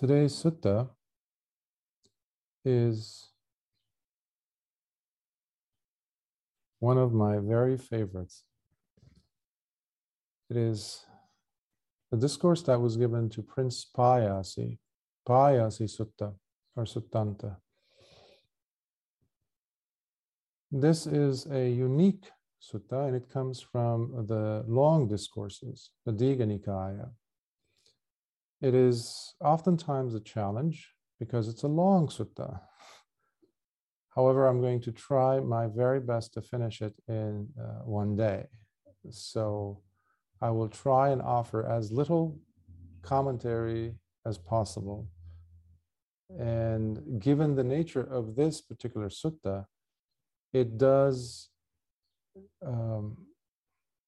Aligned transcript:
Today's 0.00 0.32
sutta 0.32 0.88
is 2.64 3.28
one 6.78 6.96
of 6.96 7.12
my 7.12 7.36
very 7.36 7.76
favorites. 7.76 8.44
It 10.48 10.56
is 10.56 11.04
the 12.10 12.16
discourse 12.16 12.62
that 12.62 12.80
was 12.80 12.96
given 12.96 13.28
to 13.28 13.42
Prince 13.42 13.86
Payasi, 13.94 14.78
Payasi 15.28 15.84
Sutta 15.84 16.32
or 16.76 16.86
Suttanta. 16.86 17.58
This 20.72 21.06
is 21.06 21.44
a 21.44 21.68
unique 21.68 22.24
sutta 22.58 23.06
and 23.06 23.16
it 23.16 23.28
comes 23.30 23.60
from 23.60 24.24
the 24.26 24.64
long 24.66 25.08
discourses, 25.08 25.90
the 26.06 26.12
Digha 26.12 26.46
Nikaya. 26.46 27.10
It 28.60 28.74
is 28.74 29.34
oftentimes 29.40 30.14
a 30.14 30.20
challenge 30.20 30.94
because 31.18 31.48
it's 31.48 31.62
a 31.62 31.68
long 31.68 32.08
sutta. 32.08 32.60
However, 34.14 34.46
I'm 34.46 34.60
going 34.60 34.80
to 34.82 34.92
try 34.92 35.40
my 35.40 35.66
very 35.66 36.00
best 36.00 36.34
to 36.34 36.42
finish 36.42 36.82
it 36.82 36.94
in 37.08 37.48
uh, 37.58 37.84
one 37.84 38.16
day. 38.16 38.46
So 39.08 39.80
I 40.42 40.50
will 40.50 40.68
try 40.68 41.10
and 41.10 41.22
offer 41.22 41.66
as 41.66 41.92
little 41.92 42.38
commentary 43.02 43.94
as 44.26 44.36
possible. 44.36 45.08
And 46.38 47.20
given 47.20 47.54
the 47.54 47.64
nature 47.64 48.02
of 48.02 48.36
this 48.36 48.60
particular 48.60 49.08
sutta, 49.08 49.66
it 50.52 50.76
does 50.76 51.48
um, 52.64 53.16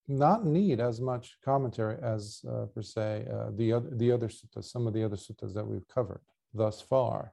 not 0.08 0.44
need 0.44 0.80
as 0.80 1.00
much 1.00 1.36
commentary 1.44 1.96
as 2.02 2.44
uh, 2.48 2.66
per 2.74 2.82
se 2.82 3.26
uh, 3.32 3.50
the 3.56 3.72
other 3.72 3.90
the 3.92 4.10
other 4.10 4.28
suttas, 4.28 4.64
some 4.64 4.86
of 4.86 4.94
the 4.94 5.04
other 5.04 5.16
suttas 5.16 5.54
that 5.54 5.66
we've 5.66 5.86
covered 5.88 6.22
thus 6.52 6.80
far, 6.80 7.32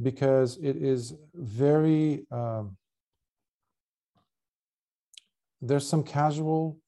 because 0.00 0.58
it 0.58 0.76
is 0.76 1.14
very 1.34 2.26
um, 2.30 2.76
there's 5.60 5.86
some 5.86 6.02
casual 6.02 6.78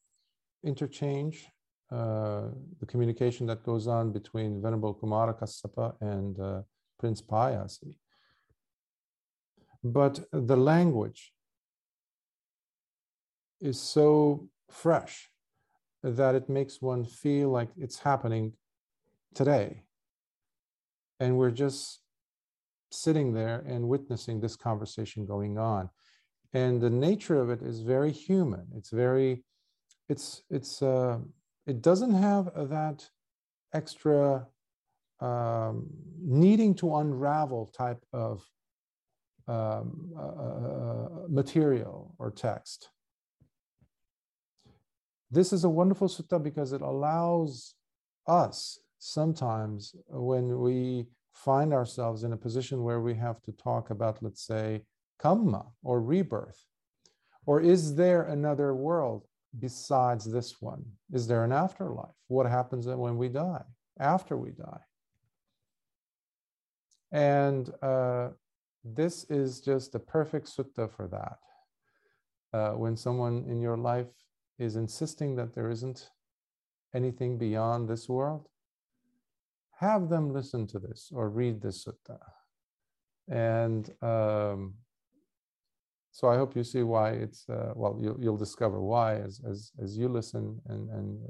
interchange, 0.62 1.46
uh, 1.90 2.48
the 2.80 2.86
communication 2.86 3.46
that 3.46 3.62
goes 3.64 3.86
on 3.86 4.12
between 4.12 4.62
Venerable 4.62 4.94
Kumara 4.94 5.38
Kassapa 5.38 5.94
and 6.00 6.38
uh, 6.38 6.62
Prince 6.98 7.22
Payasi. 7.22 7.96
But 9.82 10.24
the 10.32 10.56
language 10.56 11.32
is 13.60 13.80
so 13.80 14.48
fresh 14.70 15.30
that 16.02 16.34
it 16.34 16.48
makes 16.48 16.80
one 16.80 17.04
feel 17.04 17.50
like 17.50 17.68
it's 17.76 17.98
happening 17.98 18.52
today. 19.34 19.82
And 21.20 21.36
we're 21.36 21.50
just 21.50 22.00
sitting 22.90 23.34
there 23.34 23.64
and 23.66 23.88
witnessing 23.88 24.40
this 24.40 24.56
conversation 24.56 25.26
going 25.26 25.58
on. 25.58 25.90
And 26.52 26.80
the 26.80 26.90
nature 26.90 27.40
of 27.40 27.50
it 27.50 27.62
is 27.62 27.80
very 27.80 28.12
human. 28.12 28.66
It's 28.76 28.90
very, 28.90 29.44
it's, 30.08 30.42
it's, 30.48 30.80
uh, 30.80 31.18
it 31.66 31.82
doesn't 31.82 32.14
have 32.14 32.50
that 32.70 33.06
extra 33.74 34.46
um, 35.20 35.88
needing 36.20 36.74
to 36.76 36.96
unravel 36.96 37.72
type 37.76 38.04
of 38.12 38.48
um, 39.48 40.12
uh, 40.16 40.20
uh 40.20 41.08
material 41.28 42.14
or 42.18 42.30
text. 42.30 42.90
This 45.30 45.52
is 45.52 45.64
a 45.64 45.68
wonderful 45.68 46.08
sutta 46.08 46.42
because 46.42 46.72
it 46.72 46.80
allows 46.80 47.74
us 48.26 48.78
sometimes 48.98 49.94
when 50.08 50.58
we 50.58 51.06
find 51.34 51.72
ourselves 51.72 52.24
in 52.24 52.32
a 52.32 52.36
position 52.36 52.82
where 52.82 53.00
we 53.00 53.14
have 53.14 53.40
to 53.42 53.52
talk 53.52 53.90
about, 53.90 54.22
let's 54.22 54.44
say, 54.46 54.82
karma 55.18 55.66
or 55.82 56.00
rebirth, 56.00 56.64
or 57.46 57.60
is 57.60 57.94
there 57.94 58.22
another 58.22 58.74
world 58.74 59.26
besides 59.58 60.30
this 60.30 60.60
one? 60.60 60.84
Is 61.12 61.26
there 61.26 61.44
an 61.44 61.52
afterlife? 61.52 62.14
What 62.28 62.46
happens 62.46 62.86
when 62.86 63.16
we 63.16 63.28
die, 63.28 63.64
after 63.98 64.36
we 64.36 64.50
die? 64.50 64.80
And 67.12 67.70
uh, 67.82 68.28
this 68.84 69.24
is 69.24 69.60
just 69.60 69.94
a 69.94 69.98
perfect 69.98 70.46
sutta 70.46 70.90
for 70.90 71.08
that. 71.08 71.38
Uh, 72.52 72.72
when 72.72 72.96
someone 72.96 73.44
in 73.46 73.60
your 73.60 73.76
life 73.76 74.06
is 74.58 74.76
insisting 74.76 75.36
that 75.36 75.54
there 75.54 75.70
isn't 75.70 76.10
anything 76.94 77.38
beyond 77.38 77.88
this 77.88 78.08
world, 78.08 78.48
have 79.78 80.08
them 80.08 80.32
listen 80.32 80.66
to 80.66 80.78
this 80.78 81.10
or 81.14 81.28
read 81.28 81.60
this 81.60 81.84
sutta. 81.84 82.18
And 83.28 83.90
um, 84.02 84.74
so 86.10 86.28
I 86.28 86.36
hope 86.36 86.56
you 86.56 86.64
see 86.64 86.82
why 86.82 87.10
it's, 87.10 87.48
uh, 87.48 87.72
well, 87.76 87.96
you'll, 88.00 88.16
you'll 88.20 88.36
discover 88.36 88.80
why 88.80 89.16
as, 89.16 89.40
as, 89.48 89.70
as 89.82 89.96
you 89.96 90.08
listen 90.08 90.60
and, 90.66 90.90
and 90.90 91.20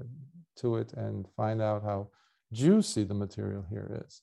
to 0.56 0.76
it 0.76 0.92
and 0.94 1.26
find 1.36 1.60
out 1.60 1.82
how 1.82 2.08
juicy 2.52 3.04
the 3.04 3.14
material 3.14 3.66
here 3.68 4.02
is. 4.06 4.22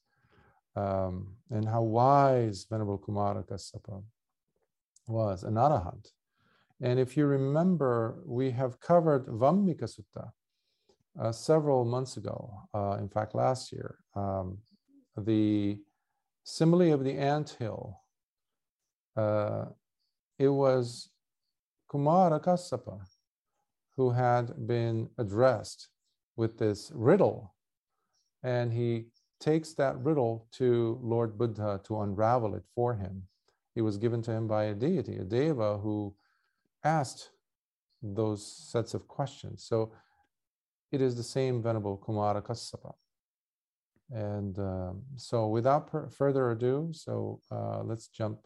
Um, 0.75 1.35
and 1.51 1.66
how 1.69 1.83
wise 1.83 2.66
Venerable 2.69 2.99
Kumara 2.99 3.45
Kassapa 3.47 4.03
was, 5.07 5.43
an 5.43 5.53
arahant. 5.53 6.09
And 6.81 7.00
if 7.00 7.16
you 7.16 7.25
remember, 7.25 8.22
we 8.25 8.52
have 8.52 8.80
covered 8.80 9.28
Vammika 9.28 9.84
Sutta 9.84 10.31
uh, 11.19 11.31
several 11.31 11.86
months 11.86 12.18
ago, 12.18 12.52
uh, 12.74 12.97
in 13.00 13.08
fact, 13.08 13.34
last 13.34 13.72
year. 13.72 13.97
Um, 14.16 14.58
the 15.18 15.80
simile 16.44 16.94
of 16.94 17.03
the 17.03 17.18
ant 17.18 17.56
hill, 17.58 18.02
uh, 19.16 19.66
it 20.38 20.50
was 20.50 21.09
Kumara 21.90 22.44
Kassapa 22.44 23.00
who 23.96 24.12
had 24.12 24.68
been 24.68 25.09
addressed 25.18 25.90
with 26.35 26.58
this 26.58 26.91
riddle. 26.94 27.56
And 28.44 28.72
he 28.74 29.06
takes 29.40 29.74
that 29.74 29.97
riddle 30.00 30.47
to 30.53 31.00
Lord 31.02 31.38
Buddha 31.38 31.80
to 31.85 32.02
unravel 32.02 32.56
it 32.56 32.64
for 32.75 32.96
him. 32.96 33.24
It 33.75 33.81
was 33.81 33.97
given 33.97 34.22
to 34.24 34.31
him 34.31 34.47
by 34.47 34.66
a 34.66 34.74
deity, 34.74 35.18
a 35.18 35.24
deva 35.24 35.78
who 35.78 36.14
asked 36.85 37.31
those 38.01 38.46
sets 38.46 38.94
of 38.94 39.07
questions. 39.07 39.66
So 39.68 39.91
it 40.91 41.01
is 41.01 41.16
the 41.16 41.23
same 41.23 41.62
Venerable 41.62 41.97
Kumara 41.97 42.41
Kassapa. 42.41 42.94
And 44.12 44.57
um, 44.59 45.01
so 45.16 45.47
without 45.47 45.88
per- 45.88 46.09
further 46.09 46.51
ado, 46.51 46.90
so 46.94 47.41
uh, 47.51 47.81
let's 47.84 48.07
jump, 48.07 48.40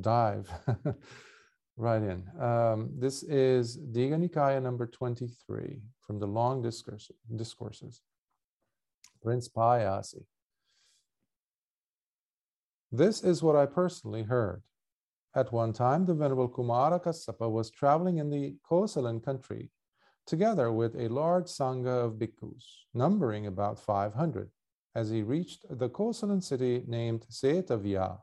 dive 0.00 0.48
right 1.76 2.02
in. 2.02 2.24
Um, 2.40 2.90
this 2.96 3.24
is 3.24 3.76
Digha 3.76 4.16
Nikaya 4.16 4.62
number 4.62 4.86
23 4.86 5.80
from 6.00 6.20
the 6.20 6.26
long 6.26 6.62
discourse, 6.62 7.10
discourses. 7.34 8.02
Prince 9.20 9.48
Payasi. 9.48 10.24
This 12.92 13.22
is 13.22 13.42
what 13.42 13.56
I 13.56 13.66
personally 13.66 14.22
heard. 14.22 14.62
At 15.38 15.52
one 15.52 15.72
time, 15.72 16.04
the 16.04 16.14
Venerable 16.14 16.48
Kumara 16.48 17.00
Kassapa 17.00 17.48
was 17.48 17.70
traveling 17.70 18.18
in 18.18 18.28
the 18.28 18.56
Kosalan 18.68 19.24
country 19.24 19.70
together 20.26 20.72
with 20.72 20.96
a 20.96 21.06
large 21.06 21.44
Sangha 21.44 22.06
of 22.06 22.14
bhikkhus, 22.14 22.64
numbering 22.92 23.46
about 23.46 23.78
500, 23.78 24.50
as 24.96 25.10
he 25.10 25.22
reached 25.22 25.64
the 25.70 25.88
Kosalan 25.88 26.42
city 26.42 26.82
named 26.88 27.24
Setavya. 27.30 28.18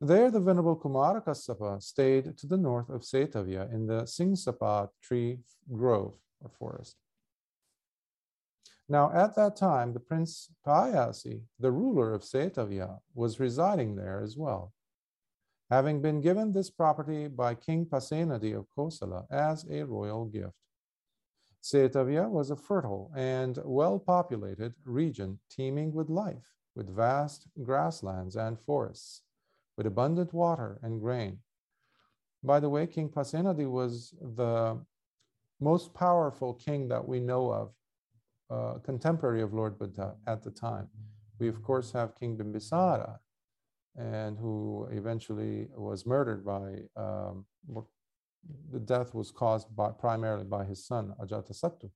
There, 0.00 0.30
the 0.30 0.38
Venerable 0.38 0.76
Kumara 0.76 1.20
Kassapa 1.20 1.82
stayed 1.82 2.38
to 2.38 2.46
the 2.46 2.56
north 2.56 2.90
of 2.90 3.00
Setavya 3.00 3.74
in 3.74 3.88
the 3.88 4.02
Singsapa 4.02 4.90
tree 5.02 5.40
grove 5.72 6.14
or 6.40 6.48
forest. 6.48 6.94
Now, 8.88 9.10
at 9.12 9.34
that 9.34 9.56
time, 9.56 9.94
the 9.94 10.06
Prince 10.10 10.52
Payasi, 10.64 11.42
the 11.58 11.72
ruler 11.72 12.14
of 12.14 12.22
Setavya, 12.22 13.00
was 13.14 13.40
residing 13.40 13.96
there 13.96 14.20
as 14.22 14.36
well 14.36 14.72
having 15.70 16.00
been 16.00 16.20
given 16.20 16.52
this 16.52 16.70
property 16.70 17.28
by 17.28 17.54
King 17.54 17.84
Pasenadi 17.84 18.56
of 18.56 18.66
Kosala 18.76 19.26
as 19.30 19.66
a 19.70 19.82
royal 19.84 20.24
gift. 20.24 20.54
Setavya 21.62 22.28
was 22.28 22.50
a 22.50 22.56
fertile 22.56 23.10
and 23.16 23.58
well-populated 23.64 24.74
region 24.84 25.38
teeming 25.50 25.92
with 25.92 26.08
life, 26.08 26.54
with 26.74 26.94
vast 26.94 27.48
grasslands 27.62 28.36
and 28.36 28.58
forests, 28.58 29.22
with 29.76 29.86
abundant 29.86 30.32
water 30.32 30.78
and 30.82 31.00
grain. 31.00 31.38
By 32.42 32.60
the 32.60 32.68
way, 32.68 32.86
King 32.86 33.08
Pasenadi 33.08 33.68
was 33.68 34.14
the 34.20 34.80
most 35.60 35.92
powerful 35.92 36.54
king 36.54 36.88
that 36.88 37.06
we 37.06 37.18
know 37.20 37.52
of, 37.52 37.74
uh, 38.48 38.78
contemporary 38.78 39.42
of 39.42 39.52
Lord 39.52 39.78
Buddha 39.78 40.16
at 40.26 40.42
the 40.42 40.50
time. 40.50 40.88
We, 41.38 41.48
of 41.48 41.62
course, 41.62 41.92
have 41.92 42.14
King 42.14 42.38
Bimbisara, 42.38 43.18
and 43.98 44.38
who 44.38 44.88
eventually 44.92 45.68
was 45.76 46.06
murdered 46.06 46.44
by, 46.44 46.82
um, 46.96 47.44
the 48.70 48.78
death 48.78 49.14
was 49.14 49.30
caused 49.30 49.74
by, 49.74 49.90
primarily 49.90 50.44
by 50.44 50.64
his 50.64 50.86
son, 50.86 51.12
Ajatasattu. 51.20 51.90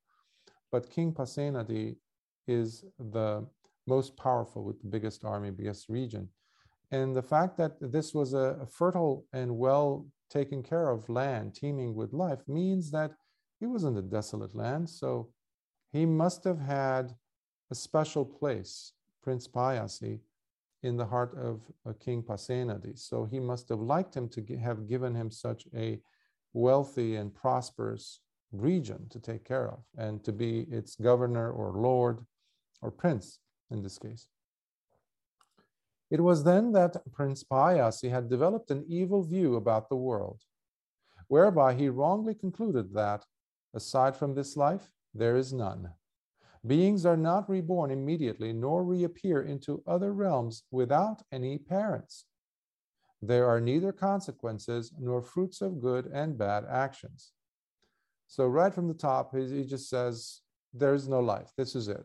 But 0.73 0.91
King 0.91 1.13
Pasenadi 1.13 1.97
is 2.49 2.85
the 2.99 3.47
most 3.87 4.17
powerful 4.17 4.65
with 4.65 4.81
the 4.81 4.89
biggest 4.89 5.25
army, 5.25 5.51
biggest 5.51 5.89
region. 5.89 6.29
And 6.91 7.15
the 7.15 7.23
fact 7.23 7.57
that 7.59 7.75
this 7.81 8.13
was 8.13 8.35
a, 8.35 8.67
fertile 8.71 9.27
and 9.33 9.57
well 9.57 10.07
taken 10.29 10.63
care 10.63 10.89
of 10.89 11.09
land, 11.09 11.55
teeming 11.55 11.95
with 11.95 12.13
life, 12.13 12.41
means 12.49 12.91
that 12.91 13.13
he 13.61 13.67
wasn't 13.67 13.99
a 13.99 14.03
desolate 14.03 14.55
land. 14.55 14.91
So 14.91 15.31
he 15.93 16.05
must 16.05 16.43
have 16.45 16.59
had 16.59 17.15
a 17.71 17.75
special 17.75 18.25
place, 18.25 18.93
Prince 19.23 19.47
Payasi, 19.47 20.21
in 20.83 20.97
the 20.97 21.07
heart 21.07 21.37
of 21.39 21.61
uh, 21.87 21.93
King 22.01 22.23
Pasenadi. 22.23 22.99
So 22.99 23.25
he 23.25 23.39
must 23.39 23.69
have 23.69 23.81
liked 23.81 24.17
him 24.17 24.29
to 24.31 24.57
have 24.59 24.89
given 24.89 25.15
him 25.15 25.31
such 25.31 25.65
a 25.75 26.01
wealthy 26.53 27.17
and 27.17 27.35
prosperous 27.35 28.21
region 28.53 29.09
to 29.11 29.19
take 29.19 29.45
care 29.45 29.69
of 29.69 29.81
and 29.97 30.23
to 30.25 30.33
be 30.33 30.67
its 30.71 30.97
governor 30.97 31.51
or 31.51 31.73
lord 31.73 32.25
or 32.83 32.91
prince 32.91 33.39
in 33.71 33.83
this 33.83 33.99
case. 33.99 34.29
It 36.11 36.21
was 36.21 36.45
then 36.45 36.73
that 36.73 37.11
Prince 37.11 37.43
Payasi 37.43 38.11
had 38.11 38.29
developed 38.29 38.71
an 38.71 38.85
evil 38.87 39.23
view 39.23 39.57
about 39.57 39.89
the 39.89 39.97
world, 39.97 40.43
whereby 41.29 41.73
he 41.73 41.89
wrongly 41.89 42.35
concluded 42.35 42.93
that, 42.93 43.25
aside 43.73 44.15
from 44.15 44.35
this 44.35 44.55
life, 44.55 44.91
there 45.15 45.37
is 45.37 45.55
none. 45.55 45.89
Beings 46.67 47.05
are 47.05 47.17
not 47.17 47.49
reborn 47.51 47.91
immediately, 47.91 48.53
nor 48.53 48.85
reappear 48.85 49.43
into 49.43 49.83
other 49.87 50.13
realms 50.13 50.63
without 50.71 51.23
any 51.33 51.59
parents. 51.59 52.27
There 53.21 53.49
are 53.49 53.61
neither 53.61 53.93
consequences 53.93 54.93
nor 54.99 55.23
fruits 55.23 55.61
of 55.61 55.81
good 55.81 56.07
and 56.07 56.39
bad 56.39 56.65
actions. 56.71 57.33
So, 58.29 58.47
right 58.47 58.73
from 58.73 58.89
the 58.89 58.95
top, 58.95 59.35
he, 59.37 59.65
just 59.65 59.89
says, 59.89 60.41
There's 60.73 61.09
no 61.09 61.21
life. 61.21 61.51
This 61.57 61.75
is 61.75 61.89
it. 61.89 62.05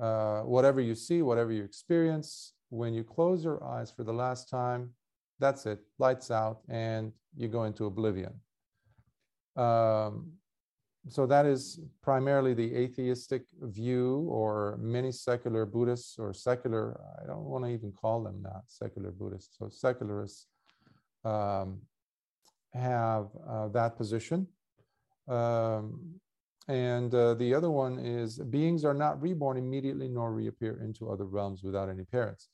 Uh, 0.00 0.40
whatever 0.40 0.80
you 0.80 0.94
see, 0.94 1.22
whatever 1.22 1.52
you 1.52 1.62
experience, 1.62 2.54
when 2.70 2.94
you 2.94 3.04
close 3.04 3.44
your 3.44 3.62
eyes 3.62 3.90
for 3.90 4.02
the 4.02 4.12
last 4.12 4.48
time, 4.48 4.90
that's 5.38 5.66
it, 5.66 5.80
lights 5.98 6.30
out, 6.30 6.60
and 6.68 7.12
you 7.36 7.48
go 7.48 7.64
into 7.64 7.86
oblivion. 7.86 8.32
Um, 9.56 10.32
so 11.08 11.26
that 11.26 11.44
is 11.44 11.80
primarily 12.02 12.54
the 12.54 12.74
atheistic 12.74 13.42
view 13.60 14.26
or 14.30 14.78
many 14.80 15.12
secular 15.12 15.66
buddhists 15.66 16.18
or 16.18 16.32
secular 16.32 16.98
i 17.22 17.26
don't 17.26 17.44
want 17.44 17.64
to 17.64 17.70
even 17.70 17.92
call 17.92 18.22
them 18.22 18.42
that 18.42 18.62
secular 18.66 19.10
buddhists. 19.10 19.56
So 19.58 19.68
secularists 19.68 20.46
um, 21.24 21.80
have 22.72 23.28
uh, 23.48 23.68
that 23.68 23.96
position. 23.96 24.46
Um, 25.28 26.20
and 26.68 27.14
uh, 27.14 27.34
the 27.34 27.54
other 27.54 27.70
one 27.70 27.98
is 27.98 28.38
beings 28.38 28.84
are 28.84 28.94
not 28.94 29.20
reborn 29.20 29.58
immediately 29.58 30.08
nor 30.08 30.32
reappear 30.32 30.80
into 30.82 31.10
other 31.10 31.26
realms 31.26 31.62
without 31.62 31.90
any 31.90 32.04
parents. 32.04 32.48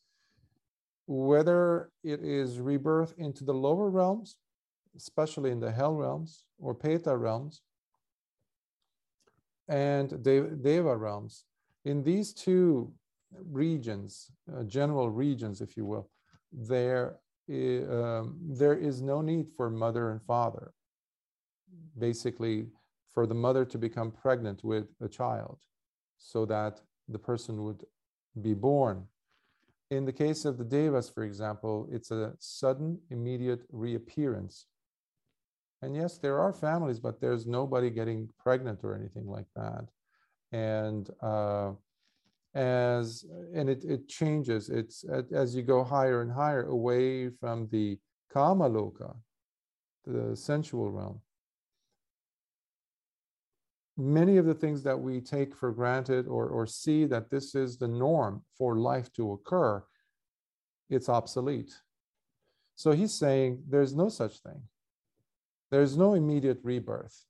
Whether 1.06 1.90
it 2.02 2.20
is 2.22 2.58
rebirth 2.58 3.14
into 3.18 3.44
the 3.44 3.54
lower 3.54 3.90
realms 3.90 4.36
especially 4.96 5.50
in 5.50 5.60
the 5.60 5.70
hell 5.70 5.94
realms 5.94 6.44
or 6.58 6.74
peta 6.74 7.16
realms 7.16 7.62
and 9.70 10.22
Deva 10.22 10.96
realms. 10.96 11.44
In 11.84 12.02
these 12.02 12.34
two 12.34 12.92
regions, 13.50 14.30
uh, 14.52 14.64
general 14.64 15.08
regions, 15.08 15.60
if 15.60 15.76
you 15.76 15.86
will, 15.86 16.10
there, 16.52 17.20
um, 17.48 18.36
there 18.42 18.74
is 18.74 19.00
no 19.00 19.22
need 19.22 19.46
for 19.56 19.70
mother 19.70 20.10
and 20.10 20.20
father. 20.22 20.72
Basically, 21.96 22.66
for 23.14 23.26
the 23.26 23.34
mother 23.34 23.64
to 23.64 23.78
become 23.78 24.10
pregnant 24.10 24.64
with 24.64 24.88
a 25.00 25.08
child 25.08 25.58
so 26.18 26.44
that 26.46 26.80
the 27.08 27.18
person 27.18 27.62
would 27.62 27.84
be 28.42 28.54
born. 28.54 29.06
In 29.90 30.04
the 30.04 30.12
case 30.12 30.44
of 30.44 30.58
the 30.58 30.64
Devas, 30.64 31.08
for 31.08 31.24
example, 31.24 31.88
it's 31.90 32.10
a 32.10 32.34
sudden, 32.38 32.98
immediate 33.10 33.62
reappearance 33.70 34.66
and 35.82 35.96
yes, 35.96 36.18
there 36.18 36.38
are 36.38 36.52
families, 36.52 36.98
but 36.98 37.20
there's 37.20 37.46
nobody 37.46 37.90
getting 37.90 38.28
pregnant 38.38 38.80
or 38.84 38.94
anything 38.94 39.26
like 39.26 39.46
that. 39.56 39.86
And 40.52 41.08
uh, 41.22 41.72
as 42.54 43.24
and 43.54 43.68
it, 43.70 43.84
it 43.84 44.08
changes. 44.08 44.68
It's 44.68 45.04
as 45.32 45.54
you 45.54 45.62
go 45.62 45.82
higher 45.82 46.22
and 46.22 46.30
higher 46.30 46.64
away 46.64 47.30
from 47.30 47.68
the 47.70 47.98
kama 48.32 48.68
loka, 48.68 49.16
the 50.06 50.36
sensual 50.36 50.90
realm. 50.90 51.20
Many 53.96 54.38
of 54.38 54.46
the 54.46 54.54
things 54.54 54.82
that 54.82 54.98
we 54.98 55.20
take 55.20 55.54
for 55.54 55.72
granted 55.72 56.26
or, 56.26 56.48
or 56.48 56.66
see 56.66 57.04
that 57.06 57.30
this 57.30 57.54
is 57.54 57.76
the 57.76 57.88
norm 57.88 58.42
for 58.56 58.76
life 58.76 59.12
to 59.14 59.32
occur, 59.32 59.82
it's 60.88 61.08
obsolete. 61.08 61.74
So 62.76 62.92
he's 62.92 63.12
saying 63.12 63.62
there's 63.68 63.94
no 63.94 64.08
such 64.08 64.38
thing. 64.38 64.62
There's 65.70 65.96
no 65.96 66.14
immediate 66.14 66.58
rebirth, 66.62 67.24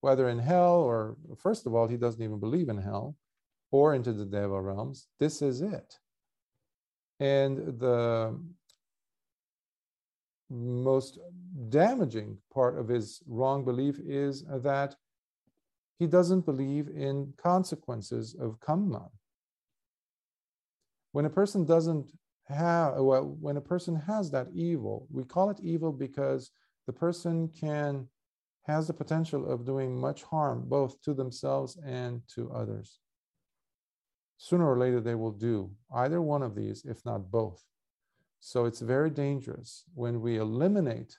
whether 0.00 0.28
in 0.28 0.38
hell 0.38 0.80
or, 0.80 1.16
first 1.38 1.66
of 1.66 1.74
all, 1.74 1.88
he 1.88 1.96
doesn't 1.96 2.22
even 2.22 2.38
believe 2.38 2.68
in 2.68 2.78
hell 2.78 3.16
or 3.70 3.94
into 3.94 4.12
the 4.12 4.24
Deva 4.24 4.60
realms. 4.60 5.08
This 5.18 5.40
is 5.42 5.62
it. 5.62 5.98
And 7.20 7.78
the 7.78 8.38
most 10.50 11.18
damaging 11.68 12.38
part 12.52 12.78
of 12.78 12.88
his 12.88 13.22
wrong 13.26 13.64
belief 13.64 13.98
is 14.00 14.44
that 14.48 14.96
he 15.98 16.06
doesn't 16.06 16.46
believe 16.46 16.88
in 16.88 17.32
consequences 17.36 18.34
of 18.40 18.58
karma. 18.60 19.08
When 21.12 21.26
a 21.26 21.30
person 21.30 21.64
doesn't 21.64 22.10
have, 22.48 22.94
well, 22.96 23.36
when 23.40 23.56
a 23.56 23.60
person 23.60 23.94
has 23.96 24.30
that 24.32 24.48
evil, 24.52 25.06
we 25.10 25.24
call 25.24 25.50
it 25.50 25.60
evil 25.62 25.92
because 25.92 26.50
the 26.90 26.98
person 26.98 27.48
can 27.48 28.08
has 28.66 28.88
the 28.88 28.92
potential 28.92 29.48
of 29.48 29.64
doing 29.64 29.96
much 29.96 30.24
harm 30.24 30.64
both 30.66 31.00
to 31.02 31.14
themselves 31.14 31.78
and 31.86 32.20
to 32.34 32.50
others. 32.50 32.98
Sooner 34.38 34.68
or 34.68 34.76
later, 34.76 35.00
they 35.00 35.14
will 35.14 35.30
do 35.30 35.70
either 35.94 36.20
one 36.20 36.42
of 36.42 36.56
these, 36.56 36.84
if 36.84 37.04
not 37.04 37.30
both. 37.30 37.62
So 38.40 38.64
it's 38.64 38.80
very 38.80 39.08
dangerous 39.08 39.84
when 39.94 40.20
we 40.20 40.38
eliminate 40.38 41.16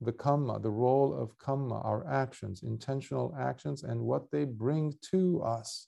the 0.00 0.10
karma, 0.10 0.58
the 0.58 0.76
role 0.86 1.14
of 1.14 1.38
kamma, 1.38 1.84
our 1.84 2.04
actions, 2.10 2.64
intentional 2.64 3.32
actions, 3.38 3.84
and 3.84 4.00
what 4.00 4.32
they 4.32 4.44
bring 4.44 4.94
to 5.12 5.42
us. 5.42 5.86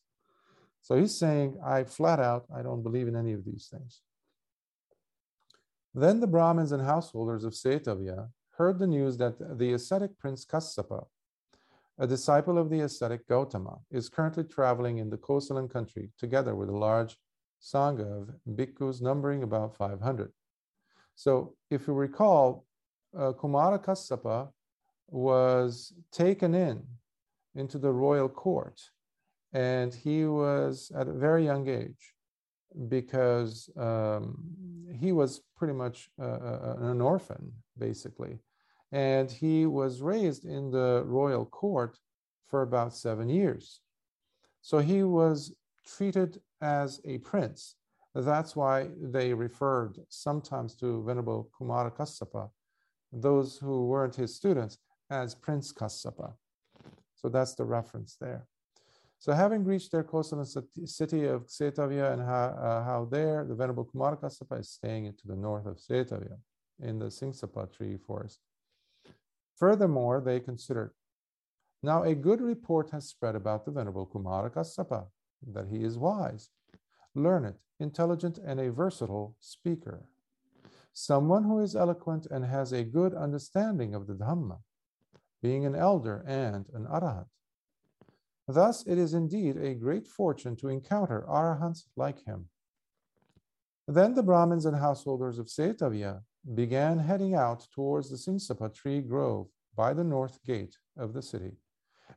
So 0.82 0.94
he's 0.94 1.18
saying, 1.18 1.58
I 1.66 1.82
flat 1.82 2.20
out, 2.20 2.44
I 2.56 2.62
don't 2.62 2.84
believe 2.84 3.08
in 3.08 3.16
any 3.16 3.32
of 3.32 3.44
these 3.44 3.66
things. 3.72 4.02
Then 5.94 6.20
the 6.20 6.28
Brahmins 6.28 6.70
and 6.70 6.84
householders 6.84 7.42
of 7.42 7.54
Setavya 7.54 8.28
heard 8.62 8.78
the 8.78 8.86
news 8.86 9.16
that 9.16 9.58
the 9.58 9.72
ascetic 9.72 10.16
prince 10.20 10.44
Kassapa, 10.44 11.04
a 11.98 12.06
disciple 12.06 12.58
of 12.58 12.70
the 12.70 12.82
ascetic 12.86 13.26
Gautama, 13.26 13.78
is 13.90 14.08
currently 14.08 14.44
traveling 14.44 14.98
in 14.98 15.10
the 15.10 15.22
Kosalan 15.26 15.68
country 15.76 16.10
together 16.16 16.54
with 16.54 16.68
a 16.68 16.80
large 16.88 17.16
sangha 17.60 18.08
of 18.20 18.26
bhikkhus 18.58 19.02
numbering 19.02 19.42
about 19.42 19.76
500. 19.76 20.32
So, 21.16 21.56
if 21.70 21.80
you 21.88 21.94
recall, 21.94 22.64
uh, 23.18 23.32
Kumara 23.40 23.80
Kassapa 23.86 24.40
was 25.08 25.92
taken 26.12 26.54
in 26.54 26.76
into 27.56 27.78
the 27.78 27.92
royal 28.06 28.28
court, 28.28 28.78
and 29.52 29.92
he 29.92 30.24
was 30.24 30.92
at 30.98 31.08
a 31.08 31.18
very 31.26 31.44
young 31.50 31.68
age 31.68 32.04
because 32.96 33.68
um, 33.76 34.22
he 35.02 35.10
was 35.20 35.30
pretty 35.58 35.74
much 35.74 36.08
uh, 36.26 36.40
uh, 36.50 36.76
an 36.92 37.00
orphan, 37.00 37.52
basically. 37.76 38.38
And 38.92 39.30
he 39.30 39.66
was 39.66 40.02
raised 40.02 40.44
in 40.44 40.70
the 40.70 41.02
royal 41.06 41.46
court 41.46 41.98
for 42.46 42.62
about 42.62 42.94
seven 42.94 43.28
years. 43.28 43.80
So 44.60 44.78
he 44.78 45.02
was 45.02 45.54
treated 45.86 46.40
as 46.60 47.00
a 47.04 47.18
prince. 47.18 47.76
That's 48.14 48.54
why 48.54 48.88
they 49.00 49.32
referred 49.32 49.98
sometimes 50.08 50.76
to 50.76 51.02
Venerable 51.02 51.50
Kumara 51.58 51.90
Kassapa, 51.90 52.50
those 53.10 53.58
who 53.58 53.86
weren't 53.86 54.14
his 54.14 54.36
students, 54.36 54.78
as 55.10 55.34
Prince 55.34 55.72
Kassapa. 55.72 56.34
So 57.14 57.28
that's 57.28 57.54
the 57.54 57.64
reference 57.64 58.16
there. 58.20 58.46
So 59.18 59.32
having 59.32 59.64
reached 59.64 59.92
their 59.92 60.02
Kosalan 60.02 60.46
city 60.86 61.26
of 61.26 61.46
Setavya 61.46 62.12
and 62.12 62.22
how, 62.22 62.56
uh, 62.60 62.84
how 62.84 63.08
there 63.10 63.44
the 63.44 63.54
Venerable 63.54 63.84
Kumara 63.84 64.20
Kassapa 64.20 64.60
is 64.60 64.70
staying 64.70 65.12
to 65.12 65.26
the 65.26 65.36
north 65.36 65.66
of 65.66 65.76
Setavya 65.76 66.36
in 66.80 66.98
the 66.98 67.06
Singsapa 67.06 67.72
tree 67.72 67.96
forest. 67.96 68.40
Furthermore, 69.56 70.20
they 70.20 70.40
considered, 70.40 70.92
now 71.82 72.04
a 72.04 72.14
good 72.14 72.40
report 72.40 72.90
has 72.90 73.08
spread 73.08 73.34
about 73.34 73.64
the 73.64 73.72
Venerable 73.72 74.06
Kumara 74.06 74.50
Kassapa, 74.50 75.06
that 75.52 75.66
he 75.68 75.82
is 75.82 75.98
wise, 75.98 76.50
learned, 77.14 77.56
intelligent, 77.80 78.38
and 78.38 78.60
a 78.60 78.70
versatile 78.70 79.36
speaker. 79.40 80.04
Someone 80.92 81.44
who 81.44 81.58
is 81.58 81.74
eloquent 81.74 82.26
and 82.30 82.44
has 82.44 82.72
a 82.72 82.84
good 82.84 83.14
understanding 83.14 83.94
of 83.94 84.06
the 84.06 84.14
Dhamma, 84.14 84.58
being 85.42 85.66
an 85.66 85.74
elder 85.74 86.24
and 86.26 86.66
an 86.74 86.86
arahant. 86.86 87.26
Thus, 88.46 88.86
it 88.86 88.98
is 88.98 89.14
indeed 89.14 89.56
a 89.56 89.74
great 89.74 90.06
fortune 90.06 90.56
to 90.56 90.68
encounter 90.68 91.24
arahants 91.28 91.84
like 91.96 92.24
him. 92.24 92.48
Then 93.88 94.14
the 94.14 94.22
Brahmins 94.22 94.66
and 94.66 94.76
householders 94.76 95.38
of 95.38 95.46
Setavya 95.46 96.22
began 96.54 96.98
heading 96.98 97.34
out 97.34 97.66
towards 97.74 98.10
the 98.10 98.16
Singsapa 98.16 98.74
tree 98.74 99.00
grove 99.00 99.46
by 99.76 99.92
the 99.94 100.04
north 100.04 100.42
gate 100.44 100.76
of 100.96 101.12
the 101.12 101.22
city. 101.22 101.52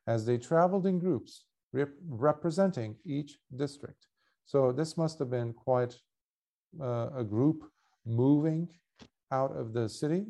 As 0.08 0.25
they 0.25 0.38
traveled 0.38 0.86
in 0.86 1.00
groups, 1.00 1.46
rep 1.74 1.89
representing 2.08 2.96
each 3.05 3.38
district. 3.55 4.08
So 4.46 4.72
this 4.72 4.98
must 4.98 5.20
have 5.20 5.29
been 5.29 5.53
quite 5.53 5.96
uh, 6.82 7.10
a 7.15 7.24
group 7.24 7.63
moving 8.05 8.67
out 9.32 9.55
of 9.55 9.74
the 9.74 9.88
city 9.89 10.25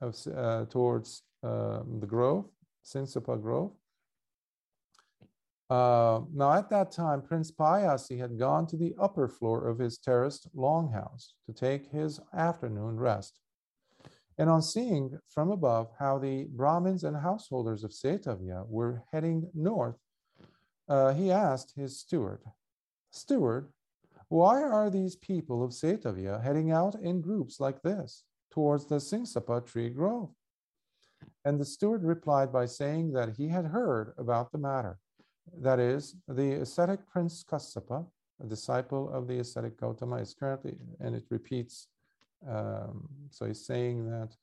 of, 0.00 0.16
uh, 0.34 0.64
towards 0.66 1.22
uh, 1.42 1.80
the 2.00 2.06
grove, 2.06 2.46
Singsapa 2.84 3.40
Grove. 3.40 3.72
Uh, 5.70 6.22
now, 6.34 6.52
at 6.52 6.68
that 6.68 6.90
time, 6.90 7.22
Prince 7.22 7.52
Payasi 7.52 8.18
had 8.18 8.36
gone 8.36 8.66
to 8.66 8.76
the 8.76 8.92
upper 9.00 9.28
floor 9.28 9.68
of 9.68 9.78
his 9.78 9.98
terraced 9.98 10.48
longhouse 10.54 11.34
to 11.46 11.52
take 11.52 11.86
his 11.86 12.18
afternoon 12.34 12.98
rest. 12.98 13.38
And 14.36 14.50
on 14.50 14.62
seeing 14.62 15.16
from 15.28 15.52
above 15.52 15.90
how 16.00 16.18
the 16.18 16.48
Brahmins 16.50 17.04
and 17.04 17.16
householders 17.16 17.84
of 17.84 17.92
Setavya 17.92 18.66
were 18.68 19.04
heading 19.12 19.48
north, 19.54 19.94
uh, 20.88 21.14
he 21.14 21.30
asked 21.30 21.74
his 21.76 22.00
steward, 22.00 22.40
Steward, 23.12 23.68
why 24.28 24.60
are 24.60 24.90
these 24.90 25.14
people 25.14 25.62
of 25.62 25.70
Setavya 25.70 26.42
heading 26.42 26.72
out 26.72 26.96
in 26.96 27.20
groups 27.20 27.60
like 27.60 27.82
this 27.82 28.24
towards 28.50 28.86
the 28.86 28.96
Singsapa 28.96 29.64
tree 29.64 29.90
grove? 29.90 30.30
And 31.44 31.60
the 31.60 31.64
steward 31.64 32.02
replied 32.02 32.52
by 32.52 32.66
saying 32.66 33.12
that 33.12 33.36
he 33.36 33.48
had 33.48 33.66
heard 33.66 34.14
about 34.18 34.50
the 34.50 34.58
matter 34.58 34.98
that 35.58 35.78
is, 35.78 36.16
the 36.28 36.60
ascetic 36.60 37.00
Prince 37.08 37.44
Kassapa, 37.44 38.06
a 38.42 38.46
disciple 38.46 39.12
of 39.12 39.26
the 39.28 39.40
ascetic 39.40 39.78
Gautama, 39.78 40.16
is 40.16 40.34
currently, 40.34 40.76
and 41.00 41.14
it 41.14 41.24
repeats, 41.30 41.88
um, 42.48 43.08
so 43.30 43.46
he's 43.46 43.64
saying 43.64 44.08
that 44.10 44.36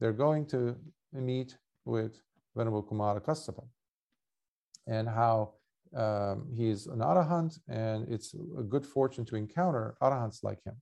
they're 0.00 0.12
going 0.12 0.46
to 0.46 0.76
meet 1.12 1.56
with 1.84 2.20
Venerable 2.56 2.82
Kumara 2.82 3.20
Kassapa 3.20 3.64
and 4.86 5.08
how 5.08 5.52
um, 5.96 6.46
he's 6.54 6.86
an 6.86 7.00
arahant 7.00 7.58
and 7.68 8.08
it's 8.08 8.34
a 8.58 8.62
good 8.62 8.86
fortune 8.86 9.24
to 9.26 9.36
encounter 9.36 9.94
arahants 10.02 10.42
like 10.42 10.62
him. 10.64 10.76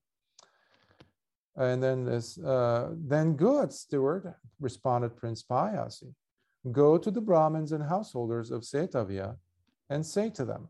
And 1.57 1.83
then 1.83 2.05
this, 2.05 2.37
uh, 2.39 2.91
then 2.95 3.33
good, 3.33 3.73
steward, 3.73 4.33
responded 4.59 5.17
Prince 5.17 5.43
Payasi. 5.43 6.13
Go 6.71 6.97
to 6.97 7.11
the 7.11 7.19
Brahmins 7.21 7.73
and 7.73 7.83
householders 7.83 8.51
of 8.51 8.61
Setavya 8.61 9.35
and 9.91 10.05
say 10.05 10.29
to 10.29 10.45
them, 10.45 10.69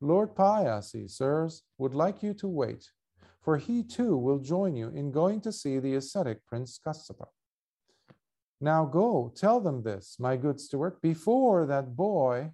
Lord 0.00 0.34
Payasi, 0.36 1.10
sirs, 1.10 1.64
would 1.76 1.92
like 1.92 2.22
you 2.22 2.32
to 2.34 2.46
wait, 2.46 2.88
for 3.42 3.58
he 3.58 3.82
too 3.82 4.16
will 4.16 4.38
join 4.38 4.76
you 4.76 4.88
in 4.88 5.10
going 5.10 5.40
to 5.42 5.52
see 5.52 5.78
the 5.78 5.96
ascetic 5.96 6.46
Prince 6.46 6.78
Kassapa. 6.78 7.26
Now 8.60 8.84
go, 8.84 9.32
tell 9.34 9.60
them 9.60 9.82
this, 9.82 10.16
my 10.20 10.36
good 10.36 10.60
steward, 10.60 11.00
before 11.02 11.66
that 11.66 11.96
boy, 11.96 12.52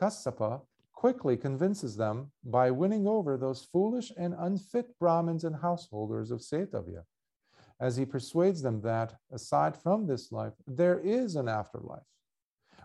Kassapa, 0.00 0.62
quickly 0.92 1.36
convinces 1.36 1.96
them 1.96 2.32
by 2.42 2.70
winning 2.70 3.06
over 3.06 3.36
those 3.36 3.68
foolish 3.70 4.10
and 4.16 4.34
unfit 4.38 4.98
Brahmins 4.98 5.44
and 5.44 5.56
householders 5.56 6.30
of 6.30 6.40
Setavya, 6.40 7.02
as 7.78 7.96
he 7.96 8.06
persuades 8.06 8.62
them 8.62 8.80
that, 8.80 9.16
aside 9.30 9.76
from 9.76 10.06
this 10.06 10.32
life, 10.32 10.54
there 10.66 10.98
is 10.98 11.36
an 11.36 11.46
afterlife 11.46 12.08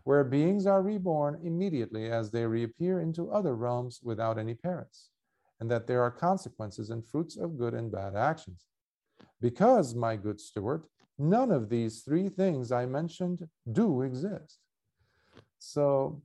where 0.03 0.23
beings 0.23 0.65
are 0.65 0.81
reborn 0.81 1.39
immediately 1.43 2.09
as 2.11 2.29
they 2.29 2.45
reappear 2.45 2.99
into 2.99 3.31
other 3.31 3.55
realms 3.55 3.99
without 4.03 4.37
any 4.37 4.53
parents, 4.53 5.09
and 5.59 5.71
that 5.71 5.87
there 5.87 6.01
are 6.01 6.11
consequences 6.11 6.89
and 6.89 7.05
fruits 7.05 7.37
of 7.37 7.57
good 7.57 7.73
and 7.73 7.91
bad 7.91 8.15
actions. 8.15 8.65
Because, 9.39 9.95
my 9.95 10.15
good 10.15 10.39
steward, 10.39 10.83
none 11.17 11.51
of 11.51 11.69
these 11.69 12.01
three 12.01 12.29
things 12.29 12.71
I 12.71 12.85
mentioned 12.85 13.47
do 13.71 14.01
exist. 14.01 14.59
So, 15.59 16.21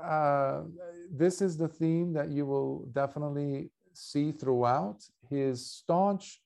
uh, 0.00 0.62
this 1.10 1.42
is 1.42 1.56
the 1.56 1.66
theme 1.66 2.12
that 2.12 2.30
you 2.30 2.46
will 2.46 2.86
definitely 2.92 3.70
see 3.94 4.30
throughout 4.30 5.02
his 5.28 5.68
staunch 5.68 6.40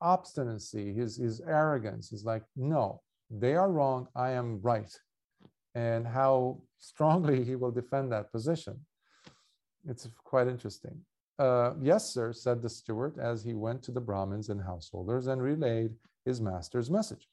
obstinacy, 0.00 0.94
his, 0.94 1.16
his 1.16 1.42
arrogance 1.42 2.08
He's 2.08 2.24
like, 2.24 2.42
no, 2.56 3.02
they 3.30 3.54
are 3.54 3.70
wrong, 3.70 4.08
I 4.14 4.30
am 4.30 4.60
right 4.62 4.90
and 5.74 6.06
how 6.06 6.62
strongly 6.78 7.44
he 7.44 7.56
will 7.56 7.70
defend 7.70 8.12
that 8.12 8.32
position. 8.32 8.84
It's 9.86 10.08
quite 10.24 10.48
interesting. 10.48 11.00
Uh, 11.38 11.74
yes, 11.80 12.12
sir, 12.12 12.32
said 12.32 12.62
the 12.62 12.68
steward 12.68 13.18
as 13.18 13.44
he 13.44 13.54
went 13.54 13.82
to 13.84 13.92
the 13.92 14.00
Brahmins 14.00 14.48
and 14.48 14.60
householders 14.60 15.28
and 15.28 15.40
relayed 15.40 15.94
his 16.24 16.40
master's 16.40 16.90
message. 16.90 17.28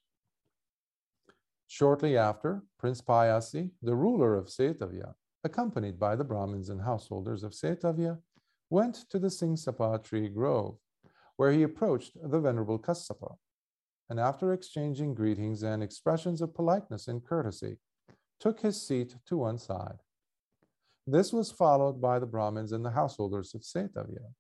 Shortly 1.68 2.16
after, 2.16 2.64
Prince 2.78 3.02
Payasi, 3.02 3.72
the 3.82 3.96
ruler 3.96 4.36
of 4.36 4.46
Setavya, 4.48 5.16
accompanied 5.44 6.00
by 6.00 6.16
the 6.16 6.24
Brahmins 6.24 6.70
and 6.70 6.82
householders 6.82 7.44
of 7.44 7.54
Setavya, 7.54 8.20
went 8.70 9.10
to 9.10 9.18
the 9.18 9.28
Singsapa 9.30 10.04
tree 10.04 10.30
grove, 10.30 10.78
where 11.38 11.52
he 11.52 11.64
approached 11.64 12.12
the 12.24 12.40
Venerable 12.40 12.80
Kassapa. 12.80 13.36
And 14.10 14.20
after 14.20 14.54
exchanging 14.54 15.16
greetings 15.16 15.64
and 15.64 15.82
expressions 15.82 16.42
of 16.42 16.54
politeness 16.54 17.08
and 17.08 17.26
courtesy, 17.26 17.78
took 18.40 18.62
his 18.62 18.82
seat 18.82 19.16
to 19.26 19.38
one 19.38 19.58
side. 19.58 20.00
This 21.08 21.32
was 21.32 21.52
followed 21.52 22.02
by 22.02 22.20
the 22.20 22.26
Brahmins 22.26 22.72
and 22.72 22.84
the 22.84 22.92
householders 22.92 23.54
of 23.54 23.62
Setavya, 23.62 24.34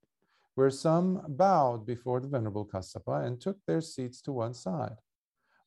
where 0.56 0.70
some 0.70 1.22
bowed 1.28 1.86
before 1.86 2.20
the 2.20 2.28
Venerable 2.28 2.66
Kassapa 2.66 3.26
and 3.26 3.40
took 3.40 3.58
their 3.66 3.82
seats 3.82 4.22
to 4.22 4.32
one 4.32 4.54
side, 4.54 4.98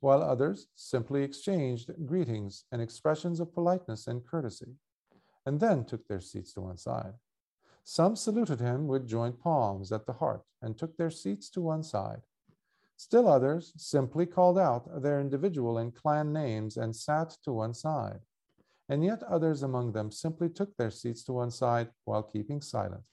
while 0.01 0.23
others 0.23 0.67
simply 0.75 1.23
exchanged 1.23 1.91
greetings 2.07 2.65
and 2.73 2.83
expressions 2.83 3.39
of 3.41 3.55
politeness 3.55 4.07
and 4.07 4.27
courtesy, 4.27 4.77
and 5.47 5.61
then 5.61 5.85
took 5.85 6.07
their 6.09 6.21
seats 6.21 6.53
to 6.55 6.61
one 6.63 6.79
side. 6.79 7.15
Some 7.85 8.17
saluted 8.17 8.61
him 8.61 8.87
with 8.87 9.09
joint 9.09 9.41
palms 9.41 9.93
at 9.93 10.05
the 10.05 10.13
heart 10.15 10.43
and 10.61 10.77
took 10.77 10.97
their 10.97 11.11
seats 11.11 11.49
to 11.51 11.61
one 11.61 11.83
side, 11.83 12.23
Still 12.99 13.29
others 13.29 13.73
simply 13.77 14.27
called 14.27 14.59
out 14.59 15.03
their 15.03 15.21
individual 15.21 15.79
and 15.79 15.95
clan 15.95 16.33
names 16.33 16.77
and 16.77 16.95
sat 16.95 17.31
to 17.45 17.53
one 17.53 17.73
side. 17.73 18.19
And 18.89 19.05
yet 19.05 19.23
others 19.23 19.63
among 19.63 19.93
them 19.93 20.11
simply 20.11 20.49
took 20.49 20.77
their 20.77 20.91
seats 20.91 21.23
to 21.25 21.33
one 21.33 21.53
side 21.53 21.91
while 22.07 22.25
keeping 22.25 22.61
silent. 22.61 23.05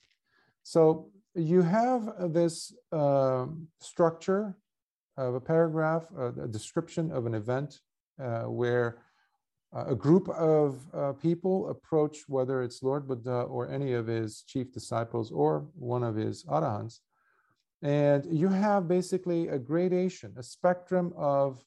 So 0.64 1.10
you 1.36 1.62
have 1.62 2.32
this 2.32 2.74
uh, 2.90 3.46
structure 3.80 4.56
of 5.16 5.36
a 5.36 5.40
paragraph, 5.40 6.08
uh, 6.18 6.32
a 6.42 6.48
description 6.48 7.12
of 7.12 7.26
an 7.26 7.34
event 7.34 7.80
uh, 8.20 8.42
where 8.42 8.98
a 9.72 9.94
group 9.94 10.28
of 10.30 10.84
uh, 10.94 11.12
people 11.12 11.68
approach, 11.68 12.24
whether 12.26 12.62
it's 12.62 12.82
Lord 12.82 13.06
Buddha 13.06 13.42
or 13.42 13.70
any 13.70 13.92
of 13.92 14.08
his 14.08 14.42
chief 14.42 14.72
disciples 14.72 15.30
or 15.30 15.66
one 15.74 16.02
of 16.02 16.16
his 16.16 16.44
arahants, 16.44 17.00
and 17.82 18.26
you 18.26 18.48
have 18.48 18.88
basically 18.88 19.48
a 19.48 19.58
gradation, 19.58 20.32
a 20.36 20.42
spectrum 20.42 21.12
of 21.16 21.62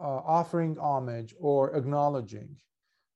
uh, 0.00 0.04
offering 0.04 0.76
homage 0.78 1.34
or 1.38 1.74
acknowledging. 1.76 2.56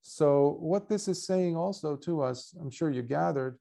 So, 0.02 0.56
what 0.60 0.88
this 0.88 1.08
is 1.08 1.26
saying 1.26 1.56
also 1.56 1.96
to 1.96 2.22
us, 2.22 2.54
I'm 2.60 2.70
sure 2.70 2.90
you 2.90 3.02
gathered, 3.02 3.58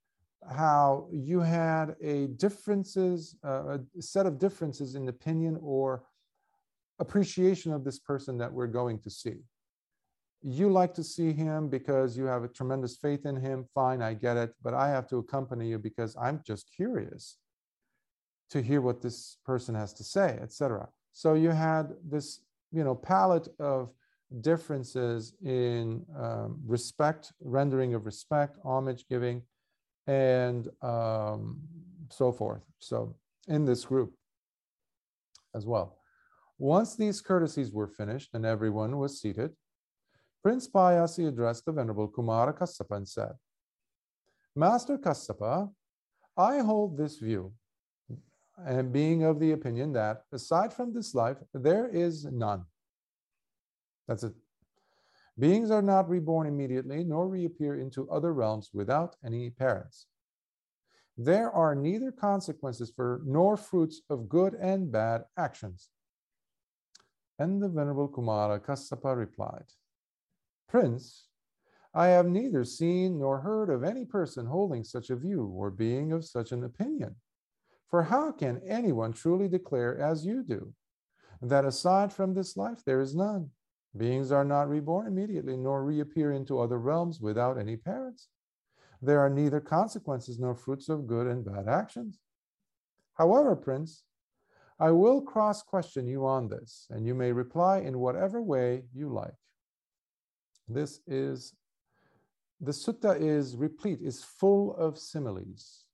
how 0.49 1.07
you 1.11 1.39
had 1.41 1.95
a 2.01 2.27
differences, 2.27 3.35
uh, 3.43 3.79
a 3.97 4.01
set 4.01 4.25
of 4.25 4.39
differences 4.39 4.95
in 4.95 5.09
opinion 5.09 5.57
or 5.61 6.03
appreciation 6.99 7.73
of 7.73 7.83
this 7.83 7.99
person 7.99 8.37
that 8.37 8.51
we're 8.51 8.67
going 8.67 8.99
to 8.99 9.09
see 9.09 9.37
you 10.41 10.69
like 10.69 10.93
to 10.93 11.03
see 11.03 11.33
him 11.33 11.67
because 11.67 12.17
you 12.17 12.25
have 12.25 12.43
a 12.43 12.47
tremendous 12.47 12.97
faith 12.97 13.25
in 13.25 13.35
him. 13.35 13.65
Fine 13.73 14.01
i 14.01 14.13
get 14.13 14.37
it 14.37 14.53
but 14.63 14.73
i 14.73 14.89
have 14.89 15.07
to 15.07 15.17
accompany 15.17 15.69
you 15.69 15.79
because 15.79 16.15
i'm 16.21 16.41
just 16.45 16.71
curious 16.75 17.37
to 18.49 18.61
hear 18.61 18.81
what 18.81 19.01
this 19.01 19.37
person 19.45 19.75
has 19.75 19.93
to 19.93 20.03
say 20.03 20.39
etc 20.41 20.87
so 21.11 21.33
you 21.33 21.49
had 21.49 21.93
this 22.07 22.41
you 22.71 22.83
know 22.83 22.95
palette 22.95 23.47
of 23.59 23.91
differences 24.41 25.33
in 25.43 26.05
um, 26.19 26.59
respect 26.65 27.31
rendering 27.41 27.93
of 27.93 28.05
respect 28.05 28.57
homage 28.63 29.05
giving 29.09 29.41
and 30.07 30.69
um, 30.81 31.59
so 32.09 32.31
forth. 32.31 32.63
So 32.79 33.15
in 33.47 33.65
this 33.65 33.85
group 33.85 34.13
as 35.55 35.65
well. 35.65 35.97
Once 36.57 36.95
these 36.95 37.21
courtesies 37.21 37.71
were 37.71 37.87
finished 37.87 38.29
and 38.33 38.45
everyone 38.45 38.97
was 38.97 39.21
seated 39.21 39.51
Prince 40.47 40.69
Payasi 40.69 41.27
addressed 41.27 41.65
the 41.65 41.73
Venerable 41.73 42.07
Kumara 42.07 42.57
Kassapa 42.57 42.95
and 42.95 43.05
said, 43.05 43.33
Master 44.55 44.97
Kassapa, 44.97 45.69
I 46.37 46.59
hold 46.59 46.97
this 46.97 47.17
view, 47.17 47.51
and 48.65 48.93
being 48.93 49.25
of 49.25 49.41
the 49.41 49.51
opinion 49.51 49.91
that 49.91 50.21
aside 50.31 50.71
from 50.71 50.93
this 50.93 51.13
life, 51.13 51.35
there 51.53 51.89
is 51.89 52.23
none. 52.23 52.63
That's 54.07 54.23
it. 54.23 54.35
Beings 55.37 55.69
are 55.69 55.81
not 55.81 56.07
reborn 56.07 56.47
immediately, 56.47 57.03
nor 57.03 57.27
reappear 57.27 57.77
into 57.77 58.09
other 58.09 58.33
realms 58.33 58.69
without 58.73 59.17
any 59.25 59.49
parents. 59.49 60.07
There 61.17 61.51
are 61.51 61.75
neither 61.75 62.13
consequences 62.13 62.89
for 62.95 63.19
nor 63.25 63.57
fruits 63.57 63.99
of 64.09 64.29
good 64.29 64.53
and 64.53 64.89
bad 64.89 65.25
actions. 65.37 65.89
And 67.37 67.61
the 67.61 67.67
Venerable 67.67 68.07
Kumara 68.07 68.61
Kassapa 68.65 69.13
replied, 69.13 69.65
Prince, 70.67 71.27
I 71.93 72.07
have 72.07 72.27
neither 72.27 72.63
seen 72.63 73.19
nor 73.19 73.39
heard 73.39 73.69
of 73.69 73.83
any 73.83 74.05
person 74.05 74.45
holding 74.45 74.83
such 74.83 75.09
a 75.09 75.15
view 75.15 75.45
or 75.45 75.71
being 75.71 76.11
of 76.11 76.25
such 76.25 76.51
an 76.51 76.63
opinion. 76.63 77.15
For 77.89 78.03
how 78.03 78.33
can 78.33 78.61
anyone 78.67 79.13
truly 79.13 79.47
declare, 79.47 79.97
as 79.97 80.25
you 80.25 80.43
do, 80.43 80.73
that 81.41 81.65
aside 81.65 82.11
from 82.11 82.33
this 82.33 82.57
life 82.57 82.83
there 82.85 82.99
is 82.99 83.15
none? 83.15 83.49
Beings 83.95 84.31
are 84.31 84.43
not 84.43 84.69
reborn 84.69 85.07
immediately, 85.07 85.55
nor 85.55 85.83
reappear 85.83 86.33
into 86.33 86.59
other 86.59 86.77
realms 86.77 87.21
without 87.21 87.57
any 87.57 87.77
parents. 87.77 88.27
There 89.01 89.21
are 89.21 89.29
neither 89.29 89.61
consequences 89.61 90.37
nor 90.37 90.53
fruits 90.53 90.89
of 90.89 91.07
good 91.07 91.27
and 91.27 91.45
bad 91.45 91.67
actions. 91.67 92.19
However, 93.13 93.55
Prince, 93.55 94.03
I 94.79 94.91
will 94.91 95.21
cross 95.21 95.63
question 95.63 96.05
you 96.05 96.25
on 96.27 96.49
this, 96.49 96.87
and 96.89 97.07
you 97.07 97.15
may 97.15 97.31
reply 97.31 97.79
in 97.79 97.99
whatever 97.99 98.41
way 98.41 98.83
you 98.93 99.09
like. 99.09 99.33
This 100.67 100.99
is, 101.07 101.53
the 102.59 102.71
sutta 102.71 103.19
is 103.19 103.55
replete, 103.55 103.99
is 104.01 104.23
full 104.23 104.75
of 104.75 104.97
similes. 104.97 105.85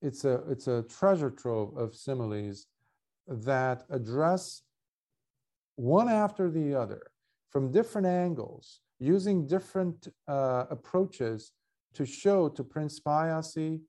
It's 0.00 0.24
a, 0.24 0.42
it's 0.50 0.68
a 0.68 0.82
treasure 0.82 1.30
trove 1.30 1.76
of 1.76 1.94
similes 1.94 2.66
that 3.26 3.84
address 3.90 4.62
one 5.76 6.08
after 6.08 6.50
the 6.50 6.74
other 6.74 7.10
from 7.50 7.70
different 7.70 8.06
angles, 8.06 8.80
using 8.98 9.46
different 9.46 10.08
uh, 10.28 10.64
approaches 10.70 11.52
to 11.94 12.04
show 12.04 12.48
to 12.48 12.64
Prince 12.64 13.00
Payasi 13.00 13.80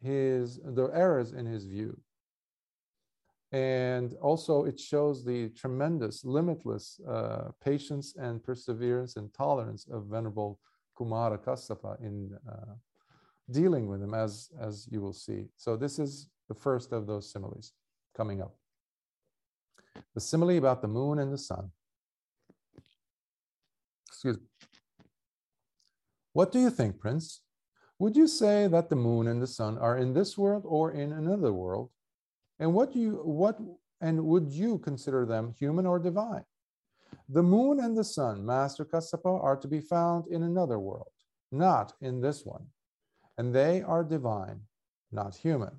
his 0.00 0.60
the 0.64 0.84
errors 0.94 1.32
in 1.32 1.44
his 1.46 1.64
view. 1.64 1.98
And 3.50 4.14
also, 4.20 4.64
it 4.64 4.78
shows 4.78 5.24
the 5.24 5.48
tremendous, 5.50 6.24
limitless 6.24 7.00
uh, 7.08 7.50
patience 7.64 8.14
and 8.16 8.44
perseverance 8.44 9.16
and 9.16 9.32
tolerance 9.32 9.86
of 9.90 10.06
Venerable 10.06 10.60
Kumara 10.98 11.38
Kassapa 11.38 11.98
in 12.02 12.36
uh, 12.46 12.74
dealing 13.50 13.88
with 13.88 14.02
him, 14.02 14.12
as, 14.12 14.50
as 14.60 14.86
you 14.90 15.00
will 15.00 15.14
see. 15.14 15.46
So, 15.56 15.76
this 15.76 15.98
is 15.98 16.28
the 16.48 16.54
first 16.54 16.92
of 16.92 17.06
those 17.06 17.32
similes 17.32 17.72
coming 18.14 18.42
up 18.42 18.54
the 20.14 20.20
simile 20.20 20.58
about 20.58 20.82
the 20.82 20.88
moon 20.88 21.18
and 21.18 21.32
the 21.32 21.38
sun. 21.38 21.70
Excuse 24.08 24.38
me. 24.38 24.46
What 26.32 26.52
do 26.52 26.58
you 26.58 26.70
think, 26.70 26.98
Prince? 26.98 27.40
Would 27.98 28.16
you 28.16 28.28
say 28.28 28.68
that 28.68 28.88
the 28.88 28.96
moon 28.96 29.26
and 29.26 29.42
the 29.42 29.46
sun 29.46 29.78
are 29.78 29.96
in 29.98 30.14
this 30.14 30.38
world 30.38 30.64
or 30.66 30.92
in 30.92 31.12
another 31.12 31.52
world? 31.52 31.90
And 32.58 32.74
what 32.74 32.92
do 32.92 32.98
you 32.98 33.20
what 33.24 33.58
and 34.00 34.24
would 34.24 34.50
you 34.50 34.78
consider 34.78 35.26
them 35.26 35.54
human 35.58 35.86
or 35.86 35.98
divine? 35.98 36.44
The 37.28 37.42
moon 37.42 37.80
and 37.80 37.96
the 37.96 38.04
sun, 38.04 38.44
Master 38.44 38.84
Kassapa, 38.84 39.42
are 39.42 39.56
to 39.56 39.68
be 39.68 39.80
found 39.80 40.26
in 40.28 40.42
another 40.42 40.78
world, 40.78 41.12
not 41.52 41.92
in 42.00 42.20
this 42.20 42.44
one. 42.44 42.66
And 43.36 43.54
they 43.54 43.82
are 43.82 44.02
divine, 44.04 44.60
not 45.12 45.34
human. 45.34 45.76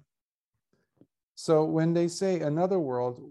So 1.36 1.64
when 1.64 1.94
they 1.94 2.08
say 2.08 2.42
another 2.42 2.80
world, 2.80 3.22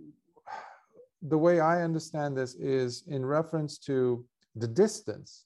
the 1.22 1.38
way 1.38 1.60
I 1.60 1.82
understand 1.82 2.36
this 2.36 2.54
is 2.54 3.04
in 3.06 3.24
reference 3.24 3.78
to 3.80 4.24
the 4.54 4.68
distance, 4.68 5.44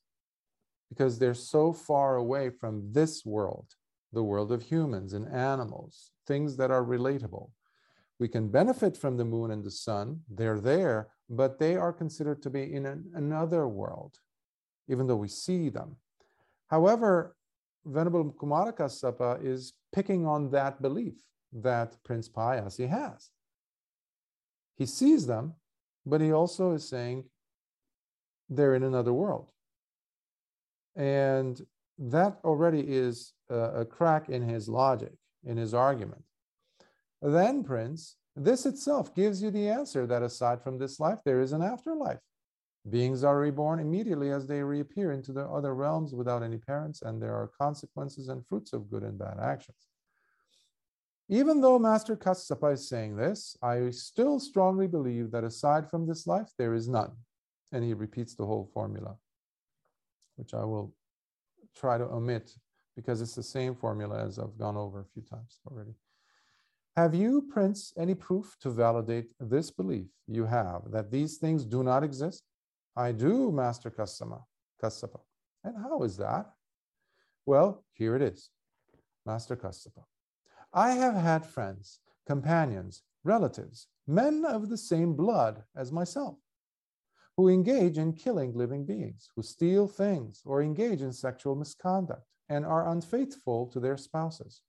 because 0.88 1.18
they're 1.18 1.34
so 1.34 1.72
far 1.72 2.16
away 2.16 2.50
from 2.50 2.92
this 2.92 3.24
world, 3.24 3.66
the 4.12 4.22
world 4.22 4.52
of 4.52 4.62
humans 4.62 5.12
and 5.12 5.26
animals, 5.32 6.12
things 6.26 6.56
that 6.56 6.70
are 6.70 6.84
relatable. 6.84 7.50
We 8.22 8.28
can 8.28 8.46
benefit 8.46 8.96
from 8.96 9.16
the 9.16 9.24
moon 9.24 9.50
and 9.50 9.64
the 9.64 9.70
sun, 9.72 10.20
they're 10.30 10.60
there, 10.60 11.08
but 11.28 11.58
they 11.58 11.74
are 11.74 11.92
considered 11.92 12.40
to 12.44 12.50
be 12.50 12.72
in 12.72 12.86
an, 12.86 13.10
another 13.16 13.66
world, 13.66 14.14
even 14.86 15.08
though 15.08 15.16
we 15.16 15.26
see 15.26 15.70
them. 15.70 15.96
However, 16.68 17.34
Venerable 17.84 18.32
Kumara 18.40 18.72
Kassapa 18.72 19.44
is 19.44 19.72
picking 19.92 20.24
on 20.24 20.50
that 20.50 20.80
belief 20.80 21.14
that 21.52 21.96
Prince 22.04 22.28
Payasi 22.28 22.88
has. 22.88 23.30
He 24.76 24.86
sees 24.86 25.26
them, 25.26 25.54
but 26.06 26.20
he 26.20 26.30
also 26.30 26.74
is 26.74 26.88
saying 26.88 27.24
they're 28.48 28.76
in 28.76 28.84
another 28.84 29.12
world. 29.12 29.50
And 30.94 31.60
that 31.98 32.38
already 32.44 32.84
is 32.86 33.32
a, 33.50 33.80
a 33.80 33.84
crack 33.84 34.28
in 34.28 34.42
his 34.42 34.68
logic, 34.68 35.14
in 35.44 35.56
his 35.56 35.74
argument. 35.74 36.22
Then, 37.22 37.62
Prince, 37.62 38.16
this 38.34 38.66
itself 38.66 39.14
gives 39.14 39.40
you 39.42 39.52
the 39.52 39.68
answer 39.68 40.06
that 40.06 40.22
aside 40.22 40.60
from 40.60 40.78
this 40.78 40.98
life, 40.98 41.20
there 41.24 41.40
is 41.40 41.52
an 41.52 41.62
afterlife. 41.62 42.18
Beings 42.90 43.22
are 43.22 43.38
reborn 43.38 43.78
immediately 43.78 44.32
as 44.32 44.48
they 44.48 44.60
reappear 44.60 45.12
into 45.12 45.32
the 45.32 45.44
other 45.44 45.72
realms 45.72 46.14
without 46.14 46.42
any 46.42 46.58
parents, 46.58 47.02
and 47.02 47.22
there 47.22 47.34
are 47.34 47.52
consequences 47.56 48.28
and 48.28 48.44
fruits 48.48 48.72
of 48.72 48.90
good 48.90 49.04
and 49.04 49.16
bad 49.16 49.38
actions. 49.40 49.86
Even 51.28 51.60
though 51.60 51.78
Master 51.78 52.16
Kassapa 52.16 52.72
is 52.72 52.88
saying 52.88 53.16
this, 53.16 53.56
I 53.62 53.90
still 53.90 54.40
strongly 54.40 54.88
believe 54.88 55.30
that 55.30 55.44
aside 55.44 55.88
from 55.88 56.06
this 56.06 56.26
life, 56.26 56.50
there 56.58 56.74
is 56.74 56.88
none. 56.88 57.12
And 57.70 57.84
he 57.84 57.94
repeats 57.94 58.34
the 58.34 58.44
whole 58.44 58.68
formula, 58.74 59.16
which 60.36 60.52
I 60.52 60.64
will 60.64 60.92
try 61.76 61.98
to 61.98 62.04
omit 62.04 62.52
because 62.96 63.22
it's 63.22 63.36
the 63.36 63.42
same 63.42 63.76
formula 63.76 64.26
as 64.26 64.38
I've 64.38 64.58
gone 64.58 64.76
over 64.76 65.00
a 65.00 65.04
few 65.04 65.22
times 65.22 65.60
already. 65.70 65.94
Have 66.96 67.14
you, 67.14 67.46
Prince, 67.50 67.94
any 67.96 68.14
proof 68.14 68.54
to 68.60 68.70
validate 68.70 69.30
this 69.40 69.70
belief 69.70 70.08
you 70.26 70.44
have 70.44 70.90
that 70.90 71.10
these 71.10 71.38
things 71.38 71.64
do 71.64 71.82
not 71.82 72.04
exist? 72.04 72.44
I 72.94 73.12
do, 73.12 73.50
Master 73.50 73.90
Kassama, 73.90 74.42
Kassapa. 74.82 75.20
And 75.64 75.74
how 75.76 76.02
is 76.02 76.18
that? 76.18 76.52
Well, 77.46 77.82
here 77.94 78.14
it 78.14 78.20
is, 78.20 78.50
Master 79.24 79.56
Kassapa. 79.56 80.04
I 80.74 80.90
have 80.90 81.14
had 81.14 81.46
friends, 81.46 82.00
companions, 82.26 83.02
relatives, 83.24 83.86
men 84.06 84.44
of 84.44 84.68
the 84.68 84.76
same 84.76 85.14
blood 85.14 85.62
as 85.74 85.92
myself, 85.92 86.36
who 87.38 87.48
engage 87.48 87.96
in 87.96 88.12
killing 88.12 88.52
living 88.54 88.84
beings, 88.84 89.30
who 89.34 89.42
steal 89.42 89.88
things 89.88 90.42
or 90.44 90.60
engage 90.60 91.00
in 91.00 91.12
sexual 91.12 91.54
misconduct 91.54 92.26
and 92.50 92.66
are 92.66 92.88
unfaithful 92.88 93.66
to 93.68 93.80
their 93.80 93.96
spouses, 93.96 94.60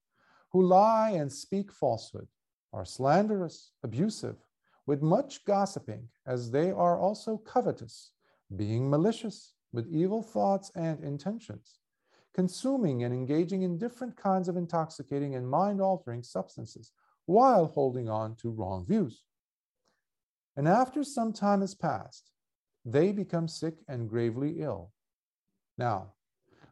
who 0.53 0.63
lie 0.63 1.09
and 1.09 1.31
speak 1.31 1.71
falsehood, 1.71 2.27
are 2.71 2.85
slanderous, 2.85 3.71
abusive, 3.83 4.37
with 4.85 5.01
much 5.01 5.43
gossiping, 5.45 6.07
as 6.25 6.51
they 6.51 6.71
are 6.71 6.97
also 6.97 7.37
covetous, 7.37 8.11
being 8.55 8.89
malicious, 8.89 9.53
with 9.71 9.91
evil 9.91 10.21
thoughts 10.21 10.71
and 10.75 11.03
intentions 11.03 11.79
consuming 12.33 13.03
and 13.03 13.13
engaging 13.13 13.61
in 13.61 13.77
different 13.77 14.15
kinds 14.17 14.47
of 14.47 14.57
intoxicating 14.57 15.35
and 15.35 15.49
mind 15.49 15.79
altering 15.79 16.23
substances 16.23 16.91
while 17.25 17.67
holding 17.67 18.09
on 18.09 18.35
to 18.35 18.49
wrong 18.49 18.85
views. 18.85 19.23
And 20.55 20.67
after 20.67 21.03
some 21.03 21.33
time 21.33 21.61
has 21.61 21.75
passed, 21.75 22.31
they 22.85 23.11
become 23.11 23.47
sick 23.47 23.75
and 23.87 24.09
gravely 24.09 24.61
ill. 24.61 24.91
Now, 25.77 26.13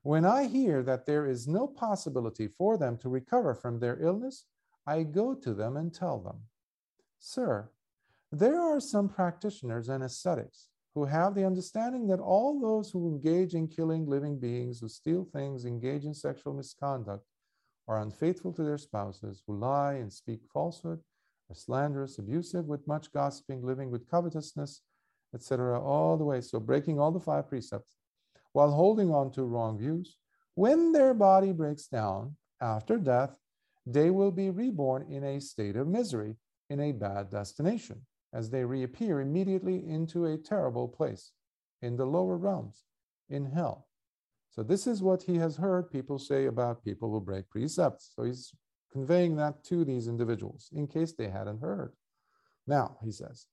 when 0.03 0.25
I 0.25 0.47
hear 0.47 0.81
that 0.83 1.05
there 1.05 1.27
is 1.27 1.47
no 1.47 1.67
possibility 1.67 2.47
for 2.47 2.77
them 2.77 2.97
to 2.99 3.09
recover 3.09 3.53
from 3.53 3.79
their 3.79 4.01
illness, 4.01 4.45
I 4.87 5.03
go 5.03 5.35
to 5.35 5.53
them 5.53 5.77
and 5.77 5.93
tell 5.93 6.19
them, 6.19 6.41
Sir, 7.19 7.69
there 8.31 8.59
are 8.59 8.79
some 8.79 9.09
practitioners 9.09 9.89
and 9.89 10.03
ascetics 10.03 10.69
who 10.95 11.05
have 11.05 11.35
the 11.35 11.45
understanding 11.45 12.07
that 12.07 12.19
all 12.19 12.59
those 12.59 12.89
who 12.89 13.07
engage 13.07 13.53
in 13.53 13.67
killing 13.67 14.07
living 14.07 14.39
beings, 14.39 14.79
who 14.79 14.89
steal 14.89 15.23
things, 15.23 15.65
engage 15.65 16.05
in 16.05 16.13
sexual 16.13 16.53
misconduct, 16.53 17.25
are 17.87 18.01
unfaithful 18.01 18.51
to 18.53 18.63
their 18.63 18.77
spouses, 18.77 19.43
who 19.45 19.57
lie 19.57 19.93
and 19.93 20.11
speak 20.11 20.41
falsehood, 20.51 20.99
are 21.49 21.55
slanderous, 21.55 22.17
abusive, 22.17 22.65
with 22.65 22.87
much 22.87 23.11
gossiping, 23.11 23.63
living 23.63 23.91
with 23.91 24.09
covetousness, 24.09 24.81
etc., 25.33 25.79
all 25.79 26.17
the 26.17 26.25
way. 26.25 26.41
So, 26.41 26.59
breaking 26.59 26.99
all 26.99 27.11
the 27.11 27.19
five 27.19 27.47
precepts 27.47 27.97
while 28.53 28.71
holding 28.71 29.11
on 29.11 29.31
to 29.31 29.43
wrong 29.43 29.77
views. 29.77 30.17
When 30.55 30.91
their 30.91 31.13
body 31.13 31.51
breaks 31.51 31.87
down 31.87 32.35
after 32.61 32.97
death, 32.97 33.31
they 33.85 34.09
will 34.09 34.31
be 34.31 34.49
reborn 34.49 35.07
in 35.09 35.23
a 35.23 35.41
state 35.41 35.75
of 35.75 35.87
misery, 35.87 36.35
in 36.69 36.79
a 36.79 36.91
bad 36.91 37.29
destination 37.29 38.05
as 38.33 38.49
they 38.49 38.63
reappear 38.63 39.19
immediately 39.19 39.83
into 39.87 40.25
a 40.25 40.37
terrible 40.37 40.87
place 40.87 41.31
in 41.81 41.97
the 41.97 42.05
lower 42.05 42.37
realms, 42.37 42.85
in 43.29 43.45
hell. 43.45 43.87
So, 44.51 44.63
this 44.63 44.85
is 44.87 45.01
what 45.01 45.23
he 45.23 45.35
has 45.37 45.55
heard 45.55 45.91
people 45.91 46.19
say 46.19 46.45
about 46.45 46.83
people 46.83 47.11
who 47.11 47.21
break 47.21 47.49
precepts. 47.49 48.11
So, 48.15 48.23
he's 48.23 48.53
conveying 48.91 49.35
that 49.37 49.63
to 49.65 49.83
these 49.85 50.07
individuals 50.07 50.69
in 50.73 50.87
case 50.87 51.13
they 51.13 51.29
hadn't 51.29 51.61
heard. 51.61 51.93
Now, 52.67 52.97
he 53.03 53.11
says, 53.11 53.47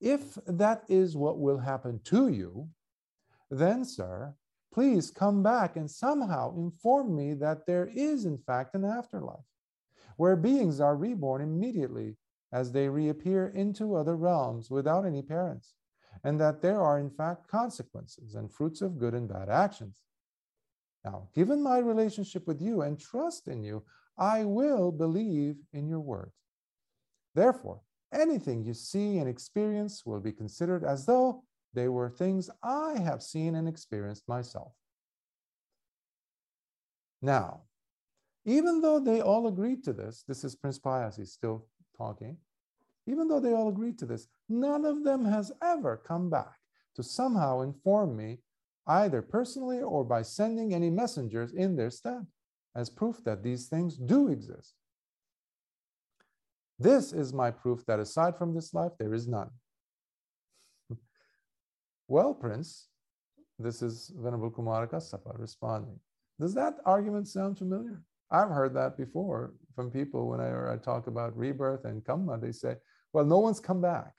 if 0.00 0.38
that 0.46 0.82
is 0.88 1.16
what 1.16 1.38
will 1.38 1.58
happen 1.58 2.00
to 2.04 2.28
you, 2.28 2.68
then, 3.50 3.84
sir, 3.84 4.34
please 4.72 5.10
come 5.10 5.42
back 5.42 5.76
and 5.76 5.90
somehow 5.90 6.54
inform 6.56 7.14
me 7.16 7.34
that 7.34 7.66
there 7.66 7.90
is, 7.94 8.24
in 8.24 8.38
fact, 8.38 8.74
an 8.74 8.84
afterlife, 8.84 9.44
where 10.16 10.36
beings 10.36 10.80
are 10.80 10.96
reborn 10.96 11.42
immediately 11.42 12.16
as 12.52 12.72
they 12.72 12.88
reappear 12.88 13.48
into 13.48 13.94
other 13.94 14.16
realms 14.16 14.70
without 14.70 15.04
any 15.04 15.22
parents, 15.22 15.74
and 16.24 16.40
that 16.40 16.62
there 16.62 16.80
are, 16.80 16.98
in 16.98 17.10
fact, 17.10 17.48
consequences 17.48 18.34
and 18.34 18.52
fruits 18.52 18.82
of 18.82 18.98
good 18.98 19.14
and 19.14 19.28
bad 19.28 19.48
actions. 19.48 20.02
Now, 21.04 21.28
given 21.34 21.62
my 21.62 21.78
relationship 21.78 22.46
with 22.46 22.60
you 22.60 22.82
and 22.82 22.98
trust 22.98 23.48
in 23.48 23.62
you, 23.62 23.84
I 24.18 24.44
will 24.44 24.90
believe 24.90 25.56
in 25.72 25.88
your 25.88 26.00
words. 26.00 26.34
Therefore, 27.34 27.80
anything 28.12 28.64
you 28.64 28.74
see 28.74 29.18
and 29.18 29.28
experience 29.28 30.04
will 30.04 30.20
be 30.20 30.32
considered 30.32 30.84
as 30.84 31.06
though 31.06 31.44
they 31.76 31.88
were 31.88 32.08
things 32.10 32.50
I 32.62 32.98
have 32.98 33.22
seen 33.22 33.54
and 33.54 33.68
experienced 33.68 34.26
myself. 34.26 34.72
Now, 37.22 37.60
even 38.46 38.80
though 38.80 38.98
they 38.98 39.20
all 39.20 39.46
agreed 39.46 39.84
to 39.84 39.92
this, 39.92 40.24
this 40.26 40.42
is 40.42 40.56
Prince 40.56 40.78
Payasi 40.78 41.26
still 41.26 41.66
talking, 41.96 42.38
even 43.06 43.28
though 43.28 43.40
they 43.40 43.52
all 43.52 43.68
agreed 43.68 43.98
to 43.98 44.06
this, 44.06 44.26
none 44.48 44.84
of 44.84 45.04
them 45.04 45.24
has 45.24 45.52
ever 45.62 45.96
come 45.96 46.30
back 46.30 46.56
to 46.94 47.02
somehow 47.02 47.60
inform 47.60 48.16
me, 48.16 48.38
either 48.86 49.20
personally 49.20 49.80
or 49.80 50.02
by 50.02 50.22
sending 50.22 50.72
any 50.72 50.88
messengers 50.88 51.52
in 51.52 51.76
their 51.76 51.90
stead, 51.90 52.26
as 52.74 52.88
proof 52.88 53.22
that 53.24 53.42
these 53.42 53.68
things 53.68 53.96
do 53.96 54.28
exist. 54.28 54.74
This 56.78 57.12
is 57.12 57.32
my 57.32 57.50
proof 57.50 57.84
that 57.86 58.00
aside 58.00 58.36
from 58.38 58.54
this 58.54 58.72
life, 58.72 58.92
there 58.98 59.14
is 59.14 59.28
none. 59.28 59.50
Well, 62.08 62.34
Prince, 62.34 62.88
this 63.58 63.82
is 63.82 64.12
Venerable 64.16 64.50
Kumara 64.50 64.88
Kassapa 64.88 65.38
responding. 65.38 65.98
Does 66.38 66.54
that 66.54 66.74
argument 66.84 67.28
sound 67.28 67.58
familiar? 67.58 68.02
I've 68.30 68.48
heard 68.48 68.74
that 68.74 68.96
before 68.96 69.54
from 69.74 69.90
people 69.90 70.28
whenever 70.28 70.70
I 70.70 70.76
talk 70.76 71.06
about 71.06 71.36
rebirth 71.36 71.84
and 71.84 72.04
karma. 72.04 72.38
They 72.38 72.52
say, 72.52 72.76
well, 73.12 73.24
no 73.24 73.38
one's 73.38 73.60
come 73.60 73.80
back. 73.80 74.12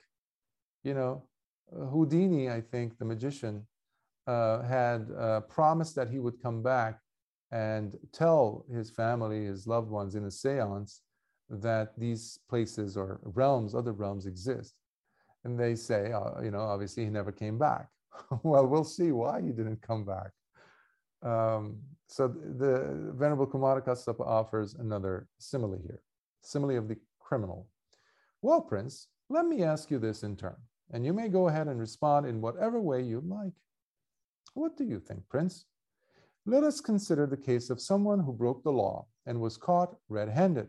You 0.82 0.94
know, 0.94 1.24
Houdini, 1.72 2.50
I 2.50 2.60
think, 2.60 2.98
the 2.98 3.04
magician, 3.04 3.66
uh, 4.26 4.62
had 4.62 5.08
uh, 5.18 5.40
promised 5.42 5.94
that 5.96 6.10
he 6.10 6.18
would 6.18 6.42
come 6.42 6.62
back 6.62 6.98
and 7.50 7.96
tell 8.12 8.64
his 8.72 8.90
family, 8.90 9.46
his 9.46 9.66
loved 9.66 9.90
ones 9.90 10.14
in 10.14 10.24
a 10.24 10.30
seance 10.30 11.02
that 11.48 11.98
these 11.98 12.38
places 12.48 12.96
or 12.96 13.20
realms, 13.22 13.74
other 13.74 13.92
realms 13.92 14.26
exist. 14.26 14.74
And 15.44 15.58
they 15.58 15.74
say, 15.74 16.12
uh, 16.12 16.40
you 16.42 16.50
know, 16.50 16.60
obviously 16.60 17.04
he 17.04 17.10
never 17.10 17.32
came 17.32 17.58
back. 17.58 17.88
well, 18.42 18.66
we'll 18.66 18.84
see 18.84 19.12
why 19.12 19.40
he 19.40 19.48
didn't 19.48 19.82
come 19.82 20.04
back. 20.04 20.30
Um, 21.22 21.78
so 22.06 22.28
the 22.28 23.12
Venerable 23.16 23.46
Kumara 23.46 23.84
Kassapa 23.84 24.26
offers 24.26 24.74
another 24.74 25.28
simile 25.38 25.78
here, 25.82 26.00
simile 26.42 26.78
of 26.78 26.88
the 26.88 26.96
criminal. 27.18 27.68
Well, 28.40 28.60
Prince, 28.60 29.08
let 29.28 29.46
me 29.46 29.62
ask 29.62 29.90
you 29.90 29.98
this 29.98 30.22
in 30.22 30.36
turn, 30.36 30.56
and 30.92 31.04
you 31.04 31.12
may 31.12 31.28
go 31.28 31.48
ahead 31.48 31.66
and 31.66 31.78
respond 31.78 32.26
in 32.26 32.40
whatever 32.40 32.80
way 32.80 33.02
you 33.02 33.20
like. 33.26 33.52
What 34.54 34.76
do 34.76 34.84
you 34.84 35.00
think, 35.00 35.28
Prince? 35.28 35.64
Let 36.46 36.64
us 36.64 36.80
consider 36.80 37.26
the 37.26 37.36
case 37.36 37.68
of 37.68 37.80
someone 37.80 38.20
who 38.20 38.32
broke 38.32 38.62
the 38.62 38.72
law 38.72 39.06
and 39.26 39.40
was 39.40 39.56
caught 39.56 39.96
red 40.08 40.28
handed 40.28 40.68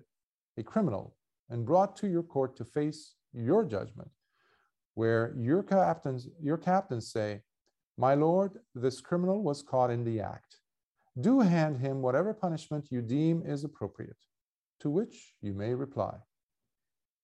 a 0.59 0.63
criminal, 0.63 1.15
and 1.49 1.65
brought 1.65 1.95
to 1.95 2.07
your 2.07 2.21
court 2.21 2.55
to 2.57 2.65
face 2.65 3.15
your 3.33 3.63
judgment, 3.63 4.09
where 4.99 5.33
your 5.37 5.63
captains, 5.63 6.27
your 6.41 6.57
captains 6.57 7.09
say, 7.09 7.41
My 7.97 8.15
lord, 8.15 8.59
this 8.75 8.99
criminal 8.99 9.41
was 9.41 9.61
caught 9.61 9.91
in 9.91 10.03
the 10.03 10.19
act. 10.19 10.57
Do 11.21 11.39
hand 11.39 11.77
him 11.77 12.01
whatever 12.01 12.33
punishment 12.33 12.91
you 12.91 13.01
deem 13.01 13.41
is 13.45 13.63
appropriate. 13.63 14.21
To 14.81 14.89
which 14.89 15.35
you 15.41 15.53
may 15.53 15.73
reply, 15.73 16.15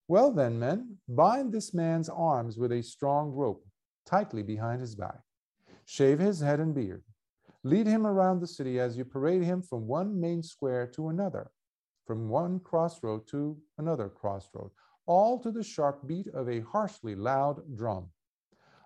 Well 0.08 0.32
then, 0.32 0.58
men, 0.58 1.00
bind 1.10 1.52
this 1.52 1.74
man's 1.74 2.08
arms 2.08 2.58
with 2.58 2.72
a 2.72 2.82
strong 2.82 3.32
rope 3.32 3.66
tightly 4.06 4.42
behind 4.42 4.80
his 4.80 4.96
back. 4.96 5.20
Shave 5.86 6.20
his 6.20 6.40
head 6.40 6.62
and 6.62 6.74
beard. 6.74 7.04
Lead 7.66 7.88
him 7.88 8.08
around 8.08 8.40
the 8.40 8.48
city 8.48 8.80
as 8.80 8.96
you 8.96 9.04
parade 9.04 9.44
him 9.44 9.62
from 9.62 9.86
one 9.86 10.18
main 10.18 10.44
square 10.44 10.88
to 10.96 11.10
another 11.10 11.52
from 12.06 12.30
one 12.30 12.60
crossroad 12.60 13.28
to 13.28 13.58
another 13.78 14.10
crossroad, 14.10 14.70
all 15.06 15.40
to 15.40 15.52
the 15.52 15.64
sharp 15.64 16.08
beat 16.08 16.28
of 16.28 16.50
a 16.50 16.62
harshly 16.62 17.16
loud 17.16 17.76
drum, 17.76 18.10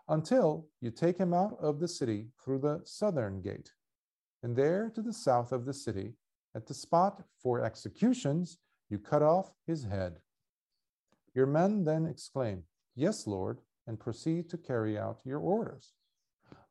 until 0.08 0.68
you 0.82 0.92
take 0.92 1.18
him 1.18 1.34
out 1.34 1.58
of 1.60 1.80
the 1.80 1.88
city 1.88 2.28
through 2.44 2.60
the 2.60 2.82
southern 2.84 3.42
gate. 3.42 3.72
And 4.42 4.56
there 4.56 4.92
to 4.96 5.02
the 5.02 5.14
south 5.14 5.52
of 5.52 5.66
the 5.66 5.74
city, 5.74 6.14
at 6.56 6.66
the 6.66 6.74
spot 6.74 7.24
for 7.42 7.64
executions, 7.64 8.58
you 8.90 8.98
cut 8.98 9.22
off 9.22 9.52
his 9.68 9.84
head. 9.84 10.20
Your 11.36 11.46
men 11.46 11.84
then 11.84 12.06
exclaim, 12.06 12.64
Yes, 12.96 13.28
Lord, 13.28 13.60
and 13.88 14.00
proceed 14.00 14.50
to 14.50 14.58
carry 14.58 14.98
out 14.98 15.22
your 15.26 15.40
orders. 15.40 15.94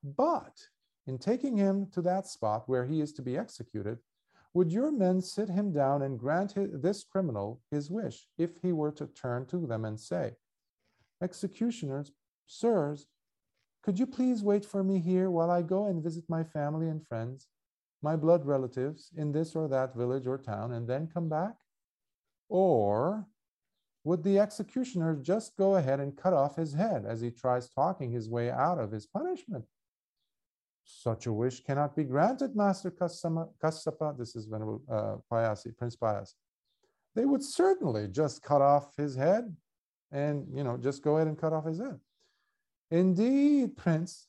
But 0.02 0.58
in 1.06 1.18
taking 1.18 1.56
him 1.56 1.86
to 1.92 2.02
that 2.02 2.26
spot 2.26 2.68
where 2.68 2.86
he 2.86 3.00
is 3.00 3.12
to 3.14 3.22
be 3.22 3.36
executed, 3.36 3.98
would 4.54 4.72
your 4.72 4.90
men 4.90 5.20
sit 5.20 5.48
him 5.48 5.72
down 5.72 6.02
and 6.02 6.18
grant 6.18 6.52
his, 6.52 6.68
this 6.80 7.04
criminal 7.04 7.60
his 7.70 7.90
wish 7.90 8.26
if 8.38 8.58
he 8.62 8.72
were 8.72 8.92
to 8.92 9.06
turn 9.06 9.46
to 9.46 9.66
them 9.66 9.84
and 9.84 9.98
say, 9.98 10.32
Executioners, 11.22 12.12
sirs, 12.46 13.06
could 13.82 13.98
you 13.98 14.06
please 14.06 14.42
wait 14.42 14.64
for 14.64 14.82
me 14.82 15.00
here 15.00 15.30
while 15.30 15.50
I 15.50 15.62
go 15.62 15.86
and 15.86 16.02
visit 16.02 16.24
my 16.28 16.44
family 16.44 16.88
and 16.88 17.06
friends, 17.06 17.46
my 18.02 18.16
blood 18.16 18.44
relatives 18.44 19.10
in 19.16 19.32
this 19.32 19.54
or 19.56 19.68
that 19.68 19.94
village 19.94 20.26
or 20.26 20.38
town, 20.38 20.72
and 20.72 20.88
then 20.88 21.08
come 21.12 21.28
back? 21.28 21.54
Or 22.48 23.26
would 24.04 24.22
the 24.22 24.38
executioner 24.38 25.16
just 25.16 25.56
go 25.56 25.76
ahead 25.76 26.00
and 26.00 26.16
cut 26.16 26.32
off 26.32 26.56
his 26.56 26.72
head 26.72 27.04
as 27.04 27.20
he 27.20 27.30
tries 27.30 27.68
talking 27.68 28.10
his 28.10 28.28
way 28.28 28.50
out 28.50 28.78
of 28.78 28.90
his 28.90 29.06
punishment? 29.06 29.64
Such 30.90 31.26
a 31.26 31.32
wish 31.32 31.62
cannot 31.62 31.94
be 31.94 32.02
granted, 32.02 32.56
Master 32.56 32.90
Kassapa. 32.90 34.18
This 34.18 34.34
is 34.34 34.46
Venerable 34.46 34.82
uh, 34.90 35.16
Payasi, 35.30 35.76
Prince 35.76 35.96
Payasi. 35.96 36.32
They 37.14 37.26
would 37.26 37.42
certainly 37.42 38.08
just 38.08 38.42
cut 38.42 38.62
off 38.62 38.96
his 38.96 39.14
head 39.14 39.54
and, 40.12 40.46
you 40.50 40.64
know, 40.64 40.78
just 40.78 41.02
go 41.02 41.16
ahead 41.16 41.28
and 41.28 41.38
cut 41.38 41.52
off 41.52 41.66
his 41.66 41.78
head. 41.78 42.00
Indeed, 42.90 43.76
Prince, 43.76 44.28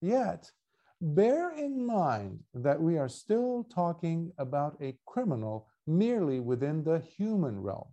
yet 0.00 0.52
bear 1.00 1.50
in 1.50 1.84
mind 1.84 2.44
that 2.54 2.80
we 2.80 2.96
are 2.96 3.08
still 3.08 3.64
talking 3.64 4.30
about 4.38 4.76
a 4.80 4.96
criminal 5.04 5.66
merely 5.88 6.38
within 6.38 6.84
the 6.84 7.00
human 7.00 7.60
realm, 7.60 7.88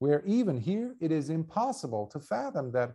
where 0.00 0.24
even 0.26 0.58
here 0.58 0.96
it 1.00 1.12
is 1.12 1.30
impossible 1.30 2.08
to 2.08 2.18
fathom 2.18 2.72
that 2.72 2.94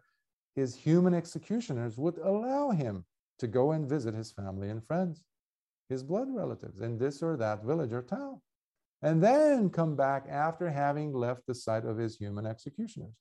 his 0.53 0.75
human 0.75 1.13
executioners 1.13 1.97
would 1.97 2.17
allow 2.17 2.71
him 2.71 3.05
to 3.41 3.47
go 3.47 3.71
and 3.71 3.89
visit 3.89 4.13
his 4.13 4.31
family 4.31 4.69
and 4.69 4.85
friends, 4.85 5.23
his 5.89 6.03
blood 6.03 6.27
relatives 6.29 6.79
in 6.79 6.99
this 6.99 7.23
or 7.23 7.35
that 7.35 7.63
village 7.63 7.91
or 7.91 8.03
town, 8.03 8.39
and 9.01 9.21
then 9.21 9.67
come 9.69 9.95
back 9.95 10.27
after 10.29 10.69
having 10.69 11.11
left 11.11 11.41
the 11.47 11.55
site 11.55 11.83
of 11.83 11.97
his 11.97 12.15
human 12.15 12.45
executioners. 12.45 13.15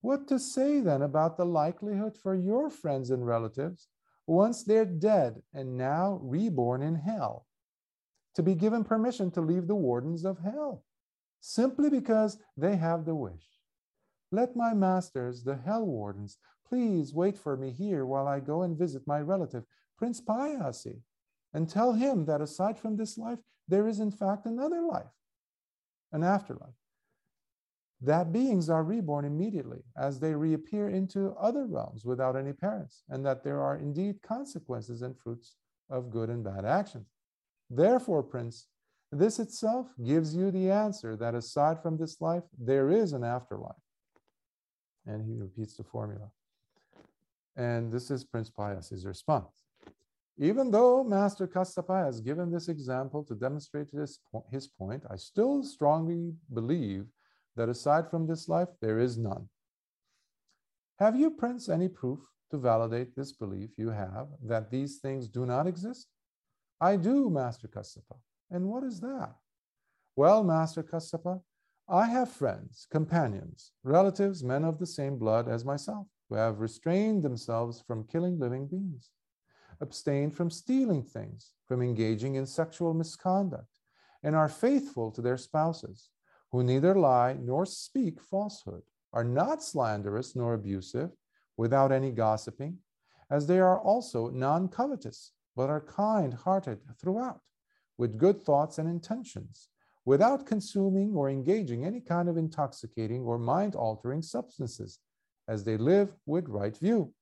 What 0.00 0.28
to 0.28 0.38
say 0.38 0.78
then 0.78 1.02
about 1.02 1.36
the 1.36 1.44
likelihood 1.44 2.16
for 2.16 2.36
your 2.36 2.70
friends 2.70 3.10
and 3.10 3.26
relatives, 3.26 3.88
once 4.28 4.62
they're 4.62 4.84
dead 4.84 5.42
and 5.52 5.76
now 5.76 6.20
reborn 6.22 6.80
in 6.80 6.94
hell, 6.94 7.46
to 8.36 8.44
be 8.44 8.54
given 8.54 8.84
permission 8.84 9.28
to 9.32 9.40
leave 9.40 9.66
the 9.66 9.74
wardens 9.74 10.24
of 10.24 10.38
hell, 10.38 10.84
simply 11.40 11.90
because 11.90 12.38
they 12.56 12.76
have 12.76 13.04
the 13.04 13.14
wish? 13.14 13.58
Let 14.30 14.54
my 14.54 14.72
masters, 14.72 15.42
the 15.42 15.56
hell 15.56 15.84
wardens, 15.84 16.38
Please 16.68 17.12
wait 17.12 17.36
for 17.36 17.56
me 17.56 17.70
here 17.70 18.06
while 18.06 18.26
I 18.26 18.40
go 18.40 18.62
and 18.62 18.78
visit 18.78 19.06
my 19.06 19.20
relative, 19.20 19.64
Prince 19.96 20.20
Payasi, 20.20 21.00
and 21.52 21.68
tell 21.68 21.92
him 21.92 22.24
that 22.26 22.40
aside 22.40 22.78
from 22.78 22.96
this 22.96 23.16
life, 23.18 23.38
there 23.68 23.86
is 23.86 24.00
in 24.00 24.10
fact 24.10 24.46
another 24.46 24.82
life, 24.82 25.12
an 26.12 26.22
afterlife. 26.22 26.74
That 28.00 28.32
beings 28.32 28.68
are 28.68 28.82
reborn 28.82 29.24
immediately 29.24 29.82
as 29.96 30.20
they 30.20 30.34
reappear 30.34 30.90
into 30.90 31.34
other 31.40 31.64
realms 31.64 32.04
without 32.04 32.36
any 32.36 32.52
parents, 32.52 33.04
and 33.08 33.24
that 33.24 33.44
there 33.44 33.62
are 33.62 33.76
indeed 33.76 34.20
consequences 34.22 35.02
and 35.02 35.18
fruits 35.18 35.56
of 35.88 36.10
good 36.10 36.28
and 36.28 36.44
bad 36.44 36.64
actions. 36.64 37.06
Therefore, 37.70 38.22
Prince, 38.22 38.66
this 39.10 39.38
itself 39.38 39.86
gives 40.04 40.34
you 40.34 40.50
the 40.50 40.70
answer 40.70 41.16
that 41.16 41.34
aside 41.34 41.80
from 41.80 41.96
this 41.96 42.20
life, 42.20 42.42
there 42.58 42.90
is 42.90 43.12
an 43.12 43.24
afterlife. 43.24 43.72
And 45.06 45.24
he 45.24 45.34
repeats 45.34 45.76
the 45.76 45.84
formula. 45.84 46.30
And 47.56 47.92
this 47.92 48.10
is 48.10 48.24
Prince 48.24 48.50
Payasi's 48.50 49.06
response. 49.06 49.64
Even 50.38 50.70
though 50.70 51.04
Master 51.04 51.46
Kassapa 51.46 52.04
has 52.04 52.20
given 52.20 52.50
this 52.50 52.68
example 52.68 53.22
to 53.24 53.34
demonstrate 53.34 53.90
his, 53.90 54.18
his 54.50 54.66
point, 54.66 55.04
I 55.08 55.16
still 55.16 55.62
strongly 55.62 56.34
believe 56.52 57.06
that 57.54 57.68
aside 57.68 58.10
from 58.10 58.26
this 58.26 58.48
life, 58.48 58.68
there 58.80 58.98
is 58.98 59.16
none. 59.16 59.48
Have 60.98 61.16
you, 61.16 61.30
Prince, 61.30 61.68
any 61.68 61.88
proof 61.88 62.18
to 62.50 62.58
validate 62.58 63.14
this 63.14 63.32
belief 63.32 63.70
you 63.76 63.90
have 63.90 64.26
that 64.42 64.70
these 64.70 64.98
things 64.98 65.28
do 65.28 65.46
not 65.46 65.68
exist? 65.68 66.08
I 66.80 66.96
do, 66.96 67.30
Master 67.30 67.68
Kassapa. 67.68 68.16
And 68.50 68.66
what 68.66 68.82
is 68.82 69.00
that? 69.00 69.34
Well, 70.16 70.42
Master 70.42 70.82
Kassapa, 70.82 71.40
I 71.88 72.06
have 72.06 72.30
friends, 72.30 72.86
companions, 72.90 73.72
relatives, 73.82 74.42
men 74.42 74.64
of 74.64 74.78
the 74.78 74.86
same 74.86 75.16
blood 75.18 75.48
as 75.48 75.64
myself, 75.64 76.06
who 76.28 76.36
have 76.36 76.60
restrained 76.60 77.22
themselves 77.22 77.82
from 77.86 78.06
killing 78.06 78.38
living 78.38 78.66
beings, 78.66 79.10
abstained 79.80 80.34
from 80.34 80.50
stealing 80.50 81.02
things, 81.02 81.52
from 81.66 81.82
engaging 81.82 82.34
in 82.34 82.46
sexual 82.46 82.94
misconduct, 82.94 83.68
and 84.22 84.34
are 84.34 84.48
faithful 84.48 85.10
to 85.10 85.20
their 85.20 85.36
spouses, 85.36 86.10
who 86.50 86.62
neither 86.62 86.94
lie 86.94 87.36
nor 87.40 87.66
speak 87.66 88.20
falsehood, 88.20 88.82
are 89.12 89.24
not 89.24 89.62
slanderous 89.62 90.34
nor 90.34 90.54
abusive, 90.54 91.10
without 91.56 91.92
any 91.92 92.10
gossiping, 92.10 92.78
as 93.30 93.46
they 93.46 93.60
are 93.60 93.78
also 93.78 94.30
non 94.30 94.68
covetous, 94.68 95.32
but 95.56 95.70
are 95.70 95.80
kind 95.80 96.34
hearted 96.34 96.80
throughout, 97.00 97.40
with 97.96 98.18
good 98.18 98.42
thoughts 98.42 98.78
and 98.78 98.88
intentions, 98.88 99.68
without 100.04 100.46
consuming 100.46 101.14
or 101.14 101.30
engaging 101.30 101.84
any 101.84 102.00
kind 102.00 102.28
of 102.28 102.36
intoxicating 102.36 103.22
or 103.22 103.38
mind 103.38 103.74
altering 103.74 104.22
substances, 104.22 104.98
as 105.48 105.64
they 105.64 105.76
live 105.76 106.14
with 106.26 106.48
right 106.48 106.76
view. 106.76 107.12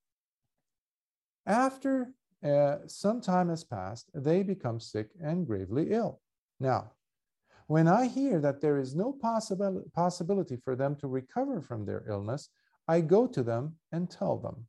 After 1.47 2.13
uh, 2.45 2.79
some 2.87 3.21
time 3.21 3.49
has 3.49 3.65
passed, 3.65 4.11
they 4.15 4.43
become 4.43 4.81
sick 4.81 5.11
and 5.21 5.47
gravely 5.47 5.91
ill. 5.91 6.21
Now, 6.61 6.93
when 7.67 7.89
I 7.89 8.07
hear 8.07 8.41
that 8.41 8.61
there 8.61 8.79
is 8.79 8.95
no 8.95 9.13
possible, 9.13 9.83
possibility 9.95 10.57
for 10.57 10.77
them 10.77 10.97
to 10.97 11.07
recover 11.07 11.61
from 11.61 11.85
their 11.85 12.05
illness, 12.09 12.49
I 12.89 13.01
go 13.01 13.27
to 13.29 13.43
them 13.43 13.77
and 13.93 14.11
tell 14.11 14.37
them, 14.39 14.67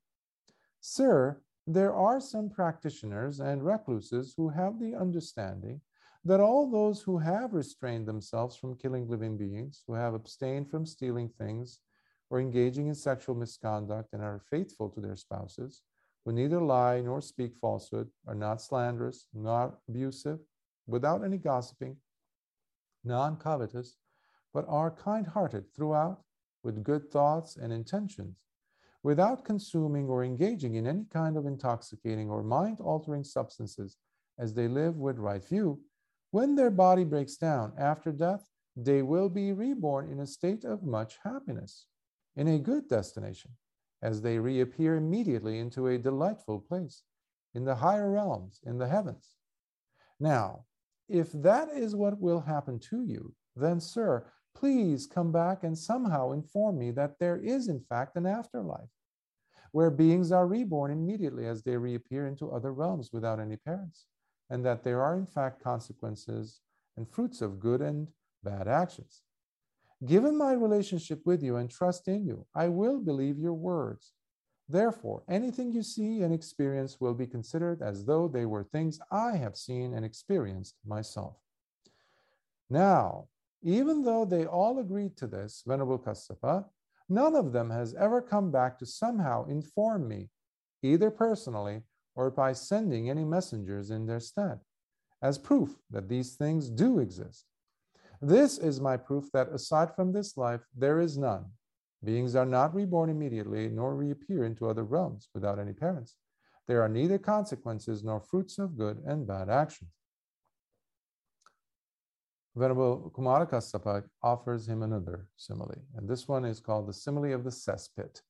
Sir, 0.79 1.41
there 1.65 1.93
are 1.93 2.19
some 2.19 2.49
practitioners 2.49 3.39
and 3.39 3.65
recluses 3.65 4.33
who 4.35 4.49
have 4.49 4.79
the 4.79 4.95
understanding 4.95 5.81
that 6.25 6.39
all 6.39 6.69
those 6.69 7.01
who 7.01 7.17
have 7.17 7.53
restrained 7.53 8.07
themselves 8.07 8.55
from 8.55 8.77
killing 8.77 9.09
living 9.09 9.37
beings, 9.37 9.83
who 9.87 9.93
have 9.93 10.13
abstained 10.13 10.69
from 10.69 10.85
stealing 10.85 11.29
things 11.29 11.79
or 12.33 12.41
engaging 12.41 12.87
in 12.87 12.95
sexual 12.95 13.35
misconduct 13.35 14.11
and 14.11 14.23
are 14.23 14.41
faithful 14.49 14.89
to 14.89 14.99
their 14.99 15.15
spouses, 15.15 15.83
who 16.25 16.31
neither 16.31 16.59
lie 16.59 16.99
nor 16.99 17.21
speak 17.21 17.55
falsehood, 17.61 18.09
are 18.25 18.33
not 18.33 18.59
slanderous, 18.59 19.27
not 19.35 19.75
abusive, 19.87 20.39
without 20.87 21.23
any 21.23 21.37
gossiping, 21.37 21.95
non 23.03 23.37
covetous, 23.37 23.97
but 24.51 24.65
are 24.67 24.89
kind 24.89 25.27
hearted 25.27 25.63
throughout, 25.75 26.21
with 26.63 26.83
good 26.83 27.11
thoughts 27.11 27.55
and 27.55 27.71
intentions, 27.71 28.41
without 29.03 29.45
consuming 29.45 30.07
or 30.07 30.23
engaging 30.23 30.73
in 30.73 30.87
any 30.87 31.05
kind 31.13 31.37
of 31.37 31.45
intoxicating 31.45 32.31
or 32.31 32.41
mind 32.41 32.79
altering 32.79 33.23
substances, 33.23 33.97
as 34.39 34.55
they 34.55 34.67
live 34.67 34.95
with 34.95 35.19
right 35.19 35.45
view, 35.45 35.79
when 36.31 36.55
their 36.55 36.71
body 36.71 37.03
breaks 37.03 37.35
down 37.35 37.71
after 37.77 38.11
death, 38.11 38.43
they 38.75 39.03
will 39.03 39.29
be 39.29 39.53
reborn 39.53 40.11
in 40.11 40.21
a 40.21 40.25
state 40.25 40.63
of 40.63 40.81
much 40.81 41.19
happiness, 41.23 41.85
in 42.35 42.47
a 42.47 42.59
good 42.59 42.87
destination, 42.87 43.51
as 44.01 44.21
they 44.21 44.39
reappear 44.39 44.95
immediately 44.95 45.59
into 45.59 45.87
a 45.87 45.97
delightful 45.97 46.59
place, 46.59 47.03
in 47.53 47.65
the 47.65 47.75
higher 47.75 48.11
realms, 48.11 48.59
in 48.65 48.77
the 48.77 48.87
heavens. 48.87 49.35
Now, 50.19 50.65
if 51.07 51.31
that 51.33 51.69
is 51.69 51.95
what 51.95 52.19
will 52.19 52.41
happen 52.41 52.79
to 52.89 53.03
you, 53.03 53.33
then, 53.55 53.79
sir, 53.79 54.25
please 54.55 55.05
come 55.05 55.31
back 55.31 55.63
and 55.63 55.77
somehow 55.77 56.31
inform 56.31 56.79
me 56.79 56.91
that 56.91 57.19
there 57.19 57.37
is, 57.37 57.67
in 57.67 57.79
fact, 57.79 58.15
an 58.15 58.25
afterlife 58.25 58.89
where 59.71 59.89
beings 59.89 60.31
are 60.31 60.47
reborn 60.47 60.91
immediately 60.91 61.47
as 61.47 61.63
they 61.63 61.75
reappear 61.75 62.27
into 62.27 62.51
other 62.51 62.71
realms 62.71 63.09
without 63.11 63.39
any 63.39 63.57
parents, 63.57 64.05
and 64.51 64.63
that 64.63 64.83
there 64.83 65.01
are, 65.01 65.17
in 65.17 65.25
fact, 65.25 65.63
consequences 65.63 66.61
and 66.95 67.09
fruits 67.09 67.41
of 67.41 67.59
good 67.59 67.81
and 67.81 68.07
bad 68.43 68.67
actions. 68.67 69.23
Given 70.05 70.37
my 70.37 70.53
relationship 70.53 71.25
with 71.25 71.41
you 71.41 71.55
and 71.55 71.69
trust 71.69 72.07
in 72.07 72.25
you, 72.25 72.45
I 72.53 72.67
will 72.67 72.99
believe 72.99 73.39
your 73.39 73.53
words. 73.53 74.11
Therefore, 74.67 75.23
anything 75.29 75.71
you 75.71 75.83
see 75.83 76.21
and 76.23 76.33
experience 76.33 76.99
will 76.99 77.13
be 77.13 77.27
considered 77.27 77.81
as 77.81 78.03
though 78.03 78.27
they 78.27 78.45
were 78.45 78.63
things 78.63 78.99
I 79.11 79.37
have 79.37 79.55
seen 79.55 79.93
and 79.93 80.03
experienced 80.03 80.75
myself. 80.85 81.37
Now, 82.69 83.27
even 83.61 84.03
though 84.03 84.25
they 84.25 84.45
all 84.45 84.79
agreed 84.79 85.15
to 85.17 85.27
this, 85.27 85.63
Venerable 85.65 85.99
Kassapa, 85.99 86.65
none 87.07 87.35
of 87.35 87.53
them 87.53 87.69
has 87.69 87.93
ever 87.93 88.21
come 88.21 88.51
back 88.51 88.79
to 88.79 88.85
somehow 88.85 89.45
inform 89.45 90.07
me, 90.07 90.29
either 90.81 91.11
personally 91.11 91.83
or 92.15 92.29
by 92.29 92.51
sending 92.51 93.09
any 93.09 93.23
messengers 93.23 93.89
in 93.89 94.05
their 94.05 94.19
stead, 94.19 94.59
as 95.21 95.37
proof 95.37 95.77
that 95.91 96.09
these 96.09 96.35
things 96.35 96.69
do 96.69 96.99
exist. 96.99 97.45
This 98.25 98.57
is 98.57 98.79
my 98.79 98.95
proof 98.95 99.25
that 99.33 99.49
aside 99.49 99.93
from 99.97 100.13
this 100.13 100.37
life, 100.37 100.61
there 100.73 101.01
is 101.01 101.17
none. 101.17 101.43
Beings 102.05 102.37
are 102.37 102.45
not 102.45 102.73
reborn 102.73 103.09
immediately, 103.09 103.67
nor 103.67 103.95
reappear 103.95 104.45
into 104.45 104.69
other 104.69 104.85
realms 104.85 105.27
without 105.33 105.59
any 105.59 105.73
parents. 105.73 106.15
There 106.65 106.81
are 106.81 106.87
neither 106.87 107.17
consequences 107.17 108.01
nor 108.01 108.21
fruits 108.21 108.59
of 108.59 108.77
good 108.77 109.03
and 109.05 109.27
bad 109.27 109.49
actions. 109.49 109.91
Venerable 112.55 113.11
Kumara 113.13 113.49
Kassapa 113.49 114.03
offers 114.21 114.69
him 114.69 114.83
another 114.83 115.27
simile, 115.35 115.83
and 115.97 116.07
this 116.07 116.25
one 116.25 116.45
is 116.45 116.61
called 116.61 116.87
the 116.87 116.93
simile 116.93 117.33
of 117.33 117.43
the 117.43 117.49
cesspit, 117.49 118.21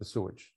the 0.00 0.04
sewage, 0.04 0.52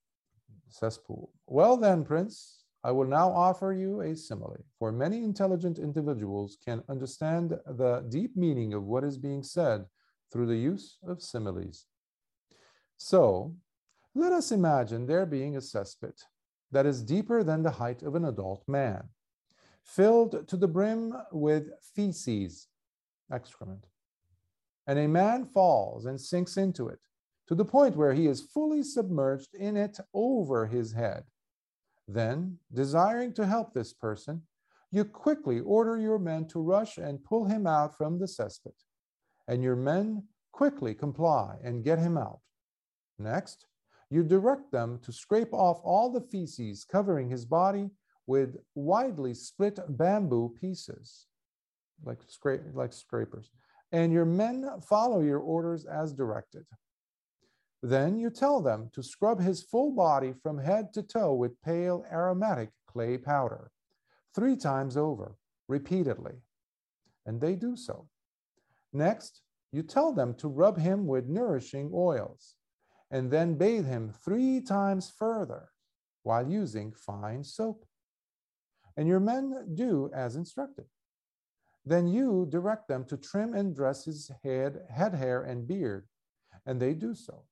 cesspool. 0.70 1.30
Well, 1.46 1.78
then, 1.78 2.04
Prince, 2.04 2.63
I 2.84 2.92
will 2.92 3.06
now 3.06 3.30
offer 3.30 3.72
you 3.72 4.02
a 4.02 4.16
simile, 4.16 4.66
for 4.78 4.92
many 4.92 5.24
intelligent 5.24 5.80
individuals 5.80 6.58
can 6.64 6.84
understand 6.90 7.52
the 7.66 8.06
deep 8.10 8.36
meaning 8.36 8.74
of 8.74 8.84
what 8.84 9.06
is 9.06 9.18
being 9.18 9.42
said 9.42 9.86
through 10.32 10.48
the 10.48 10.58
use 10.58 10.98
of 11.08 11.22
similes. 11.22 11.86
So, 12.98 13.56
let 14.16 14.34
us 14.34 14.52
imagine 14.52 15.06
there 15.06 15.26
being 15.26 15.56
a 15.56 15.60
cesspit 15.60 16.24
that 16.72 16.86
is 16.86 17.04
deeper 17.04 17.44
than 17.44 17.64
the 17.64 17.72
height 17.72 18.04
of 18.04 18.16
an 18.16 18.26
adult 18.26 18.64
man 18.68 19.10
filled 19.84 20.48
to 20.48 20.58
the 20.58 20.68
brim 20.68 21.14
with 21.32 21.70
feces, 21.96 22.68
excrement. 23.32 23.86
And 24.88 25.00
a 25.00 25.08
man 25.08 25.46
falls 25.46 26.06
and 26.06 26.20
sinks 26.20 26.58
into 26.58 26.88
it 26.90 27.00
to 27.48 27.56
the 27.56 27.66
point 27.66 27.96
where 27.96 28.14
he 28.14 28.28
is 28.28 28.42
fully 28.42 28.84
submerged 28.84 29.54
in 29.54 29.78
it 29.78 30.00
over 30.14 30.66
his 30.66 30.94
head. 30.94 31.24
Then, 32.08 32.60
desiring 32.74 33.34
to 33.34 33.46
help 33.46 33.74
this 33.74 33.94
person, 33.94 34.44
you 34.92 35.06
quickly 35.06 35.60
order 35.60 35.98
your 35.98 36.20
men 36.20 36.48
to 36.50 36.62
rush 36.62 36.98
and 36.98 37.24
pull 37.24 37.46
him 37.46 37.66
out 37.66 37.98
from 37.98 38.20
the 38.20 38.28
cesspit, 38.28 38.84
and 39.48 39.64
your 39.64 39.76
men 39.76 40.24
quickly 40.52 40.94
comply 40.94 41.58
and 41.64 41.84
get 41.84 42.00
him 42.00 42.18
out. 42.18 42.40
Next, 43.18 43.66
you 44.10 44.24
direct 44.24 44.72
them 44.72 45.00
to 45.04 45.12
scrape 45.12 45.54
off 45.54 45.82
all 45.84 46.12
the 46.12 46.22
feces 46.22 46.86
covering 46.86 47.30
his 47.30 47.46
body 47.46 47.90
with 48.28 48.58
widely 48.76 49.34
split 49.34 49.80
bamboo 49.98 50.54
pieces, 50.60 51.26
like, 52.04 52.20
scra- 52.28 52.74
like 52.76 52.94
scrapers. 52.94 53.50
And 53.92 54.14
your 54.14 54.26
men 54.26 54.70
follow 54.88 55.22
your 55.22 55.40
orders 55.40 55.86
as 55.86 56.14
directed. 56.14 56.66
Then 57.84 58.18
you 58.18 58.32
tell 58.32 58.62
them 58.62 58.90
to 58.94 59.04
scrub 59.04 59.40
his 59.40 59.62
full 59.62 59.92
body 59.92 60.34
from 60.42 60.58
head 60.58 60.94
to 60.94 61.04
toe 61.04 61.36
with 61.36 61.62
pale 61.62 62.04
aromatic 62.12 62.70
clay 62.88 63.18
powder, 63.18 63.70
three 64.34 64.56
times 64.56 64.98
over, 64.98 65.36
repeatedly. 65.68 66.42
And 67.26 67.40
they 67.40 67.56
do 67.56 67.76
so. 67.76 68.08
Next, 68.92 69.42
you 69.72 69.84
tell 69.84 70.14
them 70.14 70.34
to 70.36 70.48
rub 70.48 70.78
him 70.78 71.06
with 71.06 71.28
nourishing 71.28 71.92
oils, 71.94 72.56
and 73.12 73.30
then 73.30 73.56
bathe 73.56 73.86
him 73.86 74.14
three 74.24 74.62
times 74.62 75.12
further 75.16 75.70
while 76.24 76.50
using 76.50 76.94
fine 76.94 77.44
soap 77.44 77.86
and 78.98 79.08
your 79.08 79.20
men 79.20 79.74
do 79.74 80.10
as 80.14 80.36
instructed. 80.36 80.86
Then 81.86 82.08
you 82.08 82.48
direct 82.50 82.88
them 82.88 83.06
to 83.06 83.18
trim 83.18 83.54
and 83.54 83.76
dress 83.76 84.06
his 84.06 84.32
head, 84.44 84.80
head 84.90 85.14
hair, 85.14 85.44
and 85.44 85.68
beard, 85.68 86.08
and 86.66 86.80
they 86.80 86.94
do 86.94 87.14
so. 87.14 87.44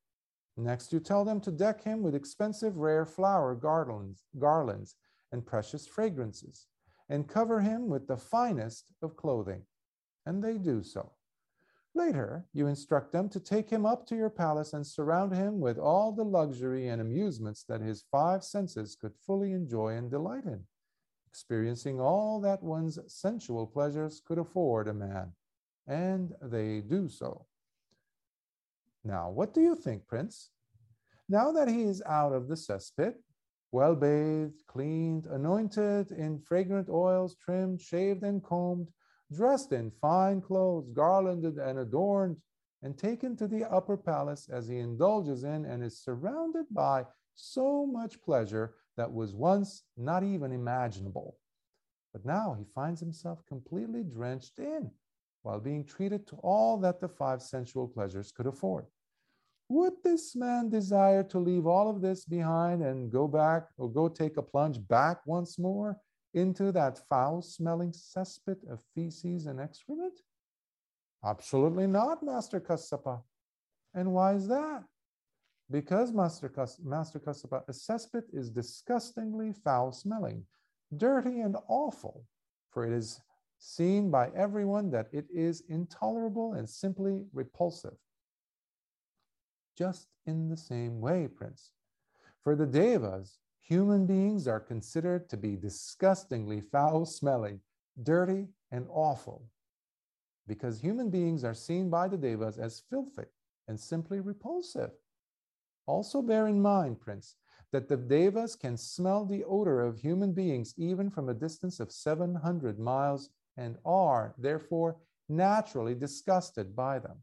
Next, 0.58 0.92
you 0.94 1.00
tell 1.00 1.26
them 1.26 1.40
to 1.42 1.52
deck 1.52 1.82
him 1.84 2.04
with 2.04 2.16
expensive 2.16 2.78
rare 2.78 3.06
flower 3.06 3.56
garlands, 3.56 4.24
garlands 4.38 4.96
and 5.32 5.46
precious 5.46 5.88
fragrances, 5.88 6.68
and 7.10 7.28
cover 7.28 7.62
him 7.62 7.88
with 7.88 8.08
the 8.08 8.18
finest 8.18 8.92
of 9.02 9.16
clothing, 9.16 9.64
and 10.26 10.44
they 10.44 10.58
do 10.58 10.84
so. 10.84 11.14
Later, 11.94 12.46
you 12.54 12.68
instruct 12.68 13.12
them 13.12 13.28
to 13.30 13.40
take 13.40 13.70
him 13.70 13.86
up 13.86 14.06
to 14.08 14.16
your 14.16 14.30
palace 14.30 14.74
and 14.74 14.86
surround 14.86 15.34
him 15.34 15.60
with 15.60 15.78
all 15.78 16.12
the 16.12 16.24
luxury 16.24 16.88
and 16.88 17.02
amusements 17.02 17.64
that 17.64 17.82
his 17.82 18.06
five 18.12 18.44
senses 18.44 18.96
could 18.96 19.16
fully 19.16 19.52
enjoy 19.52 19.96
and 19.96 20.10
delight 20.10 20.46
in 20.46 20.66
experiencing 21.32 21.98
all 21.98 22.42
that 22.42 22.62
one's 22.62 23.00
sensual 23.08 23.66
pleasures 23.66 24.22
could 24.28 24.38
afford 24.38 24.90
a 24.90 24.94
man, 24.94 25.32
and 25.88 26.34
they 26.42 26.82
do 26.82 27.08
so. 27.08 27.46
Now, 29.04 29.30
what 29.30 29.54
do 29.54 29.62
you 29.62 29.76
think, 29.76 30.08
Prince? 30.08 30.52
Now 31.28 31.52
that 31.54 31.68
he 31.68 31.84
is 31.84 32.04
out 32.06 32.34
of 32.34 32.48
the 32.48 32.56
cesspit, 32.56 33.16
well 33.72 33.96
bathed, 33.96 34.62
cleaned, 34.68 35.26
anointed 35.28 36.12
in 36.12 36.40
fragrant 36.40 36.90
oils, 36.90 37.36
trimmed, 37.36 37.82
shaved, 37.82 38.24
and 38.24 38.44
combed, 38.44 38.90
dressed 39.32 39.72
in 39.72 39.92
fine 40.02 40.42
clothes, 40.42 40.90
garlanded 40.90 41.58
and 41.58 41.80
adorned, 41.80 42.38
and 42.84 42.98
taken 42.98 43.36
to 43.38 43.48
the 43.48 43.70
upper 43.72 43.96
palace 43.96 44.50
as 44.52 44.68
he 44.68 44.80
indulges 44.80 45.44
in 45.44 45.66
and 45.66 45.84
is 45.84 46.04
surrounded 46.04 46.66
by 46.72 47.06
so 47.36 47.86
much 47.86 48.22
pleasure 48.22 48.76
that 48.98 49.12
was 49.12 49.34
once 49.34 49.84
not 49.98 50.24
even 50.24 50.52
imaginable. 50.52 51.38
But 52.12 52.26
now 52.26 52.56
he 52.58 52.66
finds 52.66 53.00
himself 53.00 53.46
completely 53.48 54.04
drenched 54.04 54.60
in 54.60 54.92
while 55.43 55.60
being 55.60 55.84
treated 55.84 56.27
to 56.27 56.36
all 56.38 56.77
that 56.77 56.99
the 56.99 57.08
five 57.10 57.41
sensual 57.41 57.88
pleasures 57.88 58.32
could 58.32 58.47
afford. 58.47 58.86
Would 59.69 59.93
this 60.04 60.36
man 60.36 60.69
desire 60.69 61.23
to 61.23 61.39
leave 61.39 61.65
all 61.65 61.89
of 61.89 62.01
this 62.01 62.25
behind 62.25 62.84
and 62.84 63.12
go 63.12 63.27
back 63.27 63.67
or 63.77 63.89
go 63.89 64.10
take 64.10 64.38
a 64.38 64.41
plunge 64.41 64.86
back 64.88 65.25
once 65.25 65.58
more 65.58 65.97
into 66.34 66.71
that 66.73 66.99
foul 67.10 67.41
smelling 67.41 67.91
cesspit 67.91 68.69
of 68.69 68.82
feces 68.93 69.45
and 69.45 69.60
excrement? 69.60 70.19
Absolutely 71.23 71.88
not, 71.88 72.23
Master 72.23 72.60
Kassapa. 72.60 73.21
And 73.93 74.12
why 74.12 74.34
is 74.34 74.47
that? 74.47 74.84
Because, 75.69 76.12
Master, 76.12 76.49
Kas- 76.49 76.80
Master 76.84 77.19
Kassapa, 77.19 77.63
a 77.67 77.71
cesspit 77.71 78.23
is 78.34 78.49
disgustingly 78.49 79.54
foul 79.54 79.93
smelling, 79.93 80.45
dirty 80.97 81.39
and 81.39 81.56
awful, 81.69 82.25
for 82.71 82.86
it 82.86 82.91
is 82.91 83.21
seen 83.62 84.10
by 84.10 84.30
everyone 84.36 84.89
that 84.91 85.08
it 85.13 85.26
is 85.32 85.63
intolerable 85.69 86.54
and 86.54 86.67
simply 86.67 87.26
repulsive. 87.32 87.95
Just 89.78 90.08
in 90.26 90.50
the 90.50 90.58
same 90.58 91.00
way, 91.00 91.28
Prince. 91.28 91.71
For 92.43 92.56
the 92.56 92.65
Devas, 92.65 93.38
human 93.62 94.08
beings 94.08 94.47
are 94.47 94.60
considered 94.60 95.30
to 95.30 95.38
be 95.38 95.56
disgustingly 95.56 96.60
foul 96.60 97.06
smelling, 97.06 97.62
dirty, 98.02 98.47
and 98.71 98.88
awful 98.89 99.43
because 100.47 100.80
human 100.80 101.10
beings 101.10 101.43
are 101.43 101.54
seen 101.54 101.89
by 101.89 102.08
the 102.08 102.17
Devas 102.17 102.58
as 102.58 102.84
filthy 102.89 103.28
and 103.67 103.80
simply 103.80 104.19
repulsive. 104.19 104.91
Also, 105.86 106.21
bear 106.21 106.47
in 106.47 106.62
mind, 106.62 107.00
Prince, 107.00 107.36
that 107.71 107.88
the 107.88 107.97
Devas 107.97 108.56
can 108.56 108.76
smell 108.76 109.24
the 109.24 109.43
odor 109.43 109.82
of 109.82 110.00
human 110.00 110.34
beings 110.34 110.74
even 110.78 111.10
from 111.10 111.30
a 111.30 111.34
distance 111.34 111.80
of 111.80 111.91
700 111.91 112.80
miles 112.80 113.30
and 113.58 113.78
are, 113.86 114.34
therefore, 114.38 114.98
naturally 115.30 115.96
disgusted 115.96 116.76
by 116.76 117.00
them. 117.00 117.18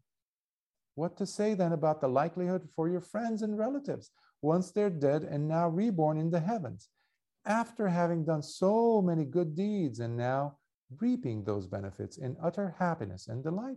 What 0.94 1.16
to 1.18 1.26
say 1.26 1.54
then 1.54 1.72
about 1.72 2.00
the 2.00 2.08
likelihood 2.08 2.68
for 2.74 2.88
your 2.88 3.00
friends 3.00 3.42
and 3.42 3.56
relatives 3.56 4.10
once 4.42 4.70
they're 4.70 4.90
dead 4.90 5.22
and 5.22 5.48
now 5.48 5.68
reborn 5.68 6.18
in 6.18 6.30
the 6.30 6.40
heavens, 6.40 6.88
after 7.46 7.88
having 7.88 8.24
done 8.24 8.42
so 8.42 9.00
many 9.00 9.24
good 9.24 9.54
deeds 9.54 10.00
and 10.00 10.16
now 10.16 10.56
reaping 11.00 11.44
those 11.44 11.66
benefits 11.66 12.18
in 12.18 12.36
utter 12.42 12.74
happiness 12.78 13.28
and 13.28 13.42
delight. 13.42 13.76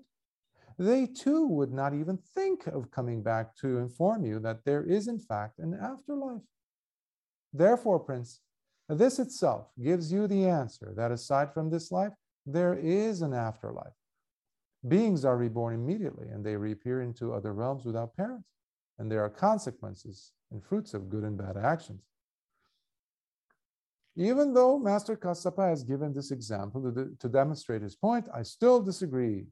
They 0.78 1.06
too 1.06 1.48
would 1.48 1.72
not 1.72 1.94
even 1.94 2.18
think 2.34 2.68
of 2.68 2.92
coming 2.92 3.22
back 3.22 3.56
to 3.58 3.78
inform 3.78 4.26
you 4.26 4.40
that 4.40 4.64
there 4.66 4.84
is, 4.84 5.08
in 5.08 5.20
fact, 5.20 5.60
an 5.60 5.78
afterlife. 5.80 6.42
Therefore, 7.54 8.00
Prince, 8.00 8.40
this 8.90 9.20
itself 9.20 9.68
gives 9.82 10.12
you 10.12 10.28
the 10.28 10.46
answer 10.46 10.94
that 10.96 11.12
aside 11.12 11.54
from 11.54 11.70
this 11.70 11.92
life, 11.92 12.14
there 12.46 12.74
is 12.74 13.22
an 13.22 13.34
afterlife. 13.34 13.94
Beings 14.88 15.26
are 15.26 15.38
reborn 15.38 15.76
immediately 15.76 16.28
and 16.30 16.44
they 16.44 16.56
reappear 16.56 17.02
into 17.02 17.34
other 17.34 17.54
realms 17.54 17.86
without 17.86 18.16
parents, 18.16 18.50
and 18.98 19.12
there 19.12 19.24
are 19.24 19.30
consequences 19.30 20.32
and 20.52 20.64
fruits 20.64 20.94
of 20.94 21.10
good 21.10 21.24
and 21.24 21.38
bad 21.38 21.58
actions. 21.58 22.02
Even 24.16 24.54
though 24.54 24.78
Master 24.78 25.16
Kassapa 25.16 25.70
has 25.70 25.84
given 25.84 26.14
this 26.14 26.32
example 26.32 26.92
to, 26.92 27.16
to 27.18 27.30
demonstrate 27.30 27.82
his 27.82 27.96
point, 27.96 28.28
I 28.34 28.44
still 28.44 28.82
disagree 28.82 29.46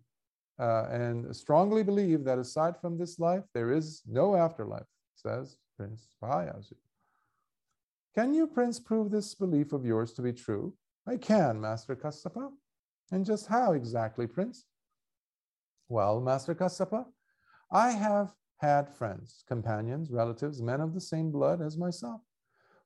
uh, 0.60 0.88
and 0.91 1.34
strongly 1.34 1.84
believe 1.84 2.25
that 2.25 2.38
aside 2.38 2.75
from 2.82 2.97
this 2.97 3.19
life, 3.19 3.43
there 3.54 3.71
is 3.71 4.02
no 4.06 4.36
afterlife, 4.36 4.88
says 5.15 5.58
Prince 5.78 6.10
Payasi. 6.21 6.75
Can 8.13 8.34
you, 8.34 8.47
Prince, 8.47 8.80
prove 8.80 9.12
this 9.12 9.34
belief 9.34 9.71
of 9.71 9.86
yours 9.86 10.12
to 10.13 10.21
be 10.21 10.34
true? 10.34 10.73
I 11.08 11.15
can, 11.15 11.62
Master 11.62 11.95
Kassapa. 11.95 12.52
And 13.12 13.26
just 13.26 13.48
how 13.48 13.74
exactly, 13.74 14.28
Prince? 14.28 14.65
Well, 15.88 16.22
Master 16.22 16.54
Kassapa, 16.54 17.06
I 17.72 17.91
have 17.91 18.34
had 18.58 18.93
friends, 18.93 19.43
companions, 19.48 20.12
relatives, 20.12 20.62
men 20.62 20.82
of 20.82 20.93
the 20.93 21.02
same 21.02 21.32
blood 21.32 21.62
as 21.62 21.78
myself 21.78 22.22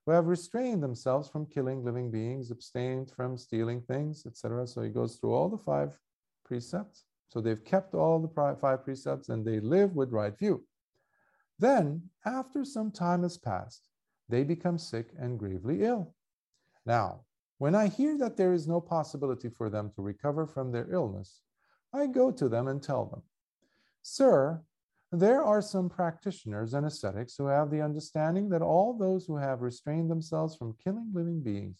who 0.05 0.12
have 0.12 0.27
restrained 0.27 0.83
themselves 0.83 1.29
from 1.29 1.45
killing 1.45 1.83
living 1.83 2.12
beings, 2.12 2.51
abstained 2.51 3.12
from 3.15 3.38
stealing 3.38 3.81
things, 3.81 4.25
etc. 4.25 4.67
So 4.67 4.81
he 4.81 4.89
goes 4.89 5.15
through 5.15 5.33
all 5.33 5.49
the 5.49 5.57
five 5.57 5.97
precepts. 6.43 7.05
So 7.29 7.41
they've 7.41 7.63
kept 7.63 7.93
all 7.93 8.19
the 8.19 8.55
five 8.59 8.83
precepts 8.83 9.29
and 9.29 9.45
they 9.45 9.59
live 9.59 9.95
with 9.95 10.12
right 10.12 10.38
view. 10.38 10.63
Then, 11.57 12.09
after 12.25 12.65
some 12.65 12.91
time 12.91 13.23
has 13.23 13.38
passed, 13.38 13.88
they 14.27 14.43
become 14.43 14.77
sick 14.77 15.12
and 15.17 15.39
gravely 15.39 15.83
ill. 15.83 16.13
Now, 16.86 17.21
when 17.63 17.76
I 17.76 17.88
hear 17.88 18.17
that 18.17 18.36
there 18.36 18.52
is 18.52 18.67
no 18.67 18.82
possibility 18.82 19.47
for 19.47 19.69
them 19.69 19.89
to 19.95 20.02
recover 20.02 20.45
from 20.45 20.73
their 20.73 20.91
illness, 20.91 21.39
I 21.93 22.08
go 22.08 22.30
to 22.30 22.49
them 22.49 22.67
and 22.67 22.84
tell 22.84 23.06
them, 23.06 23.21
Sir, 24.02 24.62
there 25.13 25.41
are 25.41 25.62
some 25.62 25.88
practitioners 25.88 26.73
and 26.73 26.86
ascetics 26.86 27.38
who 27.38 27.45
have 27.45 27.71
the 27.71 27.80
understanding 27.80 28.49
that 28.49 28.62
all 28.62 28.97
those 28.97 29.26
who 29.26 29.38
have 29.38 29.62
restrained 29.62 30.12
themselves 30.12 30.58
from 30.58 30.76
killing 30.84 31.10
living 31.13 31.41
beings, 31.41 31.78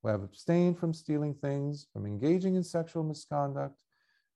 who 0.00 0.08
have 0.10 0.22
abstained 0.22 0.78
from 0.78 0.94
stealing 0.94 1.34
things, 1.34 1.88
from 1.92 2.06
engaging 2.06 2.54
in 2.54 2.62
sexual 2.62 3.02
misconduct, 3.02 3.82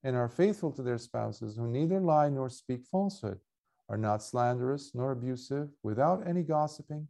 and 0.02 0.16
are 0.16 0.28
faithful 0.28 0.72
to 0.72 0.82
their 0.82 0.98
spouses, 0.98 1.54
who 1.54 1.68
neither 1.68 2.00
lie 2.00 2.28
nor 2.28 2.48
speak 2.48 2.84
falsehood, 2.84 3.38
are 3.88 3.96
not 3.96 4.20
slanderous 4.20 4.90
nor 4.96 5.12
abusive, 5.12 5.68
without 5.84 6.26
any 6.26 6.42
gossiping, 6.42 7.06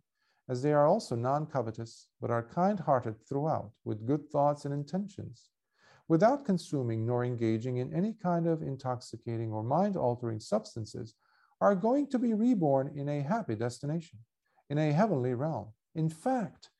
as 0.48 0.62
they 0.62 0.72
are 0.72 0.86
also 0.86 1.14
non 1.14 1.46
covetous, 1.46 2.08
but 2.20 2.30
are 2.30 2.42
kind 2.42 2.80
hearted 2.80 3.16
throughout, 3.28 3.70
with 3.84 4.06
good 4.06 4.28
thoughts 4.30 4.64
and 4.64 4.72
intentions, 4.72 5.50
without 6.08 6.44
consuming 6.44 7.06
nor 7.06 7.24
engaging 7.24 7.76
in 7.76 7.92
any 7.92 8.14
kind 8.14 8.46
of 8.46 8.62
intoxicating 8.62 9.52
or 9.52 9.62
mind 9.62 9.96
altering 9.96 10.40
substances 10.40 11.14
are 11.60 11.74
going 11.74 12.06
to 12.06 12.18
be 12.18 12.34
reborn 12.34 12.92
in 12.96 13.08
a 13.08 13.20
happy 13.20 13.54
destination, 13.54 14.18
in 14.70 14.78
a 14.78 14.92
heavenly 14.92 15.34
realm. 15.34 15.68
In 15.94 16.08
fact, 16.08 16.70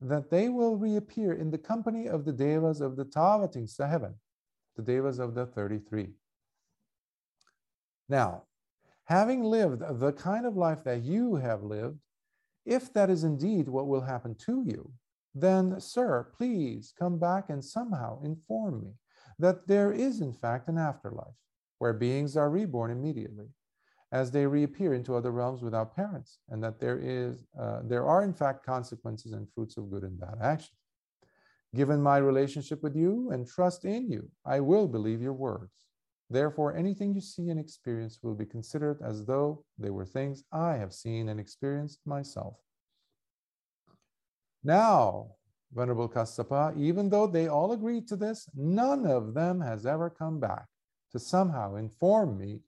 that 0.00 0.30
they 0.30 0.48
will 0.48 0.76
reappear 0.76 1.32
in 1.32 1.50
the 1.50 1.58
company 1.58 2.06
of 2.06 2.24
the 2.24 2.32
devas 2.32 2.80
of 2.80 2.96
the 2.96 3.04
Tavatimsa 3.04 3.88
heaven, 3.88 4.14
the 4.76 4.82
devas 4.82 5.18
of 5.18 5.34
the 5.34 5.46
33. 5.46 6.10
Now, 8.08 8.42
having 9.04 9.42
lived 9.42 9.82
the 9.98 10.12
kind 10.12 10.46
of 10.46 10.56
life 10.56 10.84
that 10.84 11.02
you 11.02 11.36
have 11.36 11.62
lived, 11.62 11.98
if 12.66 12.92
that 12.92 13.08
is 13.08 13.24
indeed 13.24 13.68
what 13.68 13.86
will 13.86 14.02
happen 14.02 14.34
to 14.46 14.62
you, 14.66 14.92
then, 15.34 15.80
sir, 15.80 16.28
please 16.36 16.92
come 16.98 17.18
back 17.18 17.50
and 17.50 17.64
somehow 17.64 18.22
inform 18.22 18.82
me 18.82 18.92
that 19.38 19.66
there 19.66 19.92
is, 19.92 20.20
in 20.20 20.32
fact, 20.32 20.68
an 20.68 20.78
afterlife 20.78 21.34
where 21.78 21.92
beings 21.92 22.36
are 22.36 22.50
reborn 22.50 22.90
immediately 22.90 23.46
as 24.12 24.30
they 24.30 24.46
reappear 24.46 24.94
into 24.94 25.14
other 25.14 25.32
realms 25.32 25.62
without 25.62 25.94
parents, 25.94 26.38
and 26.48 26.62
that 26.62 26.80
there 26.80 26.98
is 26.98 27.44
uh, 27.60 27.80
there 27.84 28.06
are 28.06 28.22
in 28.22 28.32
fact 28.32 28.64
consequences 28.64 29.32
and 29.32 29.50
fruits 29.52 29.76
of 29.76 29.90
good 29.90 30.04
and 30.04 30.18
bad 30.18 30.38
actions. 30.40 30.78
Given 31.74 32.00
my 32.00 32.18
relationship 32.18 32.82
with 32.82 32.96
you 32.96 33.30
and 33.32 33.46
trust 33.46 33.84
in 33.84 34.10
you, 34.10 34.30
I 34.44 34.60
will 34.60 34.88
believe 34.88 35.20
your 35.20 35.34
words. 35.34 35.72
Therefore, 36.28 36.76
anything 36.76 37.14
you 37.14 37.20
see 37.20 37.50
and 37.50 37.60
experience 37.60 38.18
will 38.22 38.34
be 38.34 38.46
considered 38.46 39.00
as 39.02 39.24
though 39.24 39.64
they 39.78 39.90
were 39.90 40.04
things 40.04 40.42
I 40.52 40.74
have 40.74 40.92
seen 40.92 41.28
and 41.28 41.38
experienced 41.38 42.00
myself. 42.04 42.54
Now, 44.64 45.28
Venerable 45.72 46.08
Kassapa, 46.08 46.76
even 46.76 47.08
though 47.10 47.26
they 47.26 47.48
all 47.48 47.72
agreed 47.72 48.08
to 48.08 48.16
this, 48.16 48.48
none 48.54 49.06
of 49.06 49.34
them 49.34 49.60
has 49.60 49.86
ever 49.86 50.10
come 50.10 50.40
back 50.40 50.66
to 51.12 51.18
somehow 51.18 51.76
inform 51.76 52.38
me 52.38 52.60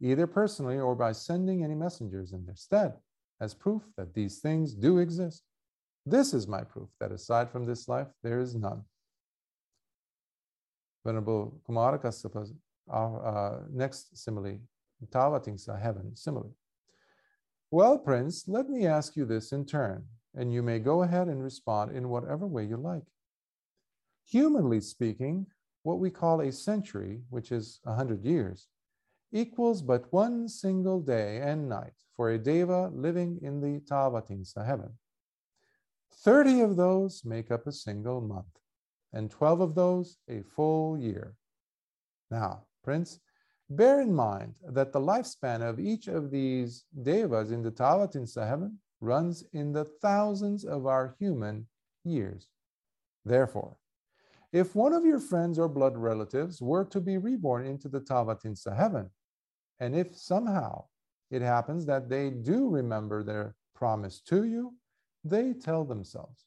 either 0.00 0.26
personally 0.26 0.78
or 0.78 0.94
by 0.94 1.12
sending 1.12 1.64
any 1.64 1.74
messengers 1.74 2.32
in 2.32 2.44
their 2.44 2.56
stead, 2.56 2.92
as 3.40 3.54
proof 3.54 3.82
that 3.96 4.14
these 4.14 4.38
things 4.38 4.74
do 4.74 4.98
exist. 4.98 5.42
This 6.04 6.34
is 6.34 6.48
my 6.48 6.62
proof 6.62 6.88
that 7.00 7.12
aside 7.12 7.50
from 7.50 7.64
this 7.64 7.88
life, 7.88 8.08
there 8.22 8.40
is 8.40 8.54
none. 8.54 8.82
Venerable 11.04 11.60
Kumara 11.68 12.00
Kassapa's 12.00 12.52
uh, 12.90 13.16
uh, 13.16 13.60
next 13.70 14.16
simile, 14.16 14.58
Tavatimsa 15.10 15.80
heaven 15.80 16.14
simile. 16.16 16.54
Well, 17.70 17.98
Prince, 17.98 18.44
let 18.48 18.68
me 18.68 18.86
ask 18.86 19.16
you 19.16 19.24
this 19.24 19.52
in 19.52 19.64
turn, 19.64 20.04
and 20.34 20.52
you 20.52 20.62
may 20.62 20.78
go 20.78 21.02
ahead 21.02 21.28
and 21.28 21.42
respond 21.42 21.96
in 21.96 22.08
whatever 22.08 22.46
way 22.46 22.64
you 22.64 22.76
like. 22.76 23.02
Humanly 24.26 24.80
speaking, 24.80 25.46
what 25.82 25.98
we 25.98 26.10
call 26.10 26.40
a 26.40 26.52
century, 26.52 27.22
which 27.30 27.50
is 27.50 27.80
a 27.86 27.94
hundred 27.94 28.24
years, 28.24 28.68
equals 29.32 29.82
but 29.82 30.12
one 30.12 30.48
single 30.48 31.00
day 31.00 31.40
and 31.40 31.68
night 31.68 31.94
for 32.14 32.30
a 32.30 32.38
deva 32.38 32.88
living 32.94 33.38
in 33.42 33.60
the 33.60 33.80
Tavatimsa 33.80 34.64
heaven. 34.64 34.90
30 36.24 36.60
of 36.60 36.76
those 36.76 37.24
make 37.24 37.50
up 37.50 37.66
a 37.66 37.72
single 37.72 38.20
month, 38.20 38.60
and 39.12 39.30
12 39.30 39.60
of 39.60 39.74
those 39.74 40.18
a 40.28 40.42
full 40.42 40.98
year. 40.98 41.34
Now, 42.30 42.64
Prince, 42.82 43.20
bear 43.70 44.00
in 44.00 44.12
mind 44.12 44.54
that 44.68 44.92
the 44.92 45.00
lifespan 45.00 45.62
of 45.62 45.80
each 45.80 46.08
of 46.08 46.30
these 46.30 46.84
devas 47.02 47.50
in 47.50 47.62
the 47.62 47.70
Tavatimsa 47.70 48.46
heaven 48.46 48.78
runs 49.00 49.44
in 49.52 49.72
the 49.72 49.84
thousands 49.84 50.64
of 50.64 50.86
our 50.86 51.14
human 51.18 51.66
years. 52.04 52.48
Therefore, 53.24 53.76
if 54.52 54.74
one 54.74 54.92
of 54.92 55.04
your 55.04 55.18
friends 55.18 55.58
or 55.58 55.68
blood 55.68 55.96
relatives 55.96 56.60
were 56.60 56.84
to 56.86 57.00
be 57.00 57.16
reborn 57.16 57.66
into 57.66 57.88
the 57.88 58.00
Tavatimsa 58.00 58.76
heaven, 58.76 59.10
and 59.80 59.96
if 59.96 60.14
somehow 60.16 60.84
it 61.30 61.40
happens 61.42 61.86
that 61.86 62.08
they 62.08 62.30
do 62.30 62.68
remember 62.68 63.22
their 63.22 63.54
promise 63.74 64.20
to 64.20 64.44
you, 64.44 64.74
they 65.24 65.54
tell 65.54 65.84
themselves, 65.84 66.44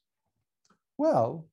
Well, 0.96 1.48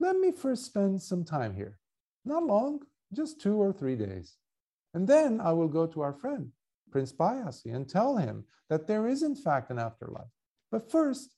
let 0.00 0.16
me 0.16 0.32
first 0.32 0.64
spend 0.64 1.02
some 1.02 1.24
time 1.24 1.54
here. 1.54 1.78
Not 2.24 2.44
long, 2.44 2.80
just 3.12 3.40
two 3.40 3.56
or 3.56 3.72
three 3.72 3.96
days. 3.96 4.36
And 4.94 5.06
then 5.06 5.40
I 5.40 5.52
will 5.52 5.68
go 5.68 5.86
to 5.86 6.00
our 6.00 6.12
friend, 6.12 6.50
Prince 6.90 7.12
Payasi, 7.12 7.74
and 7.74 7.88
tell 7.88 8.16
him 8.16 8.44
that 8.68 8.86
there 8.86 9.06
is, 9.06 9.22
in 9.22 9.34
fact, 9.34 9.70
an 9.70 9.78
afterlife. 9.78 10.30
But 10.70 10.90
first, 10.90 11.36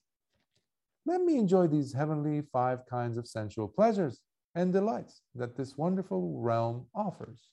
let 1.06 1.20
me 1.20 1.36
enjoy 1.36 1.66
these 1.66 1.92
heavenly 1.92 2.42
five 2.52 2.86
kinds 2.86 3.16
of 3.16 3.28
sensual 3.28 3.68
pleasures 3.68 4.20
and 4.54 4.72
delights 4.72 5.22
that 5.34 5.56
this 5.56 5.76
wonderful 5.76 6.40
realm 6.40 6.86
offers. 6.94 7.50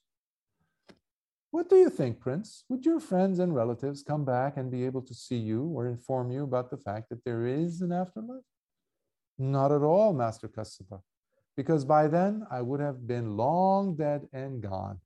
What 1.51 1.69
do 1.69 1.75
you 1.75 1.89
think, 1.89 2.21
Prince? 2.21 2.63
Would 2.69 2.85
your 2.85 3.01
friends 3.01 3.39
and 3.39 3.53
relatives 3.53 4.03
come 4.03 4.23
back 4.23 4.55
and 4.55 4.71
be 4.71 4.85
able 4.85 5.01
to 5.01 5.13
see 5.13 5.35
you 5.35 5.65
or 5.65 5.87
inform 5.87 6.31
you 6.31 6.43
about 6.43 6.69
the 6.69 6.77
fact 6.77 7.09
that 7.09 7.25
there 7.25 7.45
is 7.45 7.81
an 7.81 7.91
afterlife? 7.91 8.45
Not 9.37 9.71
at 9.71 9.81
all, 9.81 10.13
Master 10.13 10.47
Kassapa, 10.47 11.01
because 11.57 11.85
by 11.85 12.07
then 12.07 12.45
I 12.49 12.61
would 12.61 12.79
have 12.79 13.07
been 13.07 13.37
long 13.37 13.95
dead 13.95 14.27
and 14.33 14.61
gone. 14.61 14.99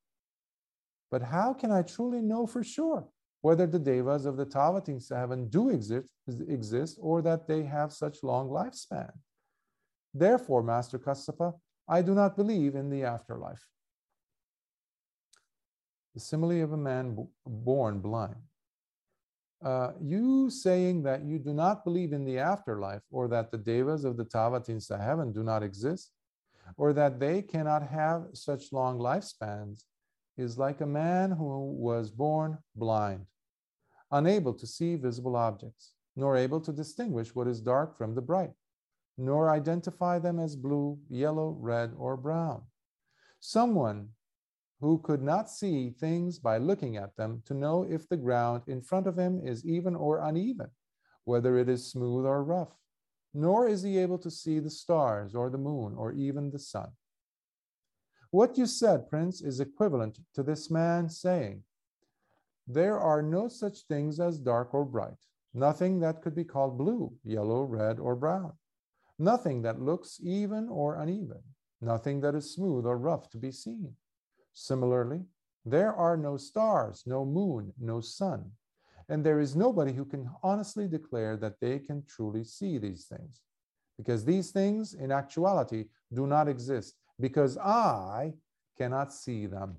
But 1.12 1.22
how 1.22 1.54
can 1.54 1.72
I 1.72 1.82
truly 1.82 2.22
know 2.22 2.46
for 2.46 2.64
sure 2.64 3.08
whether 3.41 3.68
the 3.68 3.80
devas 3.80 4.26
of 4.26 4.38
the 4.38 4.46
Tavatimsa 4.46 5.16
heaven 5.16 5.50
do 5.50 5.70
exist, 5.70 6.12
exist 6.48 6.98
or 7.02 7.22
that 7.22 7.48
they 7.48 7.64
have 7.64 7.91
such 7.93 8.24
long 8.24 8.50
lifespan? 8.50 9.12
Therefore, 10.14 10.64
Master 10.64 10.98
Kassapa, 10.98 11.54
I 11.88 12.02
do 12.02 12.16
not 12.16 12.36
believe 12.36 12.76
in 12.76 12.89
the 12.89 13.04
afterlife 13.04 13.64
the 16.16 16.22
simile 16.22 16.64
of 16.64 16.72
a 16.72 16.78
man 16.78 17.28
born 17.46 18.00
blind. 18.00 18.36
Uh, 19.64 19.91
you 20.02 20.50
saying 20.50 21.04
that 21.04 21.26
you 21.26 21.38
do 21.38 21.54
not 21.54 21.84
believe 21.84 22.14
in 22.14 22.24
the 22.24 22.39
afterlife, 22.39 23.02
or 23.12 23.28
that 23.28 23.52
the 23.52 23.58
devas 23.58 24.06
of 24.06 24.16
the 24.16 24.24
Tavatimsa 24.24 25.00
heaven 25.04 25.34
do 25.34 25.43
not 25.43 25.62
exist, 25.62 26.12
or 26.78 26.93
that 26.93 27.20
they 27.20 27.41
cannot 27.41 27.88
have 27.88 28.28
such 28.34 28.72
long 28.72 28.99
lifespans, 28.99 29.84
is 30.38 30.57
like 30.57 30.82
a 30.82 30.86
man 30.86 31.32
who 31.32 31.72
was 31.72 32.11
born 32.11 32.57
blind, 32.76 33.26
unable 34.11 34.53
to 34.53 34.68
see 34.68 34.95
visible 34.95 35.36
objects, 35.36 35.93
nor 36.16 36.36
able 36.36 36.59
to 36.59 36.74
distinguish 36.74 37.34
what 37.34 37.47
is 37.47 37.61
dark 37.61 37.97
from 37.97 38.16
the 38.16 38.22
bright, 38.22 38.51
nor 39.18 39.49
identify 39.49 40.20
them 40.20 40.39
as 40.39 40.55
blue, 40.55 40.99
yellow, 41.09 41.55
red, 41.59 41.93
or 41.97 42.18
brown. 42.18 42.61
Someone 43.39 44.09
who 44.82 44.99
could 44.99 45.22
not 45.22 45.49
see 45.49 45.89
things 45.89 46.38
by 46.38 46.57
looking 46.57 46.97
at 46.97 47.16
them 47.16 47.41
to 47.45 47.53
know 47.53 47.88
if 47.89 48.07
the 48.09 48.18
ground 48.18 48.63
in 48.68 48.82
front 48.82 49.07
of 49.07 49.18
him 49.18 49.41
is 49.45 49.66
even 49.66 49.95
or 49.95 50.20
uneven, 50.20 50.70
whether 51.24 51.57
it 51.57 51.70
is 51.70 51.89
smooth 51.89 52.26
or 52.26 52.43
rough, 52.43 52.76
nor 53.36 53.68
is 53.68 53.84
he 53.84 53.98
able 53.98 54.18
to 54.20 54.32
see 54.32 54.60
the 54.60 54.70
stars 54.70 55.36
or 55.36 55.50
the 55.50 55.58
moon 55.58 55.94
or 55.96 56.14
even 56.14 56.50
the 56.50 56.60
sun. 56.60 56.90
What 58.32 58.58
you 58.58 58.66
said, 58.66 59.10
Prince, 59.10 59.42
is 59.42 59.60
equivalent 59.60 60.20
to 60.34 60.44
this 60.44 60.72
man 60.72 61.10
saying, 61.10 61.64
There 62.68 63.00
are 63.00 63.22
no 63.22 63.48
such 63.48 63.84
things 63.84 64.20
as 64.20 64.40
dark 64.40 64.74
or 64.74 64.86
bright, 64.86 65.22
nothing 65.54 66.00
that 66.00 66.22
could 66.22 66.36
be 66.36 66.44
called 66.44 66.78
blue, 66.78 67.14
yellow, 67.24 67.64
red, 67.64 68.00
or 68.00 68.16
brown, 68.16 68.54
nothing 69.20 69.62
that 69.62 69.82
looks 69.82 70.20
even 70.24 70.68
or 70.70 70.96
uneven, 70.96 71.44
nothing 71.82 72.22
that 72.22 72.36
is 72.36 72.54
smooth 72.54 72.86
or 72.86 72.98
rough 72.98 73.30
to 73.30 73.38
be 73.38 73.52
seen 73.52 73.96
Similarly, 74.56 75.26
there 75.66 75.94
are 75.94 76.16
no 76.16 76.38
stars, 76.38 77.04
no 77.06 77.26
moon, 77.26 77.74
no 77.78 78.00
sun, 78.00 78.52
and 79.10 79.24
there 79.24 79.39
is 79.39 79.56
nobody 79.56 79.93
who 79.93 80.06
can 80.06 80.30
honestly 80.43 80.88
declare 80.88 81.38
that 81.38 81.60
they 81.60 81.80
can 81.80 82.03
truly 82.08 82.43
see 82.43 82.78
these 82.78 83.06
things. 83.06 83.41
Because 83.97 84.26
these 84.26 84.51
things, 84.51 84.93
in 84.93 85.12
actuality, 85.12 85.86
do 86.14 86.28
not 86.28 86.47
exist, 86.47 86.95
because 87.20 87.58
I 87.58 88.34
cannot 88.78 89.14
see 89.14 89.45
them. 89.45 89.78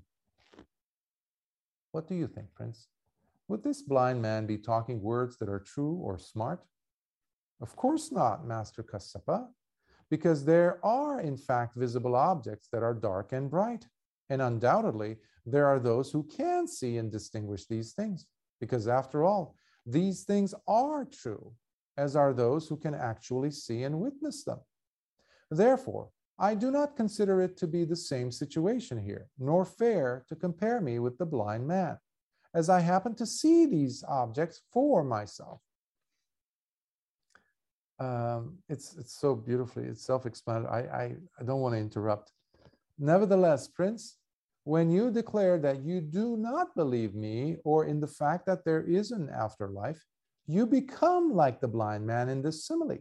What 1.91 2.07
do 2.07 2.15
you 2.15 2.27
think, 2.27 2.53
Prince? 2.55 2.87
Would 3.47 3.63
this 3.63 3.81
blind 3.81 4.21
man 4.21 4.45
be 4.45 4.57
talking 4.57 5.01
words 5.01 5.37
that 5.37 5.49
are 5.49 5.59
true 5.59 5.93
or 6.03 6.17
smart? 6.17 6.65
Of 7.61 7.75
course 7.75 8.11
not, 8.11 8.45
Master 8.45 8.83
Kassapa, 8.83 9.47
because 10.09 10.45
there 10.45 10.79
are, 10.85 11.21
in 11.21 11.37
fact, 11.37 11.75
visible 11.75 12.15
objects 12.15 12.67
that 12.71 12.83
are 12.83 12.93
dark 12.93 13.33
and 13.33 13.49
bright. 13.49 13.87
And 14.29 14.41
undoubtedly, 14.41 15.17
there 15.45 15.65
are 15.65 15.79
those 15.79 16.11
who 16.11 16.23
can 16.23 16.67
see 16.67 16.97
and 16.97 17.11
distinguish 17.11 17.65
these 17.65 17.93
things, 17.93 18.25
because 18.59 18.87
after 18.87 19.23
all, 19.23 19.55
these 19.85 20.23
things 20.23 20.53
are 20.67 21.05
true, 21.05 21.53
as 21.97 22.15
are 22.15 22.33
those 22.33 22.67
who 22.67 22.77
can 22.77 22.93
actually 22.93 23.51
see 23.51 23.83
and 23.83 23.99
witness 23.99 24.43
them. 24.43 24.59
Therefore, 25.49 26.09
I 26.39 26.53
do 26.55 26.69
not 26.69 26.95
consider 26.95 27.41
it 27.41 27.57
to 27.57 27.67
be 27.67 27.85
the 27.85 27.95
same 27.95 28.31
situation 28.31 28.97
here, 28.97 29.27
nor 29.39 29.65
fair 29.65 30.25
to 30.29 30.35
compare 30.35 30.81
me 30.81 30.99
with 30.99 31.17
the 31.17 31.25
blind 31.25 31.67
man, 31.67 31.97
as 32.53 32.69
I 32.69 32.79
happen 32.81 33.15
to 33.15 33.25
see 33.25 33.65
these 33.65 34.03
objects 34.07 34.61
for 34.71 35.03
myself. 35.03 35.61
Um, 37.99 38.59
it's 38.69 38.95
it's 38.97 39.19
so 39.19 39.33
beautifully, 39.33 39.85
it's 39.85 40.05
self-explanatory. 40.05 40.87
I, 40.89 41.03
I, 41.03 41.15
I 41.39 41.43
don't 41.43 41.61
want 41.61 41.73
to 41.73 41.79
interrupt. 41.79 42.31
Nevertheless, 42.99 43.67
Prince, 43.67 44.17
when 44.67 44.91
you 44.91 45.09
declare 45.09 45.57
that 45.57 45.81
you 45.85 46.01
do 46.01 46.35
not 46.35 46.75
believe 46.75 47.15
me 47.15 47.55
or 47.63 47.85
in 47.85 48.01
the 48.01 48.13
fact 48.21 48.45
that 48.45 48.65
there 48.65 48.83
is 48.83 49.11
an 49.11 49.29
afterlife, 49.29 50.03
you 50.45 50.65
become 50.67 51.33
like 51.33 51.61
the 51.61 51.67
blind 51.69 52.05
man 52.05 52.27
in 52.27 52.41
this 52.41 52.65
simile, 52.65 52.97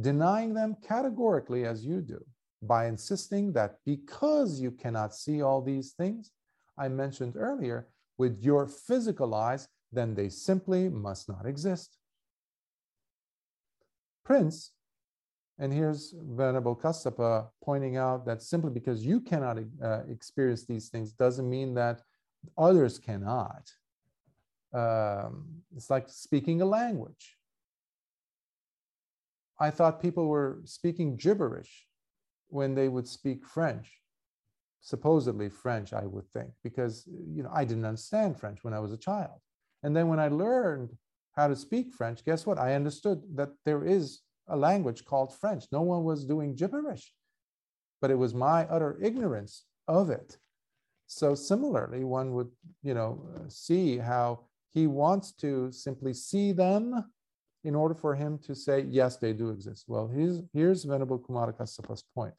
denying 0.00 0.54
them 0.54 0.74
categorically 0.82 1.66
as 1.66 1.84
you 1.84 2.00
do 2.00 2.18
by 2.62 2.86
insisting 2.86 3.52
that 3.52 3.76
because 3.84 4.62
you 4.62 4.70
cannot 4.70 5.14
see 5.14 5.42
all 5.42 5.60
these 5.60 5.92
things 5.92 6.30
I 6.78 6.88
mentioned 6.88 7.36
earlier 7.36 7.88
with 8.16 8.42
your 8.42 8.66
physical 8.66 9.34
eyes, 9.34 9.68
then 9.92 10.14
they 10.14 10.30
simply 10.30 10.88
must 10.88 11.28
not 11.28 11.44
exist. 11.44 11.98
Prince 14.24 14.72
and 15.60 15.70
here's 15.70 16.14
Venerable 16.18 16.74
Kassapa 16.74 17.48
pointing 17.62 17.98
out 17.98 18.24
that 18.24 18.42
simply 18.42 18.70
because 18.70 19.04
you 19.04 19.20
cannot 19.20 19.58
uh, 19.84 20.00
experience 20.08 20.64
these 20.64 20.88
things 20.88 21.12
doesn't 21.12 21.48
mean 21.48 21.74
that 21.74 22.00
others 22.56 22.98
cannot. 22.98 23.70
Um, 24.72 25.62
it's 25.76 25.90
like 25.90 26.08
speaking 26.08 26.62
a 26.62 26.64
language. 26.64 27.36
I 29.60 29.70
thought 29.70 30.00
people 30.00 30.28
were 30.28 30.62
speaking 30.64 31.16
gibberish 31.16 31.86
when 32.48 32.74
they 32.74 32.88
would 32.88 33.06
speak 33.06 33.44
French, 33.44 34.00
supposedly 34.80 35.50
French, 35.50 35.92
I 35.92 36.06
would 36.06 36.26
think, 36.30 36.52
because 36.64 37.06
you 37.06 37.42
know 37.42 37.50
I 37.52 37.66
didn't 37.66 37.84
understand 37.84 38.40
French 38.40 38.64
when 38.64 38.72
I 38.72 38.80
was 38.80 38.92
a 38.92 38.96
child. 38.96 39.40
And 39.82 39.94
then 39.94 40.08
when 40.08 40.20
I 40.20 40.28
learned 40.28 40.96
how 41.36 41.48
to 41.48 41.56
speak 41.56 41.92
French, 41.92 42.24
guess 42.24 42.46
what? 42.46 42.58
I 42.58 42.74
understood 42.74 43.20
that 43.34 43.50
there 43.66 43.84
is 43.84 44.20
a 44.50 44.56
language 44.56 45.04
called 45.04 45.34
French. 45.34 45.64
No 45.72 45.82
one 45.82 46.04
was 46.04 46.24
doing 46.24 46.54
gibberish, 46.54 47.12
but 48.00 48.10
it 48.10 48.16
was 48.16 48.34
my 48.34 48.66
utter 48.66 48.98
ignorance 49.00 49.64
of 49.88 50.10
it. 50.10 50.38
So 51.06 51.34
similarly, 51.34 52.04
one 52.04 52.32
would, 52.34 52.50
you 52.82 52.94
know, 52.94 53.22
see 53.48 53.98
how 53.98 54.40
he 54.72 54.86
wants 54.86 55.32
to 55.32 55.72
simply 55.72 56.14
see 56.14 56.52
them 56.52 57.04
in 57.64 57.74
order 57.74 57.94
for 57.94 58.14
him 58.14 58.38
to 58.38 58.54
say, 58.54 58.86
yes, 58.88 59.16
they 59.16 59.32
do 59.32 59.50
exist. 59.50 59.84
Well, 59.88 60.08
here's, 60.08 60.40
here's 60.52 60.84
Venerable 60.84 61.18
Kumara 61.18 61.56
Kassapa's 61.56 62.04
point, 62.14 62.34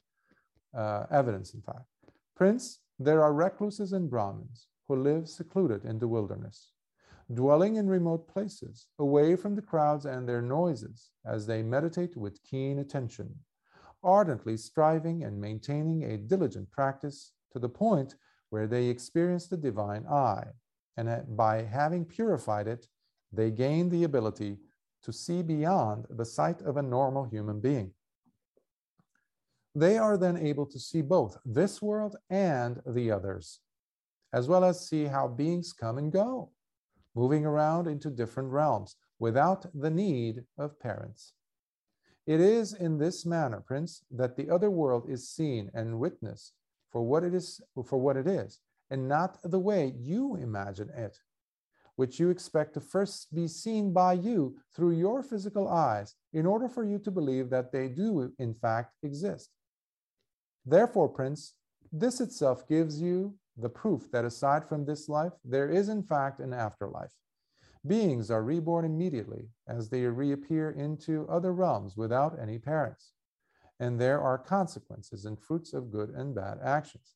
uh, 0.75 1.05
evidence, 1.11 1.53
in 1.53 1.61
fact. 1.61 1.85
Prince, 2.35 2.79
there 2.97 3.21
are 3.21 3.33
recluses 3.33 3.93
and 3.93 4.09
Brahmins 4.09 4.67
who 4.87 4.95
live 4.95 5.27
secluded 5.27 5.85
in 5.85 5.99
the 5.99 6.07
wilderness 6.07 6.70
dwelling 7.33 7.75
in 7.75 7.87
remote 7.87 8.27
places, 8.27 8.87
away 8.99 9.35
from 9.35 9.55
the 9.55 9.61
crowds 9.61 10.05
and 10.05 10.27
their 10.27 10.41
noises, 10.41 11.11
as 11.25 11.45
they 11.45 11.63
meditate 11.63 12.15
with 12.17 12.43
keen 12.43 12.79
attention, 12.79 13.33
ardently 14.03 14.57
striving 14.57 15.23
and 15.23 15.39
maintaining 15.39 16.03
a 16.03 16.17
diligent 16.17 16.69
practice 16.71 17.33
to 17.51 17.59
the 17.59 17.69
point 17.69 18.15
where 18.49 18.67
they 18.67 18.87
experience 18.87 19.47
the 19.47 19.57
divine 19.57 20.05
eye, 20.07 20.47
And 20.97 21.37
by 21.37 21.63
having 21.63 22.05
purified 22.05 22.67
it, 22.67 22.87
they 23.31 23.49
gain 23.49 23.89
the 23.89 24.03
ability 24.03 24.57
to 25.03 25.13
see 25.13 25.41
beyond 25.41 26.05
the 26.09 26.25
sight 26.25 26.61
of 26.61 26.77
a 26.77 26.81
normal 26.81 27.23
human 27.23 27.59
being. 27.59 27.91
They 29.73 29.97
are 29.97 30.17
then 30.17 30.37
able 30.37 30.65
to 30.65 30.79
see 30.79 31.01
both 31.01 31.37
this 31.45 31.81
world 31.81 32.17
and 32.29 32.81
the 32.85 33.09
others, 33.09 33.61
as 34.33 34.47
well 34.47 34.65
as 34.65 34.87
see 34.87 35.05
how 35.05 35.27
beings 35.29 35.71
come 35.71 35.97
and 35.97 36.11
go, 36.11 36.51
moving 37.15 37.45
around 37.45 37.87
into 37.87 38.09
different 38.09 38.49
realms 38.49 38.95
without 39.19 39.65
the 39.73 39.89
need 39.89 40.43
of 40.57 40.79
parents. 40.79 41.33
It 42.27 42.39
is 42.39 42.73
in 42.73 42.97
this 42.97 43.25
manner, 43.25 43.61
Prince, 43.61 44.03
that 44.11 44.35
the 44.35 44.49
other 44.49 44.69
world 44.69 45.09
is 45.09 45.29
seen 45.29 45.71
and 45.73 45.99
witnessed 45.99 46.53
for 46.91 47.01
what 47.01 47.23
it 47.23 47.33
is, 47.33 47.61
for 47.85 47.99
what 47.99 48.17
it 48.17 48.27
is, 48.27 48.59
and 48.89 49.07
not 49.07 49.37
the 49.43 49.59
way 49.59 49.93
you 49.97 50.35
imagine 50.35 50.89
it, 50.89 51.17
which 51.95 52.19
you 52.19 52.29
expect 52.29 52.73
to 52.73 52.81
first 52.81 53.33
be 53.33 53.47
seen 53.47 53.91
by 53.91 54.13
you 54.13 54.55
through 54.75 54.91
your 54.91 55.23
physical 55.23 55.67
eyes 55.67 56.15
in 56.33 56.45
order 56.45 56.69
for 56.69 56.83
you 56.85 56.99
to 56.99 57.11
believe 57.11 57.49
that 57.49 57.71
they 57.71 57.87
do 57.87 58.31
in 58.39 58.53
fact 58.53 58.93
exist. 59.03 59.49
Therefore, 60.65 61.09
Prince, 61.09 61.55
this 61.91 62.21
itself 62.21 62.67
gives 62.67 63.01
you 63.01 63.35
the 63.57 63.69
proof 63.69 64.11
that 64.11 64.25
aside 64.25 64.67
from 64.67 64.85
this 64.85 65.09
life, 65.09 65.33
there 65.43 65.69
is 65.69 65.89
in 65.89 66.03
fact 66.03 66.39
an 66.39 66.53
afterlife. 66.53 67.11
Beings 67.85 68.29
are 68.29 68.43
reborn 68.43 68.85
immediately 68.85 69.49
as 69.67 69.89
they 69.89 70.03
reappear 70.03 70.71
into 70.71 71.27
other 71.27 71.53
realms 71.53 71.97
without 71.97 72.37
any 72.39 72.59
parents. 72.59 73.13
And 73.79 73.99
there 73.99 74.21
are 74.21 74.37
consequences 74.37 75.25
and 75.25 75.39
fruits 75.39 75.73
of 75.73 75.91
good 75.91 76.11
and 76.11 76.35
bad 76.35 76.59
actions. 76.63 77.15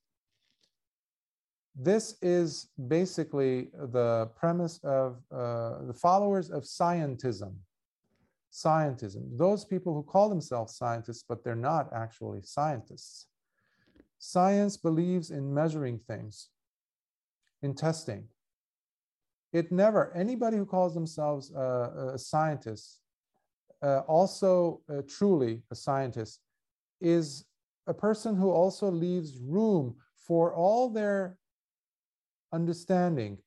This 1.75 2.15
is 2.21 2.69
basically 2.87 3.69
the 3.73 4.31
premise 4.35 4.79
of 4.83 5.17
uh, 5.31 5.83
the 5.85 5.93
followers 5.93 6.49
of 6.49 6.63
scientism. 6.63 7.53
Scientism, 8.51 9.37
those 9.37 9.65
people 9.65 9.93
who 9.93 10.01
call 10.01 10.29
themselves 10.29 10.77
scientists, 10.77 11.25
but 11.27 11.43
they're 11.43 11.55
not 11.55 11.89
actually 11.93 12.41
scientists. 12.41 13.27
Science 14.27 14.75
believes 14.75 15.29
in 15.29 15.53
measuring 15.53 15.99
things, 15.99 16.49
in 17.61 17.75
testing. 17.75 18.27
It 19.53 19.71
never, 19.71 20.11
anybody 20.15 20.57
who 20.57 20.65
calls 20.65 20.95
themselves 20.95 21.53
uh, 21.53 22.11
a 22.15 22.17
scientist, 22.17 23.01
uh, 23.83 23.99
also 24.07 24.81
uh, 24.89 25.03
truly 25.07 25.61
a 25.69 25.75
scientist, 25.75 26.39
is 26.99 27.45
a 27.85 27.93
person 27.93 28.35
who 28.35 28.49
also 28.49 28.89
leaves 28.89 29.37
room 29.39 29.95
for 30.15 30.55
all 30.55 30.89
their 30.89 31.37
understanding, 32.51 33.37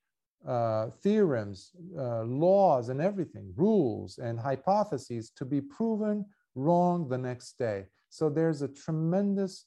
uh, 0.47 0.91
theorems, 1.03 1.73
uh, 1.99 2.23
laws, 2.23 2.89
and 2.89 3.01
everything, 3.01 3.53
rules 3.57 4.19
and 4.19 4.39
hypotheses 4.39 5.31
to 5.31 5.45
be 5.45 5.61
proven 5.61 6.25
wrong 6.55 7.09
the 7.09 7.19
next 7.19 7.59
day. 7.59 7.87
So 8.11 8.31
there's 8.31 8.63
a 8.63 8.69
tremendous 8.69 9.67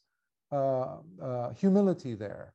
uh, 0.52 0.98
uh, 1.22 1.54
humility 1.54 2.16
there. 2.16 2.54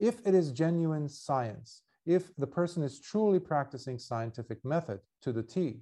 If 0.00 0.26
it 0.26 0.34
is 0.34 0.50
genuine 0.50 1.08
science, 1.08 1.82
if 2.06 2.34
the 2.36 2.46
person 2.46 2.82
is 2.82 3.00
truly 3.00 3.38
practicing 3.38 3.98
scientific 3.98 4.64
method 4.64 5.00
to 5.22 5.32
the 5.32 5.42
T. 5.42 5.80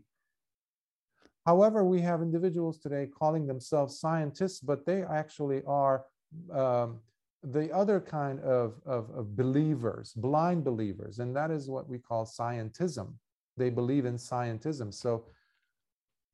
However, 1.46 1.84
we 1.84 2.00
have 2.02 2.20
individuals 2.20 2.78
today 2.78 3.06
calling 3.06 3.46
themselves 3.46 3.98
scientists, 3.98 4.60
but 4.60 4.84
they 4.84 5.02
actually 5.02 5.62
are 5.66 6.04
um, 6.52 7.00
the 7.42 7.72
other 7.72 8.00
kind 8.00 8.38
of, 8.40 8.74
of, 8.84 9.10
of, 9.10 9.34
believers, 9.34 10.12
blind 10.14 10.62
believers, 10.62 11.18
and 11.18 11.34
that 11.34 11.50
is 11.50 11.70
what 11.70 11.88
we 11.88 11.98
call 11.98 12.26
scientism. 12.26 13.14
They 13.56 13.70
believe 13.70 14.04
in 14.04 14.16
scientism. 14.16 14.92
So 14.92 15.24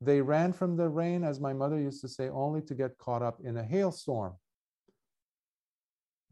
they 0.00 0.20
ran 0.20 0.52
from 0.52 0.76
the 0.76 0.88
rain, 0.88 1.24
as 1.24 1.40
my 1.40 1.52
mother 1.52 1.78
used 1.78 2.00
to 2.02 2.08
say, 2.08 2.28
only 2.28 2.60
to 2.62 2.74
get 2.74 2.98
caught 2.98 3.22
up 3.22 3.38
in 3.42 3.56
a 3.56 3.62
hailstorm. 3.62 4.34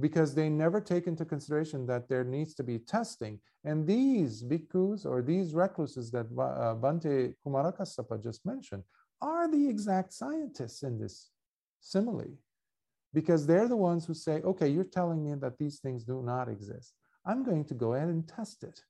Because 0.01 0.35
they 0.35 0.49
never 0.49 0.81
take 0.81 1.07
into 1.07 1.25
consideration 1.25 1.87
that 1.87 2.09
there 2.09 2.25
needs 2.25 2.53
to 2.55 2.63
be 2.65 2.79
testing. 2.79 3.41
And 3.65 3.87
these 3.87 4.43
bhikkhus 4.43 5.07
or 5.07 5.23
these 5.23 5.55
recluses 5.55 6.11
that 6.11 6.27
uh, 6.27 6.75
Bhante 6.75 7.35
Kumara 7.47 7.77
Kassapa 7.77 8.23
just 8.23 8.45
mentioned 8.45 8.83
are 9.23 9.51
the 9.51 9.69
exact 9.69 10.13
scientists 10.13 10.83
in 10.83 10.99
this 10.99 11.31
simile. 11.81 12.37
Because 13.15 13.47
they're 13.47 13.69
the 13.69 13.77
ones 13.77 14.05
who 14.05 14.15
say, 14.15 14.43
okay, 14.43 14.69
you're 14.69 14.85
telling 14.85 15.25
me 15.25 15.35
that 15.37 15.57
these 15.57 15.79
things 15.79 16.03
do 16.05 16.23
not 16.23 16.49
exist. 16.49 16.93
I'm 17.25 17.45
going 17.45 17.65
to 17.67 17.75
go 17.75 17.95
ahead 17.95 18.09
and 18.09 18.29
test 18.29 18.65
it. 18.65 18.81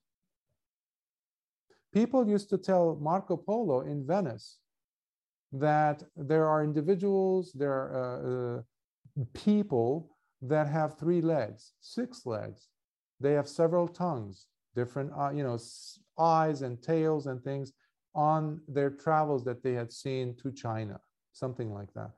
People 1.93 2.27
used 2.27 2.49
to 2.51 2.59
tell 2.59 2.99
Marco 3.01 3.37
Polo 3.37 3.83
in 3.83 4.05
Venice 4.05 4.59
that 5.55 6.03
there 6.17 6.49
are 6.49 6.65
individuals, 6.65 7.53
there 7.55 7.73
are 7.73 8.59
uh, 9.17 9.21
uh, 9.21 9.25
people 9.33 10.11
that 10.43 10.67
have 10.67 10.99
three 10.99 11.21
legs, 11.21 11.73
six 11.81 12.27
legs. 12.27 12.69
They 13.21 13.33
have 13.33 13.49
several 13.49 13.87
tongues, 13.87 14.47
different, 14.75 15.13
uh, 15.17 15.31
you 15.31 15.45
know, 15.45 15.59
eyes 16.19 16.63
and 16.63 16.83
tails 16.83 17.27
and 17.27 17.43
things 17.43 17.73
on 18.15 18.61
their 18.67 18.91
travels 18.91 19.45
that 19.45 19.63
they 19.63 19.73
had 19.73 19.93
seen 19.93 20.35
to 20.43 20.51
China, 20.51 21.01
something 21.33 21.73
like 21.73 21.93
that. 21.95 22.11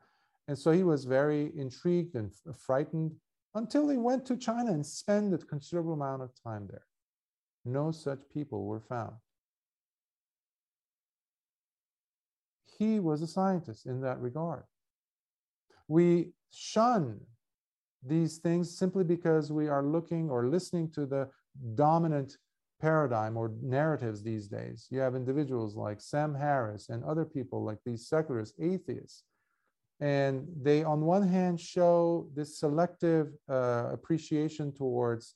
And 0.48 0.58
so 0.58 0.70
he 0.70 0.82
was 0.82 1.04
very 1.04 1.52
intrigued 1.56 2.14
and 2.14 2.32
frightened 2.58 3.12
until 3.54 3.88
he 3.88 3.98
went 3.98 4.24
to 4.26 4.36
China 4.36 4.72
and 4.72 4.84
spent 4.84 5.34
a 5.34 5.38
considerable 5.38 5.92
amount 5.92 6.22
of 6.22 6.30
time 6.42 6.66
there. 6.70 6.86
No 7.64 7.90
such 7.90 8.20
people 8.32 8.64
were 8.64 8.80
found. 8.80 9.16
He 12.78 13.00
was 13.00 13.22
a 13.22 13.26
scientist 13.26 13.86
in 13.86 14.00
that 14.02 14.20
regard. 14.20 14.64
We 15.88 16.32
shun 16.52 17.20
these 18.04 18.38
things 18.38 18.76
simply 18.76 19.04
because 19.04 19.52
we 19.52 19.68
are 19.68 19.82
looking 19.82 20.30
or 20.30 20.46
listening 20.48 20.90
to 20.92 21.06
the 21.06 21.28
dominant 21.74 22.36
paradigm 22.80 23.36
or 23.36 23.52
narratives 23.62 24.22
these 24.22 24.48
days. 24.48 24.86
You 24.90 25.00
have 25.00 25.14
individuals 25.14 25.76
like 25.76 26.00
Sam 26.00 26.34
Harris 26.34 26.88
and 26.88 27.02
other 27.04 27.24
people 27.24 27.64
like 27.64 27.78
these 27.84 28.08
secularists, 28.08 28.56
atheists. 28.60 29.24
And 30.00 30.46
they, 30.62 30.84
on 30.84 31.00
one 31.00 31.26
hand, 31.26 31.58
show 31.58 32.28
this 32.34 32.58
selective 32.58 33.28
uh, 33.48 33.88
appreciation 33.92 34.72
towards, 34.72 35.34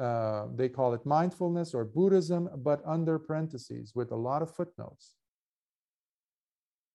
uh, 0.00 0.46
they 0.54 0.70
call 0.70 0.94
it 0.94 1.04
mindfulness 1.04 1.74
or 1.74 1.84
Buddhism, 1.84 2.48
but 2.56 2.80
under 2.86 3.18
parentheses 3.18 3.92
with 3.94 4.12
a 4.12 4.16
lot 4.16 4.40
of 4.40 4.54
footnotes. 4.54 5.14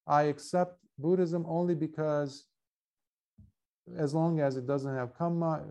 I 0.08 0.24
accept 0.24 0.80
Buddhism 0.98 1.46
only 1.48 1.76
because 1.76 2.46
as 3.98 4.14
long 4.14 4.40
as 4.40 4.58
it 4.58 4.66
doesn't 4.66 4.94
have 4.96 5.14
karma 5.14 5.64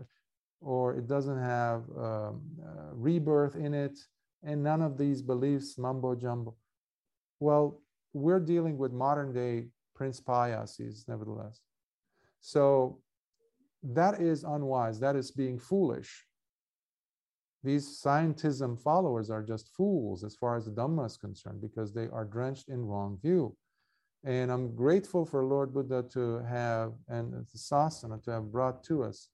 or 0.61 0.95
it 0.95 1.07
doesn't 1.07 1.39
have 1.39 1.83
um, 1.97 2.41
uh, 2.63 2.93
rebirth 2.93 3.55
in 3.55 3.73
it 3.73 3.99
and 4.43 4.63
none 4.63 4.81
of 4.81 4.97
these 4.97 5.21
beliefs 5.21 5.77
mumbo 5.77 6.15
jumbo. 6.15 6.55
Well 7.39 7.81
we're 8.13 8.39
dealing 8.39 8.77
with 8.77 8.91
modern 8.91 9.33
day 9.33 9.67
prince 9.95 10.21
payasis 10.21 11.07
nevertheless. 11.07 11.61
So 12.39 12.99
that 13.83 14.21
is 14.21 14.43
unwise. 14.43 14.99
That 14.99 15.15
is 15.15 15.31
being 15.31 15.59
foolish. 15.59 16.25
These 17.63 18.01
scientism 18.01 18.81
followers 18.81 19.29
are 19.29 19.43
just 19.43 19.69
fools 19.75 20.23
as 20.23 20.35
far 20.35 20.57
as 20.57 20.65
the 20.65 20.71
dhamma 20.71 21.05
is 21.07 21.17
concerned 21.17 21.61
because 21.61 21.93
they 21.93 22.07
are 22.07 22.25
drenched 22.25 22.69
in 22.69 22.85
wrong 22.85 23.19
view 23.21 23.55
and 24.23 24.51
I'm 24.51 24.75
grateful 24.75 25.25
for 25.25 25.43
Lord 25.43 25.73
Buddha 25.73 26.03
to 26.11 26.43
have, 26.43 26.93
and 27.07 27.33
the 27.33 27.57
Sasana 27.57 28.23
to 28.23 28.31
have 28.31 28.51
brought 28.51 28.83
to 28.85 29.03
us 29.03 29.29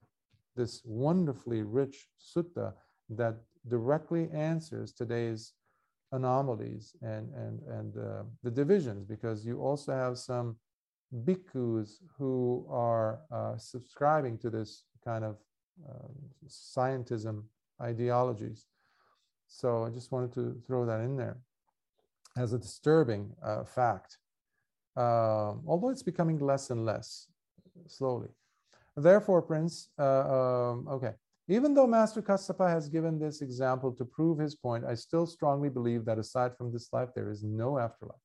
this 0.55 0.81
wonderfully 0.86 1.63
rich 1.63 2.07
sutta 2.19 2.73
that 3.09 3.38
directly 3.67 4.29
answers 4.34 4.91
today's 4.91 5.53
anomalies 6.11 6.95
and, 7.01 7.34
and, 7.34 7.59
and 7.67 7.97
uh, 7.97 8.23
the 8.43 8.51
divisions, 8.51 9.03
because 9.05 9.45
you 9.45 9.61
also 9.61 9.91
have 9.93 10.17
some 10.17 10.55
bhikkhus 11.25 11.97
who 12.17 12.65
are 12.69 13.21
uh, 13.31 13.57
subscribing 13.57 14.38
to 14.38 14.49
this 14.49 14.84
kind 15.03 15.23
of 15.23 15.38
uh, 15.89 16.07
scientism 16.47 17.43
ideologies. 17.81 18.67
So 19.47 19.86
I 19.86 19.89
just 19.89 20.11
wanted 20.11 20.34
to 20.34 20.61
throw 20.65 20.86
that 20.86 20.99
in 20.99 21.17
there 21.17 21.38
as 22.38 22.53
a 22.53 22.59
disturbing 22.59 23.31
uh, 23.43 23.63
fact 23.63 24.17
uh, 24.95 25.53
although 25.67 25.89
it's 25.89 26.03
becoming 26.03 26.39
less 26.39 26.69
and 26.69 26.85
less 26.85 27.27
slowly. 27.87 28.29
Therefore, 28.95 29.41
Prince, 29.41 29.89
uh, 29.97 30.03
um, 30.03 30.87
okay, 30.87 31.13
even 31.47 31.73
though 31.73 31.87
Master 31.87 32.21
Kassapa 32.21 32.69
has 32.69 32.87
given 32.87 33.19
this 33.19 33.41
example 33.41 33.91
to 33.93 34.05
prove 34.05 34.39
his 34.39 34.55
point, 34.55 34.85
I 34.85 34.95
still 34.95 35.25
strongly 35.25 35.69
believe 35.69 36.05
that 36.05 36.19
aside 36.19 36.55
from 36.57 36.71
this 36.71 36.89
life, 36.93 37.09
there 37.15 37.29
is 37.29 37.43
no 37.43 37.79
afterlife. 37.79 38.15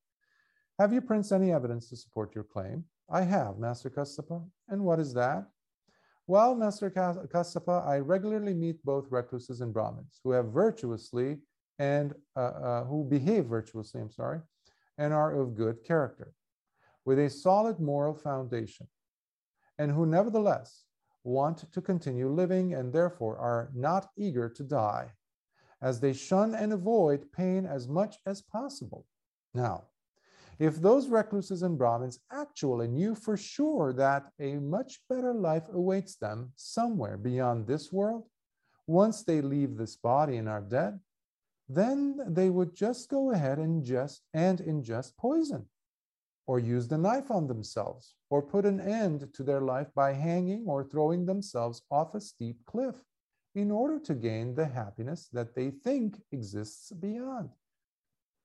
Have 0.79 0.93
you, 0.93 1.01
Prince, 1.01 1.33
any 1.33 1.53
evidence 1.53 1.89
to 1.89 1.97
support 1.97 2.35
your 2.35 2.45
claim? 2.45 2.85
I 3.11 3.23
have, 3.23 3.59
Master 3.59 3.91
Kassapa. 3.91 4.45
And 4.69 4.85
what 4.85 5.01
is 5.01 5.15
that? 5.15 5.47
Well, 6.29 6.55
Master 6.55 6.91
Kassapa, 6.91 7.87
I 7.87 7.99
regularly 7.99 8.53
meet 8.53 8.85
both 8.85 9.07
recluses 9.11 9.63
and 9.63 9.73
Brahmins 9.73 10.21
who 10.23 10.33
have 10.33 10.53
virtuously 10.53 11.39
and 11.79 12.15
uh, 12.37 12.41
uh, 12.41 12.85
who 12.85 13.05
behave 13.09 13.47
virtuously, 13.47 14.01
I'm 14.01 14.11
sorry, 14.11 14.41
and 14.99 15.15
are 15.15 15.41
of 15.41 15.57
good 15.57 15.83
character, 15.85 16.35
with 17.09 17.19
a 17.19 17.31
solid 17.31 17.81
moral 17.81 18.13
foundation, 18.13 18.87
and 19.79 19.91
who 19.91 20.05
nevertheless 20.05 20.85
want 21.25 21.65
to 21.73 21.81
continue 21.81 22.29
living 22.29 22.75
and 22.75 22.93
therefore 22.93 23.39
are 23.39 23.71
not 23.75 24.11
eager 24.19 24.47
to 24.47 24.63
die, 24.63 25.11
as 25.81 26.01
they 26.01 26.13
shun 26.13 26.55
and 26.55 26.71
avoid 26.71 27.33
pain 27.33 27.65
as 27.65 27.89
much 27.89 28.17
as 28.27 28.43
possible. 28.43 29.07
Now, 29.55 29.85
if 30.59 30.83
those 30.83 31.09
recluses 31.09 31.63
and 31.63 31.79
Brahmins 31.79 32.19
actually 32.31 32.89
knew 32.89 33.15
for 33.15 33.39
sure 33.39 33.95
that 33.95 34.31
a 34.39 34.57
much 34.57 35.01
better 35.09 35.33
life 35.33 35.67
awaits 35.73 36.17
them 36.17 36.53
somewhere 36.57 37.17
beyond 37.17 37.67
this 37.67 37.91
world, 37.91 38.25
once 38.87 39.23
they 39.23 39.41
leave 39.41 39.79
this 39.79 39.97
body 39.97 40.37
and 40.37 40.47
are 40.47 40.61
dead, 40.61 41.01
then 41.71 42.21
they 42.29 42.51
would 42.51 42.75
just 42.75 43.09
go 43.09 43.31
ahead 43.31 43.57
and 43.57 43.83
just 43.83 44.21
and 44.35 44.59
ingest 44.59 45.17
poison 45.17 45.65
or 46.49 46.59
use 46.59 46.89
the 46.89 46.99
knife 46.99 47.31
on 47.31 47.47
themselves 47.47 48.15
or 48.31 48.43
put 48.43 48.65
an 48.65 48.81
end 48.81 49.29
to 49.35 49.43
their 49.45 49.61
life 49.61 49.89
by 49.95 50.15
hanging 50.15 50.65
or 50.67 50.83
throwing 50.83 51.27
themselves 51.27 51.83
off 51.91 52.15
a 52.15 52.21
steep 52.21 52.57
cliff 52.65 52.97
in 53.55 53.71
order 53.71 53.99
to 54.01 54.15
gain 54.15 54.55
the 54.55 54.65
happiness 54.65 55.29
that 55.33 55.55
they 55.55 55.71
think 55.71 56.17
exists 56.33 56.91
beyond. 56.91 57.51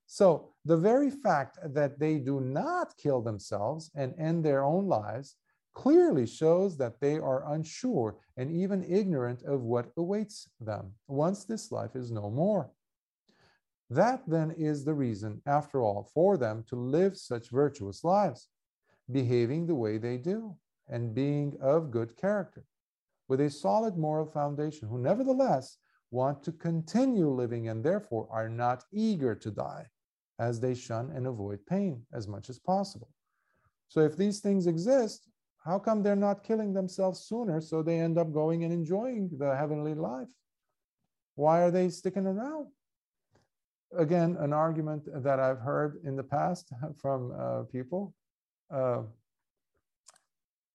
So, 0.06 0.52
the 0.66 0.76
very 0.76 1.10
fact 1.10 1.58
that 1.62 1.98
they 1.98 2.18
do 2.18 2.40
not 2.40 2.94
kill 2.98 3.22
themselves 3.22 3.90
and 3.94 4.14
end 4.18 4.44
their 4.44 4.62
own 4.62 4.86
lives 4.86 5.36
clearly 5.72 6.26
shows 6.26 6.76
that 6.76 7.00
they 7.00 7.18
are 7.18 7.52
unsure 7.54 8.16
and 8.36 8.50
even 8.50 8.84
ignorant 8.84 9.42
of 9.44 9.62
what 9.62 9.92
awaits 9.96 10.46
them 10.60 10.92
once 11.08 11.44
this 11.44 11.72
life 11.72 11.96
is 11.96 12.10
no 12.10 12.30
more. 12.30 12.70
That 13.90 14.22
then 14.26 14.50
is 14.52 14.84
the 14.84 14.94
reason, 14.94 15.42
after 15.46 15.82
all, 15.82 16.10
for 16.14 16.36
them 16.36 16.64
to 16.68 16.76
live 16.76 17.16
such 17.16 17.50
virtuous 17.50 18.02
lives, 18.02 18.48
behaving 19.10 19.66
the 19.66 19.74
way 19.74 19.98
they 19.98 20.16
do 20.16 20.56
and 20.88 21.14
being 21.14 21.56
of 21.60 21.90
good 21.90 22.16
character, 22.16 22.64
with 23.28 23.40
a 23.40 23.50
solid 23.50 23.96
moral 23.96 24.26
foundation, 24.26 24.88
who 24.88 24.98
nevertheless 24.98 25.78
want 26.10 26.42
to 26.44 26.52
continue 26.52 27.28
living 27.28 27.68
and 27.68 27.84
therefore 27.84 28.28
are 28.30 28.48
not 28.48 28.84
eager 28.92 29.34
to 29.34 29.50
die, 29.50 29.86
as 30.38 30.60
they 30.60 30.74
shun 30.74 31.10
and 31.10 31.26
avoid 31.26 31.64
pain 31.66 32.02
as 32.12 32.26
much 32.26 32.48
as 32.48 32.58
possible. 32.58 33.10
So, 33.88 34.00
if 34.00 34.16
these 34.16 34.40
things 34.40 34.66
exist, 34.66 35.28
how 35.64 35.78
come 35.78 36.02
they're 36.02 36.16
not 36.16 36.44
killing 36.44 36.72
themselves 36.72 37.20
sooner 37.20 37.60
so 37.60 37.82
they 37.82 37.98
end 37.98 38.18
up 38.18 38.32
going 38.32 38.64
and 38.64 38.72
enjoying 38.72 39.30
the 39.38 39.56
heavenly 39.56 39.94
life? 39.94 40.28
Why 41.36 41.62
are 41.62 41.70
they 41.70 41.88
sticking 41.88 42.26
around? 42.26 42.68
Again, 43.96 44.36
an 44.40 44.52
argument 44.52 45.08
that 45.22 45.40
I've 45.40 45.60
heard 45.60 46.00
in 46.04 46.16
the 46.16 46.22
past 46.22 46.72
from 47.00 47.32
uh, 47.38 47.62
people. 47.64 48.14
Uh, 48.70 49.02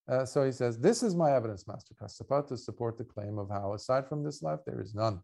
uh, 0.07 0.26
so 0.26 0.43
he 0.43 0.51
says, 0.51 0.80
This 0.80 1.03
is 1.03 1.15
my 1.15 1.32
evidence, 1.36 1.67
Master 1.67 1.93
Kassapa, 1.93 2.47
to 2.47 2.57
support 2.57 2.97
the 2.97 3.03
claim 3.03 3.38
of 3.38 3.49
how, 3.49 3.74
aside 3.74 4.07
from 4.07 4.24
this 4.24 4.41
life, 4.41 4.59
there 4.65 4.82
is 4.82 4.95
none. 4.95 5.22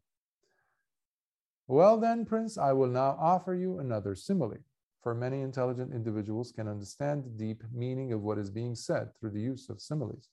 Well, 1.68 1.98
then, 2.00 2.26
Prince, 2.26 2.58
I 2.58 2.74
will 2.74 2.90
now 2.90 3.18
offer 3.20 3.56
you 3.56 3.80
another 3.80 4.14
simile, 4.14 4.58
for 5.02 5.16
many 5.16 5.42
intelligent 5.42 5.94
individuals 5.94 6.52
can 6.52 6.68
understand 6.68 7.24
the 7.24 7.30
deep 7.46 7.64
meaning 7.74 8.14
of 8.14 8.22
what 8.22 8.38
is 8.38 8.52
being 8.52 8.76
said 8.76 9.10
through 9.20 9.32
the 9.32 9.42
use 9.42 9.70
of 9.70 9.82
similes. 9.82 10.30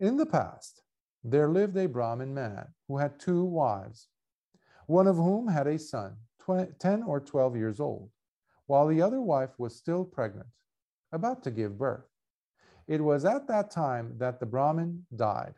In 0.00 0.16
the 0.16 0.26
past, 0.26 0.82
there 1.24 1.48
lived 1.48 1.76
a 1.76 1.88
Brahmin 1.88 2.34
man 2.34 2.66
who 2.86 2.98
had 2.98 3.18
two 3.18 3.44
wives, 3.44 4.08
one 4.86 5.06
of 5.06 5.16
whom 5.16 5.48
had 5.48 5.66
a 5.66 5.78
son 5.78 6.16
10 6.48 7.02
or 7.02 7.20
12 7.20 7.56
years 7.56 7.80
old, 7.80 8.10
while 8.66 8.86
the 8.86 9.02
other 9.02 9.20
wife 9.20 9.50
was 9.58 9.76
still 9.76 10.04
pregnant, 10.04 10.48
about 11.12 11.42
to 11.44 11.50
give 11.50 11.78
birth. 11.78 12.08
It 12.86 13.02
was 13.02 13.24
at 13.24 13.46
that 13.48 13.70
time 13.70 14.14
that 14.18 14.40
the 14.40 14.46
Brahmin 14.46 15.06
died. 15.14 15.54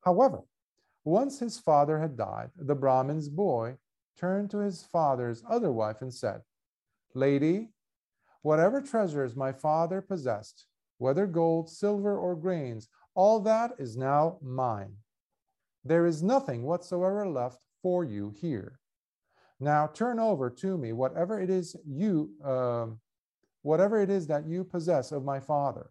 However, 0.00 0.40
once 1.04 1.38
his 1.38 1.58
father 1.58 1.98
had 1.98 2.16
died, 2.16 2.50
the 2.56 2.74
Brahmin's 2.74 3.28
boy 3.28 3.76
turned 4.16 4.50
to 4.50 4.58
his 4.58 4.82
father's 4.84 5.42
other 5.48 5.70
wife 5.70 6.00
and 6.00 6.12
said, 6.12 6.40
Lady, 7.14 7.70
whatever 8.42 8.80
treasures 8.80 9.36
my 9.36 9.52
father 9.52 10.00
possessed, 10.00 10.66
whether 10.98 11.26
gold, 11.26 11.68
silver, 11.68 12.16
or 12.18 12.34
grains, 12.34 12.88
all 13.14 13.40
that 13.40 13.72
is 13.78 13.96
now 13.96 14.38
mine. 14.42 14.94
There 15.84 16.06
is 16.06 16.22
nothing 16.22 16.62
whatsoever 16.62 17.28
left 17.28 17.60
for 17.82 18.04
you 18.04 18.30
here. 18.30 18.80
Now 19.60 19.86
turn 19.86 20.18
over 20.18 20.50
to 20.50 20.76
me 20.76 20.92
whatever 20.92 21.40
it 21.40 21.50
is 21.50 21.76
you, 21.86 22.30
um, 22.44 23.00
whatever 23.62 24.00
it 24.00 24.10
is 24.10 24.26
that 24.26 24.46
you 24.46 24.64
possess 24.64 25.12
of 25.12 25.24
my 25.24 25.40
father, 25.40 25.90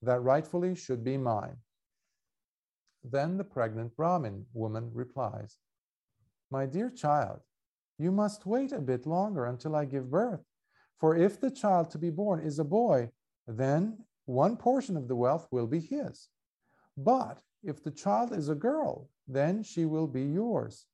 that 0.00 0.22
rightfully 0.22 0.74
should 0.74 1.04
be 1.04 1.16
mine. 1.16 1.56
Then 3.04 3.36
the 3.36 3.44
pregnant 3.44 3.96
Brahmin 3.96 4.46
woman 4.54 4.90
replies, 4.94 5.58
My 6.50 6.66
dear 6.66 6.88
child, 6.90 7.40
you 7.98 8.10
must 8.12 8.46
wait 8.46 8.72
a 8.72 8.80
bit 8.80 9.06
longer 9.06 9.44
until 9.44 9.76
I 9.76 9.84
give 9.84 10.10
birth. 10.10 10.44
For 10.98 11.16
if 11.16 11.40
the 11.40 11.50
child 11.50 11.90
to 11.90 11.98
be 11.98 12.10
born 12.10 12.40
is 12.40 12.58
a 12.58 12.64
boy, 12.64 13.10
then 13.46 13.98
one 14.24 14.56
portion 14.56 14.96
of 14.96 15.08
the 15.08 15.16
wealth 15.16 15.48
will 15.50 15.66
be 15.66 15.80
his. 15.80 16.28
But 16.96 17.42
if 17.62 17.82
the 17.82 17.90
child 17.90 18.32
is 18.32 18.48
a 18.48 18.54
girl, 18.54 19.10
then 19.26 19.62
she 19.62 19.84
will 19.84 20.06
be 20.06 20.22
yours 20.22 20.86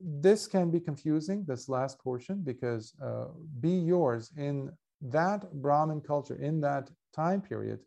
this 0.00 0.46
can 0.46 0.70
be 0.70 0.80
confusing, 0.80 1.44
this 1.46 1.68
last 1.68 1.98
portion, 1.98 2.42
because 2.42 2.94
uh, 3.02 3.26
be 3.60 3.70
yours 3.70 4.32
in 4.36 4.70
that 5.00 5.52
Brahmin 5.54 6.00
culture, 6.00 6.36
in 6.36 6.60
that 6.60 6.90
time 7.14 7.40
period, 7.40 7.80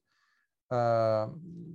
uh, 0.72 1.28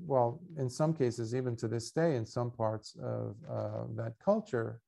well, 0.06 0.40
in 0.58 0.68
some 0.68 0.92
cases, 0.92 1.34
even 1.34 1.56
to 1.56 1.68
this 1.68 1.90
day, 1.90 2.16
in 2.16 2.26
some 2.26 2.50
parts 2.50 2.96
of 3.02 3.36
uh, 3.50 3.84
that 3.94 4.14
culture, 4.22 4.80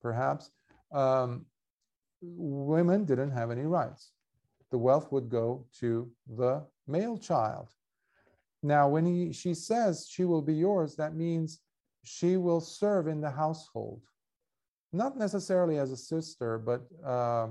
perhaps, 0.00 0.50
um, 0.92 1.46
women 2.20 3.04
didn't 3.04 3.30
have 3.30 3.50
any 3.50 3.62
rights. 3.62 4.12
The 4.70 4.78
wealth 4.78 5.12
would 5.12 5.28
go 5.28 5.66
to 5.80 6.10
the 6.26 6.64
male 6.86 7.18
child. 7.18 7.68
Now, 8.62 8.88
when 8.88 9.04
he, 9.06 9.32
she 9.32 9.54
says 9.54 10.08
she 10.08 10.24
will 10.24 10.42
be 10.42 10.54
yours, 10.54 10.96
that 10.96 11.14
means 11.14 11.60
she 12.04 12.36
will 12.36 12.60
serve 12.60 13.06
in 13.06 13.20
the 13.20 13.30
household 13.30 14.02
not 14.92 15.16
necessarily 15.16 15.78
as 15.78 15.90
a 15.90 15.96
sister, 15.96 16.58
but 16.58 16.82
uh, 17.04 17.48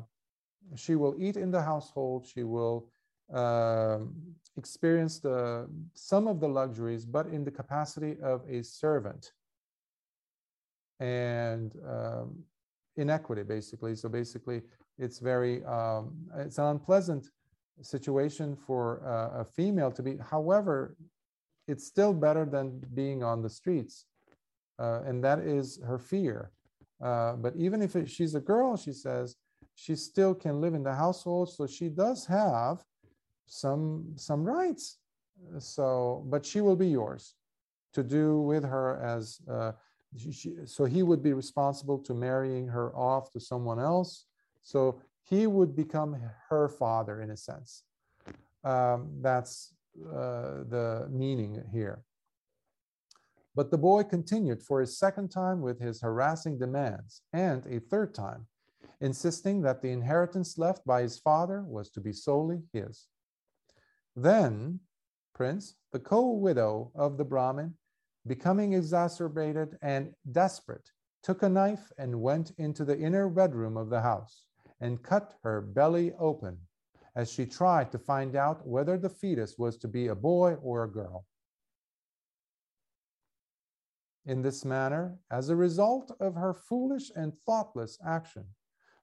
she 0.76 0.96
will 0.96 1.16
eat 1.18 1.38
in 1.38 1.52
the 1.52 1.62
household. 1.62 2.26
She 2.26 2.44
will 2.44 2.88
uh, 3.34 4.00
experience 4.58 5.20
the 5.20 5.68
some 5.94 6.28
of 6.28 6.40
the 6.40 6.48
luxuries, 6.48 7.06
but 7.06 7.28
in 7.28 7.44
the 7.44 7.52
capacity 7.52 8.18
of 8.22 8.42
a 8.50 8.64
servant 8.64 9.32
and 11.00 11.76
um, 11.88 12.44
inequity, 12.98 13.44
basically. 13.44 13.96
So 13.96 14.08
basically, 14.08 14.62
it's 15.00 15.20
very 15.20 15.66
um, 15.66 16.14
it's 16.38 16.60
an 16.60 16.66
unpleasant 16.66 17.28
situation 17.82 18.56
for 18.56 19.02
uh, 19.08 19.42
a 19.42 19.46
female 19.46 19.92
to 19.92 20.04
be. 20.04 20.18
However, 20.18 20.96
it's 21.68 21.88
still 21.88 22.14
better 22.14 22.46
than 22.46 22.82
being 22.94 23.24
on 23.24 23.42
the 23.42 23.50
streets, 23.50 24.06
uh, 24.78 25.02
and 25.08 25.24
that 25.24 25.40
is 25.40 25.80
her 25.88 25.98
fear 25.98 26.52
uh, 27.02 27.34
but 27.34 27.56
even 27.56 27.82
if 27.82 27.96
it, 27.96 28.10
she's 28.10 28.36
a 28.36 28.40
girl, 28.40 28.78
she 28.78 28.94
says, 28.94 29.36
she 29.76 29.96
still 29.96 30.36
can 30.36 30.62
live 30.62 30.74
in 30.74 30.84
the 30.84 30.94
household. 30.94 31.52
So 31.52 31.66
she 31.66 31.90
does 31.90 32.26
have 32.26 32.84
some 33.46 34.14
some 34.16 34.44
rights. 34.44 34.98
So, 35.60 36.24
but 36.28 36.46
she 36.46 36.62
will 36.62 36.76
be 36.76 36.88
yours 36.88 37.36
to 37.94 38.04
do 38.04 38.42
with 38.42 38.64
her 38.64 39.00
as. 39.02 39.40
Uh, 39.50 39.72
she, 40.18 40.54
so 40.66 40.84
he 40.84 41.04
would 41.04 41.24
be 41.24 41.32
responsible 41.32 41.98
to 42.00 42.14
marrying 42.14 42.68
her 42.68 42.94
off 42.96 43.32
to 43.32 43.40
someone 43.40 43.80
else. 43.80 44.26
So 44.62 45.02
he 45.24 45.48
would 45.48 45.74
become 45.76 46.18
her 46.50 46.68
father 46.68 47.22
in 47.22 47.32
a 47.32 47.38
sense. 47.38 47.84
Um, 48.64 49.10
that's 49.22 49.74
uh, 50.06 50.66
the 50.70 51.08
meaning 51.10 51.64
here. 51.72 52.04
But 53.54 53.70
the 53.70 53.78
boy 53.78 54.04
continued 54.04 54.64
for 54.64 54.82
a 54.82 54.88
second 54.88 55.30
time 55.30 55.62
with 55.62 55.80
his 55.80 56.02
harassing 56.02 56.58
demands, 56.58 57.22
and 57.34 57.66
a 57.66 57.80
third 57.80 58.14
time, 58.16 58.48
insisting 59.02 59.62
that 59.62 59.82
the 59.82 59.92
inheritance 59.92 60.58
left 60.58 60.86
by 60.86 61.02
his 61.02 61.20
father 61.20 61.64
was 61.64 61.90
to 61.92 62.00
be 62.00 62.14
solely 62.14 62.64
his. 62.72 63.08
Then, 64.16 64.80
Prince, 65.34 65.76
the 65.92 66.00
co 66.00 66.32
widow 66.32 66.92
of 66.96 67.18
the 67.18 67.26
Brahmin, 67.26 67.76
becoming 68.26 68.74
exacerbated 68.74 69.78
and 69.82 70.14
desperate, 70.32 70.90
took 71.24 71.44
a 71.44 71.50
knife 71.50 71.92
and 71.98 72.22
went 72.22 72.52
into 72.58 72.86
the 72.86 72.98
inner 72.98 73.30
bedroom 73.30 73.78
of 73.78 73.90
the 73.90 74.02
house 74.02 74.46
and 74.80 75.04
cut 75.04 75.36
her 75.44 75.62
belly 75.62 76.14
open 76.20 76.58
as 77.16 77.32
she 77.32 77.46
tried 77.46 77.92
to 77.92 78.00
find 78.00 78.36
out 78.36 78.66
whether 78.66 78.98
the 78.98 79.10
fetus 79.10 79.58
was 79.58 79.78
to 79.78 79.88
be 79.88 80.08
a 80.08 80.16
boy 80.16 80.54
or 80.56 80.84
a 80.84 80.92
girl. 80.92 81.26
In 84.26 84.42
this 84.44 84.64
manner, 84.64 85.18
as 85.32 85.50
a 85.50 85.56
result 85.56 86.12
of 86.20 86.36
her 86.36 86.54
foolish 86.54 87.12
and 87.16 87.34
thoughtless 87.46 87.98
action, 88.06 88.46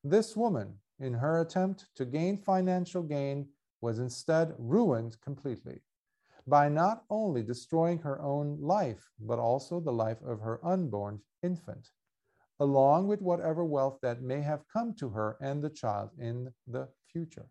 this 0.05 0.37
woman, 0.37 0.79
in 1.01 1.15
her 1.15 1.41
attempt 1.41 1.89
to 1.97 2.05
gain 2.05 2.39
financial 2.39 3.03
gain, 3.03 3.49
was 3.81 3.99
instead 3.99 4.55
ruined 4.59 5.21
completely 5.21 5.81
by 6.47 6.69
not 6.69 7.05
only 7.11 7.43
destroying 7.43 7.99
her 7.99 8.21
own 8.23 8.61
life, 8.61 9.11
but 9.21 9.39
also 9.39 9.81
the 9.81 9.93
life 9.93 10.23
of 10.23 10.41
her 10.41 10.65
unborn 10.65 11.21
infant, 11.43 11.91
along 12.61 13.07
with 13.07 13.21
whatever 13.21 13.65
wealth 13.65 13.99
that 14.03 14.23
may 14.23 14.41
have 14.41 14.67
come 14.73 14.95
to 14.95 15.11
her 15.11 15.37
and 15.41 15.63
the 15.63 15.71
child 15.71 16.11
in 16.19 16.53
the 16.67 16.89
future. 17.13 17.49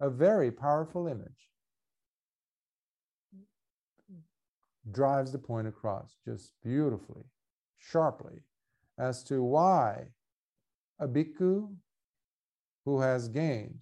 A 0.00 0.10
very 0.10 0.50
powerful 0.50 1.08
image 1.08 1.50
drives 4.92 5.32
the 5.32 5.38
point 5.38 5.66
across 5.66 6.16
just 6.24 6.52
beautifully, 6.62 7.24
sharply, 7.78 8.42
as 8.98 9.22
to 9.24 9.42
why 9.42 10.06
a 10.98 11.06
bhikkhu 11.06 11.74
who 12.84 13.00
has 13.00 13.28
gained 13.28 13.78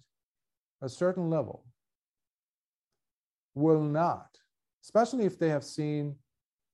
a 0.81 0.89
certain 0.89 1.29
level 1.29 1.65
will 3.55 3.81
not, 3.81 4.37
especially 4.83 5.25
if 5.25 5.39
they 5.39 5.49
have 5.49 5.63
seen 5.63 6.15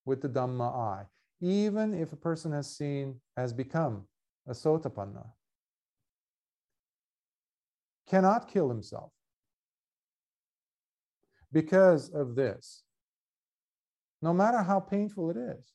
with 0.06 0.22
the 0.22 0.30
Dhamma 0.30 0.76
eye, 0.76 1.06
even 1.40 1.94
if 1.94 2.12
a 2.12 2.18
person 2.18 2.52
has 2.52 2.76
seen, 2.76 3.20
has 3.38 3.54
become 3.54 4.06
a 4.48 4.52
Sotapanna, 4.52 5.26
cannot 8.08 8.50
kill 8.52 8.68
himself 8.68 9.12
because 11.54 12.10
of 12.10 12.36
this, 12.36 12.83
no 14.24 14.34
matter 14.34 14.64
how 14.64 14.80
painful 14.80 15.30
it 15.32 15.38
is. 15.38 15.74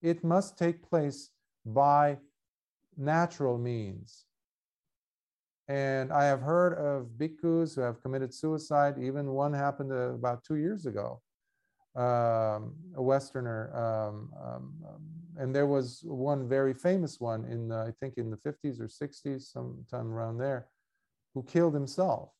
It 0.00 0.24
must 0.24 0.56
take 0.56 0.82
place 0.82 1.30
by 1.66 2.16
natural 2.96 3.58
means. 3.58 4.24
And 5.68 6.10
I 6.10 6.24
have 6.24 6.40
heard 6.40 6.72
of 6.74 7.08
bhikkhus 7.18 7.74
who 7.74 7.82
have 7.82 8.00
committed 8.00 8.32
suicide. 8.32 8.94
Even 8.98 9.32
one 9.32 9.52
happened 9.52 9.92
about 9.92 10.42
two 10.42 10.56
years 10.56 10.86
ago, 10.86 11.20
um, 11.96 12.72
a 12.96 13.02
Westerner. 13.02 13.62
Um, 13.76 14.30
um, 14.42 14.74
um, 14.88 15.02
and 15.36 15.54
there 15.54 15.66
was 15.66 16.00
one 16.04 16.48
very 16.48 16.72
famous 16.72 17.20
one 17.20 17.44
in, 17.44 17.72
uh, 17.72 17.84
I 17.88 17.92
think, 18.00 18.14
in 18.16 18.30
the 18.30 18.38
50s 18.38 18.80
or 18.80 18.88
60s, 18.88 19.42
sometime 19.52 20.10
around 20.14 20.38
there, 20.38 20.68
who 21.34 21.42
killed 21.42 21.74
himself, 21.74 22.30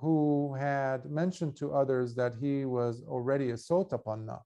who 0.00 0.54
had 0.54 1.04
mentioned 1.10 1.56
to 1.56 1.72
others 1.72 2.14
that 2.14 2.34
he 2.40 2.64
was 2.64 3.02
already 3.06 3.50
a 3.50 3.54
sotapanna. 3.54 4.40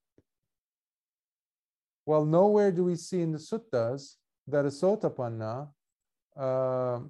Well, 2.07 2.25
nowhere 2.25 2.73
do 2.73 2.85
we 2.85 2.97
see 2.97 3.21
in 3.21 3.33
the 3.33 3.39
suttas 3.39 4.17
that 4.47 4.65
a 4.65 4.69
sotapanna 4.69 5.69
uh, 6.39 7.01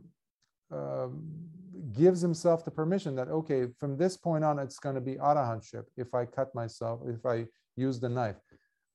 um, 0.70 1.48
gives 1.92 2.20
himself 2.20 2.64
the 2.64 2.70
permission 2.70 3.14
that 3.14 3.28
okay 3.28 3.66
from 3.78 3.96
this 3.96 4.16
point 4.16 4.44
on 4.44 4.58
it's 4.58 4.78
going 4.78 4.94
to 4.94 5.00
be 5.00 5.14
arahantship 5.14 5.84
if 5.96 6.14
i 6.14 6.24
cut 6.24 6.54
myself 6.54 7.00
if 7.06 7.24
i 7.24 7.46
use 7.76 8.00
the 8.00 8.08
knife. 8.08 8.36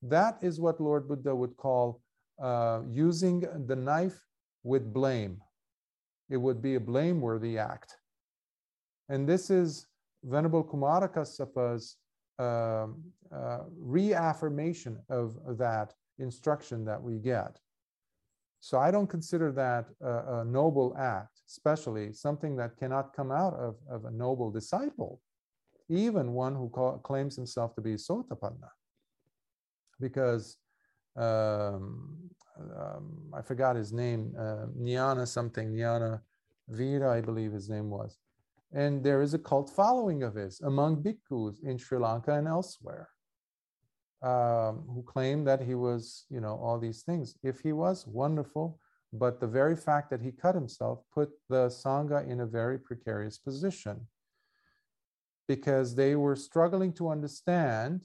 That 0.02 0.38
is 0.42 0.60
what 0.60 0.80
lord 0.80 1.08
buddha 1.08 1.34
would 1.34 1.56
call 1.56 2.00
uh, 2.42 2.82
using 2.88 3.40
the 3.66 3.76
knife 3.76 4.20
with 4.62 4.92
blame. 4.92 5.40
It 6.28 6.36
would 6.36 6.60
be 6.60 6.74
a 6.74 6.80
blameworthy 6.80 7.58
act 7.58 7.96
and 9.08 9.28
this 9.28 9.50
is 9.50 9.86
venerable 10.22 10.64
kumara 10.64 11.12
kassapa's 11.12 11.96
uh, 12.38 12.86
uh, 13.34 13.58
reaffirmation 13.78 14.98
of 15.08 15.36
that 15.58 15.94
instruction 16.18 16.84
that 16.84 17.00
we 17.02 17.18
get 17.18 17.58
so 18.64 18.78
I 18.78 18.90
don't 18.90 19.08
consider 19.08 19.52
that 19.52 19.84
a, 20.00 20.40
a 20.40 20.44
noble 20.46 20.96
act, 20.98 21.42
especially 21.50 22.14
something 22.14 22.56
that 22.56 22.78
cannot 22.78 23.12
come 23.14 23.30
out 23.30 23.52
of, 23.52 23.76
of 23.90 24.06
a 24.06 24.10
noble 24.10 24.50
disciple, 24.50 25.20
even 25.90 26.32
one 26.32 26.54
who 26.54 26.70
call, 26.70 26.96
claims 26.96 27.36
himself 27.36 27.74
to 27.74 27.82
be 27.82 27.96
Sotapanna. 27.96 28.70
Because 30.00 30.56
um, 31.14 32.30
um, 32.74 33.30
I 33.34 33.42
forgot 33.42 33.76
his 33.76 33.92
name, 33.92 34.32
uh, 34.38 35.26
something, 35.26 35.74
Jnana 35.74 36.22
Vira, 36.70 37.12
I 37.12 37.20
believe 37.20 37.52
his 37.52 37.68
name 37.68 37.90
was. 37.90 38.16
And 38.74 39.04
there 39.04 39.22
is 39.22 39.34
a 39.34 39.38
cult 39.38 39.70
following 39.70 40.24
of 40.24 40.34
his 40.34 40.60
among 40.60 41.02
bhikkhus 41.02 41.62
in 41.62 41.78
Sri 41.78 41.98
Lanka 41.98 42.32
and 42.32 42.48
elsewhere 42.48 43.08
um, 44.24 44.84
who 44.88 45.04
claim 45.06 45.44
that 45.44 45.60
he 45.60 45.74
was, 45.74 46.24
you 46.30 46.40
know, 46.40 46.56
all 46.56 46.78
these 46.78 47.02
things. 47.02 47.36
If 47.42 47.60
he 47.60 47.72
was 47.72 48.06
wonderful, 48.06 48.80
but 49.12 49.38
the 49.38 49.46
very 49.46 49.76
fact 49.76 50.10
that 50.10 50.22
he 50.22 50.32
cut 50.32 50.54
himself 50.54 51.02
put 51.12 51.30
the 51.48 51.66
Sangha 51.68 52.28
in 52.28 52.40
a 52.40 52.46
very 52.46 52.78
precarious 52.78 53.38
position 53.38 54.08
because 55.46 55.94
they 55.94 56.16
were 56.16 56.36
struggling 56.36 56.92
to 56.94 57.10
understand. 57.10 58.00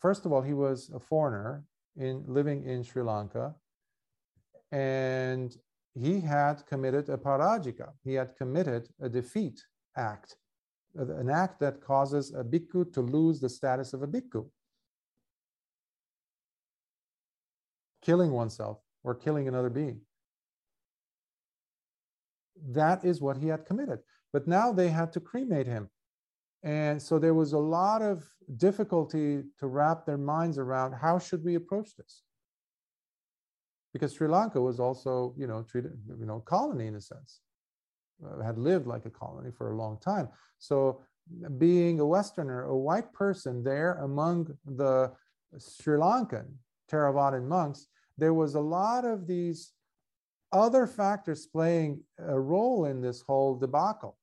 First 0.00 0.26
of 0.26 0.32
all, 0.32 0.42
he 0.42 0.52
was 0.52 0.90
a 0.94 0.98
foreigner 0.98 1.64
in 1.96 2.24
living 2.26 2.64
in 2.64 2.82
Sri 2.82 3.02
Lanka, 3.02 3.54
and 4.72 5.56
he 6.00 6.20
had 6.20 6.64
committed 6.66 7.08
a 7.08 7.16
parajika. 7.16 7.92
He 8.04 8.14
had 8.14 8.36
committed 8.36 8.88
a 9.00 9.08
defeat 9.08 9.62
act, 9.96 10.36
uh, 10.98 11.14
an 11.16 11.30
act 11.30 11.60
that 11.60 11.80
causes 11.80 12.32
a 12.34 12.42
bhikkhu 12.42 12.92
to 12.92 13.00
lose 13.00 13.40
the 13.40 13.48
status 13.48 13.92
of 13.92 14.02
a 14.02 14.06
bhikkhu. 14.06 14.46
killing 18.02 18.32
oneself 18.32 18.78
or 19.04 19.14
killing 19.14 19.48
another 19.48 19.70
being. 19.70 20.00
That 22.70 23.04
is 23.04 23.20
what 23.20 23.38
he 23.38 23.48
had 23.48 23.64
committed. 23.64 24.00
But 24.32 24.46
now 24.46 24.72
they 24.72 24.88
had 24.88 25.12
to 25.14 25.20
cremate 25.20 25.66
him. 25.66 25.88
And 26.62 27.00
so 27.00 27.18
there 27.18 27.34
was 27.34 27.52
a 27.52 27.58
lot 27.58 28.02
of 28.02 28.28
difficulty 28.56 29.42
to 29.58 29.66
wrap 29.66 30.04
their 30.04 30.18
minds 30.18 30.58
around 30.58 30.92
how 30.92 31.18
should 31.18 31.42
we 31.42 31.54
approach 31.54 31.96
this? 31.96 32.22
Because 33.92 34.12
Sri 34.14 34.28
Lanka 34.28 34.60
was 34.60 34.78
also, 34.78 35.34
you 35.36 35.46
know, 35.46 35.62
treated, 35.62 35.92
you 36.18 36.26
know, 36.26 36.40
colony 36.40 36.86
in 36.86 36.94
a 36.94 37.00
sense, 37.00 37.40
uh, 38.24 38.42
had 38.42 38.58
lived 38.58 38.86
like 38.86 39.04
a 39.06 39.10
colony 39.10 39.50
for 39.50 39.72
a 39.72 39.76
long 39.76 39.98
time. 39.98 40.28
So 40.58 41.02
being 41.58 42.00
a 42.00 42.06
Westerner, 42.06 42.64
a 42.64 42.76
white 42.76 43.12
person 43.12 43.62
there 43.62 43.94
among 43.94 44.56
the 44.64 45.12
Sri 45.58 45.98
Lankan 45.98 46.46
Theravadan 46.90 47.46
monks, 47.46 47.86
there 48.18 48.34
was 48.34 48.54
a 48.54 48.60
lot 48.60 49.04
of 49.04 49.26
these 49.26 49.72
other 50.52 50.86
factors 50.86 51.46
playing 51.46 52.02
a 52.18 52.38
role 52.38 52.84
in 52.84 53.00
this 53.00 53.22
whole 53.22 53.56
debacle. 53.56 54.18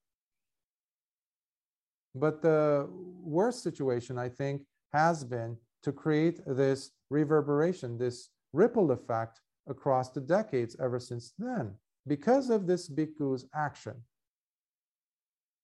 But 2.13 2.41
the 2.41 2.89
worst 3.22 3.63
situation, 3.63 4.18
I 4.18 4.30
think, 4.30 4.63
has 4.93 5.24
been 5.24 5.57
to 5.84 5.91
create 5.91 6.41
this 6.45 6.91
reverberation, 7.09 7.97
this 7.97 8.30
ripple 8.53 8.91
effect 8.91 9.39
across 9.68 10.09
the 10.09 10.22
decades 10.22 10.76
ever 10.80 10.99
since 10.99 11.34
then, 11.38 11.74
because 12.07 12.49
of 12.49 12.68
this 12.68 12.89
bhikkhu's 12.89 13.45
action. 13.53 13.95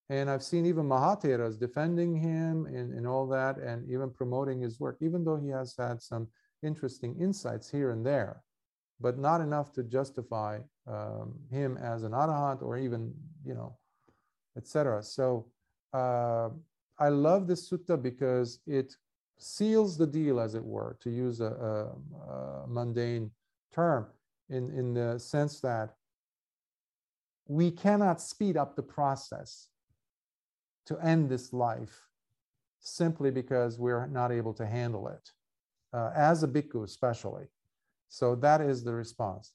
And 0.10 0.30
I've 0.30 0.43
seen 0.43 0.66
even 0.66 0.86
Mahatheras 0.86 1.58
defending 1.58 2.16
him 2.16 2.66
and, 2.66 2.93
and 2.93 3.08
all 3.08 3.28
that, 3.28 3.58
and 3.58 3.89
even 3.89 4.10
promoting 4.12 4.62
his 4.62 4.80
work, 4.80 4.97
even 5.01 5.24
though 5.24 5.38
he 5.38 5.49
has 5.49 5.76
had 5.78 6.01
some 6.01 6.28
interesting 6.62 7.16
insights 7.20 7.70
here 7.70 7.91
and 7.91 8.06
there, 8.06 8.43
but 8.99 9.18
not 9.18 9.41
enough 9.41 9.72
to 9.74 9.84
justify 9.84 10.60
um, 10.88 11.34
him 11.49 11.78
as 11.78 12.04
an 12.04 12.12
arahant 12.12 12.62
or 12.62 12.78
even, 12.78 13.14
you 13.45 13.54
know, 13.54 13.78
etc. 14.58 15.01
So 15.01 15.47
uh, 15.93 16.49
I 16.99 17.10
love 17.10 17.47
this 17.47 17.70
sutta 17.70 18.01
because 18.01 18.60
it 18.68 18.95
seals 19.39 19.97
the 19.97 20.08
deal, 20.08 20.39
as 20.39 20.56
it 20.56 20.64
were, 20.64 20.97
to 21.01 21.10
use 21.10 21.39
a, 21.41 21.45
a, 21.45 22.32
a 22.32 22.68
mundane 22.68 23.32
term, 23.74 24.07
in, 24.49 24.69
in 24.71 24.93
the 24.93 25.19
sense 25.19 25.59
that 25.61 25.95
we 27.47 27.71
cannot 27.71 28.21
speed 28.21 28.55
up 28.57 28.76
the 28.76 28.84
process 28.84 29.67
to 30.86 30.97
end 30.99 31.30
this 31.30 31.53
life 31.53 32.07
simply 32.80 33.32
because 33.32 33.80
we're 33.80 34.07
not 34.07 34.32
able 34.32 34.53
to 34.53 34.65
handle 34.65 35.07
it 35.07 35.32
uh, 35.93 36.11
as 36.15 36.43
a 36.43 36.47
bhikkhu 36.47 36.84
especially. 36.84 37.45
So 38.09 38.36
that 38.36 38.61
is 38.61 38.84
the 38.84 38.93
response. 38.93 39.53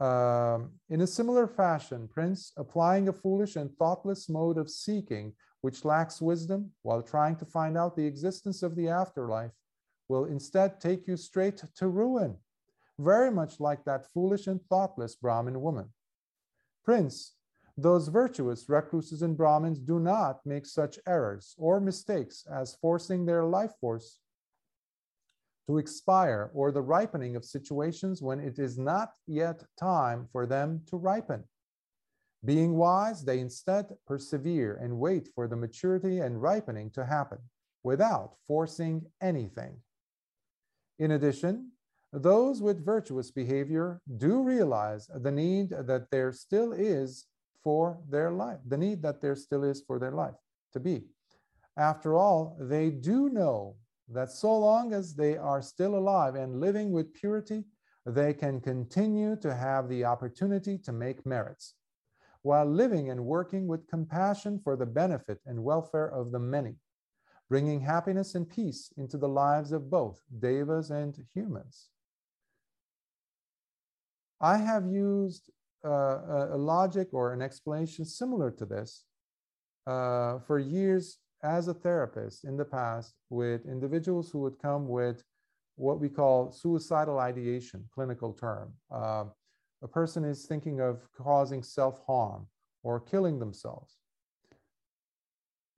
Um, 0.00 0.70
in 0.88 1.00
a 1.00 1.06
similar 1.06 1.48
fashion, 1.48 2.08
Prince, 2.08 2.52
applying 2.56 3.08
a 3.08 3.12
foolish 3.12 3.56
and 3.56 3.70
thoughtless 3.76 4.28
mode 4.28 4.56
of 4.56 4.70
seeking, 4.70 5.32
which 5.60 5.84
lacks 5.84 6.22
wisdom, 6.22 6.70
while 6.82 7.02
trying 7.02 7.34
to 7.36 7.44
find 7.44 7.76
out 7.76 7.96
the 7.96 8.06
existence 8.06 8.62
of 8.62 8.76
the 8.76 8.88
afterlife, 8.88 9.50
will 10.08 10.26
instead 10.26 10.80
take 10.80 11.08
you 11.08 11.16
straight 11.16 11.62
to 11.74 11.88
ruin, 11.88 12.36
very 12.98 13.30
much 13.30 13.60
like 13.60 13.84
that 13.84 14.06
foolish 14.12 14.46
and 14.46 14.60
thoughtless 14.68 15.14
Brahmin 15.14 15.60
woman. 15.60 15.92
Prince, 16.84 17.34
those 17.76 18.08
virtuous 18.08 18.68
recluses 18.68 19.22
and 19.22 19.36
Brahmins 19.36 19.78
do 19.78 20.00
not 20.00 20.40
make 20.44 20.66
such 20.66 20.98
errors 21.06 21.54
or 21.58 21.80
mistakes 21.80 22.44
as 22.50 22.76
forcing 22.80 23.24
their 23.24 23.44
life 23.44 23.72
force 23.80 24.18
to 25.68 25.78
expire 25.78 26.50
or 26.54 26.72
the 26.72 26.82
ripening 26.82 27.36
of 27.36 27.44
situations 27.44 28.22
when 28.22 28.40
it 28.40 28.58
is 28.58 28.78
not 28.78 29.10
yet 29.26 29.62
time 29.78 30.26
for 30.32 30.46
them 30.46 30.80
to 30.86 30.96
ripen. 30.96 31.44
Being 32.44 32.74
wise, 32.74 33.24
they 33.24 33.38
instead 33.38 33.86
persevere 34.06 34.78
and 34.82 34.98
wait 34.98 35.28
for 35.34 35.46
the 35.46 35.56
maturity 35.56 36.20
and 36.20 36.40
ripening 36.40 36.90
to 36.92 37.04
happen 37.04 37.38
without 37.82 38.34
forcing 38.46 39.04
anything. 39.20 39.76
In 40.98 41.12
addition, 41.12 41.72
those 42.12 42.62
with 42.62 42.84
virtuous 42.84 43.30
behavior 43.30 44.00
do 44.16 44.42
realize 44.42 45.10
the 45.14 45.30
need 45.30 45.70
that 45.70 46.10
there 46.10 46.32
still 46.32 46.72
is 46.72 47.26
for 47.62 47.98
their 48.08 48.30
life, 48.30 48.58
the 48.66 48.78
need 48.78 49.02
that 49.02 49.20
there 49.20 49.36
still 49.36 49.64
is 49.64 49.82
for 49.86 49.98
their 49.98 50.12
life 50.12 50.34
to 50.72 50.80
be. 50.80 51.04
After 51.76 52.16
all, 52.16 52.56
they 52.58 52.90
do 52.90 53.28
know 53.28 53.76
that 54.08 54.30
so 54.30 54.56
long 54.56 54.94
as 54.94 55.14
they 55.14 55.36
are 55.36 55.60
still 55.60 55.96
alive 55.96 56.34
and 56.34 56.60
living 56.60 56.92
with 56.92 57.12
purity, 57.12 57.64
they 58.06 58.32
can 58.32 58.60
continue 58.60 59.36
to 59.36 59.54
have 59.54 59.88
the 59.88 60.04
opportunity 60.04 60.78
to 60.78 60.92
make 60.92 61.26
merits, 61.26 61.74
while 62.40 62.64
living 62.64 63.10
and 63.10 63.26
working 63.26 63.66
with 63.66 63.86
compassion 63.86 64.58
for 64.64 64.76
the 64.76 64.86
benefit 64.86 65.40
and 65.44 65.62
welfare 65.62 66.08
of 66.08 66.32
the 66.32 66.38
many, 66.38 66.76
bringing 67.50 67.80
happiness 67.80 68.34
and 68.34 68.48
peace 68.48 68.90
into 68.96 69.18
the 69.18 69.28
lives 69.28 69.72
of 69.72 69.90
both 69.90 70.22
devas 70.38 70.90
and 70.90 71.22
humans. 71.34 71.90
I 74.40 74.56
have 74.56 74.86
used 74.86 75.50
uh, 75.84 76.48
a 76.52 76.56
logic 76.56 77.08
or 77.12 77.32
an 77.32 77.42
explanation 77.42 78.04
similar 78.04 78.50
to 78.52 78.66
this 78.66 79.04
uh, 79.86 80.38
for 80.40 80.58
years 80.58 81.18
as 81.42 81.68
a 81.68 81.74
therapist 81.74 82.44
in 82.44 82.56
the 82.56 82.64
past 82.64 83.14
with 83.30 83.66
individuals 83.66 84.30
who 84.30 84.40
would 84.40 84.58
come 84.58 84.88
with 84.88 85.22
what 85.76 86.00
we 86.00 86.08
call 86.08 86.50
suicidal 86.50 87.18
ideation, 87.18 87.84
clinical 87.94 88.32
term. 88.32 88.72
Uh, 88.90 89.24
a 89.82 89.88
person 89.88 90.24
is 90.24 90.46
thinking 90.46 90.80
of 90.80 91.08
causing 91.16 91.62
self 91.62 92.04
harm 92.06 92.46
or 92.82 93.00
killing 93.00 93.38
themselves. 93.38 93.98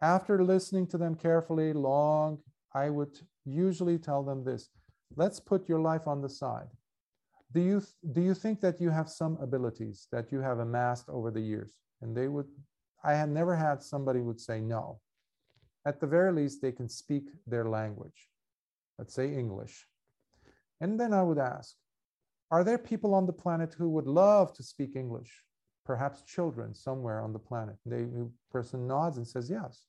After 0.00 0.42
listening 0.42 0.86
to 0.88 0.98
them 0.98 1.14
carefully, 1.14 1.74
long, 1.74 2.38
I 2.74 2.88
would 2.88 3.18
usually 3.44 3.98
tell 3.98 4.22
them 4.22 4.44
this 4.44 4.70
let's 5.16 5.40
put 5.40 5.68
your 5.68 5.80
life 5.80 6.06
on 6.06 6.22
the 6.22 6.28
side. 6.28 6.68
Do 7.52 7.60
you, 7.60 7.82
do 8.12 8.20
you 8.20 8.34
think 8.34 8.60
that 8.60 8.80
you 8.80 8.90
have 8.90 9.08
some 9.08 9.36
abilities 9.40 10.06
that 10.12 10.30
you 10.30 10.40
have 10.40 10.60
amassed 10.60 11.08
over 11.08 11.30
the 11.30 11.40
years? 11.40 11.72
And 12.00 12.16
they 12.16 12.28
would, 12.28 12.46
I 13.02 13.14
had 13.14 13.28
never 13.28 13.56
had 13.56 13.82
somebody 13.82 14.20
would 14.20 14.40
say 14.40 14.60
no 14.60 15.00
at 15.84 16.00
the 16.00 16.06
very 16.06 16.32
least, 16.32 16.60
they 16.60 16.72
can 16.72 16.88
speak 16.88 17.24
their 17.46 17.68
language, 17.68 18.28
let's 18.98 19.14
say 19.14 19.34
English. 19.34 19.86
And 20.80 20.98
then 20.98 21.12
I 21.12 21.22
would 21.22 21.38
ask, 21.38 21.74
are 22.50 22.64
there 22.64 22.78
people 22.78 23.14
on 23.14 23.26
the 23.26 23.32
planet 23.32 23.74
who 23.74 23.88
would 23.90 24.06
love 24.06 24.52
to 24.54 24.62
speak 24.62 24.96
English? 24.96 25.44
Perhaps 25.84 26.22
children 26.22 26.74
somewhere 26.74 27.22
on 27.22 27.32
the 27.32 27.38
planet. 27.38 27.76
The 27.86 28.30
person 28.50 28.86
nods 28.86 29.16
and 29.16 29.26
says 29.26 29.48
yes. 29.48 29.84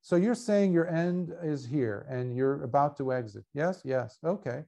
So 0.00 0.16
you're 0.16 0.34
saying 0.34 0.72
your 0.72 0.88
end 0.88 1.34
is 1.42 1.66
here 1.66 2.06
and 2.08 2.36
you're 2.36 2.62
about 2.62 2.96
to 2.98 3.12
exit. 3.12 3.44
Yes, 3.52 3.82
yes. 3.84 4.18
Okay. 4.24 4.64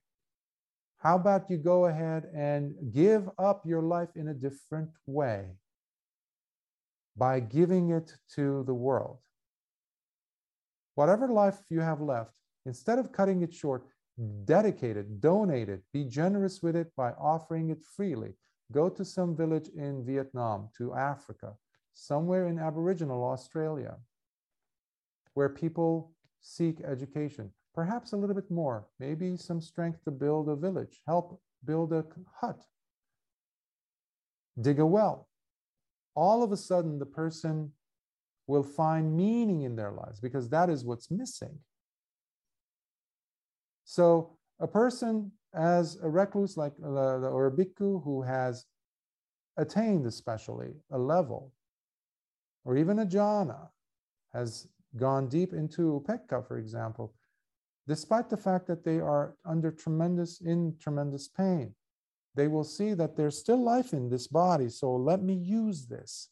How 1.01 1.17
about 1.17 1.51
you 1.51 1.57
go 1.57 1.87
ahead 1.87 2.29
and 2.35 2.75
give 2.93 3.29
up 3.39 3.67
your 3.67 3.83
life 3.83 4.11
in 4.17 4.29
a 4.29 4.35
different 4.35 4.91
way? 5.07 5.57
by 7.21 7.39
giving 7.41 7.91
it 7.91 8.15
to 8.35 8.65
the 8.65 8.75
world. 8.75 9.19
Whatever 10.95 11.29
life 11.29 11.59
you 11.69 11.81
have 11.81 12.01
left, 12.01 12.33
instead 12.65 12.99
of 12.99 13.13
cutting 13.13 13.43
it 13.43 13.53
short, 13.53 13.85
dedicate 14.45 14.97
it, 14.97 15.21
donate 15.21 15.69
it, 15.69 15.83
be 15.93 16.05
generous 16.05 16.63
with 16.63 16.77
it 16.77 16.89
by 16.97 17.11
offering 17.13 17.71
it 17.71 17.83
freely. 17.83 18.33
Go 18.73 18.89
to 18.89 19.05
some 19.05 19.37
village 19.37 19.69
in 19.77 20.05
Vietnam, 20.05 20.69
to 20.79 20.95
Africa, 20.95 21.55
somewhere 21.93 22.47
in 22.47 22.59
Aboriginal 22.59 23.23
Australia, 23.25 23.97
where 25.35 25.49
people 25.49 26.13
seek 26.41 26.81
education, 26.81 27.51
perhaps 27.75 28.13
a 28.13 28.17
little 28.17 28.35
bit 28.35 28.51
more, 28.51 28.87
maybe 28.99 29.37
some 29.37 29.61
strength 29.61 30.03
to 30.05 30.11
build 30.11 30.49
a 30.49 30.57
village, 30.57 31.01
help 31.07 31.41
build 31.65 31.93
a 31.93 32.05
hut, 32.41 32.65
dig 34.61 34.81
a 34.81 34.87
well, 34.87 35.29
all 36.15 36.43
of 36.43 36.53
a 36.53 36.57
sudden 36.57 36.99
the 36.99 37.07
person 37.07 37.73
will 38.47 38.63
find 38.63 39.17
meaning 39.17 39.63
in 39.63 39.77
their 39.77 39.93
lives 39.93 40.21
because 40.21 40.49
that 40.49 40.69
is 40.69 40.85
what's 40.85 41.11
missing. 41.11 41.59
So 43.85 44.37
a 44.59 44.67
person 44.67 45.33
as 45.55 45.99
a 46.03 46.09
recluse 46.09 46.57
like 46.57 46.73
uh, 46.83 46.89
or 46.89 47.47
a 47.47 47.51
bhikkhu 47.51 48.03
who 48.05 48.23
has 48.23 48.67
attained 49.57 50.07
especially 50.07 50.73
a 50.93 50.99
level 50.99 51.53
or 52.65 52.77
even 52.77 53.01
a 53.01 53.07
jhana 53.07 53.69
has 54.33 54.69
gone 54.97 55.29
deep 55.29 55.53
into 55.53 56.01
upekkha 56.01 56.47
for 56.47 56.59
example 56.59 57.15
despite 57.87 58.29
the 58.29 58.37
fact 58.37 58.67
that 58.67 58.85
they 58.85 59.01
are 59.01 59.35
under 59.45 59.71
tremendous 59.71 60.41
in 60.41 60.75
tremendous 60.81 61.29
pain 61.29 61.75
they 62.35 62.49
will 62.49 62.65
see 62.65 62.95
that 62.95 63.17
there's 63.17 63.39
still 63.39 63.63
life 63.63 63.93
in 63.93 64.09
this 64.09 64.27
body. 64.27 64.69
So 64.69 64.95
let 64.95 65.23
me 65.23 65.35
use 65.35 65.87
this. 65.87 66.29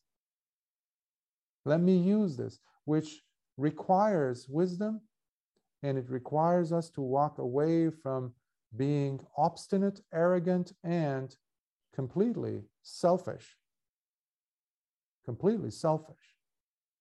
Let 1.65 1.81
me 1.81 1.97
use 1.97 2.37
this, 2.37 2.61
which 2.85 3.23
requires 3.57 4.47
wisdom 4.49 5.01
and 5.83 5.99
it 5.99 6.09
requires 6.09 6.73
us 6.73 6.91
to 6.91 7.01
walk 7.01 7.39
away 7.39 7.91
from 7.91 8.33
being 8.77 9.21
obstinate, 9.37 10.01
arrogant, 10.13 10.73
and 10.85 11.35
completely 11.95 12.63
selfish. 12.83 13.57
Completely 15.25 15.71
selfish. 15.71 16.17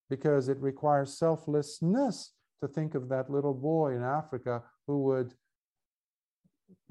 Because 0.09 0.47
it 0.47 0.59
requires 0.59 1.17
selflessness 1.17 2.33
to 2.61 2.67
think 2.67 2.95
of 2.95 3.09
that 3.09 3.29
little 3.29 3.53
boy 3.53 3.95
in 3.95 4.03
Africa 4.03 4.63
who 4.87 5.03
would 5.03 5.33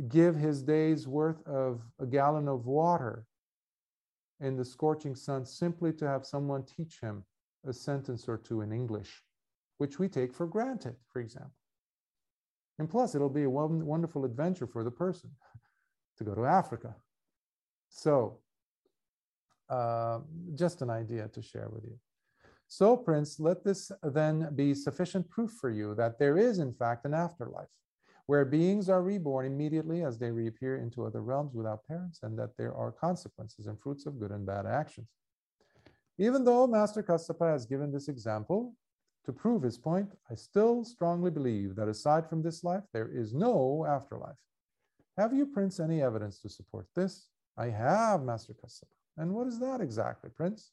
give 0.09 0.37
his 0.37 0.63
day's 0.63 1.07
worth 1.07 1.47
of 1.47 1.81
a 1.99 2.07
gallon 2.07 2.49
of 2.49 2.67
water 2.67 3.27
in 4.41 4.57
the 4.57 4.65
scorching 4.65 5.15
sun 5.15 5.45
simply 5.45 5.93
to 5.93 6.07
have 6.07 6.27
someone 6.27 6.65
teach 6.65 7.01
him 7.01 7.25
a 7.67 7.73
sentence 7.73 8.29
or 8.29 8.37
two 8.37 8.61
in 8.61 8.73
English, 8.73 9.23
which 9.79 9.99
we 9.99 10.09
take 10.09 10.33
for 10.33 10.47
granted, 10.47 10.95
for 11.09 11.21
example. 11.21 11.53
And 12.79 12.89
plus, 12.89 13.15
it'll 13.15 13.31
be 13.31 13.45
a 13.45 13.51
wonderful 13.51 14.25
adventure 14.25 14.67
for 14.67 14.85
the 14.85 14.91
person 14.91 15.31
to 16.19 16.25
go 16.25 16.35
to 16.35 16.45
Africa. 16.45 16.95
So, 17.89 18.41
uh, 19.71 20.21
just 20.55 20.83
an 20.83 20.91
idea 20.91 21.29
to 21.29 21.43
share 21.43 21.69
with 21.71 21.85
you. 21.85 21.99
So, 22.69 22.97
Prince, 22.97 23.39
let 23.39 23.65
this 23.65 23.93
then 24.03 24.51
be 24.55 24.75
sufficient 24.75 25.29
proof 25.31 25.53
for 25.53 25.71
you 25.71 25.95
that 25.95 26.19
there 26.19 26.37
is, 26.37 26.59
in 26.59 26.73
fact, 26.73 27.05
an 27.05 27.15
afterlife 27.15 27.69
where 28.27 28.45
beings 28.45 28.89
are 28.89 29.03
reborn 29.03 29.47
immediately 29.47 30.03
as 30.03 30.19
they 30.19 30.33
reappear 30.33 30.79
into 30.79 31.05
other 31.05 31.23
realms 31.23 31.55
without 31.55 31.87
parents, 31.87 32.21
and 32.23 32.37
that 32.37 32.57
there 32.59 32.75
are 32.75 32.91
consequences 32.91 33.67
and 33.67 33.81
fruits 33.81 34.05
of 34.05 34.19
good 34.19 34.33
and 34.33 34.45
bad 34.45 34.67
actions. 34.67 35.07
Even 36.19 36.45
though 36.45 36.67
Master 36.67 37.03
Kassapa 37.03 37.53
has 37.53 37.67
given 37.67 37.93
this 37.93 38.09
example 38.09 38.75
to 39.25 39.33
prove 39.33 39.63
his 39.63 39.79
point, 39.79 40.11
I 40.31 40.35
still 40.35 40.85
strongly 40.85 41.31
believe 41.31 41.77
that 41.77 41.89
aside 41.89 42.29
from 42.29 42.43
this 42.43 42.65
life, 42.65 42.83
there 42.93 43.09
is 43.09 43.33
no 43.33 43.87
afterlife. 43.89 44.37
Have 45.17 45.33
you, 45.33 45.47
Prince, 45.47 45.79
any 45.79 46.03
evidence 46.03 46.41
to 46.41 46.49
support 46.49 46.87
this? 46.97 47.29
I 47.57 47.67
have, 47.67 48.23
Master 48.23 48.55
Kassapa. 48.55 48.87
And 49.17 49.33
what 49.33 49.47
is 49.47 49.61
that 49.61 49.81
exactly, 49.81 50.31
Prince? 50.31 50.73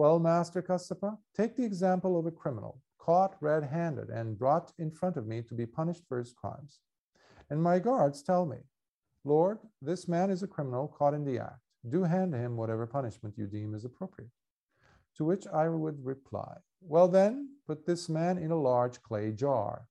Well, 0.00 0.18
Master 0.18 0.62
Kassapa, 0.62 1.18
take 1.36 1.56
the 1.56 1.64
example 1.66 2.18
of 2.18 2.24
a 2.24 2.30
criminal 2.30 2.80
caught 2.96 3.36
red 3.42 3.62
handed 3.62 4.08
and 4.08 4.38
brought 4.38 4.72
in 4.78 4.90
front 4.90 5.18
of 5.18 5.26
me 5.26 5.42
to 5.42 5.52
be 5.52 5.66
punished 5.66 6.04
for 6.08 6.16
his 6.16 6.32
crimes. 6.32 6.80
And 7.50 7.62
my 7.62 7.80
guards 7.80 8.22
tell 8.22 8.46
me, 8.46 8.56
Lord, 9.24 9.58
this 9.82 10.08
man 10.08 10.30
is 10.30 10.42
a 10.42 10.46
criminal 10.46 10.88
caught 10.88 11.12
in 11.12 11.26
the 11.26 11.38
act. 11.38 11.60
Do 11.86 12.04
hand 12.04 12.32
him 12.32 12.56
whatever 12.56 12.86
punishment 12.86 13.34
you 13.36 13.46
deem 13.46 13.74
is 13.74 13.84
appropriate. 13.84 14.30
To 15.18 15.26
which 15.26 15.46
I 15.46 15.68
would 15.68 16.02
reply, 16.02 16.56
Well, 16.80 17.06
then, 17.06 17.56
put 17.66 17.84
this 17.84 18.08
man 18.08 18.38
in 18.38 18.52
a 18.52 18.58
large 18.58 19.02
clay 19.02 19.32
jar. 19.32 19.86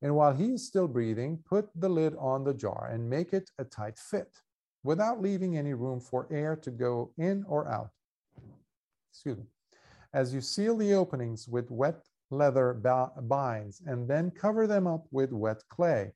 And 0.00 0.16
while 0.16 0.32
he 0.32 0.52
is 0.52 0.66
still 0.66 0.88
breathing, 0.88 1.44
put 1.44 1.68
the 1.74 1.90
lid 1.90 2.16
on 2.18 2.44
the 2.44 2.54
jar 2.54 2.88
and 2.90 3.10
make 3.10 3.34
it 3.34 3.50
a 3.58 3.64
tight 3.64 3.98
fit 3.98 4.40
without 4.82 5.20
leaving 5.20 5.58
any 5.58 5.74
room 5.74 6.00
for 6.00 6.26
air 6.30 6.56
to 6.56 6.70
go 6.70 7.12
in 7.18 7.44
or 7.46 7.68
out. 7.68 7.90
Excuse 9.10 9.38
me 9.38 9.44
as 10.12 10.32
you 10.32 10.40
seal 10.40 10.76
the 10.76 10.94
openings 10.94 11.48
with 11.48 11.70
wet 11.70 12.06
leather 12.30 12.74
binds 13.22 13.82
and 13.86 14.08
then 14.08 14.30
cover 14.30 14.66
them 14.66 14.86
up 14.86 15.06
with 15.10 15.32
wet 15.32 15.62
clay. 15.68 16.12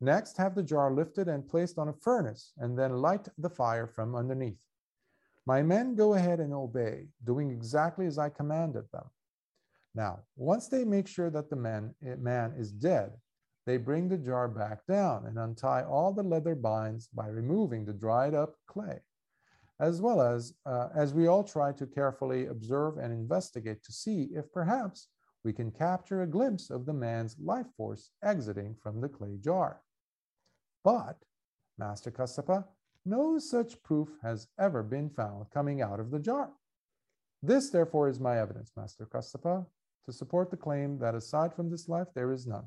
Next, 0.00 0.36
have 0.36 0.54
the 0.54 0.62
jar 0.62 0.92
lifted 0.92 1.28
and 1.28 1.48
placed 1.48 1.78
on 1.78 1.88
a 1.88 1.92
furnace 1.92 2.52
and 2.58 2.78
then 2.78 3.02
light 3.02 3.28
the 3.36 3.50
fire 3.50 3.86
from 3.86 4.14
underneath. 4.14 4.60
My 5.44 5.62
men 5.62 5.94
go 5.94 6.14
ahead 6.14 6.40
and 6.40 6.52
obey, 6.52 7.08
doing 7.24 7.50
exactly 7.50 8.06
as 8.06 8.18
I 8.18 8.28
commanded 8.28 8.84
them. 8.92 9.04
Now, 9.94 10.20
once 10.36 10.68
they 10.68 10.84
make 10.84 11.08
sure 11.08 11.30
that 11.30 11.50
the 11.50 11.56
man, 11.56 11.94
eh, 12.06 12.14
man 12.16 12.54
is 12.56 12.70
dead, 12.70 13.12
they 13.66 13.76
bring 13.76 14.08
the 14.08 14.18
jar 14.18 14.46
back 14.46 14.86
down 14.86 15.26
and 15.26 15.38
untie 15.38 15.82
all 15.82 16.12
the 16.12 16.22
leather 16.22 16.54
binds 16.54 17.08
by 17.08 17.28
removing 17.28 17.84
the 17.84 17.92
dried 17.92 18.34
up 18.34 18.54
clay, 18.66 19.00
as 19.80 20.00
well 20.00 20.20
as 20.20 20.54
uh, 20.66 20.88
as 20.94 21.14
we 21.14 21.26
all 21.26 21.44
try 21.44 21.72
to 21.72 21.86
carefully 21.86 22.46
observe 22.46 22.98
and 22.98 23.12
investigate 23.12 23.82
to 23.84 23.92
see 23.92 24.28
if 24.32 24.52
perhaps 24.52 25.08
we 25.44 25.52
can 25.52 25.70
capture 25.70 26.22
a 26.22 26.26
glimpse 26.26 26.68
of 26.70 26.84
the 26.84 26.92
man's 26.92 27.36
life 27.38 27.66
force 27.76 28.10
exiting 28.24 28.74
from 28.82 29.00
the 29.00 29.08
clay 29.08 29.36
jar. 29.40 29.80
But, 30.84 31.16
Master 31.78 32.10
Kassapa, 32.10 32.64
no 33.04 33.38
such 33.38 33.82
proof 33.82 34.08
has 34.22 34.48
ever 34.58 34.82
been 34.82 35.10
found 35.10 35.46
coming 35.50 35.80
out 35.80 36.00
of 36.00 36.10
the 36.10 36.18
jar. 36.18 36.50
This, 37.42 37.70
therefore, 37.70 38.08
is 38.08 38.18
my 38.18 38.38
evidence, 38.40 38.72
Master 38.76 39.06
Kassapa, 39.06 39.64
to 40.06 40.12
support 40.12 40.50
the 40.50 40.56
claim 40.56 40.98
that 40.98 41.14
aside 41.14 41.54
from 41.54 41.70
this 41.70 41.88
life, 41.88 42.08
there 42.14 42.32
is 42.32 42.46
none. 42.46 42.66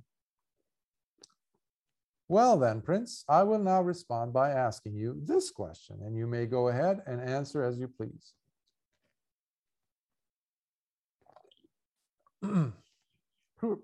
Well, 2.32 2.58
then, 2.58 2.80
Prince, 2.80 3.26
I 3.28 3.44
will 3.44 3.60
now 3.60 3.82
respond 3.82 4.32
by 4.32 4.52
asking 4.52 4.96
you 4.96 5.22
this 5.22 5.52
question, 5.52 5.98
and 6.06 6.16
you 6.16 6.26
may 6.26 6.46
go 6.46 6.70
ahead 6.70 7.02
and 7.06 7.20
answer 7.20 7.62
as 7.62 7.78
you 7.78 7.90
please. 7.90 8.32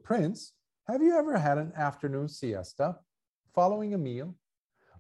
Prince, 0.02 0.54
have 0.88 1.02
you 1.02 1.18
ever 1.18 1.38
had 1.38 1.58
an 1.58 1.74
afternoon 1.76 2.30
siesta 2.30 2.96
following 3.54 3.94
a 3.94 3.98
meal 3.98 4.34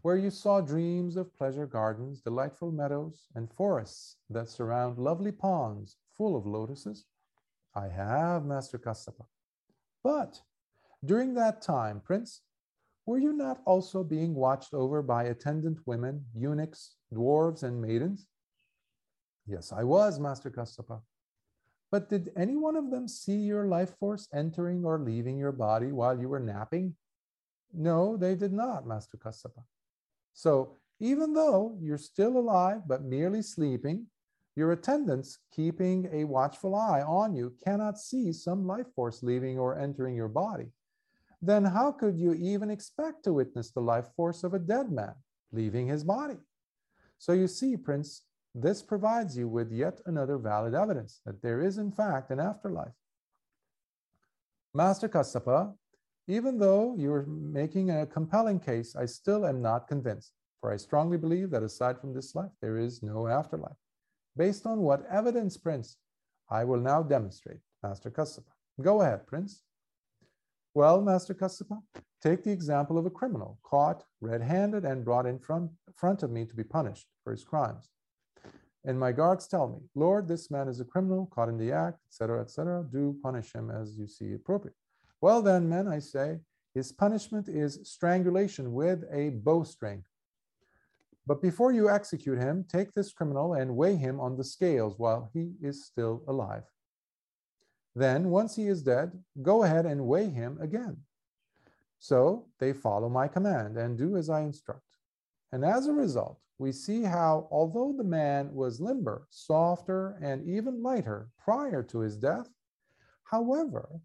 where 0.01 0.17
you 0.17 0.29
saw 0.29 0.59
dreams 0.59 1.15
of 1.15 1.33
pleasure 1.33 1.67
gardens, 1.67 2.19
delightful 2.19 2.73
meadows, 2.73 3.27
and 3.33 3.49
forests 3.49 4.17
that 4.29 4.49
surround 4.49 4.97
lovely 4.97 5.31
ponds 5.31 5.95
full 6.17 6.35
of 6.35 6.45
lotuses? 6.45 7.05
I 7.73 7.87
have, 7.87 8.43
Master 8.43 8.77
Kassapa. 8.77 9.23
But 10.03 10.41
during 11.05 11.33
that 11.35 11.61
time, 11.61 12.01
Prince, 12.01 12.41
were 13.07 13.17
you 13.17 13.31
not 13.31 13.61
also 13.65 14.03
being 14.03 14.35
watched 14.35 14.73
over 14.73 15.01
by 15.01 15.23
attendant 15.23 15.79
women, 15.85 16.25
eunuchs, 16.35 16.97
dwarves, 17.13 17.63
and 17.63 17.81
maidens? 17.81 18.27
Yes, 19.47 19.71
I 19.71 19.85
was, 19.85 20.19
Master 20.19 20.51
Kassapa. 20.51 20.99
But 21.89 22.09
did 22.09 22.33
any 22.35 22.57
one 22.57 22.75
of 22.75 22.91
them 22.91 23.07
see 23.07 23.37
your 23.37 23.65
life 23.65 23.95
force 23.97 24.27
entering 24.33 24.83
or 24.83 24.99
leaving 24.99 25.37
your 25.37 25.53
body 25.53 25.93
while 25.93 26.19
you 26.19 26.27
were 26.27 26.41
napping? 26.41 26.95
No, 27.73 28.17
they 28.17 28.35
did 28.35 28.51
not, 28.51 28.85
Master 28.85 29.17
Kassapa. 29.17 29.63
So 30.33 30.75
even 30.99 31.33
though 31.33 31.77
you're 31.79 31.97
still 31.97 32.37
alive 32.37 32.81
but 32.87 33.05
merely 33.05 33.41
sleeping, 33.41 34.07
your 34.57 34.73
attendants 34.73 35.37
keeping 35.55 36.09
a 36.11 36.25
watchful 36.25 36.75
eye 36.75 37.03
on 37.03 37.35
you 37.35 37.53
cannot 37.63 37.99
see 37.99 38.33
some 38.33 38.65
life 38.65 38.87
force 38.95 39.21
leaving 39.21 39.57
or 39.59 39.79
entering 39.79 40.15
your 40.15 40.27
body 40.27 40.71
then 41.41 41.63
how 41.63 41.91
could 41.91 42.17
you 42.17 42.33
even 42.33 42.69
expect 42.69 43.23
to 43.23 43.33
witness 43.33 43.71
the 43.71 43.81
life 43.81 44.07
force 44.15 44.43
of 44.43 44.53
a 44.53 44.59
dead 44.59 44.91
man 44.91 45.13
leaving 45.51 45.87
his 45.87 46.03
body? 46.03 46.37
So 47.19 47.33
you 47.33 47.47
see, 47.47 47.77
Prince, 47.77 48.23
this 48.53 48.81
provides 48.81 49.37
you 49.37 49.47
with 49.47 49.71
yet 49.71 50.01
another 50.05 50.37
valid 50.37 50.73
evidence 50.73 51.21
that 51.25 51.41
there 51.41 51.61
is, 51.61 51.77
in 51.77 51.91
fact, 51.91 52.31
an 52.31 52.39
afterlife. 52.39 52.93
Master 54.73 55.07
Kassapa, 55.07 55.73
even 56.27 56.57
though 56.57 56.95
you're 56.97 57.25
making 57.25 57.91
a 57.91 58.05
compelling 58.05 58.59
case, 58.59 58.95
I 58.95 59.05
still 59.05 59.45
am 59.45 59.61
not 59.61 59.87
convinced, 59.87 60.33
for 60.59 60.71
I 60.71 60.77
strongly 60.77 61.17
believe 61.17 61.51
that 61.51 61.63
aside 61.63 61.99
from 61.99 62.13
this 62.13 62.35
life, 62.35 62.51
there 62.61 62.77
is 62.77 63.01
no 63.03 63.27
afterlife. 63.27 63.77
Based 64.35 64.65
on 64.65 64.79
what 64.79 65.05
evidence, 65.09 65.57
Prince? 65.57 65.97
I 66.49 66.63
will 66.63 66.79
now 66.79 67.03
demonstrate, 67.03 67.59
Master 67.83 68.09
Kassapa. 68.09 68.51
Go 68.81 69.01
ahead, 69.01 69.25
Prince. 69.25 69.63
Well, 70.77 71.01
Master 71.01 71.33
Kassapa, 71.33 71.81
take 72.21 72.43
the 72.43 72.51
example 72.51 72.99
of 72.99 73.07
a 73.07 73.09
criminal 73.09 73.57
caught 73.63 74.03
red-handed 74.21 74.85
and 74.85 75.03
brought 75.03 75.25
in 75.25 75.39
front, 75.39 75.71
front 75.95 76.21
of 76.21 76.29
me 76.29 76.45
to 76.45 76.55
be 76.55 76.63
punished 76.63 77.07
for 77.23 77.31
his 77.31 77.43
crimes. 77.43 77.89
And 78.85 78.99
my 78.99 79.11
guards 79.11 79.47
tell 79.47 79.67
me, 79.69 79.79
Lord, 79.95 80.27
this 80.27 80.51
man 80.51 80.67
is 80.67 80.79
a 80.79 80.85
criminal 80.85 81.31
caught 81.33 81.49
in 81.49 81.57
the 81.57 81.71
act, 81.71 82.03
etc., 82.05 82.41
etc. 82.41 82.85
Do 82.91 83.17
punish 83.23 83.53
him 83.53 83.71
as 83.71 83.97
you 83.97 84.07
see 84.07 84.33
appropriate. 84.33 84.75
Well, 85.19 85.41
then, 85.41 85.67
men, 85.67 85.87
I 85.87 85.97
say, 85.97 86.41
his 86.75 86.91
punishment 86.91 87.49
is 87.49 87.79
strangulation 87.83 88.71
with 88.71 89.03
a 89.11 89.29
bowstring. 89.29 90.03
But 91.25 91.41
before 91.41 91.71
you 91.71 91.89
execute 91.89 92.37
him, 92.37 92.63
take 92.71 92.93
this 92.93 93.11
criminal 93.11 93.55
and 93.55 93.75
weigh 93.75 93.95
him 93.95 94.19
on 94.19 94.37
the 94.37 94.43
scales 94.43 94.99
while 94.99 95.31
he 95.33 95.53
is 95.59 95.87
still 95.87 96.21
alive. 96.27 96.65
Then, 97.97 98.29
once 98.29 98.55
he 98.55 98.67
is 98.67 98.83
dead, 98.83 99.11
go 99.41 99.63
ahead 99.63 99.87
and 99.87 100.05
weigh 100.05 100.29
him 100.29 100.59
again. 100.61 100.97
So 101.97 102.45
they 102.59 102.71
follow 102.71 103.09
my 103.09 103.27
command 103.27 103.75
and 103.75 103.97
do 103.97 104.17
as 104.17 104.29
I 104.29 104.41
instruct. 104.41 104.83
And 105.51 105.65
as 105.65 105.87
a 105.87 105.93
result, 105.93 106.39
we 106.59 106.71
see 106.71 107.01
how, 107.01 107.47
although 107.49 107.95
the 107.97 108.03
man 108.03 108.53
was 108.53 108.79
limber, 108.79 109.25
softer, 109.31 110.19
and 110.21 110.47
even 110.47 110.83
lighter 110.83 111.29
prior 111.43 111.81
to 111.85 112.01
his 112.01 112.17
death, 112.17 112.47
however, 113.23 113.99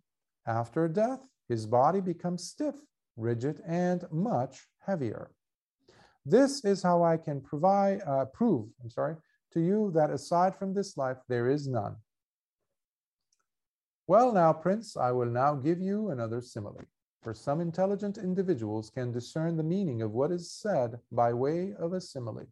after 0.47 0.89
death, 0.89 1.29
his 1.51 1.67
body 1.67 2.01
becomes 2.01 2.45
stiff, 2.45 2.77
rigid, 3.19 3.61
and 3.67 4.07
much 4.11 4.69
heavier. 4.87 5.33
This 6.25 6.65
is 6.65 6.83
how 6.83 7.05
I 7.05 7.19
can 7.19 7.43
provide, 7.43 8.01
uh, 8.07 8.25
prove, 8.25 8.71
I'm 8.83 8.89
sorry, 8.89 9.17
to 9.53 9.61
you 9.61 9.93
that 9.95 10.11
aside 10.11 10.57
from 10.57 10.73
this 10.73 10.97
life, 10.97 11.19
there 11.29 11.51
is 11.51 11.69
none. 11.69 11.97
Well, 14.09 14.33
now, 14.33 14.53
Prince, 14.53 14.97
I 14.97 15.13
will 15.13 15.31
now 15.31 15.55
give 15.55 15.81
you 15.81 16.11
another 16.11 16.41
simile, 16.41 16.83
for 17.23 17.33
some 17.33 17.61
intelligent 17.61 18.19
individuals 18.19 18.91
can 18.91 19.13
discern 19.13 19.57
the 19.57 19.63
meaning 19.63 20.03
of 20.03 20.11
what 20.11 20.33
is 20.33 20.51
said 20.51 20.99
by 21.13 21.33
way 21.33 21.73
of 21.79 21.93
a 21.93 22.01
simile. 22.01 22.49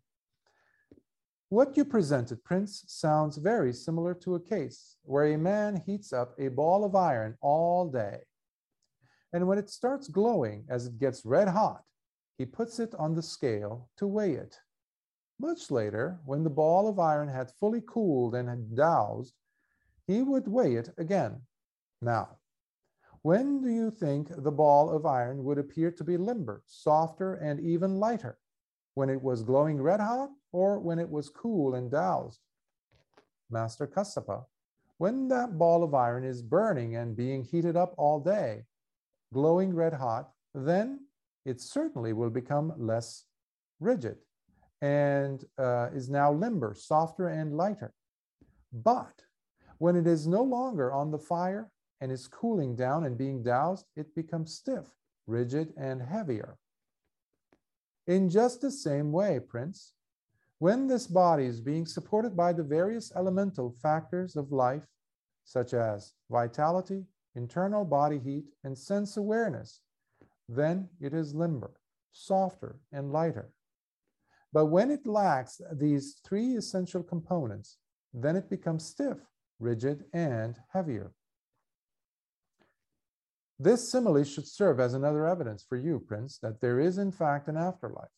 What 1.48 1.76
you 1.76 1.84
presented, 1.84 2.44
Prince, 2.44 2.84
sounds 2.86 3.36
very 3.36 3.72
similar 3.72 4.14
to 4.14 4.36
a 4.36 4.40
case 4.40 4.96
where 5.02 5.26
a 5.26 5.36
man 5.36 5.82
heats 5.84 6.12
up 6.12 6.36
a 6.38 6.46
ball 6.46 6.84
of 6.84 6.94
iron 6.94 7.36
all 7.40 7.88
day. 7.90 8.20
And 9.32 9.48
when 9.48 9.58
it 9.58 9.68
starts 9.68 10.06
glowing 10.06 10.64
as 10.68 10.86
it 10.86 10.98
gets 10.98 11.24
red 11.24 11.48
hot, 11.48 11.82
he 12.38 12.46
puts 12.46 12.78
it 12.78 12.94
on 12.94 13.16
the 13.16 13.22
scale 13.22 13.88
to 13.96 14.06
weigh 14.06 14.34
it. 14.34 14.60
Much 15.40 15.72
later, 15.72 16.20
when 16.24 16.44
the 16.44 16.50
ball 16.50 16.88
of 16.88 17.00
iron 17.00 17.28
had 17.28 17.50
fully 17.50 17.82
cooled 17.84 18.36
and 18.36 18.48
had 18.48 18.76
doused, 18.76 19.34
he 20.10 20.22
would 20.22 20.48
weigh 20.48 20.74
it 20.74 20.88
again. 20.98 21.40
Now, 22.02 22.38
when 23.22 23.60
do 23.60 23.68
you 23.68 23.90
think 23.92 24.28
the 24.28 24.50
ball 24.50 24.90
of 24.90 25.06
iron 25.06 25.44
would 25.44 25.58
appear 25.58 25.92
to 25.92 26.02
be 26.02 26.16
limber, 26.16 26.62
softer, 26.66 27.34
and 27.34 27.60
even 27.60 28.00
lighter? 28.00 28.38
When 28.94 29.08
it 29.08 29.22
was 29.22 29.44
glowing 29.44 29.80
red 29.80 30.00
hot 30.00 30.30
or 30.52 30.80
when 30.80 30.98
it 30.98 31.08
was 31.08 31.28
cool 31.28 31.76
and 31.76 31.90
doused? 31.90 32.40
Master 33.50 33.86
Kassapa, 33.86 34.44
when 34.98 35.28
that 35.28 35.58
ball 35.58 35.84
of 35.84 35.94
iron 35.94 36.24
is 36.24 36.42
burning 36.42 36.96
and 36.96 37.16
being 37.16 37.44
heated 37.44 37.76
up 37.76 37.94
all 37.96 38.18
day, 38.18 38.64
glowing 39.32 39.72
red 39.72 39.94
hot, 39.94 40.30
then 40.54 41.06
it 41.44 41.60
certainly 41.60 42.12
will 42.12 42.30
become 42.30 42.72
less 42.76 43.26
rigid 43.78 44.16
and 44.82 45.44
uh, 45.56 45.88
is 45.94 46.10
now 46.10 46.32
limber, 46.32 46.74
softer, 46.74 47.28
and 47.28 47.56
lighter. 47.56 47.92
But 48.72 49.14
when 49.80 49.96
it 49.96 50.06
is 50.06 50.26
no 50.26 50.42
longer 50.42 50.92
on 50.92 51.10
the 51.10 51.18
fire 51.18 51.70
and 52.02 52.12
is 52.12 52.28
cooling 52.28 52.76
down 52.76 53.04
and 53.04 53.16
being 53.16 53.42
doused, 53.42 53.86
it 53.96 54.14
becomes 54.14 54.54
stiff, 54.54 54.84
rigid, 55.26 55.72
and 55.78 56.02
heavier. 56.02 56.58
In 58.06 58.28
just 58.28 58.60
the 58.60 58.70
same 58.70 59.10
way, 59.10 59.40
Prince, 59.40 59.94
when 60.58 60.86
this 60.86 61.06
body 61.06 61.46
is 61.46 61.62
being 61.62 61.86
supported 61.86 62.36
by 62.36 62.52
the 62.52 62.62
various 62.62 63.10
elemental 63.16 63.74
factors 63.82 64.36
of 64.36 64.52
life, 64.52 64.82
such 65.44 65.72
as 65.72 66.12
vitality, 66.30 67.06
internal 67.34 67.86
body 67.86 68.18
heat, 68.18 68.44
and 68.64 68.76
sense 68.76 69.16
awareness, 69.16 69.80
then 70.46 70.90
it 71.00 71.14
is 71.14 71.34
limber, 71.34 71.72
softer, 72.12 72.80
and 72.92 73.12
lighter. 73.12 73.50
But 74.52 74.66
when 74.66 74.90
it 74.90 75.06
lacks 75.06 75.58
these 75.72 76.20
three 76.22 76.56
essential 76.56 77.02
components, 77.02 77.78
then 78.12 78.36
it 78.36 78.50
becomes 78.50 78.84
stiff, 78.84 79.16
rigid, 79.60 80.04
and 80.12 80.56
heavier. 80.72 81.12
This 83.58 83.90
simile 83.90 84.24
should 84.24 84.48
serve 84.48 84.80
as 84.80 84.94
another 84.94 85.26
evidence 85.26 85.62
for 85.68 85.76
you, 85.76 86.00
Prince, 86.00 86.38
that 86.38 86.60
there 86.60 86.80
is 86.80 86.96
in 86.96 87.12
fact 87.12 87.46
an 87.46 87.58
afterlife. 87.58 88.08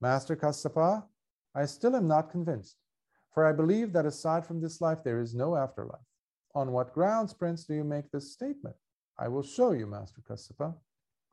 Master 0.00 0.34
Kassapa, 0.34 1.04
I 1.54 1.66
still 1.66 1.94
am 1.94 2.08
not 2.08 2.32
convinced, 2.32 2.76
for 3.32 3.46
I 3.46 3.52
believe 3.52 3.92
that 3.92 4.06
aside 4.06 4.44
from 4.44 4.60
this 4.60 4.80
life, 4.80 4.98
there 5.04 5.20
is 5.20 5.34
no 5.34 5.56
afterlife. 5.56 6.00
On 6.54 6.72
what 6.72 6.92
grounds, 6.92 7.32
Prince, 7.32 7.64
do 7.64 7.74
you 7.74 7.84
make 7.84 8.10
this 8.10 8.32
statement? 8.32 8.76
I 9.18 9.28
will 9.28 9.42
show 9.42 9.70
you, 9.70 9.86
Master 9.86 10.20
Kassapa. 10.28 10.74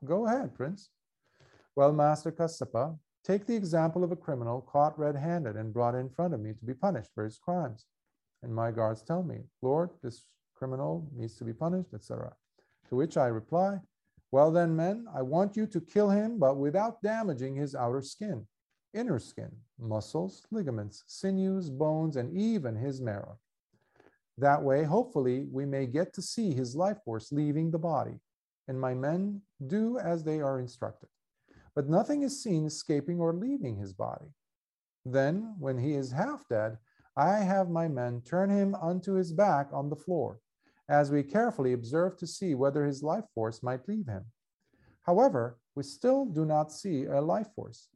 Go 0.05 0.27
ahead, 0.27 0.53
Prince. 0.55 0.89
Well, 1.75 1.93
Master 1.93 2.31
Kassapa, 2.31 2.97
take 3.23 3.47
the 3.47 3.55
example 3.55 4.03
of 4.03 4.11
a 4.11 4.15
criminal 4.15 4.61
caught 4.61 4.97
red-handed 4.99 5.55
and 5.55 5.73
brought 5.73 5.95
in 5.95 6.09
front 6.09 6.33
of 6.33 6.39
me 6.39 6.53
to 6.53 6.65
be 6.65 6.73
punished 6.73 7.11
for 7.15 7.23
his 7.23 7.39
crimes. 7.39 7.85
And 8.43 8.53
my 8.53 8.71
guards 8.71 9.01
tell 9.01 9.23
me, 9.23 9.43
Lord, 9.61 9.91
this 10.01 10.25
criminal 10.55 11.07
needs 11.15 11.35
to 11.37 11.43
be 11.43 11.53
punished, 11.53 11.93
etc. 11.93 12.33
To 12.89 12.95
which 12.95 13.17
I 13.17 13.27
reply, 13.27 13.79
well 14.31 14.51
then, 14.51 14.75
men, 14.75 15.07
I 15.13 15.21
want 15.21 15.57
you 15.57 15.67
to 15.67 15.81
kill 15.81 16.09
him, 16.09 16.39
but 16.39 16.57
without 16.57 17.01
damaging 17.01 17.55
his 17.55 17.75
outer 17.75 18.01
skin, 18.01 18.47
inner 18.93 19.19
skin, 19.19 19.51
muscles, 19.77 20.45
ligaments, 20.51 21.03
sinews, 21.07 21.69
bones, 21.69 22.15
and 22.15 22.35
even 22.35 22.75
his 22.75 23.01
marrow. 23.01 23.37
That 24.37 24.63
way, 24.63 24.83
hopefully, 24.83 25.47
we 25.51 25.65
may 25.65 25.85
get 25.85 26.13
to 26.13 26.21
see 26.21 26.53
his 26.53 26.75
life 26.75 26.97
force 27.03 27.31
leaving 27.31 27.71
the 27.71 27.79
body, 27.79 28.19
and 28.67 28.79
my 28.79 28.93
men 28.93 29.41
do 29.67 29.99
as 29.99 30.23
they 30.23 30.39
are 30.39 30.59
instructed. 30.59 31.09
But 31.75 31.89
nothing 31.89 32.23
is 32.23 32.41
seen 32.41 32.65
escaping 32.65 33.19
or 33.19 33.33
leaving 33.33 33.75
his 33.75 33.93
body. 33.93 34.33
Then, 35.05 35.55
when 35.59 35.77
he 35.77 35.93
is 35.93 36.11
half 36.11 36.47
dead, 36.47 36.77
I 37.17 37.39
have 37.39 37.69
my 37.69 37.87
men 37.87 38.21
turn 38.21 38.49
him 38.49 38.75
onto 38.75 39.13
his 39.13 39.33
back 39.33 39.69
on 39.73 39.89
the 39.89 39.95
floor, 39.95 40.39
as 40.87 41.11
we 41.11 41.23
carefully 41.23 41.73
observe 41.73 42.17
to 42.17 42.27
see 42.27 42.55
whether 42.55 42.85
his 42.85 43.03
life 43.03 43.25
force 43.35 43.61
might 43.61 43.87
leave 43.87 44.07
him. 44.07 44.25
However, 45.03 45.57
we 45.75 45.83
still 45.83 46.25
do 46.25 46.45
not 46.45 46.71
see 46.71 47.05
a 47.05 47.21
life 47.21 47.49
force. 47.55 47.89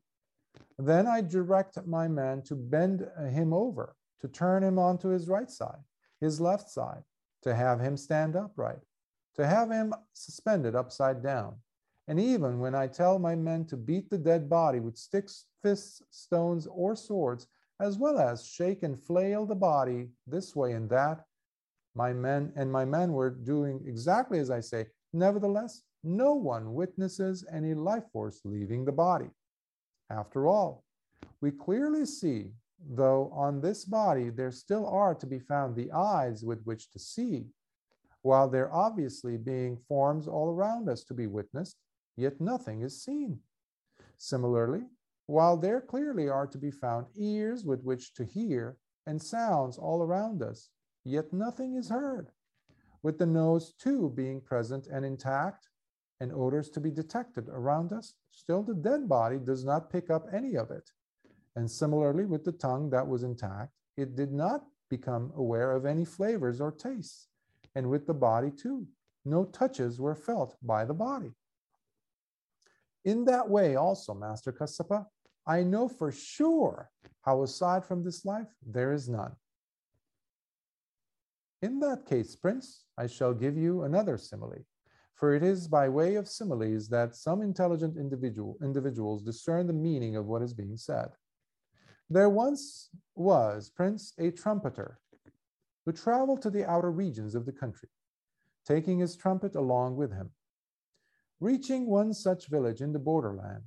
Then 0.77 1.07
I 1.07 1.21
direct 1.21 1.85
my 1.85 2.07
men 2.07 2.41
to 2.43 2.55
bend 2.55 3.07
him 3.29 3.53
over, 3.53 3.95
to 4.21 4.27
turn 4.27 4.63
him 4.63 4.79
onto 4.79 5.09
his 5.09 5.27
right 5.27 5.49
side, 5.49 5.83
his 6.19 6.41
left 6.41 6.69
side, 6.69 7.03
to 7.43 7.55
have 7.55 7.79
him 7.79 7.97
stand 7.97 8.35
upright, 8.35 8.79
to 9.35 9.45
have 9.45 9.71
him 9.71 9.93
suspended 10.13 10.75
upside 10.75 11.21
down. 11.21 11.55
And 12.07 12.19
even 12.19 12.59
when 12.59 12.75
I 12.75 12.87
tell 12.87 13.19
my 13.19 13.35
men 13.35 13.65
to 13.65 13.77
beat 13.77 14.09
the 14.09 14.17
dead 14.17 14.49
body 14.49 14.79
with 14.79 14.97
sticks, 14.97 15.45
fists, 15.61 16.01
stones, 16.11 16.67
or 16.67 16.95
swords, 16.95 17.47
as 17.79 17.97
well 17.97 18.17
as 18.17 18.47
shake 18.47 18.83
and 18.83 18.97
flail 18.97 19.45
the 19.45 19.55
body 19.55 20.09
this 20.27 20.55
way 20.55 20.73
and 20.73 20.89
that, 20.89 21.25
my 21.95 22.13
men 22.13 22.51
and 22.55 22.71
my 22.71 22.85
men 22.85 23.13
were 23.13 23.29
doing 23.29 23.81
exactly 23.85 24.39
as 24.39 24.51
I 24.51 24.59
say. 24.59 24.87
Nevertheless, 25.13 25.83
no 26.03 26.33
one 26.33 26.73
witnesses 26.73 27.45
any 27.51 27.73
life 27.73 28.03
force 28.11 28.41
leaving 28.43 28.85
the 28.85 28.91
body. 28.91 29.29
After 30.09 30.47
all, 30.47 30.83
we 31.41 31.51
clearly 31.51 32.05
see, 32.05 32.51
though 32.91 33.31
on 33.33 33.61
this 33.61 33.85
body 33.85 34.29
there 34.29 34.51
still 34.51 34.85
are 34.87 35.15
to 35.15 35.25
be 35.25 35.39
found 35.39 35.75
the 35.75 35.91
eyes 35.91 36.43
with 36.43 36.61
which 36.63 36.91
to 36.91 36.99
see, 36.99 37.45
while 38.21 38.49
there 38.49 38.73
obviously 38.73 39.37
being 39.37 39.77
forms 39.87 40.27
all 40.27 40.49
around 40.49 40.89
us 40.89 41.03
to 41.05 41.13
be 41.13 41.27
witnessed, 41.27 41.77
yet 42.17 42.41
nothing 42.41 42.81
is 42.81 43.03
seen. 43.03 43.39
Similarly, 44.17 44.83
while 45.27 45.57
there 45.57 45.81
clearly 45.81 46.29
are 46.29 46.47
to 46.47 46.57
be 46.57 46.71
found 46.71 47.07
ears 47.15 47.65
with 47.65 47.83
which 47.83 48.13
to 48.13 48.23
hear 48.23 48.77
and 49.07 49.21
sounds 49.21 49.77
all 49.77 50.01
around 50.01 50.41
us, 50.41 50.69
yet 51.03 51.33
nothing 51.33 51.75
is 51.75 51.89
heard. 51.89 52.31
With 53.03 53.17
the 53.17 53.25
nose 53.25 53.73
too 53.79 54.11
being 54.15 54.41
present 54.41 54.87
and 54.87 55.05
intact, 55.05 55.69
and 56.21 56.31
odors 56.33 56.69
to 56.69 56.79
be 56.79 56.91
detected 56.91 57.49
around 57.49 57.91
us, 57.91 58.13
still 58.31 58.63
the 58.63 58.73
dead 58.73 59.07
body 59.07 59.37
does 59.37 59.65
not 59.65 59.89
pick 59.89 60.09
up 60.09 60.27
any 60.33 60.55
of 60.55 60.71
it. 60.71 60.89
And 61.55 61.69
similarly, 61.69 62.25
with 62.25 62.43
the 62.43 62.51
tongue 62.51 62.89
that 62.91 63.07
was 63.07 63.23
intact, 63.23 63.73
it 63.97 64.15
did 64.15 64.31
not 64.31 64.63
become 64.89 65.31
aware 65.35 65.71
of 65.71 65.85
any 65.85 66.05
flavors 66.05 66.61
or 66.61 66.71
tastes. 66.71 67.27
And 67.75 67.89
with 67.89 68.07
the 68.07 68.13
body 68.13 68.51
too, 68.51 68.87
no 69.25 69.45
touches 69.45 69.99
were 69.99 70.15
felt 70.15 70.55
by 70.61 70.85
the 70.85 70.93
body. 70.93 71.33
In 73.03 73.25
that 73.25 73.49
way, 73.49 73.75
also, 73.75 74.13
Master 74.13 74.51
Kassapa, 74.51 75.05
I 75.47 75.63
know 75.63 75.87
for 75.87 76.11
sure 76.11 76.89
how 77.21 77.43
aside 77.43 77.85
from 77.85 78.03
this 78.03 78.25
life, 78.25 78.47
there 78.65 78.93
is 78.93 79.09
none. 79.09 79.35
In 81.61 81.79
that 81.79 82.05
case, 82.05 82.35
Prince, 82.35 82.85
I 82.97 83.07
shall 83.07 83.33
give 83.33 83.57
you 83.57 83.83
another 83.83 84.17
simile 84.17 84.65
for 85.15 85.33
it 85.33 85.43
is 85.43 85.67
by 85.67 85.87
way 85.87 86.15
of 86.15 86.27
similes 86.27 86.89
that 86.89 87.15
some 87.15 87.41
intelligent 87.41 87.97
individual, 87.97 88.57
individuals 88.61 89.23
discern 89.23 89.65
the 89.65 89.73
meaning 89.73 90.17
of 90.17 90.25
what 90.25 90.41
is 90.41 90.53
being 90.53 90.75
said. 90.75 91.09
There 92.09 92.29
once 92.29 92.89
was, 93.15 93.69
Prince, 93.69 94.13
a 94.19 94.29
trumpeter 94.29 94.99
who 95.85 95.93
traveled 95.93 96.41
to 96.41 96.49
the 96.49 96.69
outer 96.69 96.91
regions 96.91 97.33
of 97.33 97.45
the 97.45 97.53
country, 97.53 97.89
taking 98.67 98.99
his 98.99 99.15
trumpet 99.15 99.55
along 99.55 99.95
with 99.95 100.11
him. 100.11 100.31
Reaching 101.39 101.87
one 101.87 102.13
such 102.13 102.47
village 102.47 102.81
in 102.81 102.91
the 102.91 102.99
borderland, 102.99 103.63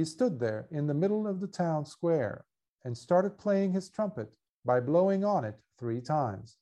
he 0.00 0.04
stood 0.06 0.40
there 0.40 0.66
in 0.70 0.86
the 0.86 0.94
middle 0.94 1.26
of 1.26 1.40
the 1.40 1.46
town 1.46 1.84
square 1.84 2.46
and 2.86 2.96
started 2.96 3.36
playing 3.36 3.70
his 3.70 3.90
trumpet 3.90 4.32
by 4.64 4.80
blowing 4.80 5.26
on 5.26 5.44
it 5.44 5.56
three 5.78 6.00
times, 6.00 6.56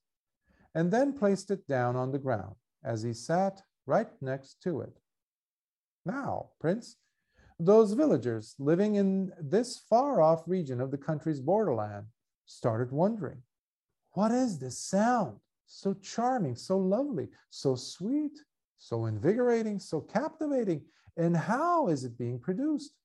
and 0.74 0.90
then 0.90 1.12
placed 1.12 1.48
it 1.52 1.64
down 1.68 1.94
on 1.94 2.10
the 2.10 2.18
ground 2.18 2.56
as 2.82 3.04
he 3.04 3.12
sat 3.12 3.62
right 3.86 4.08
next 4.20 4.60
to 4.60 4.80
it. 4.80 4.98
Now, 6.04 6.50
Prince, 6.58 6.96
those 7.60 7.92
villagers 7.92 8.56
living 8.58 8.96
in 8.96 9.30
this 9.40 9.78
far 9.88 10.20
off 10.20 10.42
region 10.48 10.80
of 10.80 10.90
the 10.90 10.98
country's 10.98 11.40
borderland 11.40 12.06
started 12.44 12.90
wondering 12.90 13.42
what 14.14 14.32
is 14.32 14.58
this 14.58 14.80
sound? 14.80 15.38
So 15.66 15.94
charming, 15.94 16.56
so 16.56 16.76
lovely, 16.76 17.28
so 17.50 17.76
sweet, 17.76 18.36
so 18.78 19.06
invigorating, 19.06 19.78
so 19.78 20.00
captivating, 20.00 20.82
and 21.16 21.36
how 21.36 21.86
is 21.86 22.02
it 22.02 22.18
being 22.18 22.40
produced? 22.40 22.97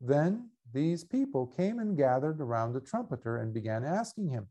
Then 0.00 0.50
these 0.72 1.04
people 1.04 1.46
came 1.46 1.78
and 1.78 1.96
gathered 1.96 2.40
around 2.40 2.72
the 2.72 2.80
trumpeter 2.80 3.38
and 3.38 3.54
began 3.54 3.84
asking 3.84 4.28
him, 4.28 4.48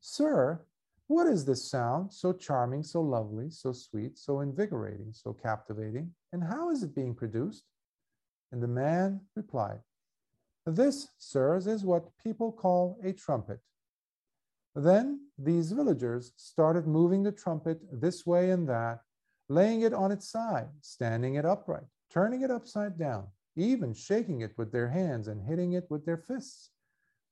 Sir, 0.00 0.64
what 1.06 1.26
is 1.26 1.44
this 1.44 1.68
sound, 1.68 2.12
so 2.12 2.32
charming, 2.32 2.82
so 2.82 3.02
lovely, 3.02 3.50
so 3.50 3.72
sweet, 3.72 4.16
so 4.16 4.40
invigorating, 4.40 5.12
so 5.12 5.32
captivating, 5.32 6.14
and 6.32 6.42
how 6.42 6.70
is 6.70 6.82
it 6.82 6.94
being 6.94 7.14
produced? 7.14 7.64
And 8.52 8.62
the 8.62 8.68
man 8.68 9.20
replied, 9.34 9.80
This, 10.64 11.08
sirs, 11.18 11.66
is 11.66 11.84
what 11.84 12.16
people 12.22 12.52
call 12.52 12.98
a 13.02 13.12
trumpet. 13.12 13.58
Then 14.74 15.26
these 15.36 15.72
villagers 15.72 16.32
started 16.36 16.86
moving 16.86 17.22
the 17.22 17.32
trumpet 17.32 17.80
this 17.92 18.24
way 18.24 18.50
and 18.50 18.68
that, 18.68 19.00
laying 19.48 19.82
it 19.82 19.92
on 19.92 20.12
its 20.12 20.28
side, 20.28 20.68
standing 20.80 21.34
it 21.34 21.44
upright, 21.44 21.86
turning 22.08 22.42
it 22.42 22.50
upside 22.50 22.96
down, 22.96 23.26
even 23.56 23.92
shaking 23.92 24.40
it 24.40 24.52
with 24.56 24.72
their 24.72 24.88
hands 24.88 25.28
and 25.28 25.42
hitting 25.42 25.72
it 25.72 25.86
with 25.90 26.04
their 26.06 26.16
fists, 26.16 26.70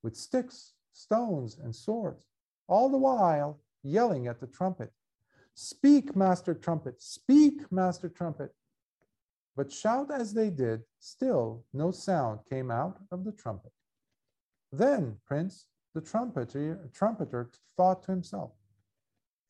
with 0.02 0.16
sticks, 0.16 0.74
stones, 0.92 1.58
and 1.62 1.74
swords, 1.74 2.26
all 2.66 2.88
the 2.88 2.96
while 2.96 3.60
yelling 3.82 4.26
at 4.26 4.40
the 4.40 4.46
trumpet, 4.46 4.92
Speak, 5.60 6.14
master 6.14 6.54
trumpet, 6.54 7.02
speak, 7.02 7.72
master 7.72 8.08
trumpet. 8.08 8.54
But 9.56 9.72
shout 9.72 10.08
as 10.08 10.32
they 10.32 10.50
did, 10.50 10.82
still 11.00 11.64
no 11.72 11.90
sound 11.90 12.38
came 12.48 12.70
out 12.70 13.00
of 13.10 13.24
the 13.24 13.32
trumpet. 13.32 13.72
Then, 14.70 15.16
Prince, 15.26 15.66
the 15.96 16.00
trumpeter, 16.00 16.88
trumpeter 16.94 17.50
thought 17.76 18.04
to 18.04 18.12
himself, 18.12 18.52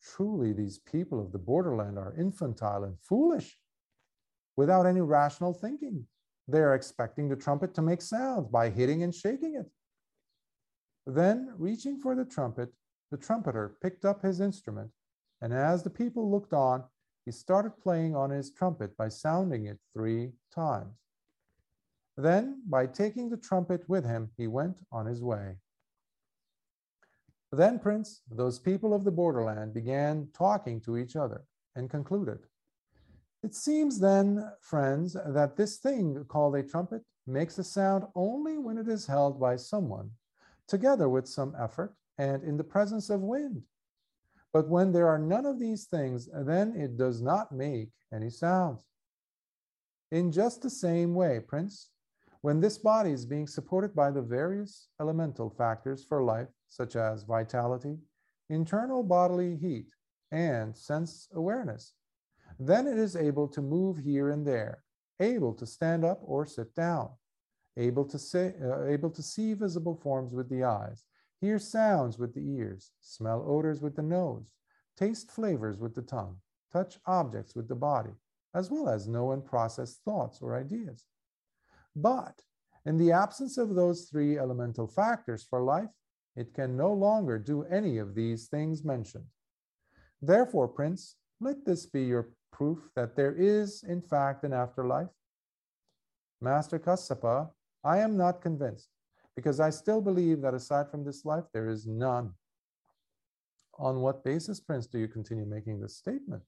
Truly, 0.03 0.55
these 0.55 0.79
people 0.79 1.21
of 1.21 1.31
the 1.31 1.39
borderland 1.39 1.99
are 1.99 2.15
infantile 2.17 2.85
and 2.85 2.99
foolish, 2.99 3.59
without 4.57 4.87
any 4.87 5.03
rational 5.03 5.53
thinking. 5.53 6.07
They 6.49 6.61
are 6.61 6.75
expecting 6.75 7.29
the 7.29 7.37
trumpet 7.37 7.75
to 7.75 7.83
make 7.83 8.01
sounds 8.01 8.49
by 8.49 8.71
hitting 8.71 9.03
and 9.03 9.15
shaking 9.15 9.55
it. 9.55 9.71
Then, 11.07 11.55
reaching 11.59 12.01
for 12.01 12.15
the 12.15 12.25
trumpet, 12.25 12.73
the 13.11 13.19
trumpeter 13.19 13.77
picked 13.83 14.07
up 14.07 14.23
his 14.23 14.41
instrument, 14.41 14.91
and 15.43 15.53
as 15.53 15.83
the 15.83 15.91
people 15.91 16.31
looked 16.31 16.55
on, 16.55 16.85
he 17.27 17.33
started 17.33 17.79
playing 17.83 18.17
on 18.17 18.31
his 18.31 18.51
trumpet 18.51 18.97
by 18.97 19.09
sounding 19.09 19.67
it 19.67 19.79
three 19.93 20.33
times. 20.55 20.95
Then, 22.17 22.63
by 22.67 22.87
taking 22.87 23.29
the 23.29 23.37
trumpet 23.37 23.87
with 23.89 24.05
him, 24.05 24.31
he 24.37 24.47
went 24.47 24.81
on 24.91 25.07
his 25.07 25.23
way. 25.23 25.57
Then, 27.53 27.79
Prince, 27.79 28.23
those 28.31 28.59
people 28.59 28.95
of 28.95 29.05
the 29.05 29.11
borderland 29.11 29.73
began 29.73 30.29
talking 30.33 30.81
to 30.83 30.97
each 30.97 31.17
other 31.17 31.45
and 31.77 31.89
concluded 31.89 32.41
It 33.43 33.55
seems 33.55 34.01
then, 34.01 34.51
friends, 34.61 35.17
that 35.27 35.57
this 35.57 35.79
thing 35.79 36.25
called 36.29 36.57
a 36.57 36.63
trumpet 36.63 37.03
makes 37.27 37.59
a 37.59 37.65
sound 37.65 38.05
only 38.15 38.59
when 38.59 38.79
it 38.79 38.89
is 38.89 39.07
held 39.07 39.39
by 39.39 39.57
someone, 39.57 40.11
together 40.67 41.09
with 41.09 41.29
some 41.29 41.55
effort 41.59 41.95
and 42.19 42.43
in 42.43 42.57
the 42.57 42.65
presence 42.65 43.11
of 43.11 43.21
wind. 43.21 43.63
But 44.53 44.69
when 44.69 44.93
there 44.93 45.09
are 45.09 45.19
none 45.19 45.47
of 45.47 45.61
these 45.61 45.85
things, 45.85 46.29
then 46.35 46.75
it 46.75 46.97
does 46.97 47.23
not 47.23 47.53
make 47.53 47.91
any 48.13 48.31
sounds. 48.31 48.81
In 50.11 50.33
just 50.33 50.63
the 50.63 50.71
same 50.71 51.15
way, 51.15 51.39
Prince, 51.39 51.91
when 52.41 52.61
this 52.61 52.79
body 52.79 53.13
is 53.13 53.27
being 53.27 53.47
supported 53.47 53.95
by 53.95 54.11
the 54.11 54.23
various 54.23 54.89
elemental 55.01 55.51
factors 55.51 56.03
for 56.03 56.25
life, 56.25 56.49
such 56.69 56.97
as 56.97 57.25
vitality, 57.25 57.99
internal 58.49 59.03
bodily 59.03 59.57
heat, 59.57 59.93
and 60.33 60.77
sense 60.77 61.29
awareness, 61.35 61.93
then 62.59 62.87
it 62.87 62.99
is 62.99 63.17
able 63.17 63.49
to 63.49 63.63
move 63.63 63.99
here 63.99 64.31
and 64.31 64.47
there, 64.47 64.83
able 65.21 65.55
to 65.55 65.67
stand 65.67 66.05
up 66.05 66.21
or 66.23 66.45
sit 66.45 66.75
down, 66.75 67.11
able 67.77 68.05
to, 68.05 68.19
say, 68.19 68.55
uh, 68.63 68.85
able 68.87 69.11
to 69.11 69.23
see 69.23 69.55
visible 69.55 69.95
forms 70.03 70.35
with 70.35 70.49
the 70.49 70.65
eyes, 70.65 71.05
hear 71.41 71.59
sounds 71.59 72.19
with 72.19 72.35
the 72.35 72.51
ears, 72.57 72.93
smell 73.01 73.45
odors 73.47 73.81
with 73.81 73.95
the 73.95 74.03
nose, 74.03 74.51
taste 74.97 75.31
flavors 75.31 75.79
with 75.79 75.95
the 75.95 76.03
tongue, 76.03 76.37
touch 76.73 76.99
objects 77.07 77.55
with 77.55 77.69
the 77.69 77.77
body, 77.77 78.15
as 78.55 78.71
well 78.71 78.89
as 78.89 79.07
know 79.07 79.33
and 79.33 79.45
process 79.45 80.01
thoughts 80.05 80.41
or 80.43 80.57
ideas. 80.57 81.05
But 81.95 82.43
in 82.85 82.97
the 82.97 83.13
absence 83.13 83.59
of 83.59 83.75
those 83.75 84.05
three 84.05 84.39
elemental 84.39 84.87
factors 84.87 85.47
for 85.49 85.63
life, 85.63 85.91
it 86.35 86.55
can 86.55 86.77
no 86.77 86.93
longer 86.93 87.39
do 87.39 87.65
any 87.65 87.99
of 87.99 88.15
these 88.15 88.47
things 88.47 88.85
mentioned. 88.85 89.27
Therefore, 90.23 90.69
Prince, 90.69 91.17
let 91.41 91.65
this 91.65 91.87
be 91.87 92.05
your 92.05 92.31
proof 92.53 92.79
that 92.97 93.17
there 93.17 93.35
is, 93.35 93.85
in 93.89 94.01
fact, 94.01 94.45
an 94.45 94.53
afterlife. 94.53 95.09
Master 96.41 96.79
Kassapa, 96.79 97.51
I 97.85 97.99
am 97.99 98.17
not 98.17 98.43
convinced 98.43 98.89
because 99.37 99.61
I 99.61 99.71
still 99.71 100.01
believe 100.01 100.41
that 100.43 100.55
aside 100.55 100.91
from 100.91 101.05
this 101.05 101.25
life, 101.25 101.45
there 101.53 101.69
is 101.69 101.87
none. 101.87 102.33
On 103.79 104.01
what 104.01 104.25
basis, 104.25 104.61
Prince, 104.61 104.87
do 104.87 104.99
you 104.99 105.09
continue 105.09 105.47
making 105.47 105.81
this 105.81 105.97
statement? 105.97 106.43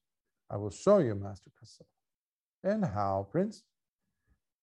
I 0.50 0.56
will 0.56 0.70
show 0.70 0.98
you, 0.98 1.14
Master 1.14 1.50
Kassapa. 1.50 1.84
And 2.64 2.84
how, 2.84 3.28
Prince? 3.30 3.62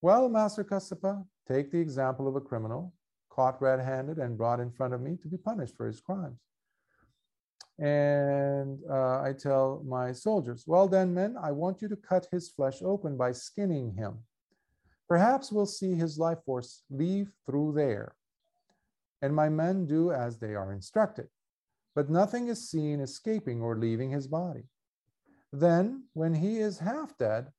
Well, 0.01 0.29
Master 0.29 0.63
Kassapa, 0.63 1.25
take 1.47 1.71
the 1.71 1.79
example 1.79 2.27
of 2.27 2.35
a 2.35 2.41
criminal 2.41 2.93
caught 3.37 3.61
red 3.61 3.79
handed 3.79 4.17
and 4.17 4.35
brought 4.35 4.59
in 4.59 4.71
front 4.71 4.95
of 4.95 5.01
me 5.01 5.15
to 5.21 5.27
be 5.27 5.37
punished 5.37 5.77
for 5.77 5.85
his 5.85 6.01
crimes. 6.01 6.39
And 7.79 8.79
uh, 8.89 9.21
I 9.21 9.33
tell 9.37 9.83
my 9.85 10.11
soldiers, 10.11 10.63
Well, 10.65 10.87
then, 10.87 11.13
men, 11.13 11.35
I 11.41 11.51
want 11.51 11.81
you 11.81 11.87
to 11.89 11.95
cut 11.95 12.27
his 12.31 12.49
flesh 12.49 12.81
open 12.81 13.17
by 13.17 13.31
skinning 13.33 13.93
him. 13.93 14.19
Perhaps 15.07 15.51
we'll 15.51 15.67
see 15.67 15.93
his 15.93 16.17
life 16.17 16.39
force 16.43 16.83
leave 16.89 17.31
through 17.45 17.73
there. 17.73 18.15
And 19.21 19.35
my 19.35 19.49
men 19.49 19.85
do 19.85 20.11
as 20.11 20.37
they 20.37 20.53
are 20.55 20.73
instructed, 20.73 21.27
but 21.95 22.09
nothing 22.09 22.47
is 22.47 22.69
seen 22.69 22.99
escaping 22.99 23.61
or 23.61 23.77
leaving 23.77 24.11
his 24.11 24.27
body. 24.27 24.63
Then, 25.53 26.03
when 26.13 26.33
he 26.33 26.57
is 26.57 26.79
half 26.79 27.17
dead, 27.17 27.51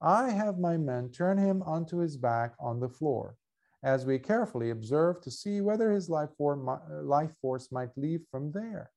I 0.00 0.30
have 0.30 0.58
my 0.58 0.76
men 0.76 1.10
turn 1.10 1.38
him 1.38 1.62
onto 1.62 1.98
his 1.98 2.16
back 2.16 2.54
on 2.58 2.80
the 2.80 2.88
floor, 2.88 3.36
as 3.82 4.06
we 4.06 4.18
carefully 4.18 4.70
observe 4.70 5.20
to 5.22 5.30
see 5.30 5.60
whether 5.60 5.90
his 5.90 6.08
life, 6.08 6.30
life 6.38 7.32
force 7.40 7.72
might 7.72 7.96
leave 7.96 8.22
from 8.30 8.52
there. 8.52 8.90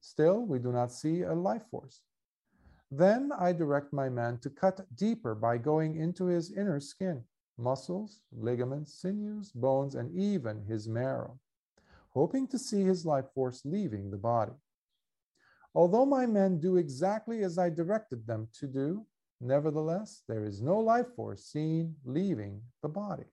Still, 0.00 0.44
we 0.44 0.58
do 0.58 0.72
not 0.72 0.92
see 0.92 1.22
a 1.22 1.32
life 1.32 1.64
force. 1.70 2.00
Then 2.90 3.32
I 3.36 3.52
direct 3.52 3.92
my 3.92 4.08
man 4.08 4.38
to 4.38 4.50
cut 4.50 4.86
deeper 4.94 5.34
by 5.34 5.58
going 5.58 5.96
into 5.96 6.26
his 6.26 6.52
inner 6.52 6.80
skin, 6.80 7.24
muscles, 7.58 8.20
ligaments, 8.32 8.94
sinews, 9.00 9.50
bones, 9.52 9.94
and 9.94 10.16
even 10.16 10.62
his 10.62 10.88
marrow, 10.88 11.38
hoping 12.10 12.46
to 12.48 12.58
see 12.58 12.82
his 12.82 13.04
life 13.04 13.26
force 13.34 13.62
leaving 13.64 14.10
the 14.10 14.16
body. 14.16 14.52
Although 15.74 16.06
my 16.06 16.26
men 16.26 16.60
do 16.60 16.76
exactly 16.76 17.42
as 17.42 17.58
I 17.58 17.70
directed 17.70 18.26
them 18.26 18.48
to 18.60 18.66
do, 18.66 19.06
Nevertheless, 19.40 20.22
there 20.28 20.44
is 20.44 20.62
no 20.62 20.78
life 20.78 21.14
force 21.14 21.44
seen 21.44 21.94
leaving 22.04 22.62
the 22.82 22.88
body. 22.88 23.26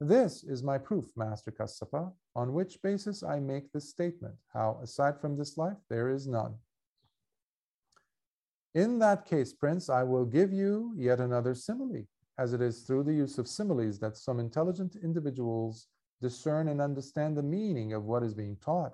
This 0.00 0.42
is 0.42 0.62
my 0.62 0.78
proof, 0.78 1.06
Master 1.16 1.52
Kassapa, 1.52 2.12
on 2.36 2.52
which 2.52 2.82
basis 2.82 3.22
I 3.22 3.40
make 3.40 3.72
this 3.72 3.88
statement, 3.88 4.34
how 4.52 4.78
aside 4.82 5.18
from 5.20 5.38
this 5.38 5.56
life, 5.56 5.78
there 5.88 6.10
is 6.10 6.28
none. 6.28 6.54
In 8.74 8.98
that 8.98 9.24
case, 9.24 9.54
Prince, 9.54 9.88
I 9.88 10.02
will 10.02 10.26
give 10.26 10.52
you 10.52 10.92
yet 10.98 11.18
another 11.18 11.54
simile, 11.54 12.04
as 12.38 12.52
it 12.52 12.60
is 12.60 12.82
through 12.82 13.04
the 13.04 13.14
use 13.14 13.38
of 13.38 13.48
similes 13.48 13.98
that 14.00 14.18
some 14.18 14.38
intelligent 14.38 14.96
individuals 15.02 15.88
discern 16.20 16.68
and 16.68 16.82
understand 16.82 17.36
the 17.36 17.42
meaning 17.42 17.94
of 17.94 18.04
what 18.04 18.22
is 18.22 18.34
being 18.34 18.56
taught. 18.62 18.92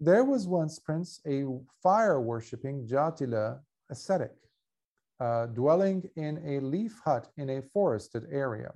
There 0.00 0.24
was 0.24 0.48
once, 0.48 0.78
Prince, 0.78 1.20
a 1.26 1.44
fire 1.82 2.22
worshipping 2.22 2.86
Jatila 2.86 3.60
ascetic 3.90 4.32
uh, 5.20 5.46
dwelling 5.46 6.08
in 6.16 6.40
a 6.46 6.60
leaf 6.60 6.98
hut 7.04 7.28
in 7.36 7.50
a 7.50 7.62
forested 7.62 8.24
area. 8.32 8.72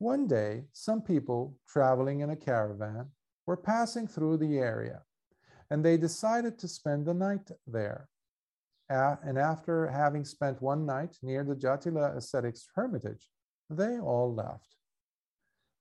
One 0.00 0.26
day, 0.26 0.64
some 0.72 1.02
people 1.02 1.56
traveling 1.68 2.20
in 2.20 2.30
a 2.30 2.36
caravan 2.36 3.10
were 3.46 3.56
passing 3.56 4.08
through 4.08 4.38
the 4.38 4.58
area, 4.58 5.02
and 5.70 5.84
they 5.84 5.96
decided 5.96 6.58
to 6.58 6.68
spend 6.68 7.06
the 7.06 7.14
night 7.14 7.50
there. 7.66 8.08
And 8.88 9.38
after 9.38 9.86
having 9.86 10.24
spent 10.24 10.60
one 10.60 10.84
night 10.84 11.16
near 11.22 11.44
the 11.44 11.54
Jatila 11.54 12.16
ascetic's 12.16 12.66
hermitage, 12.74 13.28
they 13.68 14.00
all 14.00 14.34
left. 14.34 14.74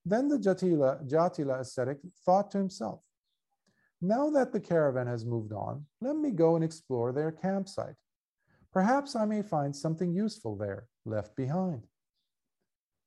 Then 0.05 0.27
the 0.27 0.37
Jatila, 0.37 1.09
Jatila 1.09 1.61
ascetic 1.61 1.99
thought 2.25 2.51
to 2.51 2.59
himself, 2.59 3.01
now 4.01 4.29
that 4.29 4.51
the 4.51 4.59
caravan 4.59 5.07
has 5.07 5.25
moved 5.25 5.53
on, 5.53 5.85
let 6.01 6.15
me 6.15 6.31
go 6.31 6.55
and 6.55 6.63
explore 6.63 7.11
their 7.11 7.31
campsite 7.31 7.95
Perhaps 8.71 9.15
I 9.15 9.25
may 9.25 9.41
find 9.41 9.75
something 9.75 10.13
useful 10.13 10.55
there 10.55 10.87
left 11.05 11.35
behind. 11.35 11.87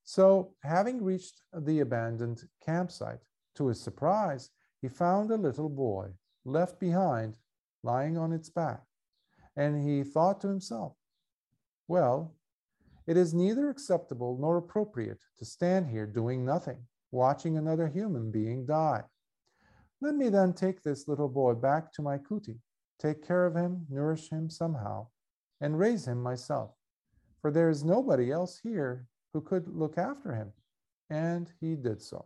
So, 0.05 0.55
having 0.62 1.03
reached 1.03 1.43
the 1.53 1.81
abandoned 1.81 2.43
campsite, 2.65 3.20
to 3.55 3.69
his 3.69 3.81
surprise, 3.81 4.51
he 4.81 4.89
found 4.89 5.31
a 5.31 5.37
little 5.37 5.69
boy 5.69 6.11
left 6.45 6.81
behind, 6.81 7.39
lying 7.83 8.16
on 8.16 8.33
its 8.33 8.51
back. 8.51 8.83
And 9.57 9.87
he 9.87 10.03
thought 10.03 10.41
to 10.41 10.49
himself, 10.49 10.97
Well, 11.89 12.35
it 13.07 13.16
is 13.16 13.35
neither 13.35 13.69
acceptable 13.69 14.39
nor 14.41 14.57
appropriate 14.57 15.20
to 15.39 15.45
stand 15.45 15.89
here 15.89 16.07
doing 16.07 16.45
nothing, 16.45 16.79
watching 17.11 17.57
another 17.57 17.89
human 17.89 18.31
being 18.31 18.65
die. 18.65 19.03
Let 20.01 20.15
me 20.15 20.29
then 20.31 20.53
take 20.53 20.83
this 20.83 21.07
little 21.07 21.29
boy 21.29 21.55
back 21.55 21.93
to 21.93 22.03
my 22.03 22.19
kuti, 22.19 22.59
take 22.99 23.27
care 23.27 23.45
of 23.45 23.55
him, 23.55 23.87
nourish 23.89 24.31
him 24.31 24.49
somehow, 24.49 25.09
and 25.61 25.79
raise 25.79 26.07
him 26.07 26.23
myself, 26.23 26.70
for 27.41 27.51
there 27.51 27.69
is 27.69 27.85
nobody 27.85 28.33
else 28.33 28.59
here 28.62 29.07
who 29.32 29.40
could 29.40 29.68
look 29.68 29.98
after 29.98 30.34
him. 30.34 30.52
And 31.10 31.50
he 31.60 31.74
did 31.74 32.00
so. 32.00 32.24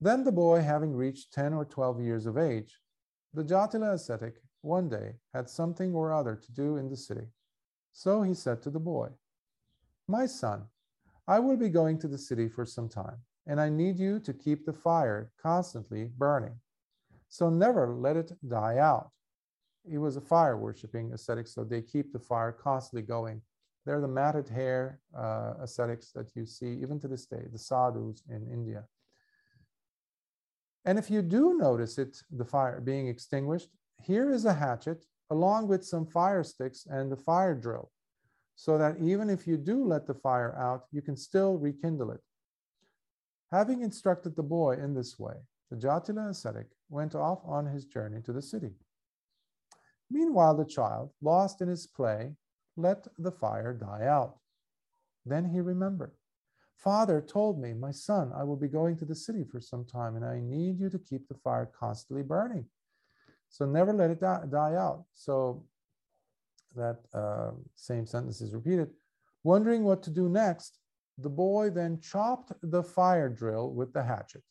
Then 0.00 0.24
the 0.24 0.32
boy, 0.32 0.60
having 0.60 0.94
reached 0.94 1.32
10 1.32 1.54
or 1.54 1.64
12 1.64 2.00
years 2.00 2.26
of 2.26 2.36
age, 2.36 2.80
the 3.32 3.44
Jatila 3.44 3.94
ascetic 3.94 4.40
one 4.62 4.88
day 4.88 5.14
had 5.32 5.48
something 5.48 5.94
or 5.94 6.12
other 6.12 6.36
to 6.36 6.52
do 6.52 6.76
in 6.76 6.88
the 6.88 6.96
city. 6.96 7.26
So 7.92 8.22
he 8.22 8.34
said 8.34 8.62
to 8.62 8.70
the 8.70 8.80
boy, 8.80 9.08
My 10.08 10.26
son, 10.26 10.64
I 11.28 11.38
will 11.38 11.56
be 11.56 11.68
going 11.68 11.98
to 12.00 12.08
the 12.08 12.18
city 12.18 12.48
for 12.48 12.66
some 12.66 12.88
time, 12.88 13.18
and 13.46 13.60
I 13.60 13.68
need 13.68 13.98
you 13.98 14.18
to 14.20 14.32
keep 14.32 14.66
the 14.66 14.72
fire 14.72 15.30
constantly 15.40 16.10
burning. 16.18 16.58
So 17.28 17.48
never 17.48 17.94
let 17.94 18.16
it 18.16 18.32
die 18.48 18.78
out 18.78 19.12
he 19.88 19.98
was 19.98 20.16
a 20.16 20.20
fire 20.20 20.56
worshipping 20.56 21.12
ascetic, 21.12 21.48
so 21.48 21.64
they 21.64 21.82
keep 21.82 22.12
the 22.12 22.18
fire 22.18 22.52
constantly 22.52 23.02
going. 23.02 23.42
They're 23.84 24.00
the 24.00 24.08
matted 24.08 24.48
hair 24.48 25.00
uh, 25.16 25.54
ascetics 25.60 26.12
that 26.12 26.36
you 26.36 26.46
see 26.46 26.78
even 26.82 27.00
to 27.00 27.08
this 27.08 27.26
day, 27.26 27.44
the 27.50 27.58
sadhus 27.58 28.22
in 28.28 28.48
India. 28.52 28.84
And 30.84 30.98
if 30.98 31.10
you 31.10 31.22
do 31.22 31.56
notice 31.56 31.98
it, 31.98 32.16
the 32.30 32.44
fire 32.44 32.80
being 32.80 33.08
extinguished, 33.08 33.68
here 34.00 34.30
is 34.30 34.44
a 34.44 34.54
hatchet 34.54 35.04
along 35.30 35.68
with 35.68 35.84
some 35.84 36.06
fire 36.06 36.42
sticks 36.42 36.86
and 36.90 37.10
the 37.10 37.16
fire 37.16 37.54
drill, 37.54 37.90
so 38.54 38.76
that 38.78 38.96
even 39.00 39.30
if 39.30 39.46
you 39.46 39.56
do 39.56 39.84
let 39.84 40.06
the 40.06 40.14
fire 40.14 40.54
out, 40.58 40.84
you 40.92 41.00
can 41.00 41.16
still 41.16 41.56
rekindle 41.56 42.10
it. 42.10 42.20
Having 43.50 43.82
instructed 43.82 44.36
the 44.36 44.42
boy 44.42 44.74
in 44.74 44.94
this 44.94 45.18
way, 45.18 45.34
the 45.70 45.76
Jatila 45.76 46.30
ascetic 46.30 46.66
went 46.88 47.14
off 47.14 47.40
on 47.46 47.66
his 47.66 47.86
journey 47.86 48.20
to 48.22 48.32
the 48.32 48.42
city. 48.42 48.72
Meanwhile, 50.10 50.56
the 50.56 50.66
child, 50.66 51.10
lost 51.22 51.62
in 51.62 51.68
his 51.68 51.86
play, 51.86 52.34
let 52.76 53.06
the 53.18 53.32
fire 53.32 53.72
die 53.72 54.06
out. 54.06 54.36
Then 55.24 55.44
he 55.44 55.60
remembered. 55.60 56.12
Father 56.76 57.20
told 57.20 57.60
me, 57.60 57.72
My 57.72 57.92
son, 57.92 58.32
I 58.34 58.42
will 58.42 58.56
be 58.56 58.68
going 58.68 58.96
to 58.98 59.04
the 59.04 59.14
city 59.14 59.44
for 59.44 59.60
some 59.60 59.84
time, 59.84 60.16
and 60.16 60.24
I 60.24 60.40
need 60.40 60.80
you 60.80 60.90
to 60.90 60.98
keep 60.98 61.28
the 61.28 61.34
fire 61.34 61.70
constantly 61.78 62.24
burning. 62.24 62.66
So 63.48 63.66
never 63.66 63.92
let 63.92 64.10
it 64.10 64.20
die, 64.20 64.74
out. 64.74 65.04
So 65.14 65.64
that 66.74 66.98
uh, 67.14 67.50
same 67.74 68.06
sentence 68.06 68.40
is 68.40 68.54
repeated. 68.54 68.88
Wondering 69.44 69.84
what 69.84 70.02
to 70.04 70.10
do 70.10 70.28
next, 70.28 70.78
the 71.18 71.28
boy 71.28 71.70
then 71.70 72.00
chopped 72.00 72.52
the 72.62 72.82
fire 72.82 73.28
drill 73.28 73.72
with 73.72 73.92
the 73.92 74.02
hatchet, 74.02 74.42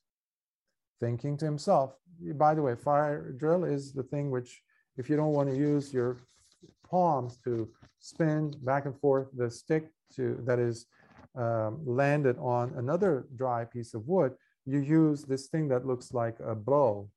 thinking 1.00 1.36
to 1.38 1.46
himself, 1.46 1.96
by 2.36 2.54
the 2.54 2.62
way, 2.62 2.76
fire 2.76 3.32
drill 3.32 3.64
is 3.64 3.94
the 3.94 4.04
thing 4.04 4.30
which 4.30 4.62
if 4.98 5.10
you 5.10 5.16
don't 5.16 5.34
want 5.34 5.50
to 5.50 5.56
use 5.56 5.94
your 5.94 6.20
palms 6.92 7.38
to 7.46 7.70
spin 8.00 8.54
back 8.64 8.86
and 8.86 9.00
forth 9.00 9.28
the 9.36 9.50
stick 9.50 9.90
to 10.16 10.38
that 10.44 10.60
is 10.60 10.86
um, 11.36 11.80
landed 11.86 12.38
on 12.40 12.74
another 12.76 13.26
dry 13.36 13.64
piece 13.64 13.94
of 13.94 14.08
wood, 14.08 14.34
you 14.66 14.80
use 14.80 15.24
this 15.24 15.48
thing 15.48 15.68
that 15.70 15.86
looks 15.86 16.14
like 16.14 16.38
a 16.46 16.54
bow, 16.54 17.10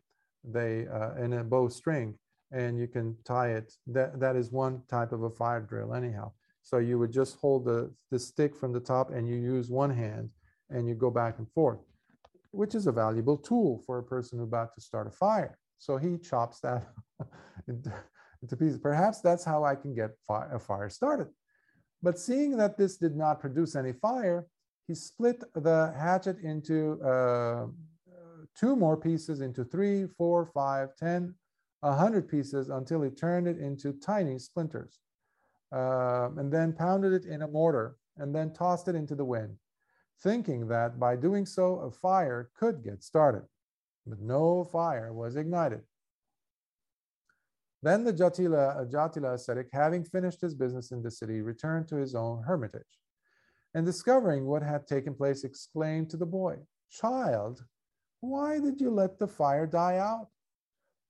they 0.44 0.86
uh, 0.86 1.14
in 1.16 1.32
a 1.32 1.44
bow 1.44 1.68
string, 1.68 2.14
and 2.52 2.78
you 2.78 2.86
can 2.86 3.16
tie 3.24 3.50
it. 3.50 3.72
That 3.86 4.20
that 4.20 4.36
is 4.36 4.52
one 4.52 4.82
type 4.88 5.12
of 5.12 5.24
a 5.24 5.30
fire 5.30 5.60
drill, 5.60 5.94
anyhow. 5.94 6.32
So 6.62 6.78
you 6.78 6.98
would 6.98 7.12
just 7.12 7.36
hold 7.36 7.64
the 7.64 7.92
the 8.10 8.18
stick 8.18 8.54
from 8.54 8.72
the 8.72 8.80
top, 8.80 9.10
and 9.10 9.28
you 9.28 9.36
use 9.36 9.68
one 9.68 9.90
hand, 9.90 10.30
and 10.70 10.88
you 10.88 10.94
go 10.94 11.10
back 11.10 11.38
and 11.38 11.50
forth, 11.50 11.80
which 12.52 12.74
is 12.74 12.86
a 12.86 12.92
valuable 12.92 13.36
tool 13.36 13.82
for 13.84 13.98
a 13.98 14.02
person 14.02 14.40
about 14.40 14.74
to 14.74 14.80
start 14.80 15.06
a 15.06 15.10
fire. 15.10 15.58
So 15.78 15.96
he 15.96 16.18
chops 16.18 16.60
that 16.60 16.86
into 18.44 18.56
pieces. 18.56 18.78
Perhaps 18.78 19.20
that's 19.20 19.44
how 19.44 19.64
I 19.64 19.74
can 19.74 19.94
get 19.94 20.10
fire, 20.28 20.50
a 20.54 20.60
fire 20.60 20.90
started. 20.90 21.28
But 22.02 22.18
seeing 22.18 22.56
that 22.58 22.76
this 22.76 22.96
did 22.96 23.16
not 23.16 23.40
produce 23.40 23.74
any 23.74 23.92
fire, 23.92 24.46
he 24.86 24.94
split 24.94 25.42
the 25.54 25.94
hatchet 25.98 26.38
into 26.40 27.00
uh, 27.02 27.66
two 28.54 28.76
more 28.76 28.96
pieces, 28.96 29.40
into 29.40 29.64
three, 29.64 30.06
four, 30.18 30.46
five, 30.46 30.94
ten, 30.96 31.34
a 31.82 31.94
hundred 31.94 32.28
pieces 32.28 32.68
until 32.68 33.00
he 33.02 33.10
turned 33.10 33.48
it 33.48 33.58
into 33.58 33.94
tiny 33.94 34.38
splinters. 34.38 35.00
Uh, 35.72 36.28
and 36.36 36.52
then 36.52 36.72
pounded 36.72 37.12
it 37.12 37.24
in 37.24 37.42
a 37.42 37.48
mortar 37.48 37.96
and 38.18 38.34
then 38.34 38.52
tossed 38.52 38.86
it 38.86 38.94
into 38.94 39.14
the 39.14 39.24
wind, 39.24 39.56
thinking 40.22 40.68
that 40.68 41.00
by 41.00 41.16
doing 41.16 41.44
so, 41.46 41.76
a 41.80 41.90
fire 41.90 42.50
could 42.54 42.84
get 42.84 43.02
started. 43.02 43.42
But 44.06 44.20
no 44.20 44.64
fire 44.70 45.12
was 45.12 45.36
ignited. 45.36 45.80
Then 47.84 48.02
the 48.02 48.14
Jatila, 48.14 48.90
Jatila 48.90 49.34
ascetic, 49.34 49.68
having 49.70 50.04
finished 50.04 50.40
his 50.40 50.54
business 50.54 50.90
in 50.90 51.02
the 51.02 51.10
city, 51.10 51.42
returned 51.42 51.86
to 51.88 51.96
his 51.96 52.14
own 52.14 52.42
hermitage. 52.42 52.98
And 53.74 53.84
discovering 53.84 54.46
what 54.46 54.62
had 54.62 54.86
taken 54.86 55.14
place, 55.14 55.44
exclaimed 55.44 56.08
to 56.08 56.16
the 56.16 56.24
boy, 56.24 56.56
Child, 56.90 57.62
why 58.20 58.58
did 58.58 58.80
you 58.80 58.90
let 58.90 59.18
the 59.18 59.28
fire 59.28 59.66
die 59.66 59.98
out? 59.98 60.28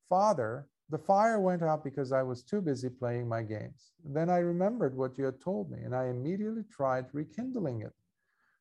Father, 0.08 0.66
the 0.90 0.98
fire 0.98 1.38
went 1.38 1.62
out 1.62 1.84
because 1.84 2.10
I 2.10 2.24
was 2.24 2.42
too 2.42 2.60
busy 2.60 2.88
playing 2.88 3.28
my 3.28 3.44
games. 3.44 3.92
Then 4.04 4.28
I 4.28 4.38
remembered 4.38 4.96
what 4.96 5.16
you 5.16 5.26
had 5.26 5.40
told 5.40 5.70
me, 5.70 5.78
and 5.84 5.94
I 5.94 6.08
immediately 6.08 6.64
tried 6.72 7.06
rekindling 7.12 7.82
it. 7.82 7.92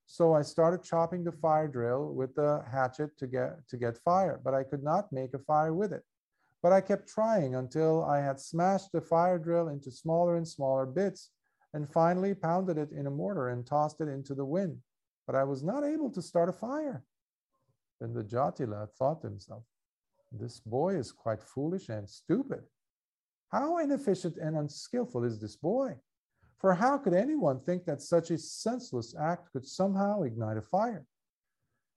So 0.06 0.34
I 0.34 0.44
started 0.44 0.84
chopping 0.84 1.24
the 1.24 1.32
fire 1.32 1.68
drill 1.68 2.14
with 2.14 2.36
the 2.36 2.64
hatchet 2.72 3.18
to 3.18 3.26
get, 3.26 3.68
to 3.70 3.76
get 3.76 3.98
fire, 3.98 4.40
but 4.44 4.54
I 4.54 4.62
could 4.62 4.84
not 4.84 5.12
make 5.12 5.34
a 5.34 5.40
fire 5.40 5.74
with 5.74 5.92
it. 5.92 6.04
But 6.64 6.72
I 6.72 6.80
kept 6.80 7.10
trying 7.10 7.56
until 7.56 8.06
I 8.06 8.22
had 8.22 8.40
smashed 8.40 8.94
the 8.94 9.02
fire 9.02 9.38
drill 9.38 9.68
into 9.68 9.92
smaller 9.92 10.38
and 10.38 10.48
smaller 10.48 10.86
bits 10.86 11.30
and 11.74 11.92
finally 11.92 12.34
pounded 12.34 12.78
it 12.78 12.92
in 12.92 13.06
a 13.06 13.12
mortar 13.12 13.50
and 13.50 13.68
tossed 13.68 14.00
it 14.00 14.08
into 14.08 14.34
the 14.34 14.46
wind. 14.46 14.80
But 15.28 15.36
I 15.36 15.44
was 15.44 15.62
not 15.62 15.84
able 15.84 16.10
to 16.12 16.22
start 16.22 16.48
a 16.48 16.54
fire. 16.54 17.04
Then 18.00 18.14
the 18.14 18.24
Jatila 18.24 18.90
thought 18.98 19.22
to 19.22 19.28
himself, 19.28 19.64
This 20.32 20.62
boy 20.62 20.96
is 20.96 21.12
quite 21.12 21.44
foolish 21.44 21.90
and 21.90 22.10
stupid. 22.10 22.64
How 23.50 23.78
inefficient 23.80 24.38
and 24.38 24.56
unskillful 24.56 25.26
is 25.26 25.40
this 25.40 25.58
boy? 25.58 25.98
For 26.60 26.74
how 26.74 26.98
could 26.98 27.14
anyone 27.14 27.60
think 27.60 27.84
that 27.86 28.02
such 28.02 28.32
a 28.32 28.38
senseless 28.38 29.14
act 29.20 29.52
could 29.52 29.68
somehow 29.68 30.22
ignite 30.22 30.58
a 30.58 30.62
fire? 30.62 31.06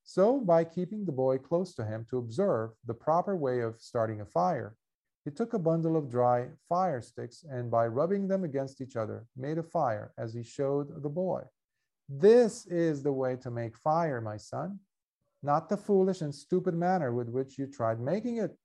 So, 0.09 0.39
by 0.39 0.63
keeping 0.63 1.05
the 1.05 1.11
boy 1.11 1.39
close 1.39 1.75
to 1.75 1.85
him 1.85 2.07
to 2.11 2.19
observe 2.19 2.71
the 2.87 2.95
proper 2.95 3.37
way 3.37 3.59
of 3.61 3.81
starting 3.81 4.21
a 4.21 4.25
fire, 4.25 4.77
he 5.25 5.33
took 5.33 5.53
a 5.53 5.59
bundle 5.59 5.97
of 5.97 6.09
dry 6.09 6.47
fire 6.69 7.03
sticks 7.03 7.45
and, 7.51 7.73
by 7.73 7.89
rubbing 7.89 8.29
them 8.29 8.45
against 8.45 8.81
each 8.81 8.95
other, 8.95 9.27
made 9.37 9.59
a 9.59 9.65
fire 9.65 10.13
as 10.17 10.33
he 10.33 10.45
showed 10.45 11.03
the 11.03 11.09
boy. 11.09 11.43
This 12.09 12.67
is 12.67 13.03
the 13.03 13.13
way 13.13 13.35
to 13.43 13.51
make 13.51 13.77
fire, 13.77 14.21
my 14.21 14.37
son, 14.37 14.79
not 15.43 15.69
the 15.69 15.77
foolish 15.77 16.21
and 16.21 16.33
stupid 16.33 16.75
manner 16.75 17.13
with 17.13 17.29
which 17.29 17.59
you 17.59 17.67
tried 17.67 17.99
making 17.99 18.37
it. 18.37 18.57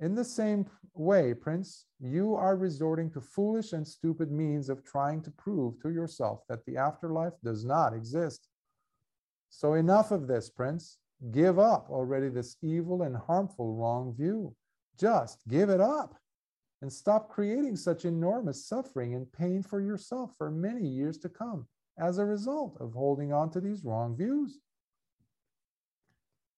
In 0.00 0.14
the 0.14 0.24
same 0.24 0.64
way, 0.94 1.34
Prince, 1.34 1.84
you 2.00 2.34
are 2.34 2.56
resorting 2.56 3.10
to 3.10 3.20
foolish 3.20 3.74
and 3.74 3.86
stupid 3.86 4.32
means 4.32 4.70
of 4.70 4.84
trying 4.84 5.20
to 5.20 5.30
prove 5.32 5.78
to 5.82 5.90
yourself 5.90 6.40
that 6.48 6.64
the 6.64 6.78
afterlife 6.78 7.34
does 7.44 7.66
not 7.66 7.92
exist. 7.92 8.48
So 9.54 9.74
enough 9.74 10.10
of 10.10 10.26
this, 10.26 10.48
Prince. 10.48 10.96
Give 11.30 11.58
up 11.58 11.88
already 11.90 12.30
this 12.30 12.56
evil 12.62 13.02
and 13.02 13.14
harmful 13.14 13.76
wrong 13.76 14.14
view. 14.16 14.56
Just 14.98 15.46
give 15.46 15.68
it 15.68 15.80
up 15.80 16.16
and 16.80 16.92
stop 16.92 17.28
creating 17.28 17.76
such 17.76 18.06
enormous 18.06 18.66
suffering 18.66 19.14
and 19.14 19.30
pain 19.30 19.62
for 19.62 19.80
yourself 19.80 20.34
for 20.36 20.50
many 20.50 20.88
years 20.88 21.18
to 21.18 21.28
come 21.28 21.68
as 21.98 22.18
a 22.18 22.24
result 22.24 22.78
of 22.80 22.94
holding 22.94 23.32
on 23.32 23.50
to 23.50 23.60
these 23.60 23.84
wrong 23.84 24.16
views. 24.16 24.58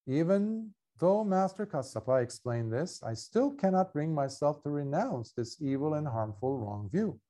Even 0.07 0.71
though 0.99 1.25
Master 1.25 1.66
Kassapa 1.66 2.23
explained 2.23 2.73
this, 2.73 3.03
I 3.03 3.15
still 3.15 3.51
cannot 3.51 3.93
bring 3.93 4.15
myself 4.15 4.62
to 4.62 4.71
renounce 4.71 5.33
this 5.33 5.61
evil 5.61 5.95
and 5.95 6.07
harmful 6.07 6.59
wrong 6.59 6.89
view. 6.91 7.21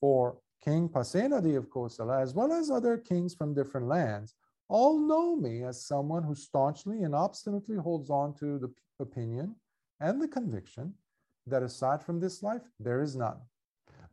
For 0.00 0.36
King 0.62 0.88
Pasenadi 0.88 1.56
of 1.56 1.70
Kosala, 1.70 2.20
as 2.22 2.34
well 2.34 2.52
as 2.52 2.70
other 2.70 2.98
kings 2.98 3.34
from 3.34 3.54
different 3.54 3.88
lands, 3.88 4.34
all 4.72 4.98
know 4.98 5.36
me 5.36 5.64
as 5.64 5.86
someone 5.86 6.22
who 6.22 6.34
staunchly 6.34 7.02
and 7.02 7.14
obstinately 7.14 7.76
holds 7.76 8.08
on 8.08 8.32
to 8.32 8.58
the 8.58 8.72
opinion 9.00 9.54
and 10.00 10.20
the 10.20 10.26
conviction 10.26 10.94
that 11.46 11.62
aside 11.62 12.02
from 12.02 12.18
this 12.18 12.42
life, 12.42 12.62
there 12.80 13.02
is 13.02 13.14
none. 13.14 13.36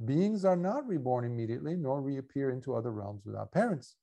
Beings 0.03 0.43
are 0.43 0.57
not 0.57 0.85
reborn 0.85 1.23
immediately 1.23 1.77
nor 1.77 2.01
reappear 2.01 2.51
into 2.51 2.75
other 2.75 2.91
realms 2.91 3.21
without 3.25 3.53
parents. 3.53 3.95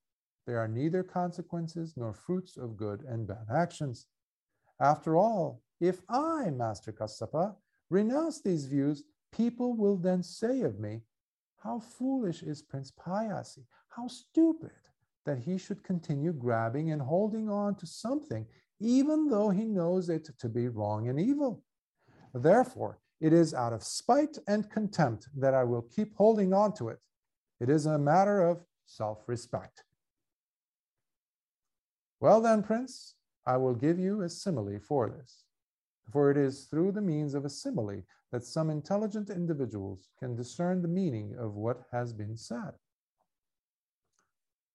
There 0.46 0.58
are 0.58 0.66
neither 0.68 1.02
consequences 1.02 1.92
nor 1.94 2.14
fruits 2.14 2.56
of 2.56 2.78
good 2.78 3.02
and 3.02 3.26
bad 3.26 3.48
actions. 3.54 4.06
After 4.80 5.14
all, 5.14 5.60
if 5.78 6.00
I, 6.08 6.48
Master 6.50 6.90
Kassapa, 6.90 7.54
renounce 7.90 8.40
these 8.40 8.64
views, 8.64 9.04
people 9.30 9.76
will 9.76 9.98
then 9.98 10.22
say 10.22 10.62
of 10.62 10.80
me, 10.80 11.02
How 11.58 11.80
foolish 11.80 12.42
is 12.42 12.62
Prince 12.62 12.92
Payasi! 12.92 13.66
How 13.88 14.06
stupid! 14.08 14.70
That 15.26 15.40
he 15.40 15.58
should 15.58 15.84
continue 15.84 16.32
grabbing 16.32 16.90
and 16.92 17.02
holding 17.02 17.50
on 17.50 17.74
to 17.74 17.86
something, 17.86 18.46
even 18.80 19.28
though 19.28 19.50
he 19.50 19.64
knows 19.64 20.08
it 20.08 20.30
to 20.38 20.48
be 20.48 20.68
wrong 20.68 21.08
and 21.08 21.20
evil. 21.20 21.62
Therefore, 22.32 22.98
it 23.20 23.32
is 23.32 23.54
out 23.54 23.72
of 23.72 23.82
spite 23.82 24.38
and 24.46 24.70
contempt 24.70 25.28
that 25.36 25.54
I 25.54 25.64
will 25.64 25.82
keep 25.82 26.14
holding 26.16 26.52
on 26.52 26.72
to 26.74 26.88
it. 26.88 26.98
It 27.60 27.68
is 27.68 27.86
a 27.86 27.98
matter 27.98 28.46
of 28.46 28.64
self 28.86 29.24
respect. 29.26 29.84
Well, 32.20 32.40
then, 32.40 32.62
Prince, 32.62 33.14
I 33.46 33.56
will 33.56 33.74
give 33.74 33.98
you 33.98 34.22
a 34.22 34.28
simile 34.28 34.78
for 34.80 35.08
this. 35.10 35.44
For 36.10 36.30
it 36.30 36.36
is 36.36 36.64
through 36.64 36.92
the 36.92 37.02
means 37.02 37.34
of 37.34 37.44
a 37.44 37.50
simile 37.50 38.02
that 38.32 38.44
some 38.44 38.70
intelligent 38.70 39.30
individuals 39.30 40.08
can 40.18 40.36
discern 40.36 40.82
the 40.82 40.88
meaning 40.88 41.34
of 41.38 41.54
what 41.54 41.82
has 41.92 42.12
been 42.12 42.36
said. 42.36 42.72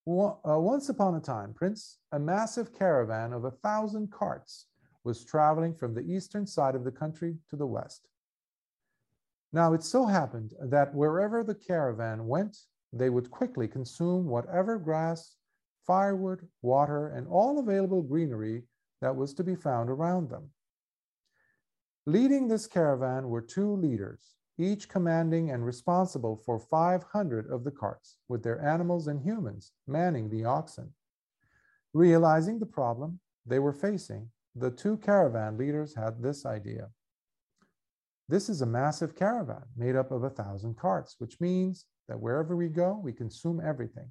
Uh, 0.07 0.59
once 0.59 0.89
upon 0.89 1.15
a 1.15 1.19
time, 1.19 1.53
Prince, 1.53 1.99
a 2.11 2.19
massive 2.19 2.73
caravan 2.73 3.33
of 3.33 3.45
a 3.45 3.51
thousand 3.51 4.11
carts 4.11 4.65
was 5.03 5.23
traveling 5.23 5.73
from 5.75 5.93
the 5.93 6.01
eastern 6.01 6.45
side 6.45 6.75
of 6.75 6.83
the 6.83 6.91
country 6.91 7.37
to 7.49 7.55
the 7.55 7.67
west. 7.67 8.07
Now, 9.53 9.73
it 9.73 9.83
so 9.83 10.05
happened 10.05 10.53
that 10.59 10.95
wherever 10.95 11.43
the 11.43 11.55
caravan 11.55 12.25
went, 12.25 12.57
they 12.93 13.09
would 13.09 13.29
quickly 13.29 13.67
consume 13.67 14.25
whatever 14.25 14.77
grass, 14.79 15.35
firewood, 15.85 16.47
water, 16.61 17.09
and 17.09 17.27
all 17.27 17.59
available 17.59 18.01
greenery 18.01 18.63
that 19.01 19.15
was 19.15 19.33
to 19.35 19.43
be 19.43 19.55
found 19.55 19.89
around 19.89 20.29
them. 20.29 20.49
Leading 22.05 22.47
this 22.47 22.65
caravan 22.65 23.29
were 23.29 23.41
two 23.41 23.75
leaders, 23.75 24.35
each 24.57 24.89
commanding 24.89 25.51
and 25.51 25.65
responsible 25.65 26.41
for 26.45 26.59
500 26.59 27.49
of 27.49 27.63
the 27.63 27.71
carts, 27.71 28.17
with 28.27 28.43
their 28.43 28.61
animals 28.61 29.07
and 29.07 29.21
humans 29.21 29.71
manning 29.87 30.29
the 30.29 30.45
oxen. 30.45 30.93
Realizing 31.93 32.59
the 32.59 32.65
problem 32.65 33.19
they 33.45 33.59
were 33.59 33.73
facing, 33.73 34.29
the 34.55 34.71
two 34.71 34.97
caravan 34.97 35.57
leaders 35.57 35.95
had 35.95 36.21
this 36.21 36.45
idea. 36.45 36.89
This 38.29 38.49
is 38.49 38.61
a 38.61 38.65
massive 38.65 39.15
caravan 39.15 39.63
made 39.75 39.95
up 39.95 40.11
of 40.11 40.23
a 40.23 40.29
thousand 40.29 40.77
carts, 40.77 41.15
which 41.19 41.39
means 41.41 41.85
that 42.07 42.19
wherever 42.19 42.55
we 42.55 42.69
go, 42.69 42.99
we 43.03 43.13
consume 43.13 43.61
everything. 43.65 44.09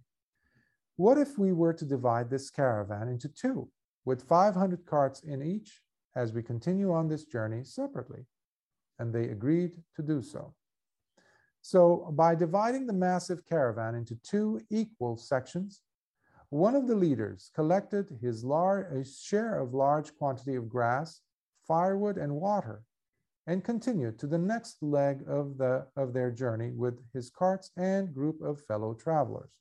What 0.97 1.17
if 1.17 1.39
we 1.39 1.53
were 1.53 1.73
to 1.73 1.85
divide 1.85 2.29
this 2.29 2.51
caravan 2.51 3.09
into 3.09 3.29
two, 3.29 3.71
with 4.05 4.29
500 4.29 4.85
carts 4.85 5.23
in 5.23 5.43
each, 5.43 5.81
as 6.17 6.33
we 6.33 6.43
continue 6.43 6.93
on 6.93 7.09
this 7.09 7.25
journey 7.25 7.65
separately? 7.65 8.27
And 9.01 9.13
they 9.13 9.31
agreed 9.31 9.73
to 9.97 10.03
do 10.03 10.23
so. 10.23 10.55
So, 11.63 12.13
by 12.13 12.35
dividing 12.35 12.87
the 12.87 12.93
massive 12.93 13.45
caravan 13.47 13.95
into 13.95 14.15
two 14.17 14.61
equal 14.71 15.17
sections, 15.17 15.81
one 16.51 16.75
of 16.75 16.87
the 16.87 16.95
leaders 16.95 17.51
collected 17.55 18.19
his 18.21 18.45
large, 18.45 19.09
share 19.09 19.59
of 19.59 19.75
large 19.75 20.17
quantity 20.17 20.55
of 20.55 20.69
grass, 20.69 21.21
firewood, 21.67 22.17
and 22.17 22.35
water, 22.35 22.83
and 23.47 23.65
continued 23.65 24.19
to 24.19 24.27
the 24.27 24.39
next 24.39 24.83
leg 24.83 25.23
of, 25.29 25.59
the, 25.59 25.87
of 25.97 26.13
their 26.13 26.31
journey 26.31 26.71
with 26.71 26.99
his 27.13 27.31
carts 27.31 27.71
and 27.77 28.15
group 28.15 28.41
of 28.43 28.65
fellow 28.67 28.95
travelers. 28.95 29.53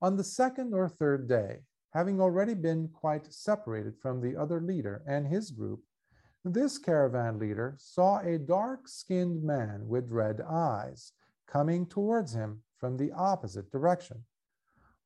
On 0.00 0.16
the 0.16 0.24
second 0.24 0.74
or 0.74 0.88
third 0.88 1.28
day, 1.28 1.60
having 1.92 2.20
already 2.20 2.54
been 2.54 2.88
quite 2.88 3.32
separated 3.32 3.94
from 4.00 4.20
the 4.20 4.36
other 4.36 4.60
leader 4.60 5.02
and 5.06 5.26
his 5.26 5.50
group, 5.50 5.80
this 6.44 6.78
caravan 6.78 7.38
leader 7.38 7.74
saw 7.78 8.20
a 8.20 8.38
dark 8.38 8.88
skinned 8.88 9.42
man 9.42 9.88
with 9.88 10.10
red 10.10 10.40
eyes 10.40 11.12
coming 11.46 11.86
towards 11.86 12.32
him 12.32 12.62
from 12.76 12.96
the 12.96 13.12
opposite 13.12 13.70
direction, 13.70 14.24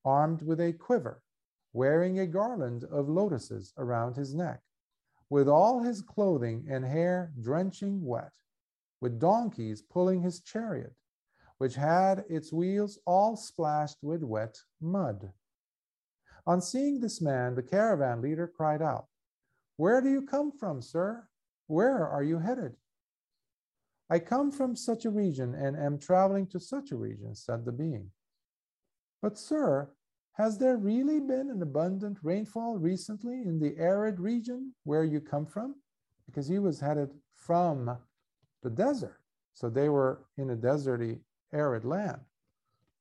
armed 0.04 0.42
with 0.42 0.60
a 0.60 0.72
quiver, 0.72 1.22
wearing 1.72 2.18
a 2.18 2.26
garland 2.26 2.84
of 2.84 3.08
lotuses 3.08 3.72
around 3.78 4.14
his 4.14 4.34
neck, 4.34 4.60
with 5.30 5.48
all 5.48 5.82
his 5.82 6.02
clothing 6.02 6.66
and 6.68 6.84
hair 6.84 7.32
drenching 7.40 8.04
wet, 8.04 8.32
with 9.00 9.18
donkeys 9.18 9.80
pulling 9.80 10.20
his 10.20 10.40
chariot, 10.40 10.94
which 11.58 11.74
had 11.76 12.24
its 12.28 12.52
wheels 12.52 12.98
all 13.06 13.36
splashed 13.36 14.02
with 14.02 14.22
wet 14.22 14.58
mud. 14.80 15.32
On 16.46 16.60
seeing 16.60 17.00
this 17.00 17.20
man, 17.20 17.54
the 17.54 17.62
caravan 17.62 18.20
leader 18.20 18.46
cried 18.46 18.82
out, 18.82 19.06
Where 19.82 20.00
do 20.00 20.08
you 20.08 20.22
come 20.22 20.52
from, 20.52 20.80
sir? 20.80 21.26
Where 21.66 22.06
are 22.06 22.22
you 22.22 22.38
headed? 22.38 22.76
I 24.08 24.20
come 24.20 24.52
from 24.52 24.76
such 24.76 25.06
a 25.06 25.10
region 25.10 25.56
and 25.56 25.76
am 25.76 25.98
traveling 25.98 26.46
to 26.50 26.60
such 26.60 26.92
a 26.92 26.96
region, 26.96 27.34
said 27.34 27.64
the 27.64 27.72
being. 27.72 28.08
But, 29.20 29.36
sir, 29.36 29.90
has 30.34 30.56
there 30.56 30.76
really 30.76 31.18
been 31.18 31.50
an 31.50 31.62
abundant 31.62 32.18
rainfall 32.22 32.78
recently 32.78 33.42
in 33.42 33.58
the 33.58 33.76
arid 33.76 34.20
region 34.20 34.72
where 34.84 35.02
you 35.02 35.20
come 35.20 35.46
from? 35.46 35.74
Because 36.26 36.46
he 36.46 36.60
was 36.60 36.78
headed 36.78 37.10
from 37.34 37.98
the 38.62 38.70
desert. 38.70 39.18
So 39.52 39.68
they 39.68 39.88
were 39.88 40.20
in 40.38 40.50
a 40.50 40.56
deserty, 40.56 41.18
arid 41.52 41.84
land. 41.84 42.20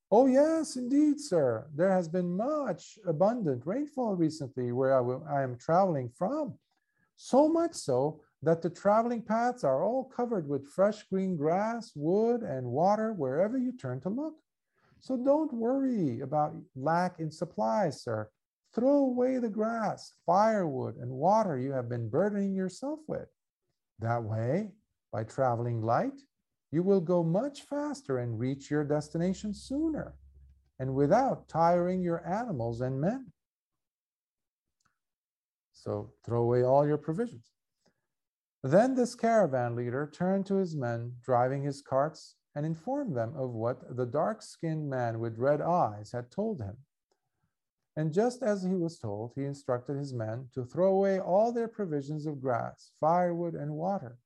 Oh, 0.09 0.25
yes, 0.25 0.77
indeed, 0.77 1.19
sir. 1.19 1.67
There 1.75 1.91
has 1.91 2.09
been 2.09 2.35
much 2.35 2.97
abundant 3.05 3.67
rainfall 3.67 4.15
recently 4.15 4.71
where 4.71 4.99
I, 4.99 5.37
I 5.37 5.43
am 5.43 5.59
traveling 5.59 6.09
from. 6.09 6.55
So 7.23 7.47
much 7.47 7.75
so 7.75 8.19
that 8.41 8.63
the 8.63 8.69
traveling 8.71 9.21
paths 9.21 9.63
are 9.63 9.83
all 9.83 10.05
covered 10.05 10.49
with 10.49 10.67
fresh 10.67 11.03
green 11.03 11.37
grass, 11.37 11.91
wood, 11.95 12.41
and 12.41 12.65
water 12.65 13.13
wherever 13.13 13.59
you 13.59 13.77
turn 13.77 14.01
to 14.01 14.09
look. 14.09 14.33
So 15.01 15.17
don't 15.17 15.53
worry 15.53 16.21
about 16.21 16.55
lack 16.75 17.19
in 17.19 17.29
supplies, 17.29 18.01
sir. 18.01 18.31
Throw 18.73 19.05
away 19.05 19.37
the 19.37 19.49
grass, 19.49 20.13
firewood, 20.25 20.95
and 20.95 21.11
water 21.11 21.59
you 21.59 21.71
have 21.73 21.87
been 21.87 22.09
burdening 22.09 22.55
yourself 22.55 23.01
with. 23.07 23.27
That 23.99 24.23
way, 24.23 24.71
by 25.11 25.23
traveling 25.23 25.83
light, 25.83 26.19
you 26.71 26.81
will 26.81 27.01
go 27.01 27.23
much 27.23 27.61
faster 27.61 28.17
and 28.17 28.39
reach 28.39 28.71
your 28.71 28.83
destination 28.83 29.53
sooner 29.53 30.15
and 30.79 30.95
without 30.95 31.47
tiring 31.47 32.01
your 32.01 32.27
animals 32.27 32.81
and 32.81 32.99
men. 32.99 33.31
So 35.81 36.13
throw 36.23 36.43
away 36.43 36.61
all 36.61 36.85
your 36.85 36.99
provisions. 36.99 37.49
Then 38.61 38.93
this 38.93 39.15
caravan 39.15 39.75
leader 39.75 40.07
turned 40.13 40.45
to 40.45 40.57
his 40.57 40.75
men 40.75 41.13
driving 41.23 41.63
his 41.63 41.81
carts 41.81 42.35
and 42.53 42.67
informed 42.67 43.17
them 43.17 43.33
of 43.35 43.53
what 43.53 43.97
the 43.97 44.05
dark 44.05 44.43
skinned 44.43 44.87
man 44.87 45.19
with 45.19 45.39
red 45.39 45.59
eyes 45.59 46.11
had 46.11 46.29
told 46.29 46.61
him. 46.61 46.77
And 47.95 48.13
just 48.13 48.43
as 48.43 48.61
he 48.61 48.75
was 48.75 48.99
told, 48.99 49.31
he 49.35 49.43
instructed 49.43 49.97
his 49.97 50.13
men 50.13 50.49
to 50.53 50.63
throw 50.63 50.93
away 50.93 51.19
all 51.19 51.51
their 51.51 51.67
provisions 51.67 52.27
of 52.27 52.41
grass, 52.41 52.91
firewood, 52.99 53.55
and 53.55 53.73
water, 53.73 54.19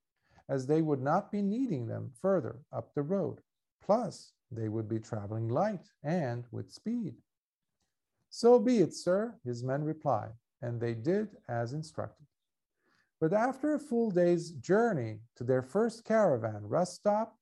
as 0.50 0.68
they 0.68 0.82
would 0.82 1.02
not 1.02 1.32
be 1.32 1.42
needing 1.42 1.88
them 1.88 2.12
further 2.22 2.58
up 2.74 2.94
the 2.94 3.02
road. 3.02 3.40
Plus, 3.82 4.34
they 4.52 4.68
would 4.68 4.90
be 4.90 5.00
traveling 5.00 5.48
light 5.48 5.88
and 6.04 6.46
with 6.52 6.70
speed. 6.70 7.16
So 8.30 8.60
be 8.60 8.80
it, 8.80 8.94
sir, 8.94 9.36
his 9.46 9.64
men 9.64 9.86
replied, 9.86 10.34
and 10.66 10.82
they 10.82 10.96
did 10.96 11.28
as 11.48 11.74
instructed. 11.74 12.26
But 13.22 13.34
after 13.34 13.76
a 13.76 13.80
full 13.80 14.10
day's 14.10 14.52
journey 14.52 15.20
to 15.36 15.44
their 15.44 15.62
first 15.62 16.04
caravan 16.04 16.62
rest 16.64 16.96
stop, 16.96 17.38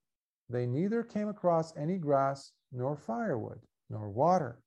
they 0.49 0.67
neither 0.67 1.03
came 1.03 1.29
across 1.29 1.75
any 1.77 1.97
grass 1.97 2.51
nor 2.71 2.97
firewood 2.97 3.59
nor 3.89 4.09
water. 4.09 4.59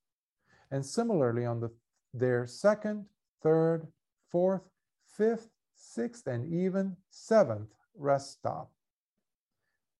And 0.70 0.84
similarly, 0.84 1.44
on 1.44 1.60
the, 1.60 1.70
their 2.14 2.46
second, 2.46 3.04
third, 3.42 3.86
fourth, 4.30 4.62
fifth, 5.04 5.50
sixth, 5.74 6.26
and 6.26 6.52
even 6.52 6.96
seventh 7.10 7.74
rest 7.94 8.32
stop. 8.32 8.72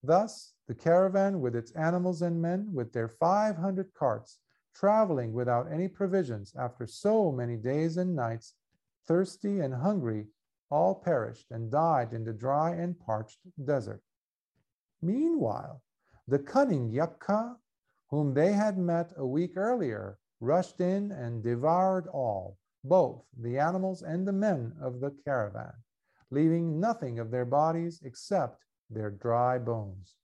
Thus, 0.03 0.55
the 0.67 0.75
caravan 0.75 1.41
with 1.41 1.55
its 1.55 1.73
animals 1.73 2.23
and 2.23 2.41
men, 2.41 2.71
with 2.73 2.93
their 2.93 3.09
500 3.09 3.93
carts, 3.95 4.39
traveling 4.79 5.33
without 5.33 5.73
any 5.73 5.89
provisions 5.89 6.55
after 6.59 6.87
so 6.87 7.33
many 7.33 7.57
days 7.57 7.97
and 7.97 8.15
nights, 8.15 8.55
thirsty 9.07 9.61
and 9.61 9.75
hungry, 9.75 10.27
all 10.71 10.95
perished 10.95 11.51
and 11.51 11.71
died 11.71 12.13
in 12.13 12.25
the 12.25 12.33
dry 12.33 12.71
and 12.75 12.99
parched 12.99 13.39
desert. 13.65 14.03
Meanwhile, 15.01 15.83
the 16.29 16.39
cunning 16.39 16.91
Yakkha, 16.91 17.57
whom 18.11 18.35
they 18.35 18.53
had 18.53 18.77
met 18.77 19.13
a 19.17 19.27
week 19.27 19.57
earlier, 19.57 20.19
rushed 20.41 20.81
in 20.81 21.13
and 21.13 21.43
devoured 21.43 22.07
all, 22.09 22.59
both 22.85 23.25
the 23.41 23.59
animals 23.59 24.03
and 24.03 24.27
the 24.27 24.33
men 24.33 24.73
of 24.81 25.01
the 25.01 25.11
caravan, 25.25 25.73
leaving 26.31 26.79
nothing 26.79 27.19
of 27.19 27.31
their 27.31 27.45
bodies 27.45 28.01
except 28.05 28.65
their 28.91 29.11
dry 29.11 29.59
bones. 29.59 30.17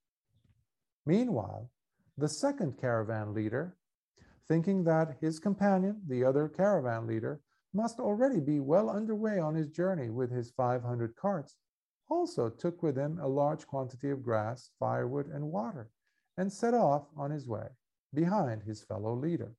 Meanwhile, 1.06 1.70
the 2.18 2.28
second 2.28 2.78
caravan 2.78 3.32
leader, 3.32 3.76
thinking 4.48 4.85
that 4.85 5.16
his 5.20 5.39
companion, 5.39 6.01
the 6.09 6.24
other 6.24 6.48
caravan 6.48 7.06
leader, 7.06 7.40
must 7.74 8.01
already 8.01 8.40
be 8.40 8.60
well 8.60 8.90
underway 8.90 9.39
on 9.39 9.55
his 9.55 9.69
journey 9.69 10.10
with 10.10 10.31
his 10.31 10.51
500 10.51 11.16
carts, 11.16 11.56
also 12.09 12.48
took 12.51 12.82
with 12.82 12.97
him 12.97 13.19
a 13.20 13.28
large 13.28 13.66
quantity 13.66 14.10
of 14.10 14.23
grass, 14.23 14.70
firewood, 14.78 15.28
and 15.28 15.51
water, 15.51 15.90
and 16.36 16.52
set 16.52 16.74
off 16.74 17.06
on 17.16 17.31
his 17.31 17.48
way 17.48 17.69
behind 18.14 18.62
his 18.62 18.82
fellow 18.82 19.14
leader. 19.14 19.55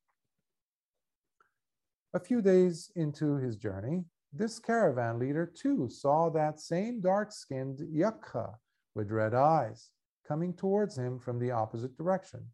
A 2.14 2.20
few 2.20 2.42
days 2.42 2.92
into 2.96 3.38
his 3.38 3.56
journey, 3.56 4.06
this 4.32 4.60
caravan 4.60 5.18
leader 5.18 5.46
too 5.46 5.90
saw 5.90 6.30
that 6.30 6.60
same 6.60 7.02
dark 7.02 7.32
skinned 7.32 7.80
Yakkha 7.80 8.56
with 8.94 9.12
red 9.12 9.34
eyes 9.34 9.90
coming 10.28 10.54
towards 10.54 10.98
him 10.98 11.20
from 11.20 11.40
the 11.40 11.52
opposite 11.52 11.98
direction, 11.98 12.46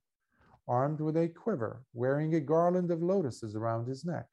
armed 0.69 1.01
with 1.01 1.17
a 1.17 1.27
quiver, 1.27 1.83
wearing 1.93 2.35
a 2.35 2.39
garland 2.39 2.91
of 2.91 3.03
lotuses 3.03 3.55
around 3.55 3.87
his 3.87 4.05
neck, 4.05 4.27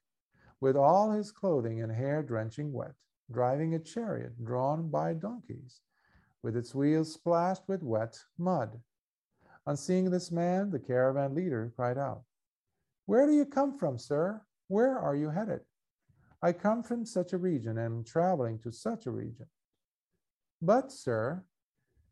with 0.60 0.76
all 0.76 1.10
his 1.10 1.32
clothing 1.32 1.82
and 1.82 1.90
hair 1.90 2.22
drenching 2.22 2.72
wet 2.72 2.94
driving 3.30 3.74
a 3.74 3.78
chariot 3.78 4.32
drawn 4.44 4.88
by 4.88 5.12
donkeys, 5.12 5.80
with 6.42 6.56
its 6.56 6.74
wheels 6.74 7.12
splashed 7.12 7.62
with 7.66 7.82
wet 7.82 8.18
mud. 8.38 8.80
On 9.66 9.76
seeing 9.76 10.10
this 10.10 10.30
man, 10.30 10.70
the 10.70 10.78
caravan 10.78 11.34
leader 11.34 11.72
cried 11.74 11.98
out, 11.98 12.22
Where 13.06 13.26
do 13.26 13.32
you 13.32 13.44
come 13.44 13.78
from, 13.78 13.98
sir? 13.98 14.40
Where 14.68 14.98
are 14.98 15.16
you 15.16 15.30
headed? 15.30 15.60
I 16.42 16.52
come 16.52 16.82
from 16.82 17.04
such 17.04 17.32
a 17.32 17.38
region 17.38 17.78
and 17.78 17.96
am 17.98 18.04
traveling 18.04 18.58
to 18.60 18.70
such 18.70 19.06
a 19.06 19.10
region. 19.10 19.46
But, 20.62 20.92
sir, 20.92 21.42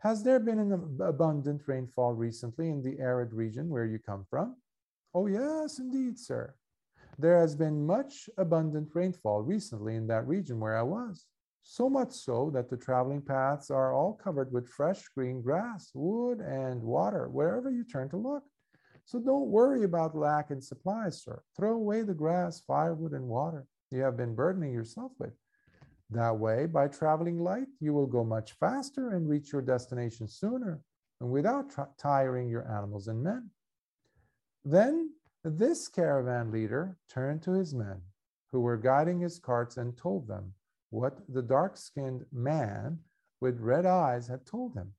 has 0.05 0.22
there 0.22 0.39
been 0.39 0.59
an 0.59 1.01
abundant 1.01 1.62
rainfall 1.66 2.12
recently 2.12 2.68
in 2.68 2.82
the 2.82 2.98
arid 3.01 3.32
region 3.32 3.70
where 3.70 3.86
you 3.86 3.98
come 3.98 4.26
from? 4.28 4.56
Oh, 5.14 5.26
yes, 5.26 5.78
indeed, 5.78 6.18
sir. 6.18 6.55
There 7.18 7.39
has 7.40 7.56
been 7.56 7.86
much 7.86 8.28
abundant 8.36 8.90
rainfall 8.93 9.43
recently 9.43 9.97
in 9.97 10.06
that 10.09 10.26
region 10.26 10.60
where 10.60 10.76
I 10.76 10.82
was. 10.82 11.26
So 11.62 11.89
much 11.89 12.12
so 12.12 12.51
that 12.52 12.68
the 12.68 12.76
traveling 12.76 13.22
paths 13.22 13.70
are 13.70 13.94
all 13.94 14.12
covered 14.12 14.52
with 14.52 14.68
fresh 14.68 15.09
green 15.09 15.40
grass, 15.40 15.90
wood, 15.94 16.40
and 16.40 16.82
water 16.82 17.28
wherever 17.31 17.70
you 17.70 17.85
turn 17.85 18.10
to 18.10 18.18
look. 18.18 18.43
So 19.06 19.18
don't 19.18 19.48
worry 19.48 19.85
about 19.85 20.14
lack 20.14 20.51
in 20.51 20.60
supplies, 20.60 21.22
sir. 21.22 21.43
Throw 21.56 21.74
away 21.74 22.02
the 22.02 22.12
grass, 22.12 22.60
firewood, 22.60 23.12
and 23.12 23.26
water 23.26 23.66
you 23.90 24.02
have 24.02 24.16
been 24.16 24.35
burdening 24.35 24.72
yourself 24.72 25.12
with. 25.18 25.32
That 26.10 26.39
way, 26.39 26.66
by 26.66 26.89
traveling 26.89 27.39
light, 27.39 27.68
you 27.81 27.93
will 27.93 28.06
go 28.06 28.24
much 28.24 28.52
faster 28.52 29.10
and 29.10 29.28
reach 29.28 29.52
your 29.52 29.62
destination 29.62 30.28
sooner 30.28 30.81
and 31.20 31.31
without 31.31 31.74
tiring 31.98 32.48
your 32.48 32.68
animals 32.70 33.09
and 33.09 33.22
men. 33.22 33.51
Then 34.64 35.10
this 35.43 35.89
caravan 35.89 36.51
leader 36.51 36.97
turned 37.09 37.43
to 37.43 37.52
his 37.52 37.74
men 37.74 38.01
who 38.52 38.60
were 38.60 38.76
guiding 38.76 39.20
his 39.20 39.39
carts 39.39 39.76
and 39.76 39.97
told 39.97 40.28
them 40.28 40.55
what 40.90 41.18
the 41.28 41.43
dark 41.43 41.76
skinned 41.76 42.24
man 42.32 42.98
with 43.40 43.60
red 43.60 43.85
eyes 43.85 44.28
had 44.28 44.47
told 44.47 44.74
him, 44.74 44.93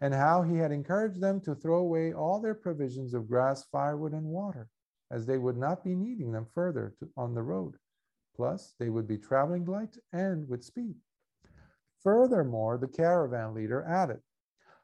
and 0.00 0.12
how 0.12 0.42
he 0.42 0.56
had 0.56 0.72
encouraged 0.72 1.20
them 1.20 1.40
to 1.40 1.54
throw 1.54 1.78
away 1.78 2.12
all 2.12 2.40
their 2.40 2.54
provisions 2.54 3.14
of 3.14 3.28
grass, 3.28 3.64
firewood, 3.70 4.12
and 4.12 4.24
water, 4.24 4.68
as 5.10 5.26
they 5.26 5.38
would 5.38 5.56
not 5.56 5.84
be 5.84 5.94
needing 5.94 6.32
them 6.32 6.46
further 6.52 6.94
to, 6.98 7.08
on 7.16 7.34
the 7.34 7.42
road. 7.42 7.76
Plus, 8.36 8.74
they 8.78 8.88
would 8.88 9.06
be 9.06 9.18
traveling 9.18 9.64
light 9.64 9.96
and 10.12 10.48
with 10.48 10.64
speed. 10.64 10.96
Furthermore, 12.02 12.78
the 12.78 12.88
caravan 12.88 13.54
leader 13.54 13.84
added, 13.84 14.20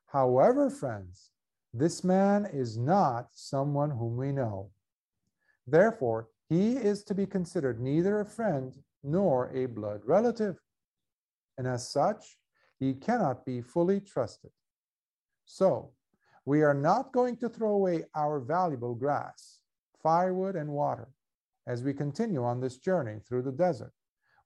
However, 0.06 0.70
friends, 0.70 1.30
this 1.72 2.04
man 2.04 2.46
is 2.46 2.76
not 2.76 3.28
someone 3.32 3.90
whom 3.90 4.16
we 4.16 4.32
know 4.32 4.70
Therefore, 5.66 6.28
he 6.48 6.76
is 6.76 7.02
to 7.04 7.14
be 7.14 7.26
considered 7.26 7.80
neither 7.80 8.20
a 8.20 8.24
friend 8.24 8.76
nor 9.02 9.50
a 9.52 9.66
blood 9.66 10.02
relative. 10.04 10.56
And 11.58 11.66
as 11.66 11.90
such, 11.90 12.38
he 12.78 12.94
cannot 12.94 13.44
be 13.44 13.60
fully 13.60 14.00
trusted. 14.00 14.50
So, 15.44 15.92
we 16.44 16.62
are 16.62 16.74
not 16.74 17.12
going 17.12 17.36
to 17.38 17.48
throw 17.48 17.70
away 17.70 18.04
our 18.14 18.38
valuable 18.38 18.94
grass, 18.94 19.58
firewood, 20.02 20.54
and 20.54 20.70
water 20.70 21.08
as 21.66 21.82
we 21.82 21.92
continue 21.92 22.44
on 22.44 22.60
this 22.60 22.78
journey 22.78 23.18
through 23.26 23.42
the 23.42 23.52
desert. 23.52 23.92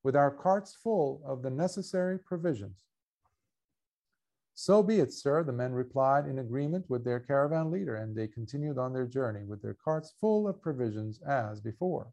with 0.02 0.16
our 0.16 0.30
carts 0.30 0.74
full 0.74 1.22
of 1.26 1.42
the 1.42 1.50
necessary 1.50 2.18
provisions. 2.18 2.76
So 4.54 4.82
be 4.82 5.00
it, 5.00 5.12
sir, 5.12 5.42
the 5.42 5.52
men 5.52 5.72
replied 5.72 6.26
in 6.26 6.38
agreement 6.38 6.84
with 6.88 7.04
their 7.04 7.20
caravan 7.20 7.70
leader, 7.70 7.96
and 7.96 8.14
they 8.14 8.26
continued 8.26 8.78
on 8.78 8.92
their 8.92 9.06
journey 9.06 9.44
with 9.44 9.62
their 9.62 9.76
carts 9.82 10.14
full 10.20 10.46
of 10.48 10.60
provisions 10.60 11.20
as 11.26 11.60
before. 11.60 12.12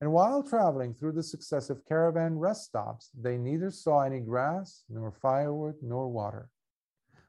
And 0.00 0.12
while 0.12 0.42
traveling 0.42 0.94
through 0.94 1.12
the 1.12 1.22
successive 1.22 1.84
caravan 1.84 2.38
rest 2.38 2.64
stops, 2.64 3.10
they 3.16 3.38
neither 3.38 3.70
saw 3.70 4.00
any 4.02 4.18
grass, 4.18 4.82
nor 4.88 5.12
firewood, 5.12 5.76
nor 5.80 6.08
water. 6.08 6.48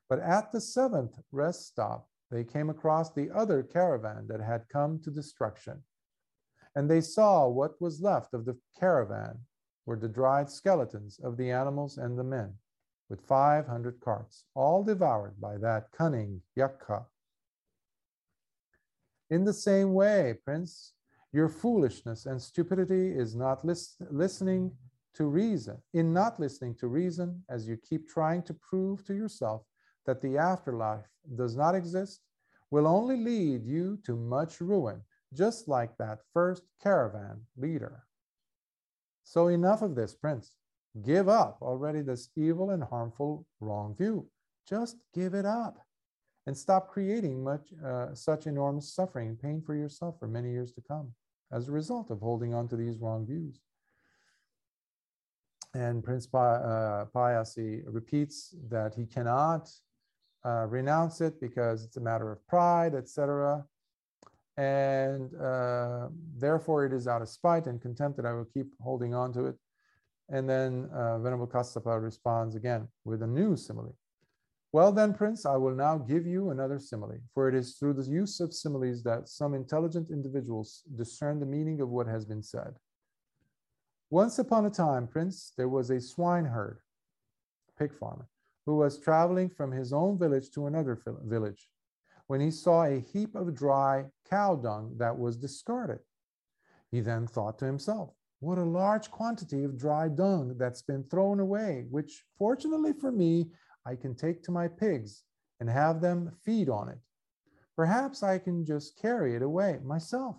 But 0.09 0.19
at 0.19 0.51
the 0.51 0.61
seventh 0.61 1.19
rest 1.31 1.67
stop, 1.67 2.07
they 2.31 2.43
came 2.43 2.71
across 2.71 3.11
the 3.11 3.29
other 3.29 3.61
caravan 3.61 4.25
that 4.27 4.41
had 4.41 4.69
come 4.69 4.99
to 5.03 5.11
destruction. 5.11 5.83
And 6.75 6.89
they 6.89 7.01
saw 7.01 7.47
what 7.47 7.79
was 7.79 8.01
left 8.01 8.33
of 8.33 8.45
the 8.45 8.57
caravan 8.79 9.39
were 9.85 9.97
the 9.97 10.07
dried 10.07 10.49
skeletons 10.49 11.19
of 11.23 11.37
the 11.37 11.51
animals 11.51 11.97
and 11.97 12.17
the 12.17 12.23
men, 12.23 12.53
with 13.09 13.21
500 13.21 13.99
carts, 13.99 14.45
all 14.55 14.83
devoured 14.83 15.39
by 15.39 15.57
that 15.57 15.91
cunning 15.91 16.41
Yakkha. 16.57 17.05
In 19.29 19.43
the 19.43 19.53
same 19.53 19.93
way, 19.93 20.35
Prince, 20.43 20.93
your 21.31 21.49
foolishness 21.49 22.25
and 22.25 22.41
stupidity 22.41 23.11
is 23.11 23.35
not 23.35 23.65
lis- 23.65 23.95
listening 24.11 24.71
to 25.15 25.25
reason, 25.25 25.77
in 25.93 26.13
not 26.13 26.39
listening 26.39 26.75
to 26.75 26.87
reason, 26.87 27.43
as 27.49 27.67
you 27.67 27.77
keep 27.77 28.07
trying 28.07 28.41
to 28.43 28.53
prove 28.53 29.03
to 29.05 29.13
yourself 29.13 29.63
that 30.05 30.21
the 30.21 30.37
afterlife 30.37 31.07
does 31.35 31.55
not 31.55 31.75
exist, 31.75 32.21
will 32.71 32.87
only 32.87 33.17
lead 33.17 33.65
you 33.65 33.97
to 34.05 34.15
much 34.15 34.59
ruin, 34.59 35.01
just 35.33 35.67
like 35.67 35.97
that 35.97 36.19
first 36.33 36.63
caravan 36.81 37.41
leader. 37.57 38.03
So, 39.23 39.47
enough 39.47 39.81
of 39.81 39.95
this, 39.95 40.13
Prince. 40.13 40.55
Give 41.01 41.27
up 41.27 41.57
already 41.61 42.01
this 42.01 42.29
evil 42.35 42.69
and 42.69 42.83
harmful 42.83 43.47
wrong 43.59 43.95
view. 43.95 44.27
Just 44.69 44.97
give 45.13 45.33
it 45.33 45.45
up 45.45 45.79
and 46.45 46.55
stop 46.55 46.89
creating 46.89 47.43
much 47.43 47.73
uh, 47.83 48.13
such 48.13 48.47
enormous 48.47 48.93
suffering 48.93 49.29
and 49.29 49.41
pain 49.41 49.61
for 49.65 49.75
yourself 49.75 50.19
for 50.19 50.27
many 50.27 50.51
years 50.51 50.71
to 50.73 50.81
come 50.81 51.13
as 51.51 51.67
a 51.67 51.71
result 51.71 52.11
of 52.11 52.19
holding 52.19 52.53
on 52.53 52.67
to 52.67 52.75
these 52.75 52.97
wrong 52.97 53.25
views. 53.25 53.61
And 55.73 56.03
Prince 56.03 56.27
uh, 56.33 57.05
Payasi 57.15 57.81
repeats 57.87 58.53
that 58.69 58.93
he 58.93 59.05
cannot 59.05 59.69
uh, 60.45 60.67
renounce 60.67 61.21
it 61.21 61.39
because 61.39 61.83
it's 61.83 61.97
a 61.97 62.01
matter 62.01 62.31
of 62.31 62.45
pride, 62.47 62.93
etc. 62.93 63.65
And 64.57 65.33
uh, 65.35 66.09
therefore, 66.37 66.85
it 66.85 66.93
is 66.93 67.07
out 67.07 67.21
of 67.21 67.29
spite 67.29 67.65
and 67.65 67.81
contempt 67.81 68.17
that 68.17 68.25
I 68.25 68.33
will 68.33 68.45
keep 68.45 68.67
holding 68.79 69.13
on 69.13 69.33
to 69.33 69.45
it. 69.45 69.55
And 70.29 70.47
then 70.49 70.89
uh, 70.93 71.19
Venerable 71.19 71.47
Kassapa 71.47 72.01
responds 72.01 72.55
again 72.55 72.87
with 73.03 73.23
a 73.23 73.27
new 73.27 73.57
simile. 73.57 73.95
Well, 74.71 74.91
then, 74.91 75.13
Prince, 75.13 75.45
I 75.45 75.55
will 75.57 75.75
now 75.75 75.97
give 75.97 76.25
you 76.25 76.49
another 76.49 76.79
simile, 76.79 77.19
for 77.33 77.47
it 77.47 77.53
is 77.53 77.75
through 77.75 77.93
the 77.93 78.09
use 78.09 78.39
of 78.39 78.53
similes 78.53 79.03
that 79.03 79.29
some 79.29 79.53
intelligent 79.53 80.09
individuals 80.09 80.81
discern 80.95 81.39
the 81.39 81.45
meaning 81.45 81.79
of 81.81 81.89
what 81.89 82.07
has 82.07 82.25
been 82.25 82.41
said. 82.41 82.73
Once 84.09 84.39
upon 84.39 84.65
a 84.65 84.71
time, 84.71 85.07
Prince, 85.07 85.53
there 85.57 85.69
was 85.69 85.89
a 85.89 86.01
swineherd, 86.01 86.79
pig 87.77 87.93
farmer, 87.93 88.27
who 88.65 88.77
was 88.77 88.99
traveling 88.99 89.49
from 89.49 89.71
his 89.71 89.93
own 89.93 90.17
village 90.17 90.49
to 90.51 90.65
another 90.65 90.99
village 91.23 91.67
when 92.27 92.41
he 92.41 92.51
saw 92.51 92.83
a 92.83 92.99
heap 92.99 93.35
of 93.35 93.55
dry 93.55 94.05
cow 94.29 94.55
dung 94.55 94.95
that 94.97 95.17
was 95.17 95.37
discarded. 95.37 95.99
He 96.91 97.01
then 97.01 97.27
thought 97.27 97.59
to 97.59 97.65
himself, 97.65 98.13
what 98.39 98.57
a 98.57 98.63
large 98.63 99.09
quantity 99.09 99.63
of 99.63 99.77
dry 99.77 100.09
dung 100.09 100.57
that's 100.57 100.81
been 100.81 101.03
thrown 101.05 101.39
away, 101.39 101.85
which 101.89 102.25
fortunately 102.37 102.93
for 102.93 103.11
me 103.11 103.49
I 103.85 103.95
can 103.95 104.15
take 104.15 104.43
to 104.43 104.51
my 104.51 104.67
pigs 104.67 105.23
and 105.59 105.69
have 105.69 106.01
them 106.01 106.31
feed 106.43 106.69
on 106.69 106.89
it. 106.89 106.99
Perhaps 107.75 108.21
I 108.21 108.37
can 108.37 108.65
just 108.65 108.97
carry 108.97 109.35
it 109.35 109.41
away 109.41 109.79
myself. 109.83 110.35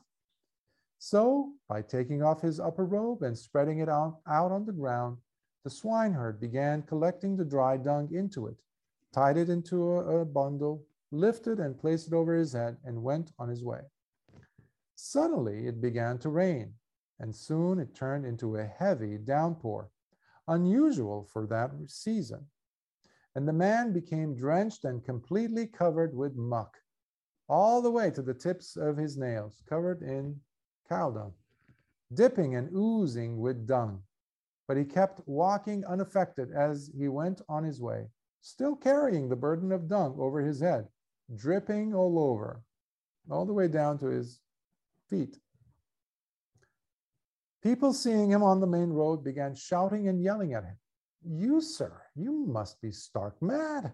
So, 0.99 1.53
by 1.69 1.83
taking 1.83 2.23
off 2.23 2.41
his 2.41 2.61
upper 2.61 2.85
robe 2.85 3.23
and 3.23 3.37
spreading 3.37 3.81
it 3.81 3.89
out, 3.89 4.21
out 4.27 4.53
on 4.53 4.65
the 4.65 4.73
ground, 4.73 5.19
the 5.65 5.71
swineherd 5.71 6.41
began 6.41 6.83
collecting 6.83 7.37
the 7.37 7.45
dry 7.45 7.77
dung 7.77 8.13
into 8.13 8.47
it, 8.47 8.57
tied 9.13 9.37
it 9.37 9.49
into 9.49 9.93
a, 9.93 10.21
a 10.21 10.25
bundle, 10.25 10.85
lifted 11.15 11.61
and 11.61 11.79
placed 11.79 12.09
it 12.09 12.13
over 12.13 12.35
his 12.35 12.53
head, 12.53 12.77
and 12.85 13.03
went 13.03 13.33
on 13.39 13.49
his 13.49 13.65
way. 13.65 13.81
Suddenly, 14.95 15.67
it 15.67 15.81
began 15.81 16.19
to 16.19 16.29
rain, 16.29 16.75
and 17.21 17.35
soon 17.35 17.79
it 17.79 17.95
turned 17.95 18.27
into 18.27 18.57
a 18.57 18.65
heavy 18.65 19.19
downpour, 19.19 19.91
unusual 20.47 21.25
for 21.33 21.47
that 21.47 21.71
season 21.87 22.47
and 23.35 23.49
the 23.49 23.53
man 23.53 23.93
became 23.93 24.37
drenched 24.37 24.85
and 24.85 25.05
completely 25.05 25.67
covered 25.67 26.15
with 26.15 26.37
muck, 26.37 26.79
all 27.49 27.83
the 27.83 27.91
way 27.91 28.11
to 28.11 28.23
the 28.23 28.35
tips 28.35 28.77
of 28.77 28.97
his 28.97 29.17
nails, 29.17 29.63
covered 29.69 30.03
in 30.03 30.41
cow 30.89 31.11
dung, 31.11 31.33
dipping 32.15 32.55
and 32.55 32.71
oozing 32.75 33.39
with 33.39 33.67
dung. 33.67 34.03
But 34.69 34.77
he 34.77 34.85
kept 34.85 35.21
walking 35.27 35.85
unaffected 35.85 36.53
as 36.53 36.91
he 36.97 37.09
went 37.09 37.43
on 37.49 37.65
his 37.65 37.81
way, 37.81 38.07
still 38.41 38.77
carrying 38.77 39.29
the 39.29 39.37
burden 39.37 39.73
of 39.73 39.89
dung 39.89 40.17
over 40.19 40.41
his 40.41 40.61
head, 40.61 40.87
dripping 41.35 41.95
all 41.95 42.19
over, 42.19 42.63
all 43.31 43.47
the 43.47 43.53
way 43.53 43.69
down 43.69 43.99
to 43.99 44.07
his 44.07 44.41
feet. 45.09 45.39
People 47.63 47.93
seeing 47.95 48.31
him 48.31 48.43
on 48.43 48.61
the 48.61 48.67
main 48.67 48.91
road 48.91 49.25
began 49.25 49.55
shouting 49.55 50.09
and 50.09 50.23
yelling 50.23 50.53
at 50.53 50.65
him. 50.65 50.77
You, 51.27 51.63
sir, 51.63 52.03
you 52.15 52.45
must 52.47 52.81
be 52.83 52.91
stark 52.91 53.41
mad. 53.41 53.93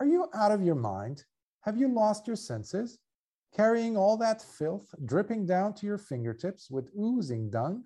Are 0.00 0.06
you 0.06 0.28
out 0.34 0.52
of 0.52 0.62
your 0.62 0.74
mind? 0.74 1.24
Have 1.60 1.76
you 1.76 1.88
lost 1.88 2.26
your 2.26 2.36
senses? 2.36 2.98
Carrying 3.54 3.96
all 3.96 4.16
that 4.16 4.42
filth 4.42 4.94
dripping 5.04 5.46
down 5.46 5.74
to 5.74 5.86
your 5.86 5.98
fingertips 5.98 6.70
with 6.70 6.90
oozing 6.98 7.50
dung? 7.50 7.84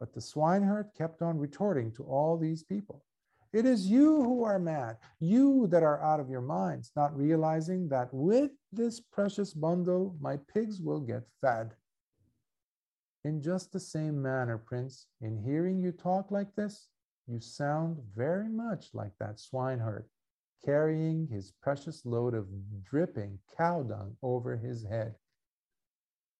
But 0.00 0.12
the 0.12 0.20
swineherd 0.20 0.88
kept 0.96 1.22
on 1.22 1.38
retorting 1.38 1.92
to 1.92 2.04
all 2.04 2.36
these 2.36 2.64
people. 2.64 3.04
It 3.52 3.66
is 3.66 3.88
you 3.88 4.22
who 4.22 4.44
are 4.44 4.58
mad, 4.58 4.96
you 5.18 5.66
that 5.68 5.82
are 5.82 6.02
out 6.02 6.20
of 6.20 6.30
your 6.30 6.40
minds, 6.40 6.92
not 6.94 7.16
realizing 7.16 7.88
that 7.88 8.08
with 8.12 8.52
this 8.72 9.00
precious 9.00 9.52
bundle, 9.52 10.16
my 10.20 10.38
pigs 10.52 10.80
will 10.80 11.00
get 11.00 11.22
fed. 11.40 11.72
In 13.24 13.42
just 13.42 13.72
the 13.72 13.80
same 13.80 14.22
manner, 14.22 14.56
Prince, 14.56 15.06
in 15.20 15.36
hearing 15.36 15.80
you 15.80 15.90
talk 15.92 16.30
like 16.30 16.54
this, 16.54 16.88
you 17.26 17.40
sound 17.40 17.98
very 18.16 18.48
much 18.48 18.90
like 18.94 19.12
that 19.18 19.40
swineherd 19.40 20.06
carrying 20.64 21.26
his 21.28 21.52
precious 21.62 22.04
load 22.04 22.34
of 22.34 22.46
dripping 22.82 23.38
cow 23.56 23.82
dung 23.82 24.16
over 24.22 24.56
his 24.56 24.84
head. 24.84 25.14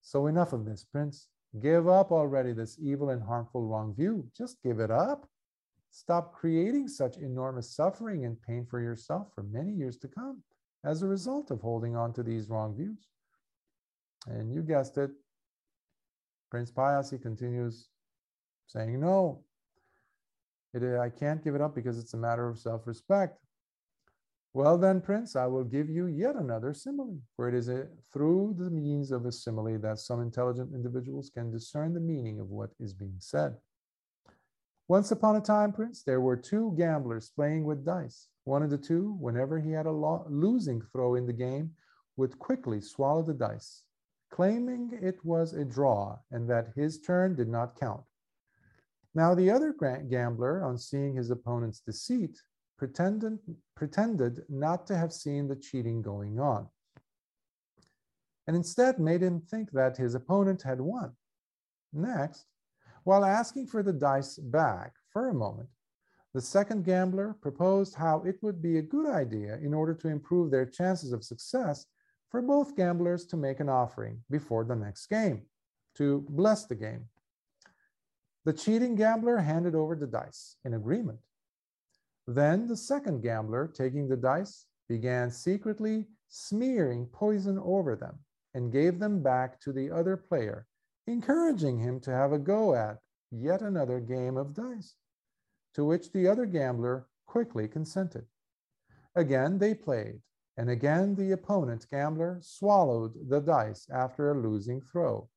So, 0.03 0.27
enough 0.27 0.53
of 0.53 0.65
this, 0.65 0.85
Prince. 0.85 1.29
Give 1.61 1.89
up 1.89 2.13
already 2.13 2.53
this 2.53 2.79
evil 2.81 3.11
and 3.11 3.23
harmful 3.23 3.67
wrong 3.67 3.95
view. 3.95 4.29
Just 4.37 4.63
give 4.63 4.79
it 4.79 4.91
up. 4.91 5.29
Stop 5.91 6.33
creating 6.33 6.89
such 6.89 7.17
enormous 7.17 7.75
suffering 7.75 8.25
and 8.25 8.41
pain 8.43 8.65
for 8.65 8.81
yourself 8.81 9.29
for 9.35 9.43
many 9.43 9.73
years 9.73 9.97
to 9.99 10.09
come 10.09 10.43
as 10.85 11.03
a 11.03 11.07
result 11.07 11.51
of 11.51 11.61
holding 11.61 11.97
on 11.97 12.13
to 12.13 12.23
these 12.23 12.49
wrong 12.49 12.75
views. 12.77 13.09
And 14.27 14.53
you 14.53 14.63
guessed 14.63 14.99
it, 14.99 15.11
Prince 16.51 16.71
Payasi 16.71 17.21
continues 17.21 17.89
saying, 18.67 19.01
No, 19.01 19.43
it, 20.75 20.83
I 20.99 21.09
can't 21.09 21.43
give 21.43 21.55
it 21.55 21.61
up 21.61 21.75
because 21.75 21.99
it's 21.99 22.15
a 22.15 22.19
matter 22.19 22.49
of 22.49 22.59
self 22.59 22.87
respect. 22.87 23.39
Well, 24.53 24.79
then, 24.79 25.01
Prince, 25.01 25.37
I 25.37 25.47
will 25.47 25.63
give 25.63 25.89
you 25.89 26.07
yet 26.07 26.35
another 26.35 26.75
simile, 26.75 27.19
for 27.37 27.49
it 27.49 27.55
is 27.55 27.69
a, 27.69 27.87
through 28.13 28.57
the 28.59 28.69
means 28.69 29.13
of 29.13 29.25
a 29.25 29.31
simile 29.31 29.79
that 29.79 30.01
some 30.01 30.21
intelligent 30.21 30.75
individuals 30.75 31.31
can 31.33 31.53
discern 31.53 31.95
the 31.95 32.01
meaning 32.01 32.41
of 32.41 32.49
what 32.49 32.71
is 32.81 32.93
being 32.93 33.15
said. 33.19 33.57
Once 34.91 35.13
upon 35.13 35.37
a 35.37 35.41
time, 35.41 35.73
Prince, 35.73 36.03
there 36.03 36.21
were 36.21 36.35
two 36.37 36.75
gamblers 36.77 37.31
playing 37.37 37.63
with 37.63 37.85
dice. 37.85 38.27
One 38.43 38.65
of 38.65 38.71
the 38.71 38.77
two, 38.77 39.17
whenever 39.21 39.61
he 39.61 39.71
had 39.71 39.87
a 39.87 39.93
lo- 39.93 40.27
losing 40.29 40.83
throw 40.83 41.15
in 41.15 41.27
the 41.29 41.33
game, 41.33 41.71
would 42.17 42.41
quickly 42.41 42.81
swallow 42.81 43.23
the 43.23 43.33
dice, 43.33 43.85
claiming 44.33 44.91
it 45.01 45.25
was 45.25 45.53
a 45.53 45.65
draw 45.65 46.19
and 46.33 46.51
that 46.51 46.73
his 46.75 47.01
turn 47.01 47.37
did 47.37 47.47
not 47.47 47.79
count. 47.79 48.03
Now, 49.15 49.33
the 49.33 49.49
other 49.49 49.73
gambler, 50.09 50.65
on 50.65 50.77
seeing 50.77 51.15
his 51.15 51.31
opponent's 51.31 51.79
deceit, 51.79 52.43
pretended, 52.77 53.39
pretended 53.77 54.43
not 54.49 54.89
to 54.89 54.97
have 54.97 55.13
seen 55.13 55.47
the 55.47 55.55
cheating 55.55 56.03
going 56.03 56.41
on, 56.41 56.67
and 58.49 58.57
instead 58.57 58.99
made 58.99 59.23
him 59.23 59.41
think 59.41 59.71
that 59.71 59.99
his 59.99 60.17
opponent 60.17 60.63
had 60.63 60.81
won. 60.81 61.13
Next, 61.93 62.47
while 63.11 63.25
asking 63.25 63.67
for 63.67 63.83
the 63.83 63.93
dice 63.93 64.39
back 64.39 64.95
for 65.13 65.31
a 65.31 65.35
moment, 65.35 65.69
the 66.33 66.41
second 66.41 66.85
gambler 66.85 67.35
proposed 67.43 67.97
how 67.97 68.23
it 68.23 68.37
would 68.41 68.63
be 68.63 68.79
a 68.79 68.83
good 68.83 69.11
idea 69.11 69.57
in 69.57 69.75
order 69.75 69.95
to 69.95 70.07
improve 70.07 70.53
their 70.53 70.65
chances 70.65 71.13
of 71.13 71.25
success 71.25 71.87
for 72.29 72.41
both 72.41 72.77
gamblers 72.77 73.27
to 73.27 73.37
make 73.37 73.59
an 73.59 73.69
offering 73.69 74.23
before 74.31 74.63
the 74.63 74.77
next 74.77 75.09
game 75.09 75.43
to 75.97 76.25
bless 76.29 76.67
the 76.67 76.77
game 76.77 77.05
The 78.45 78.53
cheating 78.53 78.95
gambler 78.95 79.39
handed 79.39 79.75
over 79.75 79.97
the 79.97 80.07
dice 80.07 80.55
in 80.65 80.75
agreement. 80.75 81.19
Then 82.29 82.69
the 82.69 82.77
second 82.77 83.23
gambler, 83.23 83.67
taking 83.67 84.09
the 84.09 84.17
dice, 84.17 84.67
began 84.89 85.33
secretly 85.33 86.07
smearing 86.29 87.07
poison 87.07 87.59
over 87.59 87.97
them 87.97 88.21
and 88.55 88.71
gave 88.71 89.01
them 89.01 89.21
back 89.21 89.61
to 89.63 89.73
the 89.73 89.91
other 89.91 90.17
player, 90.17 90.69
encouraging 91.11 91.79
him 91.79 92.01
to 92.01 92.11
have 92.11 92.33
a 92.33 92.39
go 92.39 92.75
at 92.75 92.99
yet 93.31 93.63
another 93.63 94.01
game 94.01 94.37
of 94.37 94.55
dice, 94.55 94.95
to 95.75 95.85
which 95.85 96.13
the 96.13 96.27
other 96.27 96.47
gambler 96.47 97.07
quickly 97.27 97.69
consented. 97.69 98.25
Again 99.15 99.59
they 99.59 99.75
played, 99.75 100.21
and 100.57 100.71
again 100.71 101.15
the 101.15 101.33
opponent 101.33 101.87
gambler 101.91 102.39
swallowed 102.41 103.29
the 103.29 103.41
dice 103.41 103.87
after 103.93 104.31
a 104.31 104.39
losing 104.39 104.81
throw. 104.81 105.29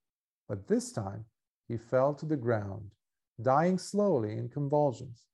But 0.47 0.67
this 0.67 0.91
time 0.91 1.25
he 1.67 1.77
fell 1.77 2.13
to 2.15 2.25
the 2.25 2.37
ground, 2.37 2.91
dying 3.41 3.77
slowly 3.77 4.33
in 4.33 4.49
convulsions. 4.49 5.25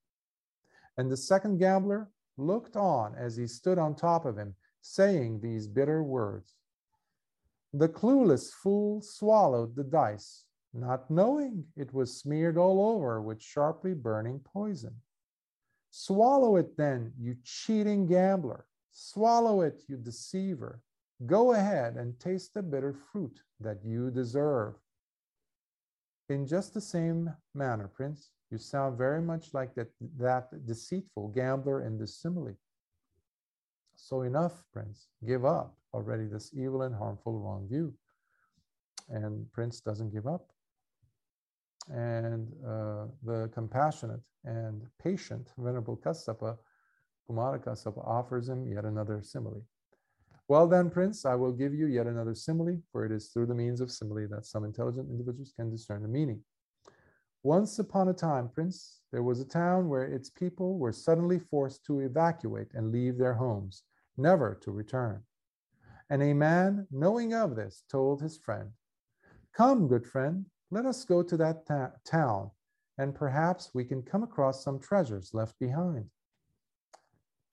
And 0.97 1.09
the 1.09 1.17
second 1.17 1.57
gambler 1.57 2.09
looked 2.37 2.75
on 2.75 3.15
as 3.15 3.35
he 3.35 3.47
stood 3.47 3.77
on 3.77 3.95
top 3.95 4.25
of 4.25 4.37
him, 4.37 4.55
saying 4.81 5.39
these 5.39 5.67
bitter 5.67 6.03
words 6.03 6.55
The 7.73 7.89
clueless 7.89 8.51
fool 8.51 9.01
swallowed 9.01 9.75
the 9.75 9.83
dice, 9.83 10.45
not 10.73 11.09
knowing 11.11 11.65
it 11.75 11.93
was 11.93 12.19
smeared 12.19 12.57
all 12.57 12.81
over 12.81 13.21
with 13.21 13.41
sharply 13.41 13.93
burning 13.93 14.39
poison. 14.39 14.95
Swallow 15.91 16.55
it 16.57 16.77
then, 16.77 17.13
you 17.19 17.35
cheating 17.43 18.07
gambler. 18.07 18.65
Swallow 18.91 19.61
it, 19.61 19.83
you 19.87 19.97
deceiver. 19.97 20.81
Go 21.25 21.53
ahead 21.53 21.95
and 21.95 22.19
taste 22.19 22.53
the 22.53 22.63
bitter 22.63 22.93
fruit 22.93 23.39
that 23.59 23.83
you 23.83 24.09
deserve. 24.09 24.75
In 26.29 26.47
just 26.47 26.73
the 26.73 26.81
same 26.81 27.33
manner, 27.53 27.87
Prince, 27.87 28.31
you 28.49 28.57
sound 28.57 28.97
very 28.97 29.21
much 29.21 29.53
like 29.53 29.75
that, 29.75 29.89
that 30.17 30.65
deceitful 30.65 31.29
gambler 31.29 31.83
in 31.83 31.97
this 31.97 32.17
simile. 32.19 32.55
So 34.01 34.21
enough, 34.23 34.63
Prince, 34.73 35.07
give 35.27 35.45
up 35.45 35.77
already 35.93 36.25
this 36.25 36.51
evil 36.53 36.83
and 36.83 36.95
harmful 36.95 37.39
wrong 37.39 37.67
view. 37.69 37.93
And 39.09 39.51
Prince 39.51 39.81
doesn't 39.81 40.13
give 40.13 40.25
up. 40.25 40.47
And 41.89 42.47
uh, 42.65 43.05
the 43.23 43.49
compassionate 43.53 44.21
and 44.45 44.81
patient 45.03 45.49
Venerable 45.57 45.97
Kassapa, 45.97 46.57
Kumara 47.29 47.63
Kassapa, 47.63 48.05
offers 48.07 48.49
him 48.49 48.67
yet 48.67 48.85
another 48.85 49.21
simile. 49.21 49.63
Well 50.47 50.67
then, 50.67 50.89
Prince, 50.89 51.25
I 51.25 51.35
will 51.35 51.51
give 51.51 51.75
you 51.75 51.87
yet 51.87 52.07
another 52.07 52.33
simile, 52.33 52.81
for 52.91 53.05
it 53.05 53.11
is 53.11 53.29
through 53.29 53.47
the 53.47 53.55
means 53.55 53.81
of 53.81 53.91
simile 53.91 54.27
that 54.31 54.45
some 54.45 54.63
intelligent 54.63 55.09
individuals 55.09 55.53
can 55.55 55.69
discern 55.69 56.01
the 56.01 56.07
meaning. 56.07 56.41
Once 57.43 57.79
upon 57.79 58.09
a 58.09 58.13
time, 58.13 58.49
Prince, 58.49 59.01
there 59.11 59.23
was 59.23 59.39
a 59.39 59.45
town 59.45 59.87
where 59.87 60.05
its 60.05 60.29
people 60.29 60.77
were 60.77 60.91
suddenly 60.91 61.39
forced 61.39 61.85
to 61.85 61.99
evacuate 61.99 62.73
and 62.73 62.91
leave 62.91 63.17
their 63.17 63.35
homes, 63.35 63.83
never 64.19 64.59
to 64.61 64.71
return. 64.71 65.23
And 66.09 66.21
a 66.21 66.33
man, 66.33 66.87
knowing 66.91 67.33
of 67.33 67.55
this, 67.55 67.83
told 67.89 68.21
his 68.21 68.37
friend, 68.37 68.71
Come, 69.53 69.87
good 69.87 70.05
friend, 70.05 70.45
let 70.71 70.85
us 70.85 71.05
go 71.05 71.23
to 71.23 71.37
that 71.37 71.65
ta- 71.65 71.91
town, 72.05 72.51
and 72.97 73.15
perhaps 73.15 73.71
we 73.73 73.85
can 73.85 74.03
come 74.03 74.23
across 74.23 74.63
some 74.63 74.79
treasures 74.79 75.33
left 75.33 75.57
behind. 75.59 76.05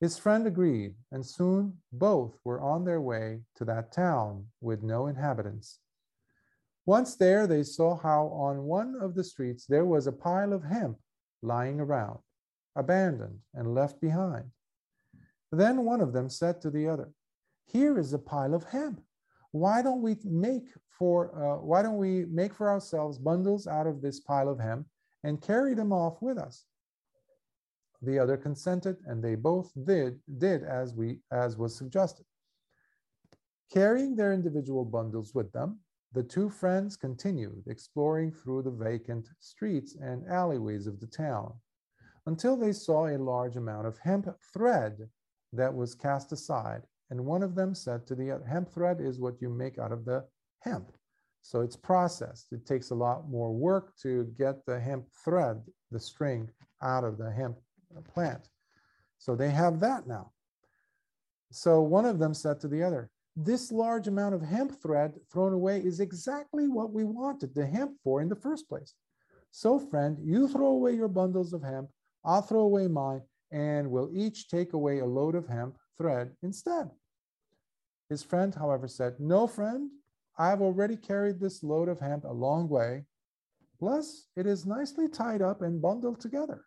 His 0.00 0.18
friend 0.18 0.46
agreed, 0.46 0.94
and 1.10 1.24
soon 1.24 1.78
both 1.92 2.38
were 2.44 2.60
on 2.60 2.84
their 2.84 3.00
way 3.00 3.40
to 3.54 3.64
that 3.64 3.92
town 3.92 4.46
with 4.60 4.82
no 4.82 5.06
inhabitants. 5.06 5.80
Once 6.84 7.16
there, 7.16 7.46
they 7.46 7.62
saw 7.62 7.96
how 7.96 8.26
on 8.26 8.64
one 8.64 8.94
of 9.00 9.14
the 9.14 9.24
streets 9.24 9.66
there 9.66 9.86
was 9.86 10.06
a 10.06 10.12
pile 10.12 10.52
of 10.52 10.64
hemp 10.64 10.98
lying 11.42 11.80
around, 11.80 12.18
abandoned 12.76 13.40
and 13.54 13.74
left 13.74 14.00
behind. 14.00 14.50
Then 15.56 15.86
one 15.86 16.02
of 16.02 16.12
them 16.12 16.28
said 16.28 16.60
to 16.60 16.70
the 16.70 16.86
other, 16.86 17.08
Here 17.64 17.98
is 17.98 18.12
a 18.12 18.18
pile 18.18 18.52
of 18.52 18.64
hemp. 18.64 19.00
Why 19.52 19.80
don't 19.80 20.02
we 20.02 20.16
make 20.22 20.68
for 20.98 21.18
uh, 21.34 21.64
why 21.64 21.80
don't 21.80 21.96
we 21.96 22.26
make 22.26 22.52
for 22.52 22.68
ourselves 22.68 23.16
bundles 23.18 23.66
out 23.66 23.86
of 23.86 24.02
this 24.02 24.20
pile 24.20 24.50
of 24.50 24.60
hemp 24.60 24.86
and 25.24 25.40
carry 25.40 25.72
them 25.72 25.92
off 25.92 26.20
with 26.20 26.36
us? 26.36 26.66
The 28.02 28.18
other 28.18 28.36
consented, 28.36 28.98
and 29.06 29.24
they 29.24 29.34
both 29.34 29.72
did, 29.84 30.20
did 30.36 30.62
as, 30.62 30.92
we, 30.92 31.20
as 31.32 31.56
was 31.56 31.74
suggested. 31.74 32.26
Carrying 33.72 34.14
their 34.14 34.34
individual 34.34 34.84
bundles 34.84 35.34
with 35.34 35.50
them, 35.52 35.80
the 36.12 36.22
two 36.22 36.50
friends 36.50 36.98
continued 36.98 37.64
exploring 37.66 38.30
through 38.30 38.62
the 38.62 38.70
vacant 38.70 39.30
streets 39.40 39.96
and 39.98 40.28
alleyways 40.28 40.86
of 40.86 41.00
the 41.00 41.06
town 41.06 41.54
until 42.26 42.56
they 42.56 42.72
saw 42.72 43.06
a 43.06 43.16
large 43.16 43.56
amount 43.56 43.86
of 43.86 43.96
hemp 43.98 44.28
thread 44.52 45.08
that 45.52 45.74
was 45.74 45.94
cast 45.94 46.32
aside. 46.32 46.82
And 47.10 47.24
one 47.24 47.42
of 47.42 47.54
them 47.54 47.74
said 47.74 48.06
to 48.06 48.14
the 48.14 48.30
other, 48.30 48.44
hemp 48.44 48.68
thread 48.68 49.00
is 49.00 49.20
what 49.20 49.40
you 49.40 49.48
make 49.48 49.78
out 49.78 49.92
of 49.92 50.04
the 50.04 50.24
hemp. 50.60 50.92
So 51.42 51.60
it's 51.60 51.76
processed. 51.76 52.52
It 52.52 52.66
takes 52.66 52.90
a 52.90 52.94
lot 52.94 53.28
more 53.28 53.52
work 53.52 53.96
to 54.02 54.24
get 54.36 54.66
the 54.66 54.80
hemp 54.80 55.06
thread, 55.24 55.62
the 55.92 56.00
string, 56.00 56.50
out 56.82 57.04
of 57.04 57.18
the 57.18 57.30
hemp 57.30 57.56
plant. 58.12 58.48
So 59.18 59.36
they 59.36 59.50
have 59.50 59.80
that 59.80 60.06
now. 60.06 60.32
So 61.52 61.80
one 61.82 62.04
of 62.04 62.18
them 62.18 62.34
said 62.34 62.60
to 62.60 62.68
the 62.68 62.82
other, 62.82 63.10
This 63.36 63.70
large 63.70 64.08
amount 64.08 64.34
of 64.34 64.42
hemp 64.42 64.82
thread 64.82 65.14
thrown 65.32 65.52
away 65.52 65.80
is 65.80 66.00
exactly 66.00 66.66
what 66.68 66.92
we 66.92 67.04
wanted 67.04 67.54
the 67.54 67.66
hemp 67.66 67.92
for 68.02 68.20
in 68.20 68.28
the 68.28 68.34
first 68.34 68.68
place. 68.68 68.94
So, 69.52 69.78
friend, 69.78 70.18
you 70.20 70.48
throw 70.48 70.66
away 70.66 70.94
your 70.94 71.08
bundles 71.08 71.52
of 71.52 71.62
hemp, 71.62 71.88
I'll 72.24 72.42
throw 72.42 72.60
away 72.62 72.88
mine, 72.88 73.22
and 73.50 73.90
we'll 73.90 74.10
each 74.12 74.48
take 74.48 74.72
away 74.72 74.98
a 74.98 75.06
load 75.06 75.34
of 75.34 75.48
hemp 75.48 75.76
thread 75.96 76.32
instead. 76.42 76.90
His 78.08 78.22
friend, 78.22 78.54
however, 78.54 78.88
said, 78.88 79.18
No, 79.18 79.46
friend, 79.46 79.90
I've 80.38 80.62
already 80.62 80.96
carried 80.96 81.40
this 81.40 81.62
load 81.62 81.88
of 81.88 82.00
hemp 82.00 82.24
a 82.24 82.32
long 82.32 82.68
way. 82.68 83.04
Plus, 83.78 84.26
it 84.36 84.46
is 84.46 84.66
nicely 84.66 85.08
tied 85.08 85.42
up 85.42 85.62
and 85.62 85.82
bundled 85.82 86.20
together. 86.20 86.64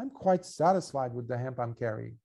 I'm 0.00 0.10
quite 0.10 0.44
satisfied 0.44 1.14
with 1.14 1.28
the 1.28 1.38
hemp 1.38 1.58
I'm 1.58 1.74
carrying. 1.74 2.16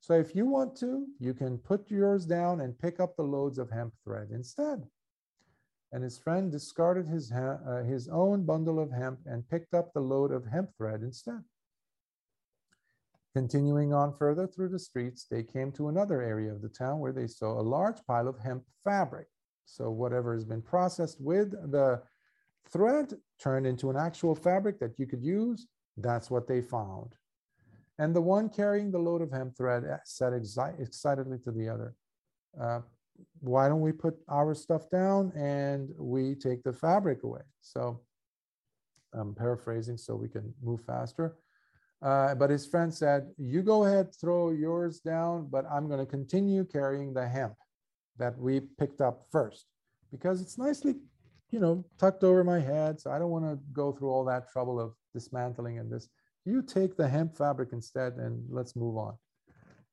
So 0.00 0.14
if 0.14 0.34
you 0.34 0.46
want 0.46 0.76
to, 0.76 1.06
you 1.18 1.34
can 1.34 1.58
put 1.58 1.90
yours 1.90 2.26
down 2.26 2.60
and 2.60 2.78
pick 2.78 3.00
up 3.00 3.16
the 3.16 3.22
loads 3.22 3.58
of 3.58 3.70
hemp 3.70 3.94
thread 4.04 4.28
instead. 4.30 4.84
And 5.92 6.02
his 6.02 6.18
friend 6.18 6.50
discarded 6.50 7.06
his, 7.06 7.32
uh, 7.32 7.84
his 7.86 8.08
own 8.08 8.44
bundle 8.44 8.78
of 8.78 8.90
hemp 8.90 9.20
and 9.26 9.48
picked 9.48 9.74
up 9.74 9.92
the 9.92 10.00
load 10.00 10.30
of 10.32 10.44
hemp 10.44 10.70
thread 10.76 11.02
instead. 11.02 11.42
Continuing 13.34 13.92
on 13.92 14.14
further 14.16 14.46
through 14.46 14.68
the 14.68 14.78
streets, 14.78 15.26
they 15.28 15.42
came 15.42 15.72
to 15.72 15.88
another 15.88 16.22
area 16.22 16.52
of 16.52 16.62
the 16.62 16.68
town 16.68 17.00
where 17.00 17.12
they 17.12 17.26
saw 17.26 17.60
a 17.60 17.62
large 17.62 17.96
pile 18.06 18.28
of 18.28 18.38
hemp 18.38 18.62
fabric. 18.84 19.26
So 19.64 19.90
whatever 19.90 20.34
has 20.34 20.44
been 20.44 20.62
processed 20.62 21.20
with 21.20 21.50
the 21.72 22.00
thread 22.70 23.14
turned 23.40 23.66
into 23.66 23.90
an 23.90 23.96
actual 23.96 24.36
fabric 24.36 24.78
that 24.78 24.98
you 24.98 25.06
could 25.06 25.22
use, 25.22 25.66
that's 25.96 26.30
what 26.30 26.46
they 26.46 26.60
found. 26.60 27.14
And 27.98 28.14
the 28.14 28.20
one 28.20 28.48
carrying 28.48 28.92
the 28.92 28.98
load 28.98 29.20
of 29.20 29.32
hemp 29.32 29.56
thread 29.56 29.82
said 30.04 30.32
excitedly 30.32 31.38
to 31.38 31.50
the 31.50 31.68
other, 31.68 31.94
uh, 32.60 32.80
why 33.40 33.68
don't 33.68 33.80
we 33.80 33.92
put 33.92 34.16
our 34.28 34.54
stuff 34.54 34.90
down 34.90 35.32
and 35.36 35.90
we 35.98 36.36
take 36.36 36.62
the 36.62 36.72
fabric 36.72 37.24
away? 37.24 37.42
So 37.60 38.00
I'm 39.12 39.34
paraphrasing 39.34 39.96
so 39.96 40.14
we 40.14 40.28
can 40.28 40.52
move 40.62 40.82
faster. 40.82 41.36
Uh, 42.02 42.34
but 42.34 42.50
his 42.50 42.66
friend 42.66 42.92
said, 42.92 43.30
you 43.38 43.62
go 43.62 43.84
ahead, 43.84 44.14
throw 44.20 44.50
yours 44.50 45.00
down, 45.00 45.48
but 45.50 45.64
I'm 45.70 45.88
going 45.88 46.00
to 46.00 46.06
continue 46.06 46.64
carrying 46.64 47.14
the 47.14 47.26
hemp 47.26 47.54
that 48.18 48.36
we 48.38 48.60
picked 48.60 49.00
up 49.00 49.26
first 49.32 49.66
because 50.12 50.42
it's 50.42 50.58
nicely, 50.58 50.96
you 51.50 51.60
know, 51.60 51.84
tucked 51.98 52.22
over 52.22 52.44
my 52.44 52.60
head. 52.60 53.00
So 53.00 53.10
I 53.10 53.18
don't 53.18 53.30
want 53.30 53.44
to 53.44 53.58
go 53.72 53.92
through 53.92 54.10
all 54.10 54.24
that 54.26 54.50
trouble 54.50 54.78
of 54.78 54.92
dismantling 55.14 55.78
and 55.78 55.90
this 55.90 56.08
you 56.44 56.62
take 56.62 56.96
the 56.96 57.08
hemp 57.08 57.36
fabric 57.36 57.70
instead 57.72 58.14
and 58.14 58.44
let's 58.50 58.76
move 58.76 58.96
on. 58.96 59.16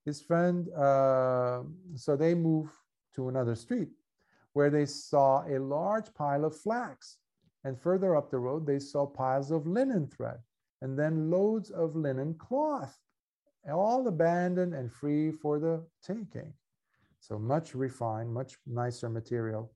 His 0.06 0.22
friend, 0.22 0.68
uh, 0.73 1.61
so 1.95 2.15
they 2.15 2.34
move 2.34 2.69
to 3.15 3.30
another 3.30 3.56
street 3.56 3.90
where 4.53 4.69
they 4.69 4.86
saw 4.86 5.45
a 5.48 5.57
large 5.60 6.14
pile 6.14 6.44
of 6.44 6.57
flax. 6.57 7.18
And 7.64 7.80
further 7.80 8.15
up 8.15 8.32
the 8.32 8.40
road, 8.40 8.65
they 8.65 8.80
saw 8.80 9.06
piles 9.06 9.52
of 9.52 9.68
linen 9.68 10.07
thread 10.07 10.40
and 10.82 10.98
then 10.98 11.30
loads 11.30 11.70
of 11.70 11.95
linen 11.95 12.34
cloth, 12.36 12.98
all 13.72 14.08
abandoned 14.08 14.74
and 14.74 14.91
free 14.91 15.32
for 15.32 15.60
the 15.60 15.84
taking. 16.03 16.53
So 17.20 17.38
much 17.38 17.76
refined, 17.76 18.34
much 18.34 18.58
nicer 18.66 19.10
material. 19.10 19.72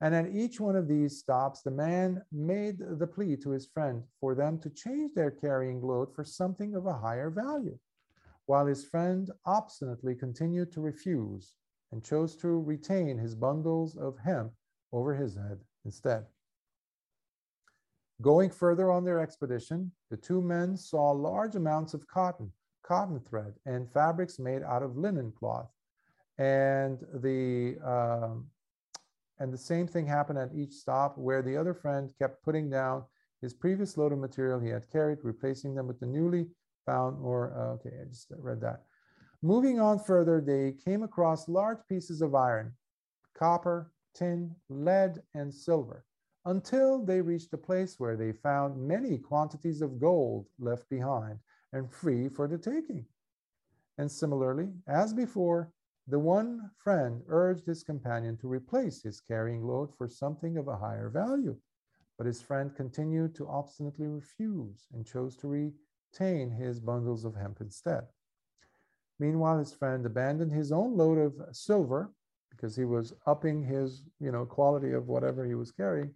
And 0.00 0.14
at 0.14 0.30
each 0.34 0.58
one 0.58 0.76
of 0.76 0.88
these 0.88 1.18
stops, 1.18 1.60
the 1.60 1.70
man 1.70 2.22
made 2.32 2.78
the 2.78 3.06
plea 3.06 3.36
to 3.36 3.50
his 3.50 3.66
friend 3.66 4.02
for 4.18 4.34
them 4.34 4.58
to 4.60 4.70
change 4.70 5.12
their 5.12 5.30
carrying 5.30 5.82
load 5.82 6.14
for 6.14 6.24
something 6.24 6.74
of 6.74 6.86
a 6.86 6.94
higher 6.94 7.28
value, 7.28 7.78
while 8.46 8.64
his 8.64 8.82
friend 8.82 9.30
obstinately 9.44 10.14
continued 10.14 10.72
to 10.72 10.80
refuse 10.80 11.52
and 11.92 12.02
chose 12.02 12.34
to 12.36 12.48
retain 12.48 13.18
his 13.18 13.34
bundles 13.34 13.96
of 13.96 14.16
hemp 14.24 14.52
over 14.92 15.14
his 15.14 15.34
head 15.34 15.58
instead. 15.84 16.24
Going 18.20 18.50
further 18.50 18.90
on 18.90 19.04
their 19.04 19.18
expedition, 19.20 19.90
the 20.10 20.16
two 20.16 20.42
men 20.42 20.76
saw 20.76 21.10
large 21.10 21.56
amounts 21.56 21.94
of 21.94 22.06
cotton, 22.06 22.52
cotton 22.82 23.18
thread, 23.20 23.54
and 23.64 23.90
fabrics 23.90 24.38
made 24.38 24.62
out 24.62 24.82
of 24.82 24.98
linen 24.98 25.32
cloth. 25.32 25.70
And 26.38 26.98
the 27.14 27.78
um, 27.84 28.48
and 29.38 29.50
the 29.50 29.58
same 29.58 29.86
thing 29.86 30.06
happened 30.06 30.38
at 30.38 30.54
each 30.54 30.72
stop, 30.72 31.16
where 31.16 31.40
the 31.40 31.56
other 31.56 31.72
friend 31.72 32.12
kept 32.18 32.42
putting 32.42 32.68
down 32.68 33.04
his 33.40 33.54
previous 33.54 33.96
load 33.96 34.12
of 34.12 34.18
material 34.18 34.60
he 34.60 34.68
had 34.68 34.90
carried, 34.90 35.18
replacing 35.22 35.74
them 35.74 35.86
with 35.86 35.98
the 35.98 36.06
newly 36.06 36.46
found. 36.84 37.16
Or 37.22 37.54
uh, 37.56 37.74
okay, 37.74 37.96
I 38.02 38.04
just 38.04 38.26
read 38.36 38.60
that. 38.60 38.82
Moving 39.40 39.80
on 39.80 39.98
further, 39.98 40.42
they 40.42 40.74
came 40.84 41.02
across 41.02 41.48
large 41.48 41.78
pieces 41.88 42.20
of 42.20 42.34
iron, 42.34 42.74
copper, 43.34 43.92
tin, 44.14 44.54
lead, 44.68 45.22
and 45.32 45.54
silver 45.54 46.04
until 46.46 47.04
they 47.04 47.20
reached 47.20 47.52
a 47.52 47.58
place 47.58 47.98
where 47.98 48.16
they 48.16 48.32
found 48.32 48.76
many 48.76 49.18
quantities 49.18 49.82
of 49.82 50.00
gold 50.00 50.46
left 50.58 50.88
behind 50.88 51.38
and 51.72 51.92
free 51.92 52.28
for 52.28 52.48
the 52.48 52.58
taking. 52.58 53.04
And 53.98 54.10
similarly, 54.10 54.68
as 54.88 55.12
before, 55.12 55.70
the 56.08 56.18
one 56.18 56.70
friend 56.82 57.22
urged 57.28 57.66
his 57.66 57.82
companion 57.82 58.36
to 58.38 58.48
replace 58.48 59.02
his 59.02 59.20
carrying 59.20 59.62
load 59.62 59.90
for 59.96 60.08
something 60.08 60.56
of 60.56 60.66
a 60.66 60.76
higher 60.76 61.10
value, 61.10 61.56
but 62.16 62.26
his 62.26 62.40
friend 62.40 62.74
continued 62.74 63.34
to 63.34 63.46
obstinately 63.46 64.06
refuse 64.06 64.86
and 64.92 65.06
chose 65.06 65.36
to 65.36 65.48
retain 65.48 66.50
his 66.50 66.80
bundles 66.80 67.24
of 67.24 67.36
hemp 67.36 67.58
instead. 67.60 68.04
Meanwhile, 69.18 69.58
his 69.58 69.74
friend 69.74 70.06
abandoned 70.06 70.50
his 70.50 70.72
own 70.72 70.96
load 70.96 71.18
of 71.18 71.54
silver 71.54 72.10
because 72.50 72.74
he 72.74 72.86
was 72.86 73.12
upping 73.26 73.62
his, 73.62 74.02
you 74.18 74.32
know, 74.32 74.46
quality 74.46 74.92
of 74.92 75.06
whatever 75.06 75.44
he 75.44 75.54
was 75.54 75.70
carrying 75.70 76.12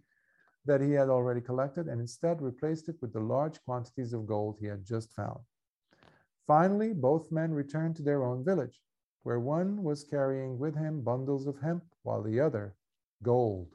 that 0.65 0.81
he 0.81 0.91
had 0.91 1.09
already 1.09 1.41
collected 1.41 1.87
and 1.87 2.01
instead 2.01 2.41
replaced 2.41 2.89
it 2.89 2.95
with 3.01 3.13
the 3.13 3.19
large 3.19 3.63
quantities 3.63 4.13
of 4.13 4.25
gold 4.25 4.57
he 4.59 4.65
had 4.65 4.83
just 4.83 5.13
found. 5.13 5.39
Finally, 6.47 6.93
both 6.93 7.31
men 7.31 7.51
returned 7.51 7.95
to 7.95 8.03
their 8.03 8.23
own 8.23 8.43
village, 8.43 8.81
where 9.23 9.39
one 9.39 9.83
was 9.83 10.03
carrying 10.03 10.59
with 10.59 10.75
him 10.75 11.01
bundles 11.01 11.47
of 11.47 11.59
hemp, 11.59 11.83
while 12.03 12.21
the 12.21 12.39
other 12.39 12.75
gold. 13.23 13.69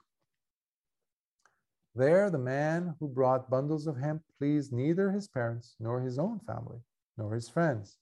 There, 1.95 2.31
the 2.31 2.39
man 2.39 2.95
who 3.01 3.09
brought 3.09 3.51
bundles 3.51 3.89
of 3.89 3.97
hemp 3.97 4.23
pleased 4.39 4.73
neither 4.73 5.11
his 5.11 5.27
parents, 5.27 5.75
nor 5.81 6.01
his 6.01 6.19
own 6.19 6.39
family, 6.41 6.79
nor 7.19 7.35
his 7.35 7.49
friends, 7.49 7.99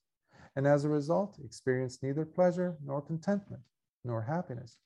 and 0.57 0.67
as 0.67 0.85
a 0.85 0.91
result 0.91 1.39
experienced 1.43 2.03
neither 2.03 2.27
pleasure, 2.27 2.77
nor 2.85 3.01
contentment, 3.01 3.63
nor 4.05 4.23
happiness. 4.23 4.77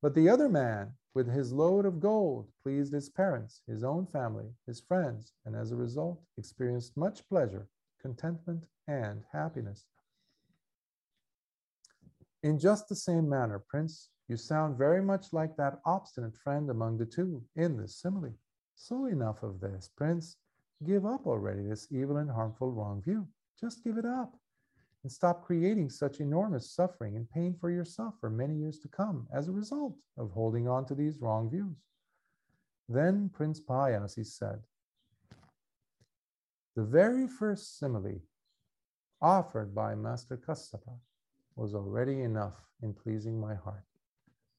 But 0.00 0.14
the 0.14 0.28
other 0.28 0.48
man, 0.48 0.92
with 1.16 1.32
his 1.32 1.50
load 1.50 1.86
of 1.86 1.98
gold, 1.98 2.46
pleased 2.62 2.92
his 2.92 3.08
parents, 3.08 3.62
his 3.66 3.82
own 3.82 4.04
family, 4.04 4.44
his 4.66 4.82
friends, 4.82 5.32
and 5.46 5.56
as 5.56 5.72
a 5.72 5.76
result 5.76 6.20
experienced 6.36 6.94
much 6.94 7.26
pleasure, 7.30 7.66
contentment, 8.02 8.62
and 8.86 9.22
happiness. 9.32 9.86
In 12.42 12.58
just 12.58 12.86
the 12.90 12.94
same 12.94 13.26
manner, 13.26 13.58
Prince, 13.58 14.10
you 14.28 14.36
sound 14.36 14.76
very 14.76 15.00
much 15.00 15.32
like 15.32 15.56
that 15.56 15.80
obstinate 15.86 16.36
friend 16.36 16.68
among 16.68 16.98
the 16.98 17.06
two 17.06 17.42
in 17.56 17.78
this 17.78 17.96
simile. 17.96 18.34
So 18.74 19.06
enough 19.06 19.42
of 19.42 19.58
this, 19.58 19.88
Prince. 19.96 20.36
Give 20.84 21.06
up 21.06 21.26
already 21.26 21.62
this 21.62 21.88
evil 21.90 22.18
and 22.18 22.30
harmful 22.30 22.72
wrong 22.72 23.00
view. 23.00 23.26
Just 23.58 23.82
give 23.82 23.96
it 23.96 24.04
up 24.04 24.34
and 25.06 25.12
stop 25.12 25.44
creating 25.44 25.88
such 25.88 26.18
enormous 26.18 26.68
suffering 26.68 27.14
and 27.14 27.30
pain 27.30 27.54
for 27.60 27.70
yourself 27.70 28.14
for 28.20 28.28
many 28.28 28.56
years 28.56 28.80
to 28.80 28.88
come 28.88 29.24
as 29.32 29.46
a 29.46 29.52
result 29.52 29.94
of 30.18 30.32
holding 30.32 30.66
on 30.66 30.84
to 30.84 30.96
these 30.96 31.20
wrong 31.20 31.48
views. 31.48 31.76
Then 32.88 33.30
Prince 33.32 33.60
Payasi 33.60 34.26
said, 34.26 34.58
The 36.74 36.82
very 36.82 37.28
first 37.28 37.78
simile 37.78 38.20
offered 39.22 39.76
by 39.76 39.94
Master 39.94 40.36
Kassapa 40.36 40.98
was 41.54 41.76
already 41.76 42.22
enough 42.22 42.56
in 42.82 42.92
pleasing 42.92 43.40
my 43.40 43.54
heart, 43.54 43.84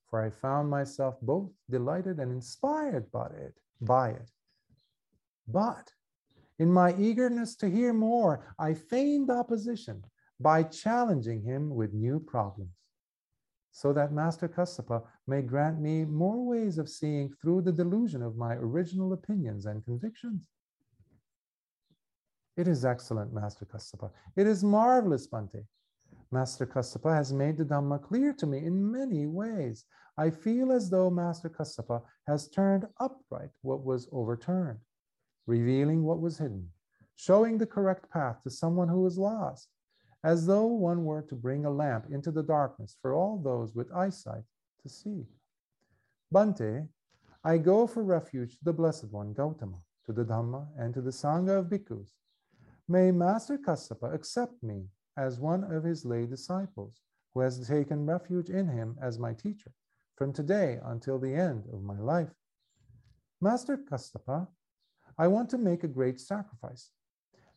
for 0.10 0.24
I 0.24 0.30
found 0.30 0.70
myself 0.70 1.18
both 1.22 1.52
delighted 1.70 2.20
and 2.20 2.32
inspired 2.32 3.12
by 3.12 3.28
it, 3.28 3.60
by 3.82 4.12
it. 4.12 4.32
But 5.46 5.92
in 6.58 6.72
my 6.72 6.96
eagerness 6.96 7.54
to 7.58 7.70
hear 7.70 7.92
more, 7.92 8.56
I 8.58 8.76
feigned 8.76 9.30
opposition 9.30 10.06
by 10.40 10.64
challenging 10.64 11.42
him 11.42 11.74
with 11.74 11.94
new 11.94 12.20
problems, 12.20 12.72
so 13.72 13.94
that 13.94 14.12
Master 14.12 14.48
Kassapa 14.48 15.02
may 15.26 15.42
grant 15.42 15.80
me 15.80 16.06
more 16.06 16.46
ways 16.46 16.78
of 16.78 16.90
seeing 16.90 17.32
through 17.42 17.62
the 17.62 17.72
delusion 17.72 18.22
of 18.22 18.38
my 18.38 18.54
original 18.56 19.14
opinions 19.14 19.66
and 19.66 19.84
convictions. 19.84 20.42
It 22.56 22.68
is 22.68 22.86
excellent, 22.86 23.34
Master 23.34 23.66
Kassapa. 23.66 24.10
It 24.36 24.48
is 24.48 24.64
marvelous, 24.64 25.28
Bhante. 25.28 25.66
Master 26.32 26.66
Kassapa 26.66 27.14
has 27.14 27.32
made 27.32 27.58
the 27.58 27.64
Dhamma 27.64 28.02
clear 28.02 28.34
to 28.34 28.48
me 28.48 28.66
in 28.66 28.92
many 28.92 29.28
ways. 29.28 29.86
I 30.18 30.32
feel 30.32 30.72
as 30.72 30.90
though 30.90 31.10
Master 31.10 31.50
Kassapa 31.50 32.02
has 32.28 32.50
turned 32.50 32.88
upright 33.00 33.52
what 33.62 33.86
was 33.86 34.10
overturned, 34.12 34.80
revealing 35.46 36.04
what 36.04 36.20
was 36.20 36.38
hidden, 36.38 36.70
showing 37.16 37.58
the 37.58 37.68
correct 37.68 38.10
path 38.10 38.42
to 38.44 38.50
someone 38.50 38.88
who 38.88 39.02
was 39.02 39.18
lost, 39.18 39.70
as 40.24 40.46
though 40.46 40.66
one 40.66 41.06
were 41.06 41.22
to 41.22 41.36
bring 41.36 41.66
a 41.66 41.70
lamp 41.70 42.08
into 42.10 42.32
the 42.32 42.44
darkness 42.44 42.98
for 43.02 43.14
all 43.14 43.38
those 43.38 43.74
with 43.76 43.92
eyesight 43.94 44.44
to 44.82 44.90
see. 44.90 45.26
Bhante, 46.34 46.88
I 47.44 47.58
go 47.58 47.88
for 47.88 48.04
refuge 48.04 48.58
to 48.58 48.64
the 48.64 48.74
Blessed 48.74 49.12
One, 49.12 49.34
Gautama, 49.34 49.78
to 50.06 50.14
the 50.14 50.26
Dhamma, 50.26 50.68
and 50.78 50.94
to 50.94 51.02
the 51.02 51.12
Sangha 51.12 51.60
of 51.60 51.68
bhikkhus. 51.68 52.10
May 52.88 53.12
Master 53.12 53.58
Kassapa 53.58 54.14
accept 54.14 54.62
me 54.64 54.88
as 55.18 55.40
one 55.40 55.64
of 55.64 55.84
his 55.84 56.06
lay 56.06 56.26
disciples, 56.26 57.02
who 57.34 57.42
has 57.42 57.68
taken 57.68 58.06
refuge 58.06 58.50
in 58.50 58.68
him 58.68 58.98
as 59.02 59.20
my 59.20 59.34
teacher, 59.34 59.72
from 60.16 60.34
today 60.34 60.80
until 60.86 61.20
the 61.20 61.34
end 61.34 61.66
of 61.72 61.84
my 61.84 62.00
life. 62.00 62.34
Master 63.40 63.78
Kassapa, 63.78 64.48
I 65.18 65.28
want 65.28 65.50
to 65.52 65.58
make 65.58 65.84
a 65.84 65.88
great 65.88 66.20
sacrifice. 66.20 66.92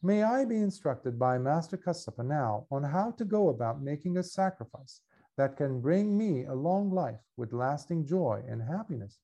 May 0.02 0.22
I 0.22 0.46
be 0.46 0.56
instructed 0.56 1.18
by 1.18 1.36
Master 1.36 1.76
Kassapa 1.76 2.24
now 2.24 2.66
on 2.70 2.82
how 2.82 3.10
to 3.12 3.24
go 3.24 3.50
about 3.50 3.82
making 3.82 4.16
a 4.16 4.22
sacrifice 4.22 5.02
that 5.36 5.58
can 5.58 5.82
bring 5.82 6.16
me 6.16 6.46
a 6.46 6.54
long 6.54 6.90
life 6.90 7.20
with 7.36 7.52
lasting 7.52 8.06
joy 8.06 8.42
and 8.48 8.62
happiness. 8.62 9.18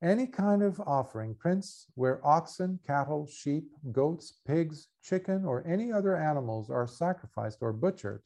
Any 0.00 0.28
kind 0.28 0.62
of 0.62 0.80
offering, 0.86 1.34
Prince, 1.34 1.86
where 1.94 2.24
oxen, 2.24 2.78
cattle, 2.86 3.26
sheep, 3.26 3.64
goats, 3.90 4.34
pigs, 4.46 4.88
chicken, 5.02 5.44
or 5.44 5.66
any 5.66 5.90
other 5.90 6.14
animals 6.14 6.70
are 6.70 6.86
sacrificed 6.86 7.58
or 7.62 7.72
butchered, 7.72 8.22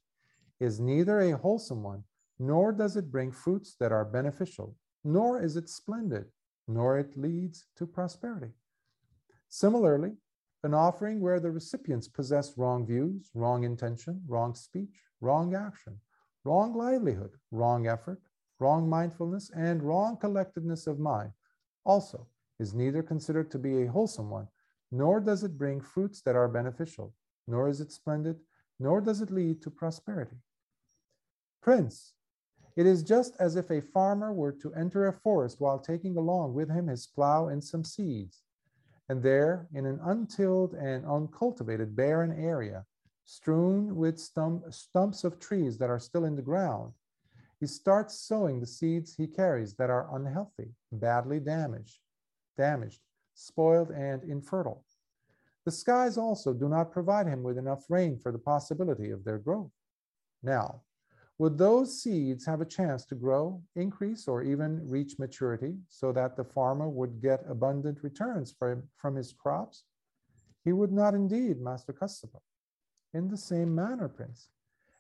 is 0.61 0.81
neither 0.81 1.21
a 1.21 1.39
wholesome 1.39 1.83
one, 1.83 2.05
nor 2.39 2.73
does 2.73 2.97
it 2.97 3.13
bring 3.13 3.31
fruits 3.31 3.77
that 3.81 3.93
are 3.93 4.05
beneficial, 4.05 4.77
nor 5.05 5.41
is 5.41 5.57
it 5.57 5.69
splendid, 5.69 6.27
nor 6.67 6.99
it 6.99 7.17
leads 7.17 7.67
to 7.77 7.87
prosperity. 7.87 8.53
Similarly, 9.49 10.13
an 10.63 10.75
offering 10.75 11.21
where 11.21 11.41
the 11.41 11.51
recipients 11.51 12.09
possess 12.09 12.59
wrong 12.59 12.87
views, 12.87 13.31
wrong 13.35 13.65
intention, 13.65 14.23
wrong 14.27 14.55
speech, 14.55 15.03
wrong 15.21 15.55
action, 15.55 16.01
wrong 16.45 16.75
livelihood, 16.75 17.31
wrong 17.51 17.87
effort, 17.87 18.21
wrong 18.59 18.89
mindfulness, 18.89 19.51
and 19.57 19.83
wrong 19.83 20.17
collectedness 20.17 20.87
of 20.87 20.99
mind 20.99 21.33
also 21.85 22.27
is 22.59 22.75
neither 22.75 23.03
considered 23.03 23.51
to 23.51 23.59
be 23.59 23.83
a 23.83 23.91
wholesome 23.91 24.31
one, 24.31 24.49
nor 24.91 25.21
does 25.21 25.45
it 25.45 25.59
bring 25.59 25.81
fruits 25.81 26.21
that 26.23 26.37
are 26.37 26.49
beneficial, 26.49 27.15
nor 27.47 27.69
is 27.69 27.81
it 27.81 27.93
splendid, 27.93 28.37
nor 28.79 29.01
does 29.01 29.21
it 29.21 29.31
lead 29.31 29.63
to 29.63 29.71
prosperity. 29.71 30.37
Prince, 31.63 32.15
it 32.77 32.87
is 32.87 33.03
just 33.03 33.35
as 33.41 33.57
if 33.57 33.71
a 33.71 33.81
farmer 33.81 34.33
were 34.33 34.53
to 34.53 34.73
enter 34.75 35.07
a 35.07 35.13
forest 35.13 35.61
while 35.61 35.79
taking 35.79 36.17
along 36.17 36.55
with 36.55 36.71
him 36.71 36.87
his 36.87 37.07
plow 37.07 37.49
and 37.49 37.63
some 37.63 37.85
seeds. 37.85 38.43
And 39.09 39.23
there, 39.23 39.69
in 39.73 39.87
an 39.87 40.01
untilled 40.05 40.75
and 40.75 41.07
uncultivated 41.07 41.97
barren 41.97 42.33
area, 42.33 42.85
strewn 43.25 43.97
with 43.97 44.19
stump, 44.19 44.73
stumps 44.73 45.25
of 45.25 45.39
trees 45.39 45.79
that 45.79 45.91
are 45.91 45.99
still 45.99 46.25
in 46.25 46.37
the 46.37 46.43
ground, 46.43 46.93
he 47.61 47.67
starts 47.67 48.21
sowing 48.21 48.61
the 48.61 48.67
seeds 48.67 49.15
he 49.15 49.27
carries 49.27 49.75
that 49.75 49.91
are 49.91 50.15
unhealthy, 50.15 50.71
badly 50.93 51.41
damaged, 51.41 51.99
damaged, 52.57 53.01
spoiled, 53.35 53.91
and 53.91 54.23
infertile. 54.25 54.85
The 55.65 55.73
skies 55.73 56.17
also 56.17 56.55
do 56.55 56.69
not 56.69 56.93
provide 56.93 57.27
him 57.27 57.43
with 57.43 57.59
enough 57.59 57.85
rain 57.89 58.19
for 58.19 58.33
the 58.33 58.39
possibility 58.39 59.11
of 59.11 59.25
their 59.25 59.39
growth. 59.39 59.73
Now, 60.43 60.83
would 61.39 61.57
those 61.57 62.03
seeds 62.03 62.45
have 62.47 62.61
a 62.61 62.65
chance 62.65 63.05
to 63.07 63.15
grow, 63.15 63.63
increase, 63.77 64.27
or 64.27 64.43
even 64.43 64.81
reach 64.89 65.19
maturity 65.21 65.77
so 65.89 66.11
that 66.13 66.37
the 66.37 66.45
farmer 66.45 66.89
would 66.89 67.23
get 67.23 67.45
abundant 67.49 68.03
returns 68.03 68.53
from, 68.59 68.83
from 68.97 69.15
his 69.15 69.33
crops? 69.33 69.85
He 70.65 70.73
would 70.73 70.93
not 70.93 71.15
indeed, 71.15 71.61
Master 71.61 71.93
Kassapa. 71.93 72.41
In 73.15 73.29
the 73.29 73.37
same 73.37 73.73
manner, 73.73 74.09
Prince, 74.09 74.49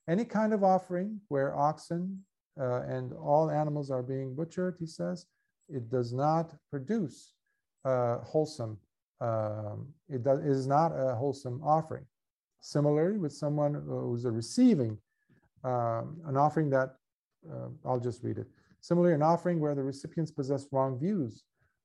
any 0.09 0.25
kind 0.25 0.53
of 0.53 0.63
offering 0.63 1.21
where 1.29 1.57
oxen, 1.57 2.25
uh, 2.59 2.83
and 2.83 3.13
all 3.13 3.51
animals 3.51 3.91
are 3.91 4.03
being 4.03 4.35
butchered, 4.35 4.77
he 4.79 4.87
says, 4.87 5.27
it 5.69 5.91
does 5.91 6.13
not 6.13 6.55
produce 6.71 7.35
wholesome. 7.85 8.79
Um, 9.21 9.89
it, 10.09 10.27
it 10.27 10.47
is 10.47 10.67
not 10.67 10.89
a 10.89 11.15
wholesome 11.15 11.61
offering. 11.65 12.07
Similarly, 12.61 13.19
with 13.19 13.33
someone 13.33 13.75
who's 13.75 14.25
receiving 14.25 14.99
um, 15.65 16.17
an 16.27 16.37
offering 16.37 16.71
that, 16.71 16.97
uh, 17.51 17.69
I'll 17.85 18.01
just 18.01 18.23
read 18.23 18.39
it. 18.39 18.47
Similarly, 18.81 19.15
an 19.15 19.23
offering 19.23 19.61
where 19.61 19.75
the 19.75 19.83
recipients 19.83 20.31
possess 20.31 20.67
wrong 20.73 20.99
views, 20.99 21.45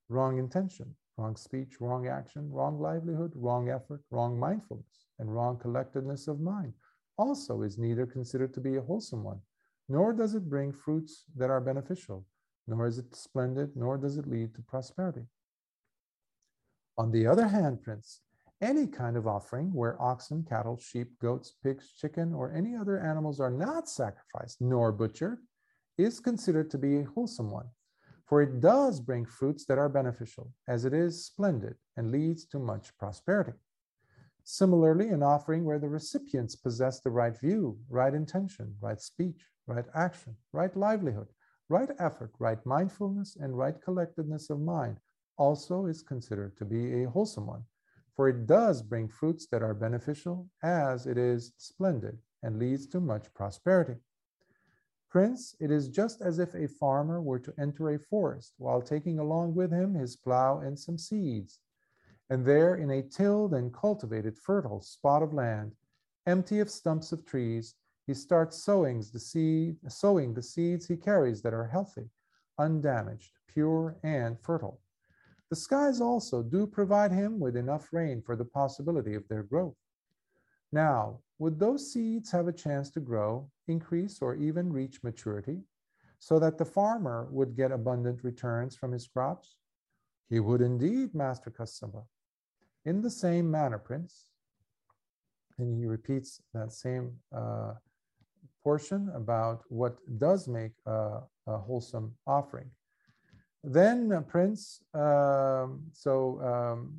wrong 0.10 0.38
intention, 0.38 0.94
wrong 1.18 1.36
speech, 1.36 1.80
wrong 1.80 2.08
action, 2.08 2.50
wrong 2.52 2.80
livelihood, 2.80 3.32
wrong 3.36 3.70
effort, 3.70 4.02
wrong 4.12 4.40
mindfulness, 4.40 5.06
and 5.20 5.34
wrong 5.34 5.58
collectedness 5.58 6.28
of 6.28 6.40
mind 6.40 6.74
also 7.18 7.62
is 7.62 7.78
neither 7.78 8.06
considered 8.06 8.54
to 8.54 8.60
be 8.60 8.76
a 8.76 8.82
wholesome 8.82 9.24
one, 9.24 9.40
nor 9.90 10.14
does 10.14 10.34
it 10.34 10.50
bring 10.50 10.72
fruits 10.72 11.26
that 11.36 11.50
are 11.50 11.62
beneficial, 11.62 12.26
nor 12.68 12.88
is 12.88 12.98
it 12.98 13.16
splendid, 13.16 13.76
nor 13.76 13.98
does 13.98 14.18
it 14.18 14.28
lead 14.28 14.54
to 14.56 14.62
prosperity. 14.62 15.26
On 16.98 17.12
the 17.12 17.28
other 17.28 17.48
hand, 17.48 17.82
Prince, 17.82 18.22
any 18.64 18.88
kind 18.88 19.18
of 19.18 19.28
offering 19.28 19.74
where 19.74 20.02
oxen, 20.02 20.46
cattle, 20.48 20.78
sheep, 20.78 21.10
goats, 21.22 21.54
pigs, 21.62 21.92
chicken, 21.98 22.34
or 22.34 22.54
any 22.54 22.76
other 22.76 22.98
animals 22.98 23.42
are 23.42 23.52
not 23.52 23.90
sacrificed 23.90 24.62
nor 24.62 24.92
butchered 24.94 25.40
is 25.98 26.22
considered 26.22 26.72
to 26.72 26.78
be 26.78 27.00
a 27.00 27.04
wholesome 27.04 27.52
one, 27.52 27.68
for 28.26 28.42
it 28.42 28.62
does 28.62 29.02
bring 29.02 29.26
fruits 29.26 29.66
that 29.66 29.78
are 29.78 29.90
beneficial, 29.90 30.50
as 30.70 30.86
it 30.86 30.94
is 30.94 31.26
splendid 31.26 31.76
and 31.98 32.10
leads 32.10 32.46
to 32.46 32.58
much 32.58 32.98
prosperity. 32.98 33.52
Similarly, 34.46 35.10
an 35.10 35.24
offering 35.24 35.66
where 35.66 35.80
the 35.80 35.90
recipients 35.90 36.56
possess 36.56 37.02
the 37.02 37.12
right 37.12 37.38
view, 37.38 37.78
right 37.90 38.14
intention, 38.14 38.76
right 38.80 39.00
speech, 39.00 39.46
right 39.68 39.86
action, 39.94 40.36
right 40.54 40.76
livelihood, 40.76 41.28
right 41.68 41.90
effort, 42.00 42.32
right 42.40 42.66
mindfulness, 42.66 43.36
and 43.40 43.58
right 43.58 43.76
collectedness 43.84 44.50
of 44.50 44.62
mind 44.62 44.98
also 45.38 45.86
is 45.86 46.02
considered 46.02 46.56
to 46.58 46.66
be 46.66 47.04
a 47.04 47.10
wholesome 47.10 47.48
one, 47.48 47.64
for 48.16 48.30
it 48.30 48.46
does 48.46 48.82
bring 48.82 49.08
fruits 49.08 49.48
that 49.48 49.64
are 49.64 49.74
beneficial 49.74 50.48
as 50.62 51.08
it 51.08 51.18
is 51.18 51.54
splendid 51.58 52.18
and 52.44 52.60
leads 52.60 52.88
to 52.88 53.00
much 53.00 53.34
prosperity. 53.34 53.96
Prince, 55.10 55.56
it 55.60 55.70
is 55.70 55.90
just 55.90 56.22
as 56.22 56.40
if 56.40 56.56
a 56.56 56.68
farmer 56.68 57.22
were 57.22 57.40
to 57.40 57.54
enter 57.60 57.92
a 57.92 58.00
forest 58.00 58.54
while 58.58 58.82
taking 58.82 59.20
along 59.20 59.54
with 59.54 59.72
him 59.72 59.94
his 59.94 60.16
plow 60.16 60.60
and 60.60 60.78
some 60.78 60.98
seeds. 60.98 61.60
And 62.30 62.46
there, 62.46 62.76
in 62.76 62.90
a 62.90 63.04
tilled 63.04 63.54
and 63.54 63.74
cultivated 63.74 64.38
fertile 64.38 64.82
spot 64.82 65.22
of 65.22 65.34
land, 65.34 65.76
empty 66.26 66.60
of 66.60 66.70
stumps 66.70 67.12
of 67.12 67.26
trees, 67.26 67.76
he 68.08 68.14
starts 68.14 68.64
sowing 68.64 69.04
the, 69.14 69.20
seed, 69.20 69.78
sowing 69.88 70.34
the 70.34 70.42
seeds 70.42 70.88
he 70.88 70.98
carries 70.98 71.42
that 71.44 71.54
are 71.54 71.68
healthy, 71.68 72.10
undamaged, 72.58 73.32
pure, 73.48 73.98
and 74.04 74.40
fertile. 74.42 74.80
The 75.54 75.58
skies 75.58 76.02
also 76.02 76.42
do 76.42 76.66
provide 76.66 77.12
him 77.12 77.40
with 77.40 77.56
enough 77.56 77.94
rain 77.94 78.24
for 78.24 78.36
the 78.36 78.44
possibility 78.44 79.14
of 79.14 79.28
their 79.28 79.44
growth. 79.44 79.76
Now, 80.72 81.20
would 81.38 81.60
those 81.60 81.94
seeds 81.94 82.32
have 82.32 82.48
a 82.48 82.52
chance 82.52 82.90
to 82.90 83.00
grow, 83.00 83.52
increase, 83.68 84.20
or 84.20 84.34
even 84.34 84.74
reach 84.74 85.04
maturity 85.04 85.62
so 86.18 86.40
that 86.40 86.58
the 86.58 86.66
farmer 86.66 87.28
would 87.30 87.56
get 87.56 87.72
abundant 87.72 88.24
returns 88.24 88.76
from 88.76 88.94
his 88.94 89.06
crops? 89.06 89.58
He 90.28 90.40
would 90.40 90.62
indeed, 90.62 91.14
Master 91.14 91.52
Kassapa. 91.52 92.04
In 92.86 93.04
the 93.04 93.12
same 93.12 93.52
manner, 93.52 93.78
Prince, 93.78 94.30
and 95.60 95.78
he 95.78 95.86
repeats 95.86 96.42
that 96.56 96.74
same 96.74 97.12
uh, 97.32 97.74
portion 98.64 99.12
about 99.14 99.62
what 99.70 99.98
does 100.18 100.48
make 100.48 100.74
a 100.88 101.22
wholesome 101.46 102.16
offering. 102.26 102.72
Then, 103.64 104.12
uh, 104.12 104.22
Prince, 104.22 104.82
um, 104.94 105.84
so 105.94 106.42
um, 106.44 106.94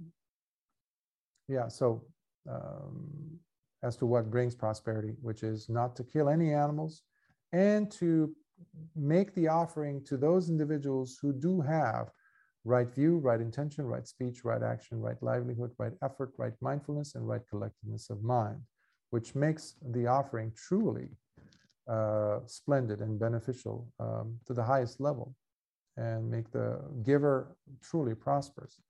yeah, 1.47 1.69
so 1.69 2.03
um, 2.51 3.39
as 3.83 3.97
to 3.99 4.07
what 4.07 4.31
brings 4.31 4.55
prosperity, 4.55 5.15
which 5.21 5.43
is 5.43 5.69
not 5.69 5.95
to 5.97 6.05
kill 6.05 6.31
any 6.31 6.55
animals 6.55 7.03
and 7.53 7.91
to 7.93 8.35
make 8.97 9.35
the 9.35 9.49
offering 9.49 10.03
to 10.05 10.17
those 10.17 10.49
individuals 10.49 11.19
who 11.21 11.33
do 11.35 11.61
have 11.61 12.11
right 12.65 12.95
view, 12.95 13.19
right 13.19 13.43
intention, 13.43 13.85
right 13.85 14.09
speech, 14.09 14.43
right 14.43 14.63
action, 14.63 14.99
right 15.01 15.23
livelihood, 15.23 15.71
right 15.79 15.93
effort, 16.03 16.33
right 16.39 16.55
mindfulness, 16.63 17.15
and 17.15 17.29
right 17.29 17.43
collectiveness 17.53 18.09
of 18.09 18.23
mind, 18.23 18.59
which 19.11 19.35
makes 19.35 19.75
the 19.91 20.07
offering 20.07 20.51
truly 20.57 21.09
uh, 21.91 22.39
splendid 22.47 23.01
and 23.01 23.21
beneficial 23.21 23.87
um, 24.01 24.39
to 24.47 24.55
the 24.55 24.63
highest 24.63 24.99
level 24.99 25.35
and 25.97 26.31
make 26.31 26.51
the 26.51 26.81
giver 27.05 27.57
truly 27.83 28.15
prosperous. 28.15 28.81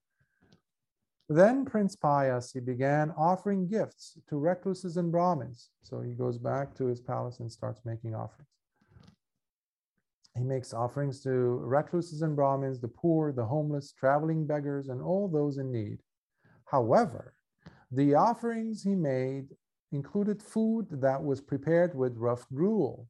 Then 1.27 1.65
Prince 1.65 1.95
Payasi 1.95 2.63
began 2.63 3.11
offering 3.17 3.67
gifts 3.67 4.17
to 4.29 4.37
recluses 4.37 4.97
and 4.97 5.11
Brahmins. 5.11 5.71
So 5.81 6.01
he 6.01 6.13
goes 6.13 6.37
back 6.37 6.75
to 6.75 6.85
his 6.85 7.01
palace 7.01 7.39
and 7.39 7.51
starts 7.51 7.81
making 7.83 8.13
offerings. 8.13 8.49
He 10.35 10.43
makes 10.43 10.73
offerings 10.73 11.21
to 11.21 11.29
recluses 11.29 12.21
and 12.21 12.35
Brahmins, 12.35 12.79
the 12.79 12.89
poor, 12.89 13.31
the 13.31 13.45
homeless, 13.45 13.93
traveling 13.93 14.45
beggars, 14.45 14.89
and 14.89 15.01
all 15.01 15.27
those 15.27 15.57
in 15.57 15.71
need. 15.71 15.99
However, 16.65 17.35
the 17.91 18.15
offerings 18.15 18.83
he 18.83 18.95
made 18.95 19.47
included 19.93 20.43
food 20.43 20.87
that 20.91 21.23
was 21.23 21.39
prepared 21.39 21.95
with 21.95 22.17
rough 22.17 22.45
gruel, 22.53 23.07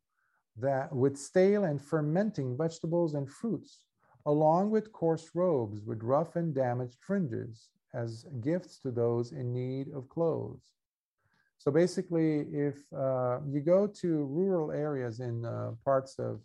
that 0.58 0.94
with 0.94 1.18
stale 1.18 1.66
and 1.66 1.82
fermenting 1.82 2.58
vegetables 2.58 3.14
and 3.16 3.30
fruits, 3.30 3.80
along 4.26 4.72
with 4.72 4.92
coarse 4.92 5.30
robes 5.34 5.82
with 5.86 6.02
rough 6.04 6.36
and 6.36 6.56
damaged 6.56 6.98
fringes, 7.02 7.70
as 7.94 8.26
gifts 8.42 8.80
to 8.80 8.92
those 8.92 9.32
in 9.32 9.54
need 9.54 9.88
of 9.94 10.10
clothes. 10.10 10.72
So 11.58 11.72
basically, 11.72 12.42
if 12.52 12.76
uh, 12.94 13.40
you 13.48 13.62
go 13.62 13.88
to 13.88 14.26
rural 14.26 14.72
areas 14.72 15.20
in 15.20 15.46
uh, 15.46 15.72
parts 15.84 16.20
of 16.20 16.42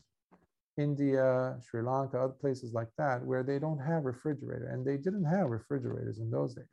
India, 0.79 1.57
Sri 1.61 1.83
Lanka, 1.83 2.19
other 2.19 2.33
places 2.33 2.73
like 2.73 2.89
that, 2.97 3.25
where 3.25 3.43
they 3.43 3.59
don't 3.59 3.79
have 3.79 4.05
refrigerator, 4.05 4.69
and 4.69 4.87
they 4.87 4.97
didn't 4.97 5.25
have 5.25 5.51
refrigerators 5.51 6.21
in 6.21 6.31
those 6.31 6.55
days. 6.55 6.65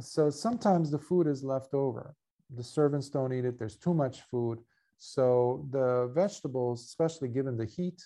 So 0.00 0.30
sometimes 0.30 0.90
the 0.90 0.98
food 0.98 1.26
is 1.26 1.44
left 1.44 1.74
over. 1.74 2.14
The 2.56 2.64
servants 2.64 3.08
don't 3.10 3.32
eat 3.32 3.44
it. 3.44 3.58
There's 3.58 3.76
too 3.76 3.94
much 3.94 4.22
food. 4.22 4.58
So 5.00 5.66
the 5.70 6.10
vegetables, 6.14 6.84
especially 6.84 7.28
given 7.28 7.56
the 7.56 7.64
heat 7.64 8.00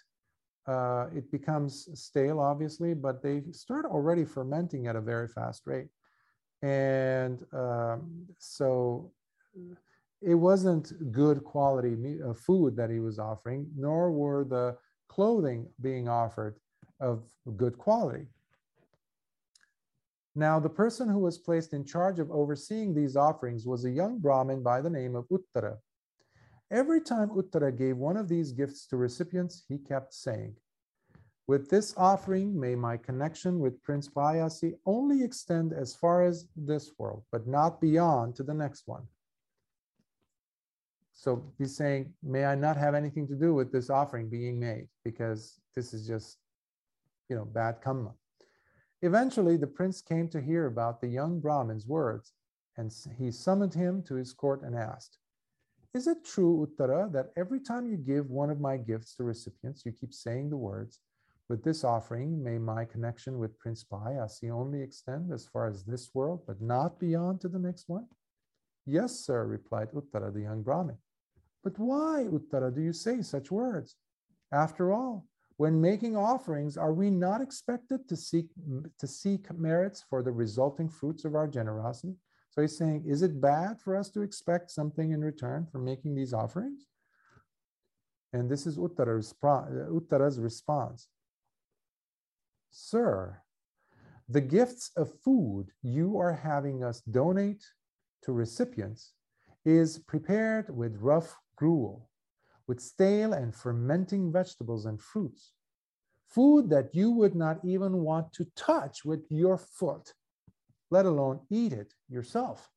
uh, 0.67 1.09
it 1.15 1.31
becomes 1.31 1.89
stale, 1.95 2.41
obviously, 2.41 2.95
but 2.95 3.23
they 3.23 3.43
start 3.53 3.85
already 3.85 4.25
fermenting 4.25 4.87
at 4.87 4.97
a 4.97 5.01
very 5.01 5.29
fast 5.29 5.67
rate. 5.67 5.89
And 6.63 7.45
um, 7.53 8.27
so 8.39 9.13
it 10.23 10.35
wasn't 10.35 11.13
good 11.13 11.45
quality 11.45 12.19
uh, 12.23 12.33
food 12.33 12.77
that 12.77 12.89
he 12.89 13.01
was 13.01 13.19
offering, 13.19 13.67
nor 13.77 14.11
were 14.11 14.45
the 14.45 14.77
clothing 15.09 15.67
being 15.83 16.09
offered 16.09 16.57
of 17.01 17.25
good 17.57 17.77
quality. 17.77 18.27
Now, 20.35 20.59
the 20.59 20.71
person 20.71 21.09
who 21.09 21.19
was 21.19 21.39
placed 21.39 21.75
in 21.75 21.85
charge 21.85 22.19
of 22.19 22.31
overseeing 22.31 22.95
these 22.95 23.17
offerings 23.17 23.67
was 23.67 23.85
a 23.85 23.91
young 23.91 24.19
Brahmin 24.19 24.63
by 24.63 24.81
the 24.81 24.91
name 24.91 25.15
of 25.15 25.29
Uttara. 25.29 25.77
Every 26.71 27.01
time 27.01 27.31
Uttara 27.31 27.77
gave 27.77 27.97
one 27.97 28.17
of 28.17 28.29
these 28.29 28.53
gifts 28.53 28.87
to 28.87 28.97
recipients, 28.97 29.65
he 29.69 29.79
kept 29.79 30.15
saying, 30.15 30.55
with 31.47 31.69
this 31.69 31.93
offering, 31.99 32.59
may 32.59 32.75
my 32.75 32.97
connection 32.97 33.59
with 33.59 33.83
Prince 33.83 34.09
Payasi 34.09 34.79
only 34.87 35.23
extend 35.23 35.75
as 35.75 35.95
far 35.95 36.25
as 36.25 36.47
this 36.57 36.93
world, 36.99 37.23
but 37.31 37.47
not 37.47 37.83
beyond 37.83 38.35
to 38.37 38.43
the 38.43 38.55
next 38.55 38.85
one. 38.87 39.03
So 41.13 41.53
he's 41.59 41.77
saying, 41.77 42.15
may 42.23 42.47
I 42.47 42.55
not 42.55 42.79
have 42.79 42.95
anything 42.95 43.29
to 43.29 43.35
do 43.35 43.53
with 43.53 43.71
this 43.71 43.91
offering 43.91 44.31
being 44.31 44.59
made, 44.59 44.89
because 45.05 45.61
this 45.77 45.93
is 45.93 46.07
just, 46.07 46.39
you 47.29 47.37
know, 47.37 47.45
bad 47.45 47.83
karma. 47.83 48.15
Eventually, 49.03 49.59
the 49.59 49.67
prince 49.67 50.01
came 50.01 50.29
to 50.31 50.41
hear 50.41 50.65
about 50.65 51.03
the 51.03 51.09
young 51.09 51.41
Brahmin's 51.41 51.87
words, 51.87 52.33
and 52.79 52.91
he 53.19 53.31
summoned 53.31 53.75
him 53.75 54.03
to 54.05 54.15
his 54.15 54.33
court 54.33 54.63
and 54.63 54.75
asked, 54.75 55.19
is 55.95 56.07
it 56.09 56.25
true, 56.25 56.67
Uttara, 56.67 57.11
that 57.13 57.31
every 57.37 57.61
time 57.61 57.89
you 57.89 57.97
give 57.97 58.29
one 58.29 58.51
of 58.51 58.61
my 58.61 58.77
gifts 58.77 59.15
to 59.17 59.25
recipients, 59.25 59.85
you 59.87 59.93
keep 59.93 60.13
saying 60.13 60.51
the 60.51 60.57
words, 60.57 61.01
with 61.49 61.63
this 61.63 61.85
offering, 61.85 62.43
may 62.43 62.59
my 62.59 62.85
connection 62.85 63.39
with 63.39 63.59
Prince 63.59 63.85
Payasi 63.85 64.51
only 64.51 64.81
extend 64.81 65.33
as 65.33 65.47
far 65.47 65.69
as 65.69 65.85
this 65.85 66.11
world, 66.15 66.43
but 66.47 66.61
not 66.61 66.99
beyond 66.99 67.41
to 67.43 67.49
the 67.49 67.59
next 67.59 67.89
one? 67.89 68.07
Yes, 68.87 69.21
sir, 69.21 69.47
replied 69.47 69.93
Uttara, 69.93 70.33
the 70.33 70.41
young 70.41 70.63
Brahmin. 70.63 70.97
But 71.63 71.79
why, 71.79 72.27
Uttara, 72.31 72.75
do 72.75 72.81
you 72.81 72.93
say 72.93 73.23
such 73.23 73.51
words? 73.51 73.97
After 74.53 74.93
all, 74.93 75.27
when 75.57 75.81
making 75.81 76.17
offerings, 76.17 76.77
are 76.77 76.93
we 76.93 77.11
not 77.11 77.41
expected 77.41 78.09
to 78.09 78.17
seek 78.17 78.47
to 78.99 79.07
seek 79.07 79.53
merits 79.53 80.05
for 80.09 80.23
the 80.23 80.33
resulting 80.33 80.89
fruits 80.89 81.25
of 81.25 81.35
our 81.35 81.47
generosity? 81.47 82.17
So 82.55 82.63
he's 82.63 82.79
saying, 82.79 83.03
is 83.05 83.23
it 83.23 83.41
bad 83.41 83.81
for 83.81 83.97
us 83.97 84.11
to 84.11 84.23
expect 84.23 84.71
something 84.71 85.11
in 85.11 85.25
return 85.25 85.67
for 85.73 85.81
making 85.81 86.15
these 86.15 86.33
offerings? 86.33 86.87
And 88.33 88.49
this 88.49 88.65
is 88.65 88.79
Uttara's, 88.79 89.35
uh, 89.43 89.91
Uttara's 89.91 90.39
response. 90.39 91.09
Sir, 92.71 93.43
The 94.29 94.41
gifts 94.41 94.93
of 94.97 95.19
food 95.25 95.73
you 95.83 96.17
are 96.17 96.33
having 96.33 96.85
us 96.85 97.01
donate 97.01 97.65
to 98.23 98.33
recipients 98.33 99.15
is 99.65 99.99
prepared 99.99 100.71
with 100.71 101.01
rough 101.01 101.37
gruel, 101.57 102.09
with 102.69 102.81
stale 102.81 103.33
and 103.33 103.53
fermenting 103.53 104.33
vegetables 104.33 104.87
and 104.87 105.03
fruits, 105.03 105.51
food 106.29 106.71
that 106.71 106.95
you 106.95 107.11
would 107.11 107.35
not 107.35 107.59
even 107.65 108.05
want 108.05 108.33
to 108.35 108.47
touch 108.55 109.05
with 109.05 109.27
your 109.29 109.59
foot, 109.59 110.15
let 110.95 111.07
alone 111.07 111.41
eat 111.51 111.73
it 111.73 111.93
yourself. 112.09 112.71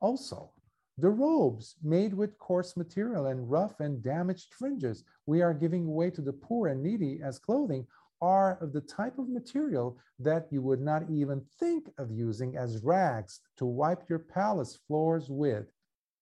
Also, 0.00 0.52
the 0.96 1.10
robes 1.10 1.74
made 1.82 2.14
with 2.14 2.38
coarse 2.38 2.76
material 2.76 3.26
and 3.26 3.50
rough 3.50 3.80
and 3.80 4.00
damaged 4.00 4.54
fringes 4.54 5.02
we 5.26 5.42
are 5.42 5.52
giving 5.52 5.86
away 5.86 6.08
to 6.10 6.22
the 6.22 6.32
poor 6.32 6.68
and 6.68 6.80
needy 6.80 7.20
as 7.20 7.40
clothing 7.40 7.84
are 8.22 8.58
of 8.60 8.72
the 8.72 8.82
type 8.82 9.18
of 9.18 9.28
material 9.28 9.98
that 10.20 10.46
you 10.52 10.62
would 10.62 10.80
not 10.80 11.02
even 11.10 11.42
think 11.58 11.90
of 11.98 12.12
using 12.12 12.56
as 12.56 12.84
rags 12.84 13.40
to 13.56 13.66
wipe 13.66 14.08
your 14.08 14.20
palace 14.20 14.78
floors 14.86 15.28
with, 15.28 15.66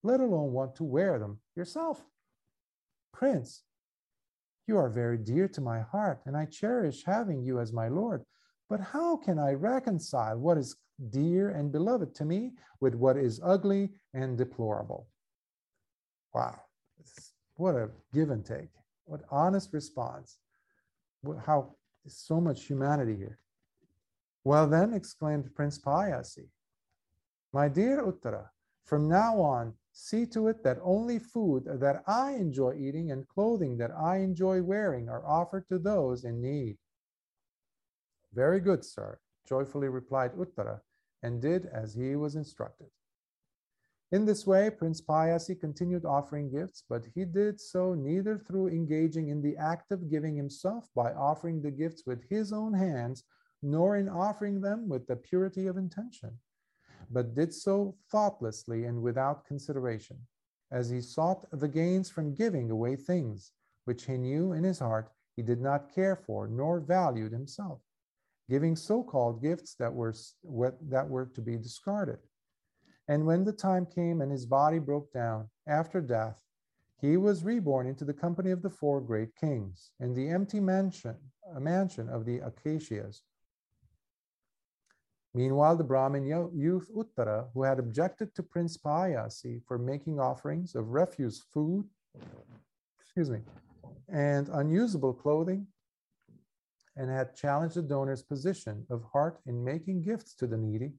let 0.03 0.21
alone 0.21 0.53
want 0.53 0.75
to 0.77 0.85
wear 0.85 1.19
them 1.19 1.39
yourself. 1.55 2.03
Prince, 3.13 3.63
you 4.67 4.79
are 4.79 4.89
very 4.89 5.19
dear 5.19 5.49
to 5.49 5.61
my 5.61 5.81
heart, 5.81 6.23
and 6.25 6.35
I 6.35 6.47
cherish 6.47 7.05
having 7.05 7.43
you 7.43 7.61
as 7.61 7.75
my 7.75 7.89
lord. 7.89 8.25
But 8.69 8.81
how 8.81 9.17
can 9.17 9.39
I 9.39 9.53
reconcile 9.53 10.39
what 10.39 10.59
is 10.59 10.77
dear 11.11 11.51
and 11.51 11.73
beloved 11.73 12.15
to 12.17 12.25
me 12.25 12.53
with 12.81 12.95
what 12.95 13.17
is 13.17 13.41
ugly 13.43 13.91
and 14.15 14.37
deplorable? 14.37 15.09
Wow, 16.35 16.61
what 17.55 17.75
a 17.75 17.91
give 18.13 18.31
and 18.31 18.45
take. 18.45 18.69
What 19.05 19.23
honest 19.31 19.73
response. 19.73 20.39
How 21.47 21.75
so 22.07 22.41
much 22.41 22.67
humanity 22.67 23.17
here. 23.17 23.39
Well, 24.45 24.67
then, 24.67 24.93
exclaimed 24.95 25.55
Prince 25.55 25.79
Payasi, 25.79 26.49
my 27.53 27.69
dear 27.69 28.03
Uttara, 28.05 28.49
from 28.85 29.09
now 29.09 29.41
on, 29.41 29.75
see 29.93 30.27
to 30.27 30.49
it 30.49 30.63
that 30.63 30.79
only 30.83 31.19
food 31.19 31.65
that 31.67 32.03
I 32.07 32.33
enjoy 32.33 32.75
eating 32.79 33.11
and 33.11 33.27
clothing 33.29 33.77
that 33.79 33.91
I 33.91 34.19
enjoy 34.19 34.63
wearing 34.63 35.09
are 35.09 35.27
offered 35.27 35.69
to 35.69 35.79
those 35.79 36.25
in 36.25 36.41
need. 36.41 36.79
Very 38.33 38.61
good, 38.61 38.85
sir, 38.85 39.19
joyfully 39.49 39.89
replied 39.89 40.35
Uttara, 40.35 40.81
and 41.23 41.41
did 41.41 41.67
as 41.67 41.95
he 41.95 42.15
was 42.17 42.37
instructed. 42.37 42.89
In 44.11 44.25
this 44.25 44.47
way, 44.47 44.71
Prince 44.71 45.03
Payasi 45.03 45.61
continued 45.61 46.07
offering 46.07 46.51
gifts, 46.51 46.83
but 46.89 47.05
he 47.15 47.27
did 47.27 47.61
so 47.61 47.95
neither 47.95 48.39
through 48.39 48.69
engaging 48.69 49.29
in 49.29 49.43
the 49.43 49.57
act 49.57 49.93
of 49.93 50.11
giving 50.11 50.35
himself 50.35 50.89
by 50.95 51.13
offering 51.13 51.61
the 51.61 51.71
gifts 51.71 52.05
with 52.07 52.23
his 52.31 52.53
own 52.53 52.73
hands, 52.73 53.25
nor 53.63 53.97
in 53.97 54.09
offering 54.09 54.61
them 54.61 54.89
with 54.89 55.07
the 55.07 55.17
purity 55.17 55.67
of 55.67 55.77
intention, 55.77 56.39
but 57.11 57.35
did 57.35 57.53
so 57.53 57.97
thoughtlessly 58.11 58.85
and 58.85 59.03
without 59.03 59.45
consideration, 59.45 60.19
as 60.71 60.89
he 60.89 61.01
sought 61.01 61.45
the 61.53 61.69
gains 61.69 62.09
from 62.09 62.35
giving 62.35 62.71
away 62.71 62.97
things 62.97 63.53
which 63.85 64.05
he 64.05 64.17
knew 64.17 64.53
in 64.53 64.65
his 64.65 64.79
heart 64.79 65.11
he 65.37 65.43
did 65.43 65.61
not 65.61 65.93
care 65.95 66.17
for 66.17 66.47
nor 66.49 66.81
valued 66.81 67.33
himself, 67.33 67.81
giving 68.49 68.77
so-called 68.77 69.43
gifts 69.43 69.75
that 69.75 69.93
were, 69.93 70.15
that 70.89 71.09
were 71.09 71.27
to 71.27 71.41
be 71.41 71.57
discarded 71.57 72.19
and 73.09 73.25
when 73.25 73.45
the 73.45 73.53
time 73.53 73.87
came 73.87 74.21
and 74.21 74.31
his 74.31 74.45
body 74.45 74.79
broke 74.79 75.11
down 75.13 75.49
after 75.67 76.01
death, 76.01 76.43
he 77.01 77.17
was 77.17 77.43
reborn 77.43 77.87
into 77.87 78.05
the 78.05 78.13
company 78.13 78.51
of 78.51 78.61
the 78.61 78.71
four 78.71 79.01
great 79.01 79.35
kings 79.35 79.93
in 79.99 80.15
the 80.15 80.29
empty 80.29 80.61
mansion, 80.61 81.17
a 81.57 81.61
mansion 81.61 82.09
of 82.09 82.27
the 82.27 82.41
Acacias. 82.41 83.23
Meanwhile, 85.35 85.77
the 85.77 85.85
Brahmin 85.85 86.27
youth 86.27 86.91
Uttara, 86.95 87.49
who 87.55 87.63
had 87.63 87.79
objected 87.79 88.35
to 88.35 88.43
Prince 88.43 88.77
Payasi 88.77 89.63
for 89.67 89.79
making 89.79 90.19
offerings 90.19 90.75
of 90.75 90.89
refuse 90.89 91.45
food, 91.53 91.87
excuse 93.01 93.31
me, 93.31 93.41
and 94.09 94.49
unusable 94.49 95.15
clothing, 95.15 95.67
and 96.99 97.11
had 97.11 97.37
challenged 97.37 97.77
the 97.77 97.83
donor's 97.83 98.23
position 98.23 98.85
of 98.91 99.05
heart 99.13 99.39
in 99.47 99.65
making 99.65 100.03
gifts 100.03 100.35
to 100.35 100.47
the 100.47 100.59
needy, 100.59 100.93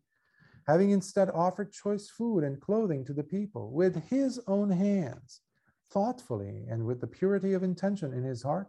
having 0.66 0.92
instead 0.92 1.30
offered 1.32 1.72
choice 1.72 2.10
food 2.10 2.44
and 2.44 2.62
clothing 2.62 3.04
to 3.06 3.14
the 3.14 3.24
people 3.24 3.72
with 3.72 4.08
his 4.10 4.40
own 4.48 4.72
hands, 4.72 5.42
thoughtfully 5.92 6.66
and 6.70 6.86
with 6.86 7.02
the 7.02 7.08
purity 7.08 7.54
of 7.54 7.64
intention 7.64 8.14
in 8.14 8.24
his 8.24 8.44
heart, 8.44 8.68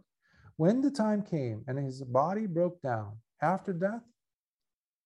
when 0.57 0.81
the 0.81 0.91
time 0.91 1.23
came 1.23 1.63
and 1.67 1.79
his 1.79 2.03
body 2.03 2.45
broke 2.45 2.81
down 2.81 3.17
after 3.41 3.73
death, 3.73 4.03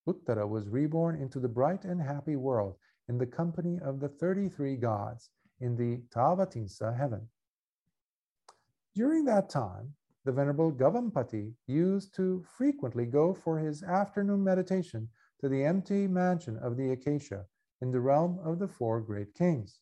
Uttara 0.08 0.48
was 0.48 0.68
reborn 0.68 1.16
into 1.16 1.40
the 1.40 1.48
bright 1.48 1.86
and 1.86 2.02
happy 2.02 2.36
world 2.36 2.76
in 3.08 3.18
the 3.18 3.26
company 3.26 3.80
of 3.84 4.00
the 4.00 4.10
33 4.10 4.76
gods 4.78 5.30
in 5.60 5.76
the 5.76 6.02
Tavatimsa 6.10 6.96
heaven. 6.96 7.28
During 8.94 9.26
that 9.26 9.50
time, 9.50 9.94
the 10.26 10.32
Venerable 10.32 10.72
Gavampati 10.72 11.54
used 11.68 12.16
to 12.16 12.44
frequently 12.58 13.06
go 13.06 13.34
for 13.34 13.60
his 13.60 13.84
afternoon 13.84 14.44
meditation 14.44 15.08
to 15.40 15.48
the 15.48 15.64
empty 15.64 16.08
mansion 16.08 16.58
of 16.58 16.76
the 16.78 16.92
acacia 16.92 17.46
in 17.82 17.92
the 17.92 18.00
realm 18.00 18.40
of 18.44 18.58
the 18.58 18.68
four 18.68 19.00
great 19.00 19.34
kings. 19.36 19.80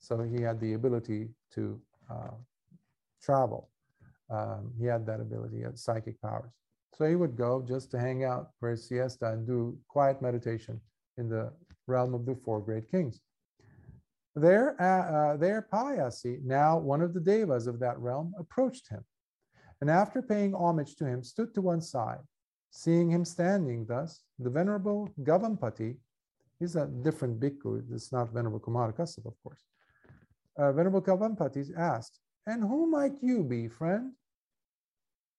So 0.00 0.22
he 0.22 0.42
had 0.42 0.58
the 0.60 0.72
ability 0.72 1.28
to 1.54 1.80
uh, 2.10 2.34
travel. 3.22 3.70
Um, 4.28 4.72
he 4.78 4.86
had 4.86 5.06
that 5.06 5.20
ability, 5.20 5.62
had 5.62 5.78
psychic 5.78 6.20
powers. 6.20 6.50
So 6.94 7.06
he 7.06 7.14
would 7.14 7.36
go 7.36 7.64
just 7.66 7.90
to 7.92 7.98
hang 7.98 8.24
out 8.24 8.50
for 8.58 8.70
his 8.70 8.88
siesta 8.88 9.32
and 9.32 9.46
do 9.46 9.78
quiet 9.88 10.20
meditation 10.20 10.80
in 11.16 11.28
the 11.28 11.52
realm 11.86 12.14
of 12.14 12.26
the 12.26 12.34
four 12.34 12.60
great 12.60 12.90
kings. 12.90 13.20
There, 14.34 14.80
uh, 14.80 15.32
uh, 15.32 15.36
there 15.36 15.66
Payasi, 15.72 16.42
now 16.44 16.78
one 16.78 17.02
of 17.02 17.14
the 17.14 17.20
devas 17.20 17.66
of 17.66 17.78
that 17.80 17.98
realm, 17.98 18.32
approached 18.38 18.88
him, 18.88 19.04
and 19.80 19.90
after 19.90 20.22
paying 20.22 20.54
homage 20.54 20.96
to 20.96 21.06
him, 21.06 21.22
stood 21.22 21.54
to 21.54 21.62
one 21.62 21.80
side 21.80 22.20
Seeing 22.70 23.10
him 23.10 23.24
standing 23.24 23.84
thus, 23.84 24.22
the 24.38 24.48
Venerable 24.48 25.08
Gavampati, 25.22 25.96
he's 26.58 26.76
a 26.76 26.86
different 26.86 27.40
bhikkhu, 27.40 27.92
it's 27.92 28.12
not 28.12 28.32
Venerable 28.32 28.60
Kumara 28.60 28.96
Kassapa, 28.96 29.26
of 29.26 29.42
course. 29.42 29.64
Uh, 30.56 30.72
Venerable 30.72 31.02
Gavampati 31.02 31.76
asked, 31.76 32.20
And 32.46 32.62
who 32.62 32.86
might 32.86 33.22
you 33.22 33.42
be, 33.42 33.66
friend? 33.66 34.12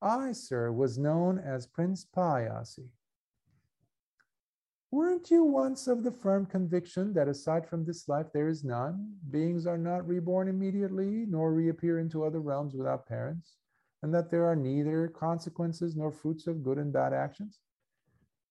I, 0.01 0.33
sir, 0.33 0.71
was 0.71 0.97
known 0.97 1.39
as 1.39 1.67
Prince 1.67 2.05
Payasi. 2.05 2.89
Weren't 4.89 5.31
you 5.31 5.45
once 5.45 5.87
of 5.87 6.03
the 6.03 6.11
firm 6.11 6.45
conviction 6.45 7.13
that 7.13 7.29
aside 7.29 7.65
from 7.65 7.85
this 7.85 8.09
life 8.09 8.27
there 8.33 8.49
is 8.49 8.65
none? 8.65 9.15
Beings 9.29 9.65
are 9.65 9.77
not 9.77 10.05
reborn 10.05 10.49
immediately, 10.49 11.25
nor 11.29 11.53
reappear 11.53 11.99
into 11.99 12.25
other 12.25 12.41
realms 12.41 12.75
without 12.75 13.07
parents? 13.07 13.55
And 14.03 14.13
that 14.13 14.29
there 14.29 14.45
are 14.45 14.55
neither 14.55 15.07
consequences 15.07 15.95
nor 15.95 16.11
fruits 16.11 16.47
of 16.47 16.63
good 16.63 16.77
and 16.77 16.91
bad 16.91 17.13
actions? 17.13 17.59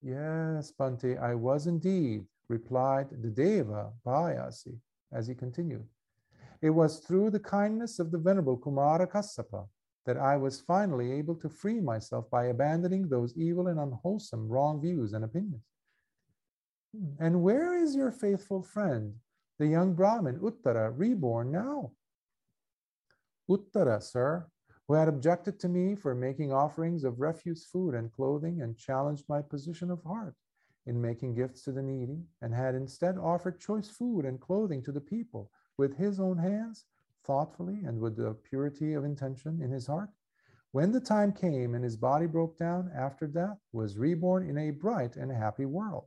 Yes, 0.02 0.72
Bhante, 0.78 1.20
I 1.20 1.34
was 1.34 1.66
indeed, 1.66 2.24
replied 2.48 3.10
the 3.10 3.28
Deva 3.28 3.92
Payasi 4.06 4.78
as 5.12 5.26
he 5.26 5.34
continued. 5.34 5.86
It 6.62 6.70
was 6.70 6.98
through 6.98 7.30
the 7.30 7.40
kindness 7.40 7.98
of 7.98 8.10
the 8.10 8.18
Venerable 8.18 8.58
Kumara 8.58 9.06
Kassapa 9.10 9.66
that 10.06 10.16
I 10.16 10.36
was 10.36 10.60
finally 10.60 11.12
able 11.12 11.34
to 11.36 11.48
free 11.48 11.80
myself 11.80 12.30
by 12.30 12.46
abandoning 12.46 13.08
those 13.08 13.36
evil 13.36 13.68
and 13.68 13.78
unwholesome 13.78 14.48
wrong 14.48 14.80
views 14.80 15.12
and 15.12 15.24
opinions. 15.24 15.62
And 17.18 17.42
where 17.42 17.76
is 17.76 17.94
your 17.94 18.10
faithful 18.10 18.62
friend, 18.62 19.14
the 19.58 19.66
young 19.66 19.94
Brahmin 19.94 20.40
Uttara, 20.40 20.92
reborn 20.96 21.52
now? 21.52 21.92
Uttara, 23.48 24.02
sir, 24.02 24.46
who 24.90 24.96
had 24.96 25.06
objected 25.06 25.60
to 25.60 25.68
me 25.68 25.94
for 25.94 26.16
making 26.16 26.52
offerings 26.52 27.04
of 27.04 27.20
refuse 27.20 27.64
food 27.64 27.94
and 27.94 28.10
clothing 28.10 28.60
and 28.60 28.76
challenged 28.76 29.22
my 29.28 29.40
position 29.40 29.88
of 29.88 30.02
heart 30.02 30.34
in 30.86 31.00
making 31.00 31.32
gifts 31.32 31.62
to 31.62 31.70
the 31.70 31.80
needy, 31.80 32.24
and 32.42 32.52
had 32.52 32.74
instead 32.74 33.16
offered 33.16 33.60
choice 33.60 33.88
food 33.88 34.24
and 34.24 34.40
clothing 34.40 34.82
to 34.82 34.90
the 34.90 35.00
people 35.00 35.48
with 35.76 35.96
his 35.96 36.18
own 36.18 36.36
hands, 36.36 36.86
thoughtfully 37.22 37.84
and 37.86 38.00
with 38.00 38.16
the 38.16 38.34
purity 38.42 38.94
of 38.94 39.04
intention 39.04 39.62
in 39.62 39.70
his 39.70 39.86
heart. 39.86 40.10
When 40.72 40.90
the 40.90 40.98
time 40.98 41.32
came 41.32 41.76
and 41.76 41.84
his 41.84 41.96
body 41.96 42.26
broke 42.26 42.58
down 42.58 42.90
after 42.92 43.28
death, 43.28 43.60
was 43.70 43.96
reborn 43.96 44.50
in 44.50 44.58
a 44.58 44.72
bright 44.72 45.14
and 45.14 45.30
happy 45.30 45.66
world, 45.66 46.06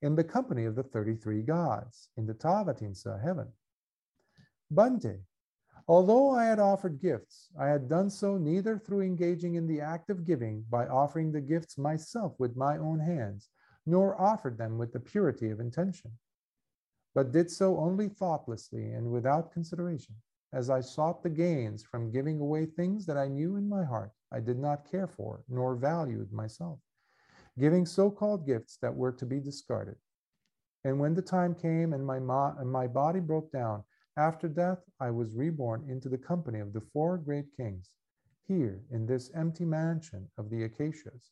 in 0.00 0.14
the 0.14 0.22
company 0.22 0.64
of 0.64 0.76
the 0.76 0.84
33 0.84 1.42
gods, 1.42 2.08
in 2.16 2.26
the 2.26 2.34
Tavatimsa 2.34 3.20
heaven. 3.20 3.48
Bhante, 4.72 5.22
Although 5.88 6.30
I 6.30 6.44
had 6.44 6.60
offered 6.60 7.00
gifts, 7.00 7.50
I 7.58 7.66
had 7.66 7.88
done 7.88 8.08
so 8.08 8.38
neither 8.38 8.78
through 8.78 9.00
engaging 9.00 9.56
in 9.56 9.66
the 9.66 9.80
act 9.80 10.10
of 10.10 10.24
giving 10.24 10.64
by 10.70 10.86
offering 10.86 11.32
the 11.32 11.40
gifts 11.40 11.76
myself 11.76 12.38
with 12.38 12.56
my 12.56 12.78
own 12.78 13.00
hands, 13.00 13.48
nor 13.84 14.20
offered 14.20 14.58
them 14.58 14.78
with 14.78 14.92
the 14.92 15.00
purity 15.00 15.50
of 15.50 15.58
intention, 15.58 16.12
but 17.14 17.32
did 17.32 17.50
so 17.50 17.78
only 17.78 18.08
thoughtlessly 18.08 18.92
and 18.92 19.10
without 19.10 19.52
consideration, 19.52 20.14
as 20.52 20.70
I 20.70 20.80
sought 20.80 21.22
the 21.22 21.30
gains 21.30 21.82
from 21.82 22.12
giving 22.12 22.38
away 22.40 22.66
things 22.66 23.04
that 23.06 23.16
I 23.16 23.26
knew 23.26 23.56
in 23.56 23.68
my 23.68 23.84
heart 23.84 24.12
I 24.30 24.38
did 24.38 24.58
not 24.58 24.88
care 24.88 25.08
for 25.08 25.42
nor 25.48 25.74
valued 25.74 26.32
myself, 26.32 26.78
giving 27.58 27.86
so 27.86 28.10
called 28.10 28.46
gifts 28.46 28.76
that 28.82 28.94
were 28.94 29.12
to 29.12 29.26
be 29.26 29.40
discarded. 29.40 29.96
And 30.84 31.00
when 31.00 31.14
the 31.14 31.22
time 31.22 31.54
came 31.54 31.92
and 31.92 32.04
my, 32.04 32.18
and 32.58 32.70
my 32.70 32.86
body 32.86 33.20
broke 33.20 33.50
down, 33.50 33.84
after 34.16 34.48
death, 34.48 34.78
I 35.00 35.10
was 35.10 35.34
reborn 35.34 35.88
into 35.88 36.08
the 36.08 36.18
company 36.18 36.60
of 36.60 36.72
the 36.72 36.80
four 36.80 37.18
great 37.18 37.46
kings, 37.56 37.90
here 38.46 38.82
in 38.90 39.06
this 39.06 39.30
empty 39.34 39.64
mansion 39.64 40.28
of 40.36 40.50
the 40.50 40.64
acacias. 40.64 41.30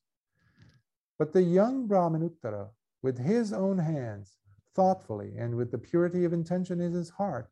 But 1.18 1.32
the 1.32 1.42
young 1.42 1.86
Brahmin 1.86 2.28
Uttara, 2.28 2.70
with 3.02 3.18
his 3.18 3.52
own 3.52 3.78
hands, 3.78 4.38
thoughtfully 4.74 5.36
and 5.36 5.54
with 5.54 5.70
the 5.70 5.78
purity 5.78 6.24
of 6.24 6.32
intention 6.32 6.80
in 6.80 6.92
his 6.92 7.10
heart, 7.10 7.50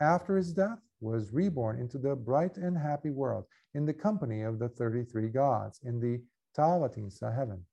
after 0.00 0.36
his 0.36 0.52
death, 0.52 0.80
was 1.00 1.32
reborn 1.32 1.78
into 1.78 1.98
the 1.98 2.14
bright 2.14 2.56
and 2.56 2.76
happy 2.76 3.10
world 3.10 3.46
in 3.74 3.86
the 3.86 3.94
company 3.94 4.42
of 4.42 4.58
the 4.58 4.68
33 4.68 5.28
gods 5.28 5.80
in 5.84 6.00
the 6.00 6.22
Tavatimsa 6.56 7.34
heaven. 7.34 7.64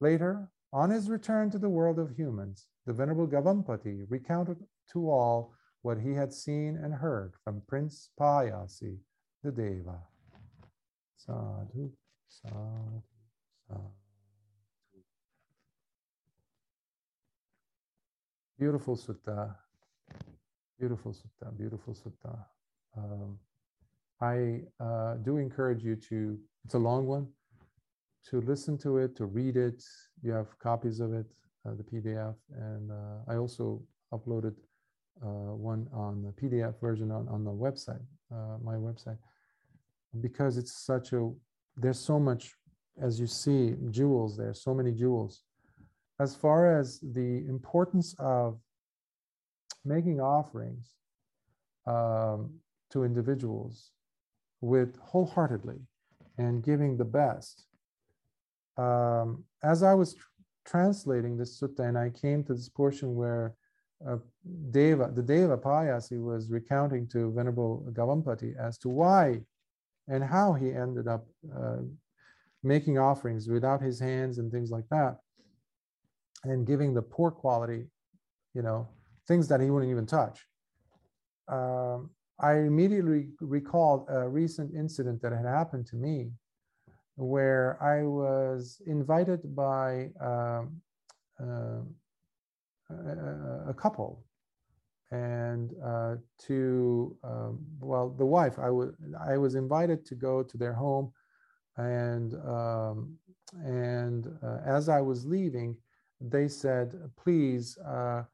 Later, 0.00 0.48
on 0.72 0.90
his 0.90 1.08
return 1.08 1.50
to 1.50 1.58
the 1.58 1.68
world 1.68 1.98
of 1.98 2.16
humans, 2.16 2.66
the 2.86 2.92
Venerable 2.92 3.26
Gavampati 3.26 4.04
recounted 4.08 4.58
to 4.92 5.10
all 5.10 5.54
what 5.82 5.98
he 5.98 6.12
had 6.14 6.32
seen 6.32 6.78
and 6.82 6.94
heard 6.94 7.34
from 7.42 7.62
Prince 7.68 8.10
Payasi, 8.18 8.96
the 9.42 9.50
Deva. 9.50 9.98
Sadhu, 11.16 11.90
sadhu, 12.28 13.02
sadhu. 13.68 13.90
Beautiful 18.58 18.96
sutta. 18.96 19.54
Beautiful 20.78 21.12
sutta. 21.12 21.56
Beautiful 21.58 21.94
sutta. 21.94 22.38
Um, 22.96 23.38
I 24.20 24.60
uh, 24.80 25.16
do 25.16 25.38
encourage 25.38 25.82
you 25.82 25.96
to, 25.96 26.38
it's 26.64 26.74
a 26.74 26.78
long 26.78 27.06
one, 27.06 27.26
to 28.30 28.40
listen 28.40 28.78
to 28.78 28.98
it, 28.98 29.16
to 29.16 29.26
read 29.26 29.56
it. 29.56 29.82
You 30.22 30.32
have 30.32 30.58
copies 30.58 31.00
of 31.00 31.12
it, 31.12 31.26
uh, 31.66 31.74
the 31.74 31.82
PDF. 31.82 32.36
And 32.56 32.90
uh, 32.90 33.30
I 33.30 33.36
also 33.36 33.82
uploaded 34.12 34.54
one 35.20 35.88
on 35.92 36.22
the 36.22 36.32
PDF 36.32 36.80
version 36.80 37.10
on, 37.10 37.28
on 37.28 37.44
the 37.44 37.50
website, 37.50 38.02
uh, 38.32 38.58
my 38.62 38.74
website, 38.74 39.18
because 40.20 40.56
it's 40.56 40.72
such 40.72 41.12
a, 41.12 41.30
there's 41.76 41.98
so 41.98 42.18
much, 42.18 42.52
as 43.00 43.18
you 43.18 43.26
see, 43.26 43.74
jewels 43.90 44.36
there, 44.36 44.54
so 44.54 44.74
many 44.74 44.92
jewels. 44.92 45.42
As 46.20 46.36
far 46.36 46.78
as 46.78 47.00
the 47.00 47.44
importance 47.48 48.14
of 48.18 48.58
making 49.84 50.20
offerings 50.20 50.94
um, 51.86 52.50
to 52.90 53.04
individuals 53.04 53.90
with 54.60 54.96
wholeheartedly 54.98 55.78
and 56.38 56.62
giving 56.64 56.96
the 56.96 57.04
best. 57.04 57.66
Um, 58.76 59.44
as 59.62 59.82
I 59.82 59.94
was 59.94 60.14
tr- 60.14 60.22
translating 60.64 61.36
this 61.36 61.60
sutta, 61.60 61.80
and 61.80 61.98
I 61.98 62.10
came 62.10 62.42
to 62.44 62.54
this 62.54 62.68
portion 62.68 63.14
where 63.14 63.54
uh, 64.08 64.16
Deva, 64.70 65.10
the 65.14 65.22
Deva 65.22 65.56
Payasi 65.56 66.22
was 66.22 66.50
recounting 66.50 67.06
to 67.08 67.32
Venerable 67.32 67.86
Gavampati 67.92 68.56
as 68.58 68.78
to 68.78 68.88
why 68.88 69.40
and 70.08 70.22
how 70.22 70.52
he 70.52 70.72
ended 70.72 71.08
up 71.08 71.26
uh, 71.56 71.78
making 72.62 72.98
offerings 72.98 73.48
without 73.48 73.80
his 73.80 73.98
hands 73.98 74.38
and 74.38 74.50
things 74.50 74.70
like 74.70 74.88
that, 74.90 75.16
and 76.44 76.66
giving 76.66 76.92
the 76.92 77.02
poor 77.02 77.30
quality, 77.30 77.86
you 78.54 78.62
know, 78.62 78.88
things 79.26 79.48
that 79.48 79.60
he 79.60 79.70
wouldn't 79.70 79.90
even 79.90 80.06
touch. 80.06 80.46
Um, 81.48 82.10
I 82.40 82.54
immediately 82.58 83.28
recalled 83.40 84.06
a 84.08 84.28
recent 84.28 84.74
incident 84.74 85.22
that 85.22 85.32
had 85.32 85.46
happened 85.46 85.86
to 85.88 85.96
me 85.96 86.30
where 87.16 87.82
I 87.82 88.02
was 88.02 88.82
invited 88.86 89.54
by 89.54 90.10
um, 90.20 90.80
uh, 91.40 91.80
a, 92.90 93.70
a, 93.70 93.74
couple 93.74 94.24
and 95.10 95.72
uh, 95.84 96.16
to 96.38 97.16
um, 97.24 97.58
well 97.80 98.10
the 98.10 98.26
wife 98.26 98.58
I 98.58 98.70
was 98.70 98.94
I 99.28 99.36
was 99.36 99.54
invited 99.54 100.04
to 100.06 100.14
go 100.14 100.42
to 100.42 100.56
their 100.56 100.72
home 100.72 101.12
and 101.76 102.34
um, 102.46 103.16
and 103.64 104.26
uh, 104.42 104.58
as 104.64 104.88
I 104.88 105.00
was 105.00 105.24
leaving 105.24 105.76
they 106.20 106.48
said 106.48 106.94
please 107.16 107.78
uh, 107.78 108.24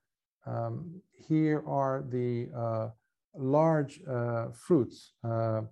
um, 0.46 1.00
here 1.12 1.62
are 1.66 2.04
the 2.08 2.48
uh, 2.56 2.88
large 3.34 4.00
uh, 4.08 4.48
fruits. 4.52 5.12
Uh, 5.22 5.62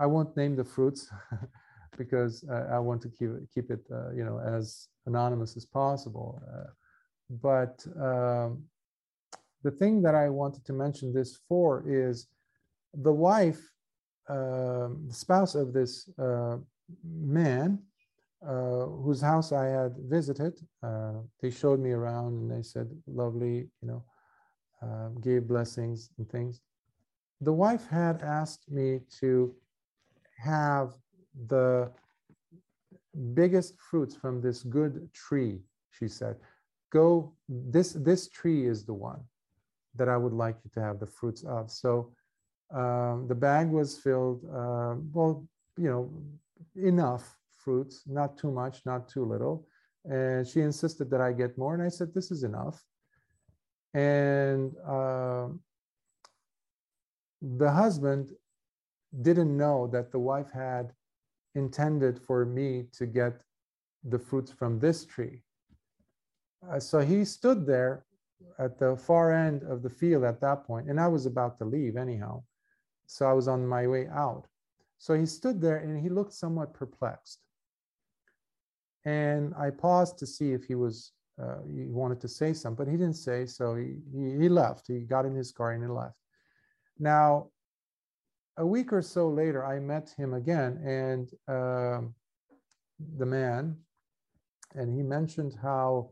I 0.00 0.06
won't 0.06 0.36
name 0.36 0.54
the 0.56 0.64
fruits 0.64 1.10
because 1.98 2.44
I 2.48 2.78
want 2.78 3.02
to 3.02 3.08
keep 3.08 3.30
keep 3.52 3.70
it 3.70 3.80
uh, 3.92 4.12
you 4.12 4.24
know 4.24 4.38
as 4.38 4.88
anonymous 5.06 5.56
as 5.56 5.66
possible. 5.66 6.40
Uh, 7.30 7.34
but 7.42 7.86
um, 8.00 8.64
the 9.62 9.70
thing 9.70 10.02
that 10.02 10.14
I 10.14 10.28
wanted 10.28 10.64
to 10.66 10.72
mention 10.72 11.12
this 11.12 11.38
for 11.48 11.84
is 11.86 12.28
the 12.94 13.12
wife, 13.12 13.60
um, 14.28 15.04
the 15.08 15.14
spouse 15.14 15.54
of 15.54 15.72
this 15.72 16.08
uh, 16.18 16.56
man, 17.04 17.82
uh, 18.46 18.86
whose 19.02 19.20
house 19.20 19.52
I 19.52 19.66
had 19.66 19.96
visited. 19.98 20.54
they 21.42 21.50
showed 21.50 21.80
me 21.80 21.90
around 21.90 22.34
and 22.34 22.50
they 22.50 22.62
said, 22.62 22.88
"Lovely," 23.06 23.68
you 23.80 23.88
know. 23.88 24.04
Um, 24.80 25.20
gave 25.20 25.48
blessings 25.48 26.10
and 26.18 26.30
things 26.30 26.60
the 27.40 27.52
wife 27.52 27.86
had 27.86 28.22
asked 28.22 28.70
me 28.70 29.00
to 29.20 29.54
have 30.38 30.94
the 31.46 31.90
biggest 33.34 33.74
fruits 33.78 34.14
from 34.14 34.40
this 34.40 34.62
good 34.62 35.08
tree 35.12 35.60
she 35.90 36.08
said 36.08 36.36
go 36.90 37.32
this 37.48 37.92
this 37.92 38.28
tree 38.28 38.66
is 38.66 38.84
the 38.84 38.94
one 38.94 39.20
that 39.94 40.08
i 40.08 40.16
would 40.16 40.32
like 40.32 40.56
you 40.64 40.70
to 40.74 40.80
have 40.80 41.00
the 41.00 41.06
fruits 41.06 41.42
of. 41.44 41.70
So 41.70 42.12
um, 42.74 43.26
the 43.28 43.34
bag 43.34 43.70
was 43.70 43.98
filled 43.98 44.44
uh, 44.44 44.94
well 45.12 45.46
you 45.76 45.90
know 45.90 46.10
enough 46.76 47.36
fruits 47.56 48.02
not 48.06 48.36
too 48.36 48.50
much 48.50 48.82
not 48.84 49.08
too 49.08 49.24
little. 49.24 49.66
And 50.04 50.46
she 50.46 50.60
insisted 50.60 51.10
that 51.10 51.20
i 51.20 51.32
get 51.32 51.58
more 51.58 51.74
and 51.74 51.82
i 51.82 51.88
said 51.88 52.14
this 52.14 52.30
is 52.30 52.42
enough. 52.42 52.82
And 53.94 54.76
um, 54.86 55.60
the 57.40 57.70
husband 57.70 58.32
didn't 59.22 59.56
know 59.56 59.86
that 59.88 60.12
the 60.12 60.18
wife 60.18 60.50
had 60.52 60.92
intended 61.54 62.20
for 62.20 62.44
me 62.44 62.86
to 62.92 63.06
get 63.06 63.42
the 64.04 64.18
fruits 64.18 64.52
from 64.52 64.78
this 64.78 65.04
tree. 65.04 65.42
Uh, 66.66 66.80
so 66.80 67.00
he 67.00 67.24
stood 67.24 67.66
there 67.66 68.04
at 68.58 68.78
the 68.78 68.96
far 68.96 69.32
end 69.32 69.62
of 69.62 69.82
the 69.82 69.90
field 69.90 70.24
at 70.24 70.40
that 70.40 70.64
point, 70.64 70.88
and 70.88 71.00
I 71.00 71.08
was 71.08 71.26
about 71.26 71.58
to 71.58 71.64
leave 71.64 71.96
anyhow. 71.96 72.42
So 73.06 73.26
I 73.26 73.32
was 73.32 73.48
on 73.48 73.66
my 73.66 73.86
way 73.86 74.06
out. 74.08 74.46
So 74.98 75.14
he 75.14 75.26
stood 75.26 75.60
there 75.60 75.78
and 75.78 76.00
he 76.00 76.08
looked 76.08 76.34
somewhat 76.34 76.74
perplexed. 76.74 77.40
And 79.04 79.54
I 79.54 79.70
paused 79.70 80.18
to 80.18 80.26
see 80.26 80.52
if 80.52 80.64
he 80.64 80.74
was 80.74 81.12
uh, 81.40 81.58
he 81.72 81.86
wanted 81.86 82.20
to 82.20 82.28
say 82.28 82.52
something, 82.52 82.84
but 82.84 82.90
he 82.90 82.96
didn't 82.96 83.16
say. 83.16 83.46
So 83.46 83.76
he, 83.76 83.96
he, 84.12 84.36
he 84.42 84.48
left. 84.48 84.88
He 84.88 85.00
got 85.00 85.24
in 85.24 85.34
his 85.34 85.52
car 85.52 85.70
and 85.72 85.82
he 85.82 85.88
left. 85.88 86.16
Now, 86.98 87.50
a 88.56 88.66
week 88.66 88.92
or 88.92 89.02
so 89.02 89.28
later, 89.28 89.64
I 89.64 89.78
met 89.78 90.12
him 90.18 90.34
again, 90.34 90.80
and 90.84 91.30
uh, 91.46 92.00
the 93.18 93.26
man, 93.26 93.76
and 94.74 94.92
he 94.92 95.02
mentioned 95.02 95.54
how 95.62 96.10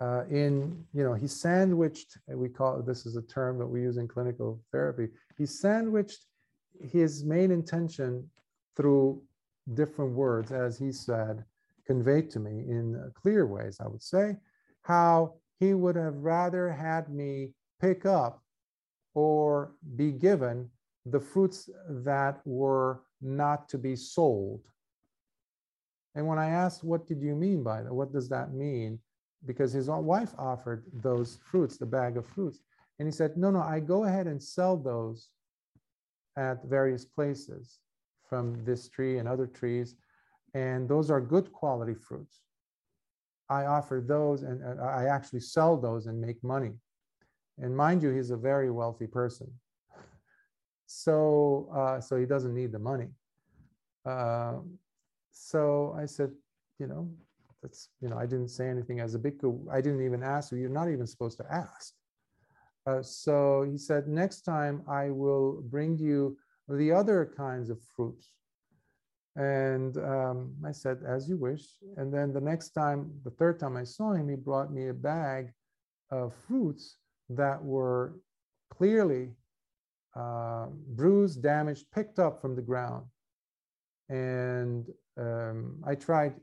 uh, 0.00 0.24
in 0.30 0.84
you 0.92 1.02
know 1.02 1.14
he 1.14 1.26
sandwiched. 1.26 2.18
We 2.28 2.48
call 2.48 2.82
this 2.82 3.06
is 3.06 3.16
a 3.16 3.22
term 3.22 3.58
that 3.58 3.66
we 3.66 3.82
use 3.82 3.96
in 3.96 4.08
clinical 4.08 4.62
therapy. 4.70 5.08
He 5.36 5.46
sandwiched 5.46 6.24
his 6.80 7.24
main 7.24 7.50
intention 7.50 8.28
through 8.76 9.22
different 9.74 10.12
words, 10.12 10.52
as 10.52 10.78
he 10.78 10.92
said, 10.92 11.44
conveyed 11.86 12.30
to 12.30 12.40
me 12.40 12.50
in 12.68 13.12
clear 13.14 13.46
ways. 13.46 13.78
I 13.80 13.88
would 13.88 14.02
say 14.02 14.36
how 14.82 15.34
he 15.58 15.74
would 15.74 15.96
have 15.96 16.16
rather 16.16 16.70
had 16.70 17.10
me 17.10 17.52
pick 17.80 18.06
up 18.06 18.42
or 19.14 19.72
be 19.96 20.12
given 20.12 20.70
the 21.06 21.20
fruits 21.20 21.68
that 21.88 22.40
were 22.44 23.02
not 23.20 23.68
to 23.70 23.78
be 23.78 23.96
sold. 23.96 24.60
And 26.14 26.26
when 26.26 26.38
I 26.38 26.50
asked, 26.50 26.84
what 26.84 27.06
did 27.06 27.20
you 27.20 27.34
mean 27.34 27.62
by 27.62 27.82
that? 27.82 27.92
What 27.92 28.12
does 28.12 28.28
that 28.28 28.52
mean? 28.52 28.98
Because 29.46 29.72
his 29.72 29.88
wife 29.88 30.34
offered 30.38 30.84
those 30.92 31.38
fruits, 31.42 31.76
the 31.76 31.86
bag 31.86 32.16
of 32.16 32.26
fruits. 32.26 32.60
And 32.98 33.06
he 33.06 33.12
said, 33.12 33.36
no, 33.36 33.50
no, 33.50 33.60
I 33.60 33.80
go 33.80 34.04
ahead 34.04 34.26
and 34.26 34.42
sell 34.42 34.76
those 34.76 35.30
at 36.36 36.64
various 36.64 37.04
places 37.04 37.78
from 38.28 38.64
this 38.64 38.88
tree 38.88 39.18
and 39.18 39.28
other 39.28 39.46
trees. 39.46 39.94
And 40.54 40.88
those 40.88 41.10
are 41.10 41.20
good 41.20 41.52
quality 41.52 41.94
fruits. 41.94 42.40
I 43.48 43.64
offer 43.64 44.04
those 44.06 44.42
and 44.42 44.62
I 44.80 45.06
actually 45.06 45.40
sell 45.40 45.76
those 45.76 46.06
and 46.06 46.20
make 46.20 46.42
money. 46.44 46.72
And 47.58 47.76
mind 47.76 48.02
you, 48.02 48.10
he's 48.10 48.30
a 48.30 48.36
very 48.36 48.70
wealthy 48.70 49.06
person. 49.06 49.50
So, 50.90 51.68
uh, 51.76 52.00
so 52.00 52.16
he 52.16 52.24
doesn't 52.24 52.54
need 52.54 52.72
the 52.72 52.78
money. 52.78 53.08
Uh, 54.06 54.54
so 55.30 55.94
I 55.98 56.06
said, 56.06 56.30
you 56.78 56.86
know, 56.86 57.10
that's, 57.62 57.88
you 58.00 58.08
know, 58.08 58.16
I 58.16 58.26
didn't 58.26 58.48
say 58.48 58.68
anything 58.68 59.00
as 59.00 59.14
a 59.14 59.18
bhikkhu. 59.18 59.66
I 59.72 59.80
didn't 59.80 60.04
even 60.04 60.22
ask 60.22 60.52
you. 60.52 60.58
You're 60.58 60.70
not 60.70 60.90
even 60.90 61.06
supposed 61.06 61.38
to 61.38 61.46
ask. 61.52 61.94
Uh, 62.86 63.02
so 63.02 63.66
he 63.70 63.76
said, 63.76 64.08
next 64.08 64.42
time 64.42 64.82
I 64.88 65.10
will 65.10 65.62
bring 65.62 65.98
you 65.98 66.36
the 66.68 66.92
other 66.92 67.32
kinds 67.36 67.70
of 67.70 67.78
fruits. 67.94 68.32
And 69.36 69.96
um, 69.98 70.54
I 70.66 70.72
said, 70.72 70.98
as 71.06 71.28
you 71.28 71.36
wish. 71.36 71.64
And 71.96 72.12
then 72.12 72.32
the 72.32 72.40
next 72.40 72.70
time, 72.70 73.10
the 73.24 73.30
third 73.30 73.60
time 73.60 73.76
I 73.76 73.84
saw 73.84 74.12
him, 74.12 74.28
he 74.28 74.36
brought 74.36 74.72
me 74.72 74.88
a 74.88 74.94
bag 74.94 75.52
of 76.10 76.34
fruits 76.46 76.96
that 77.28 77.62
were 77.62 78.14
clearly 78.70 79.30
uh, 80.16 80.66
bruised, 80.88 81.42
damaged, 81.42 81.86
picked 81.94 82.18
up 82.18 82.40
from 82.40 82.56
the 82.56 82.62
ground. 82.62 83.04
And 84.08 84.88
um, 85.18 85.82
I 85.86 85.94
tried 85.94 86.34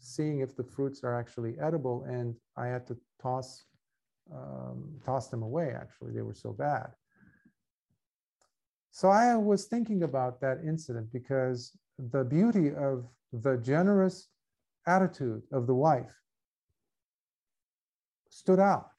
seeing 0.00 0.40
if 0.40 0.56
the 0.56 0.64
fruits 0.64 1.02
are 1.04 1.18
actually 1.18 1.56
edible, 1.60 2.04
and 2.08 2.34
I 2.56 2.66
had 2.66 2.86
to 2.88 2.96
toss 3.20 3.64
um, 4.32 5.00
toss 5.04 5.28
them 5.28 5.42
away. 5.42 5.72
Actually, 5.74 6.12
they 6.12 6.22
were 6.22 6.34
so 6.34 6.52
bad. 6.52 6.88
So 8.90 9.08
I 9.08 9.36
was 9.36 9.64
thinking 9.66 10.02
about 10.02 10.40
that 10.40 10.58
incident 10.66 11.12
because 11.12 11.72
the 11.98 12.24
beauty 12.24 12.74
of 12.74 13.06
the 13.32 13.56
generous 13.58 14.28
attitude 14.86 15.42
of 15.52 15.66
the 15.66 15.74
wife 15.74 16.14
stood 18.30 18.58
out 18.60 18.90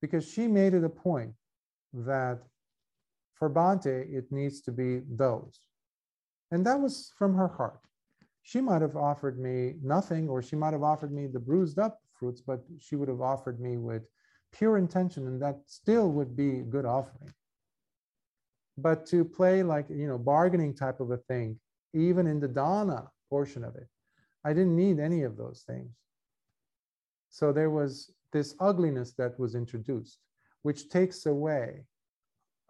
because 0.00 0.30
she 0.30 0.46
made 0.46 0.74
it 0.74 0.84
a 0.84 0.88
point 0.88 1.32
that 1.92 2.38
for 3.34 3.48
Bhante, 3.48 4.12
it 4.12 4.30
needs 4.30 4.60
to 4.62 4.72
be 4.72 5.00
those. 5.08 5.60
And 6.50 6.66
that 6.66 6.80
was 6.80 7.12
from 7.16 7.34
her 7.34 7.48
heart. 7.48 7.80
She 8.48 8.62
might 8.62 8.80
have 8.80 8.96
offered 8.96 9.38
me 9.38 9.74
nothing, 9.82 10.26
or 10.26 10.40
she 10.40 10.56
might 10.56 10.72
have 10.72 10.82
offered 10.82 11.12
me 11.12 11.26
the 11.26 11.38
bruised 11.38 11.78
up 11.78 12.00
fruits, 12.14 12.40
but 12.40 12.64
she 12.78 12.96
would 12.96 13.10
have 13.10 13.20
offered 13.20 13.60
me 13.60 13.76
with 13.76 14.04
pure 14.52 14.78
intention, 14.78 15.26
and 15.26 15.42
that 15.42 15.58
still 15.66 16.10
would 16.12 16.34
be 16.34 16.60
a 16.60 16.62
good 16.62 16.86
offering. 16.86 17.30
But 18.78 19.04
to 19.08 19.22
play 19.22 19.62
like, 19.62 19.90
you 19.90 20.08
know, 20.08 20.16
bargaining 20.16 20.74
type 20.74 20.98
of 21.00 21.10
a 21.10 21.18
thing, 21.18 21.60
even 21.92 22.26
in 22.26 22.40
the 22.40 22.48
dana 22.48 23.10
portion 23.28 23.64
of 23.64 23.76
it, 23.76 23.86
I 24.42 24.54
didn't 24.54 24.76
need 24.76 24.98
any 24.98 25.24
of 25.24 25.36
those 25.36 25.64
things. 25.66 25.90
So 27.28 27.52
there 27.52 27.68
was 27.68 28.14
this 28.32 28.54
ugliness 28.60 29.12
that 29.18 29.38
was 29.38 29.56
introduced, 29.56 30.20
which 30.62 30.88
takes 30.88 31.26
away 31.26 31.84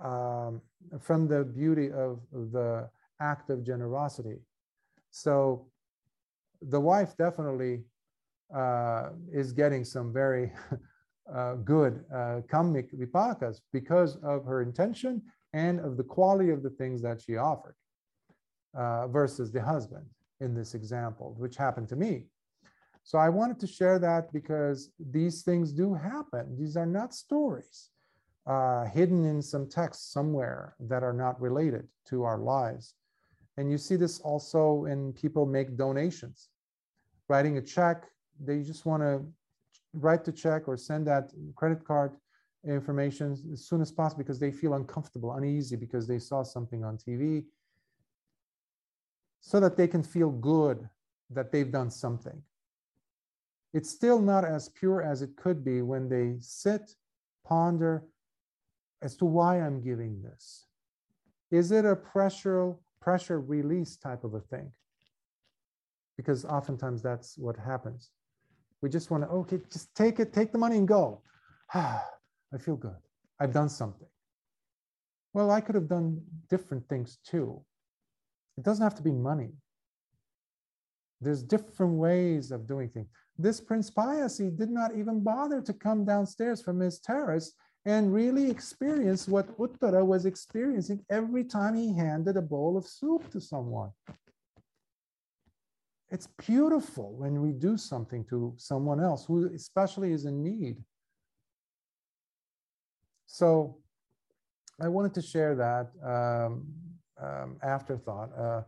um, 0.01 0.61
from 0.99 1.29
the 1.29 1.45
beauty 1.45 1.93
of 1.93 2.19
the 2.33 2.91
act 3.21 3.49
of 3.51 3.63
generosity. 3.63 4.41
So 5.11 5.69
the 6.63 6.81
wife 6.81 7.17
definitely 7.17 7.85
uh, 8.55 9.11
is 9.33 9.53
getting 9.53 9.85
some 9.85 10.13
very 10.13 10.53
uh, 11.35 11.55
good 11.57 12.05
uh, 12.15 12.41
kammic 12.51 12.93
vipakas 12.93 13.61
because 13.73 14.17
of 14.23 14.45
her 14.45 14.63
intention 14.63 15.23
and 15.53 15.81
of 15.81 15.97
the 15.97 16.03
quality 16.03 16.51
of 16.51 16.63
the 16.63 16.71
things 16.71 17.03
that 17.03 17.21
she 17.21 17.37
offered 17.37 17.75
uh, 18.75 19.09
versus 19.09 19.53
the 19.53 19.63
husband 19.63 20.07
in 20.41 20.55
this 20.55 20.75
example, 20.75 21.35
which 21.39 21.57
happened 21.57 21.89
to 21.89 21.97
me. 21.97 22.27
So 23.03 23.19
I 23.19 23.29
wanted 23.29 23.59
to 23.61 23.67
share 23.67 23.99
that 23.99 24.33
because 24.33 24.91
these 24.99 25.43
things 25.43 25.73
do 25.73 25.95
happen. 25.95 26.57
These 26.59 26.77
are 26.77 26.87
not 26.87 27.15
stories 27.15 27.91
uh, 28.47 28.87
hidden 28.87 29.25
in 29.25 29.43
some 29.43 29.69
text 29.69 30.13
somewhere 30.13 30.75
that 30.81 31.03
are 31.03 31.13
not 31.13 31.41
related 31.41 31.87
to 32.09 32.25
our 32.25 32.39
lives. 32.39 32.95
And 33.59 33.71
you 33.71 33.77
see 33.77 33.97
this 33.97 34.21
also 34.21 34.73
when 34.87 35.13
people 35.13 35.45
make 35.45 35.77
donations, 35.77 36.49
writing 37.29 37.59
a 37.59 37.63
check, 37.63 38.07
they 38.41 38.63
just 38.63 38.87
want 38.87 39.03
to 39.03 39.23
write 39.93 40.25
the 40.25 40.33
check 40.33 40.69
or 40.69 40.77
send 40.77 41.07
that 41.09 41.33
credit 41.57 41.85
card 41.85 42.13
information 42.65 43.37
as 43.53 43.67
soon 43.67 43.83
as 43.83 43.93
possible 43.93 44.23
because 44.23 44.39
they 44.39 44.53
feel 44.53 44.73
uncomfortable, 44.75 45.35
uneasy 45.35 45.77
because 45.77 46.07
they 46.07 46.19
saw 46.19 46.43
something 46.43 46.83
on 46.85 46.97
TV, 46.97 47.45
so 49.41 49.61
that 49.61 49.77
they 49.77 49.89
can 49.89 50.03
feel 50.03 50.31
good 50.31 50.89
that 51.31 51.53
they've 51.53 51.71
done 51.71 51.91
something 51.91 52.43
it's 53.73 53.91
still 53.91 54.21
not 54.21 54.45
as 54.45 54.69
pure 54.69 55.03
as 55.03 55.23
it 55.23 55.37
could 55.37 55.65
be 55.65 55.83
when 55.83 56.09
they 56.09 56.37
sit, 56.41 56.95
ponder 57.45 58.05
as 59.03 59.17
to 59.17 59.25
why 59.25 59.61
I'm 59.61 59.81
giving 59.81 60.23
this. 60.23 60.67
Is 61.51 61.71
it 61.71 61.85
a 61.85 61.95
pressure, 61.95 62.75
pressure 63.09 63.41
release 63.41 63.97
type 63.97 64.23
of 64.23 64.35
a 64.35 64.41
thing? 64.41 64.71
Because 66.19 66.45
oftentimes 66.45 67.01
that's 67.01 67.39
what 67.39 67.57
happens. 67.57 68.11
We 68.83 68.91
just 68.91 69.11
want 69.11 69.23
to, 69.25 69.31
okay, 69.31 69.61
just 69.73 69.95
take 69.95 70.21
it, 70.21 70.35
take 70.35 70.53
the 70.53 70.59
money 70.59 70.77
and 70.77 70.87
go. 70.87 71.23
I 71.75 72.59
feel 72.61 72.77
good. 72.77 73.01
I've 73.41 73.55
done 73.55 73.71
something. 73.71 74.09
Well, 75.33 75.51
I 75.51 75.63
could 75.63 75.75
have 75.75 75.89
done 75.89 76.21
different 76.51 76.87
things 76.91 77.19
too. 77.25 77.63
It 78.59 78.65
doesn't 78.65 78.83
have 78.83 78.97
to 78.97 79.03
be 79.03 79.13
money. 79.13 79.53
There's 81.23 81.43
different 81.43 81.95
ways 81.95 82.51
of 82.51 82.67
doing 82.67 82.91
things 82.91 83.09
this 83.39 83.61
Prince 83.61 83.91
Payasi 83.91 84.57
did 84.57 84.71
not 84.71 84.97
even 84.97 85.23
bother 85.23 85.61
to 85.63 85.73
come 85.73 86.05
downstairs 86.05 86.61
from 86.61 86.81
his 86.81 86.99
terrace 86.99 87.53
and 87.89 88.13
really 88.13 88.51
experience 88.51 89.27
what 89.27 89.57
Uttara 89.57 90.05
was 90.05 90.27
experiencing 90.27 91.03
every 91.09 91.43
time 91.43 91.75
he 91.75 91.97
handed 91.97 92.37
a 92.37 92.43
bowl 92.43 92.77
of 92.77 92.87
soup 92.87 93.31
to 93.31 93.41
someone. 93.41 93.91
It's 96.11 96.29
beautiful 96.47 97.17
when 97.17 97.41
we 97.41 97.53
do 97.53 97.79
something 97.79 98.27
to 98.27 98.53
someone 98.59 99.01
else 99.01 99.25
who 99.25 99.51
especially 99.55 100.13
is 100.13 100.27
in 100.27 100.43
need. 100.43 100.77
So 103.25 103.79
I 104.79 104.89
wanted 104.89 105.15
to 105.15 105.23
share 105.23 105.55
that 105.55 105.87
um, 106.05 106.67
um, 107.19 107.57
afterthought. 107.63 108.31
Uh, 108.39 108.63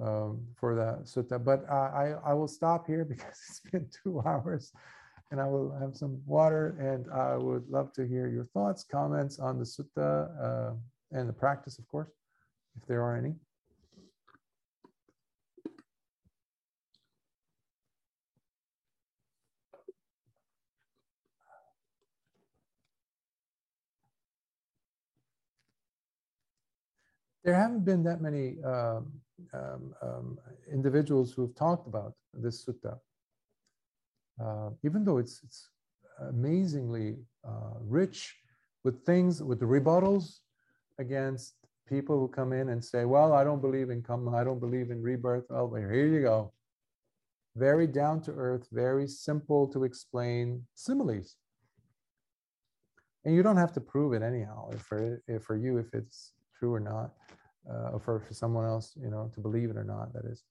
um, 0.00 0.46
for 0.54 0.76
the 0.76 1.02
sutta. 1.02 1.42
But 1.42 1.64
uh, 1.68 1.72
I, 1.74 2.14
I 2.24 2.32
will 2.34 2.46
stop 2.46 2.86
here 2.86 3.04
because 3.08 3.36
it's 3.48 3.60
been 3.72 3.88
two 4.02 4.22
hours 4.24 4.70
and 5.30 5.40
I 5.40 5.46
will 5.46 5.76
have 5.78 5.96
some 5.96 6.20
water 6.26 6.76
and 6.80 7.10
I 7.12 7.36
would 7.36 7.68
love 7.68 7.92
to 7.94 8.06
hear 8.06 8.28
your 8.28 8.44
thoughts, 8.46 8.84
comments 8.84 9.38
on 9.38 9.58
the 9.58 9.64
sutta 9.64 10.30
uh, 10.42 10.74
and 11.12 11.28
the 11.28 11.32
practice, 11.32 11.78
of 11.78 11.86
course, 11.88 12.10
if 12.80 12.86
there 12.86 13.02
are 13.02 13.16
any. 13.16 13.34
There 27.44 27.54
haven't 27.54 27.84
been 27.84 28.02
that 28.04 28.20
many 28.20 28.56
um, 28.62 29.10
um, 29.54 29.94
um, 30.02 30.38
individuals 30.70 31.32
who 31.32 31.42
have 31.42 31.54
talked 31.54 31.86
about 31.86 32.12
this 32.34 32.66
sutta, 32.66 32.98
uh, 34.42 34.70
even 34.84 35.04
though 35.04 35.18
it's, 35.18 35.40
it's 35.44 35.68
amazingly 36.28 37.16
uh, 37.46 37.74
rich 37.80 38.36
with 38.84 39.04
things, 39.04 39.42
with 39.42 39.60
rebuttals 39.60 40.38
against 40.98 41.54
people 41.88 42.18
who 42.18 42.28
come 42.28 42.52
in 42.52 42.68
and 42.68 42.84
say, 42.84 43.04
well, 43.04 43.32
I 43.32 43.44
don't 43.44 43.60
believe 43.60 43.90
in 43.90 44.02
karma, 44.02 44.36
I 44.36 44.44
don't 44.44 44.60
believe 44.60 44.90
in 44.90 45.02
rebirth. 45.02 45.44
Oh, 45.50 45.74
here 45.74 46.06
you 46.06 46.22
go. 46.22 46.52
Very 47.56 47.86
down 47.86 48.20
to 48.22 48.32
earth, 48.32 48.68
very 48.70 49.08
simple 49.08 49.66
to 49.68 49.84
explain 49.84 50.64
similes. 50.74 51.36
And 53.24 53.34
you 53.34 53.42
don't 53.42 53.56
have 53.56 53.72
to 53.72 53.80
prove 53.80 54.12
it 54.12 54.22
anyhow, 54.22 54.70
if 54.72 54.80
for, 54.82 55.22
if 55.26 55.42
for 55.42 55.56
you, 55.56 55.78
if 55.78 55.92
it's 55.92 56.32
true 56.58 56.72
or 56.72 56.80
not 56.80 57.12
uh, 57.68 57.90
or 57.92 58.00
for, 58.00 58.20
for 58.20 58.34
someone 58.34 58.64
else, 58.64 58.96
you 59.00 59.10
know, 59.10 59.30
to 59.34 59.40
believe 59.40 59.70
it 59.70 59.76
or 59.76 59.84
not, 59.84 60.12
that 60.12 60.24
is. 60.24 60.44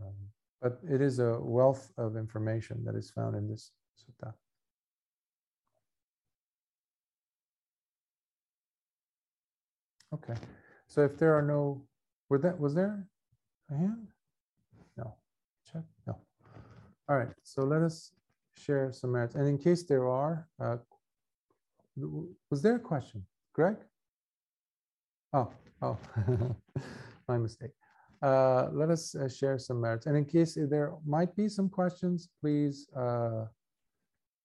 Um, 0.00 0.14
but 0.62 0.78
it 0.88 1.00
is 1.00 1.18
a 1.18 1.38
wealth 1.40 1.90
of 1.98 2.16
information 2.16 2.84
that 2.84 2.94
is 2.94 3.10
found 3.10 3.36
in 3.36 3.48
this 3.48 3.72
sutta. 3.98 4.32
Okay, 10.14 10.34
so 10.86 11.04
if 11.04 11.18
there 11.18 11.34
are 11.34 11.42
no, 11.42 11.82
were 12.28 12.38
that 12.38 12.58
was 12.58 12.74
there 12.74 13.06
a 13.70 13.76
hand? 13.76 14.08
No, 14.96 15.14
check, 15.70 15.82
no. 16.06 16.16
All 17.08 17.16
right, 17.16 17.32
so 17.42 17.64
let 17.64 17.82
us 17.82 18.12
share 18.56 18.92
some 18.92 19.12
merits. 19.12 19.34
And 19.34 19.48
in 19.48 19.58
case 19.58 19.82
there 19.82 20.08
are, 20.08 20.48
uh, 20.62 20.76
was 22.50 22.62
there 22.62 22.76
a 22.76 22.80
question, 22.80 23.26
Greg? 23.54 23.76
Oh, 25.32 25.50
Oh, 25.82 25.98
my 27.28 27.38
mistake. 27.38 27.72
Uh, 28.22 28.68
let 28.72 28.88
us 28.88 29.14
uh, 29.16 29.28
share 29.28 29.58
some 29.58 29.80
merits. 29.80 30.06
And 30.06 30.16
in 30.16 30.24
case 30.24 30.56
there 30.56 30.94
might 31.04 31.34
be 31.34 31.48
some 31.48 31.68
questions, 31.68 32.28
please 32.40 32.88
uh, 32.96 33.46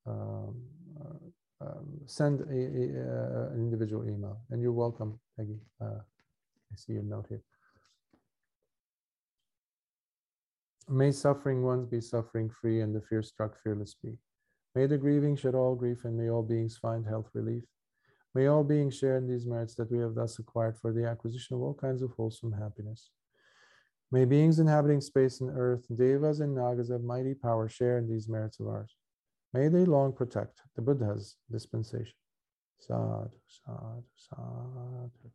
um, 0.07 0.55
uh, 0.99 1.65
um, 1.65 1.85
send 2.05 2.41
a, 2.41 2.43
a, 2.43 2.49
uh, 2.49 3.53
an 3.53 3.59
individual 3.59 4.03
email. 4.07 4.41
And 4.49 4.61
you're 4.61 4.71
welcome, 4.71 5.19
Peggy. 5.37 5.59
Uh, 5.79 5.99
I 6.71 6.75
see 6.75 6.93
your 6.93 7.03
note 7.03 7.27
here. 7.29 7.41
May 10.89 11.11
suffering 11.11 11.63
ones 11.63 11.85
be 11.85 12.01
suffering 12.01 12.49
free 12.49 12.81
and 12.81 12.95
the 12.95 13.01
fear 13.01 13.21
struck 13.21 13.61
fearless 13.61 13.95
be. 14.01 14.17
May 14.73 14.87
the 14.87 14.97
grieving 14.97 15.35
shed 15.35 15.53
all 15.53 15.75
grief 15.75 16.05
and 16.05 16.17
may 16.17 16.29
all 16.29 16.43
beings 16.43 16.77
find 16.77 17.05
health 17.05 17.29
relief. 17.33 17.63
May 18.33 18.47
all 18.47 18.63
beings 18.63 18.95
share 18.95 19.17
in 19.17 19.27
these 19.27 19.45
merits 19.45 19.75
that 19.75 19.91
we 19.91 19.99
have 19.99 20.15
thus 20.15 20.39
acquired 20.39 20.77
for 20.77 20.93
the 20.93 21.05
acquisition 21.05 21.55
of 21.55 21.61
all 21.61 21.73
kinds 21.73 22.01
of 22.01 22.11
wholesome 22.11 22.53
happiness. 22.53 23.09
May 24.11 24.23
beings 24.23 24.59
inhabiting 24.59 25.01
space 25.01 25.41
and 25.41 25.51
earth, 25.53 25.85
devas 25.93 26.39
and 26.39 26.55
nagas 26.55 26.89
of 26.89 27.03
mighty 27.03 27.33
power 27.33 27.67
share 27.67 27.97
in 27.97 28.07
these 28.09 28.29
merits 28.29 28.59
of 28.59 28.67
ours. 28.67 28.95
May 29.53 29.67
they 29.67 29.85
long 29.85 30.13
protect 30.13 30.61
the 30.75 30.81
Buddha's 30.81 31.35
dispensation. 31.51 32.13
Sadhu, 32.79 33.29
sadhu, 33.47 34.03
sadhu. 34.15 35.31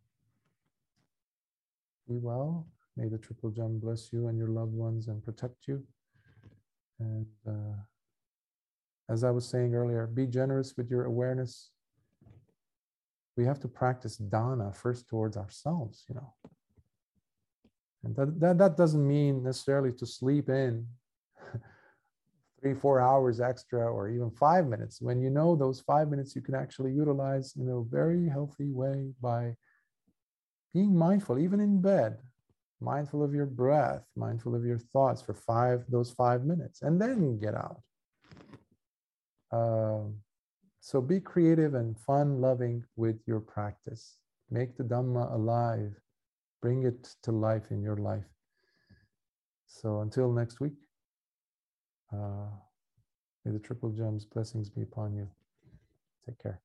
Be 2.09 2.19
well. 2.19 2.67
May 2.97 3.09
the 3.09 3.19
triple 3.19 3.51
gem 3.51 3.79
bless 3.79 4.13
you 4.13 4.29
and 4.29 4.39
your 4.39 4.49
loved 4.49 4.73
ones 4.73 5.09
and 5.09 5.23
protect 5.23 5.67
you. 5.67 5.83
And 6.99 7.27
uh, 7.47 7.77
as 9.09 9.25
I 9.25 9.31
was 9.31 9.49
saying 9.49 9.75
earlier, 9.75 10.07
be 10.07 10.27
generous 10.27 10.75
with 10.77 10.91
your 10.91 11.05
awareness. 11.05 11.71
We 13.37 13.45
have 13.45 13.61
to 13.61 13.69
practice 13.69 14.17
dana 14.17 14.73
first 14.73 15.09
towards 15.09 15.37
ourselves, 15.37 16.05
you 16.09 16.15
know. 16.15 16.35
And 18.05 18.17
that, 18.17 18.41
that, 18.41 18.59
that 18.59 18.77
doesn't 18.77 19.07
mean 19.07 19.45
necessarily 19.45 19.93
to 19.93 20.07
sleep 20.07 20.49
in 20.49 20.87
three, 22.61 22.75
four 22.75 23.01
hours 23.01 23.41
extra 23.41 23.81
or 23.81 24.09
even 24.09 24.31
five 24.31 24.67
minutes. 24.67 25.01
When 25.01 25.21
you 25.21 25.31
know 25.31 25.55
those 25.55 25.81
five 25.81 26.09
minutes 26.09 26.35
you 26.35 26.43
can 26.43 26.55
actually 26.55 26.93
utilize 26.93 27.55
in 27.57 27.69
a 27.69 27.83
very 27.83 28.29
healthy 28.29 28.71
way 28.71 29.13
by 29.21 29.55
being 30.75 30.97
mindful, 30.97 31.39
even 31.39 31.61
in 31.61 31.81
bed, 31.81 32.19
mindful 32.81 33.23
of 33.23 33.35
your 33.35 33.47
breath, 33.47 34.03
mindful 34.17 34.55
of 34.55 34.65
your 34.65 34.79
thoughts 34.79 35.23
for 35.23 35.35
five, 35.35 35.85
those 35.89 36.11
five 36.11 36.45
minutes, 36.45 36.83
and 36.83 37.01
then 37.01 37.39
get 37.39 37.55
out. 37.55 37.81
Um, 39.53 40.17
so 40.81 41.01
be 41.01 41.21
creative 41.21 41.75
and 41.75 41.97
fun 41.97 42.41
loving 42.41 42.85
with 42.97 43.21
your 43.27 43.41
practice. 43.41 44.17
Make 44.51 44.77
the 44.77 44.83
Dhamma 44.83 45.33
alive. 45.33 45.95
Bring 46.63 46.85
it 46.85 47.17
to 47.25 47.33
life 47.33 47.71
in 47.71 47.83
your 47.83 47.97
life. 47.97 48.25
So 49.67 50.01
until 50.01 50.33
next 50.33 50.61
week, 50.61 50.75
uh, 52.13 52.51
may 53.45 53.53
the 53.53 53.59
triple 53.59 53.91
gems 53.91 54.25
blessings 54.25 54.71
be 54.71 54.83
upon 54.83 55.15
you. 55.15 55.29
Take 56.25 56.39
care. 56.39 56.61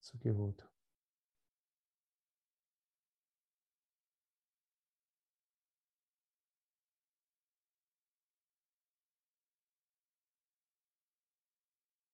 Sukhi 0.00 0.77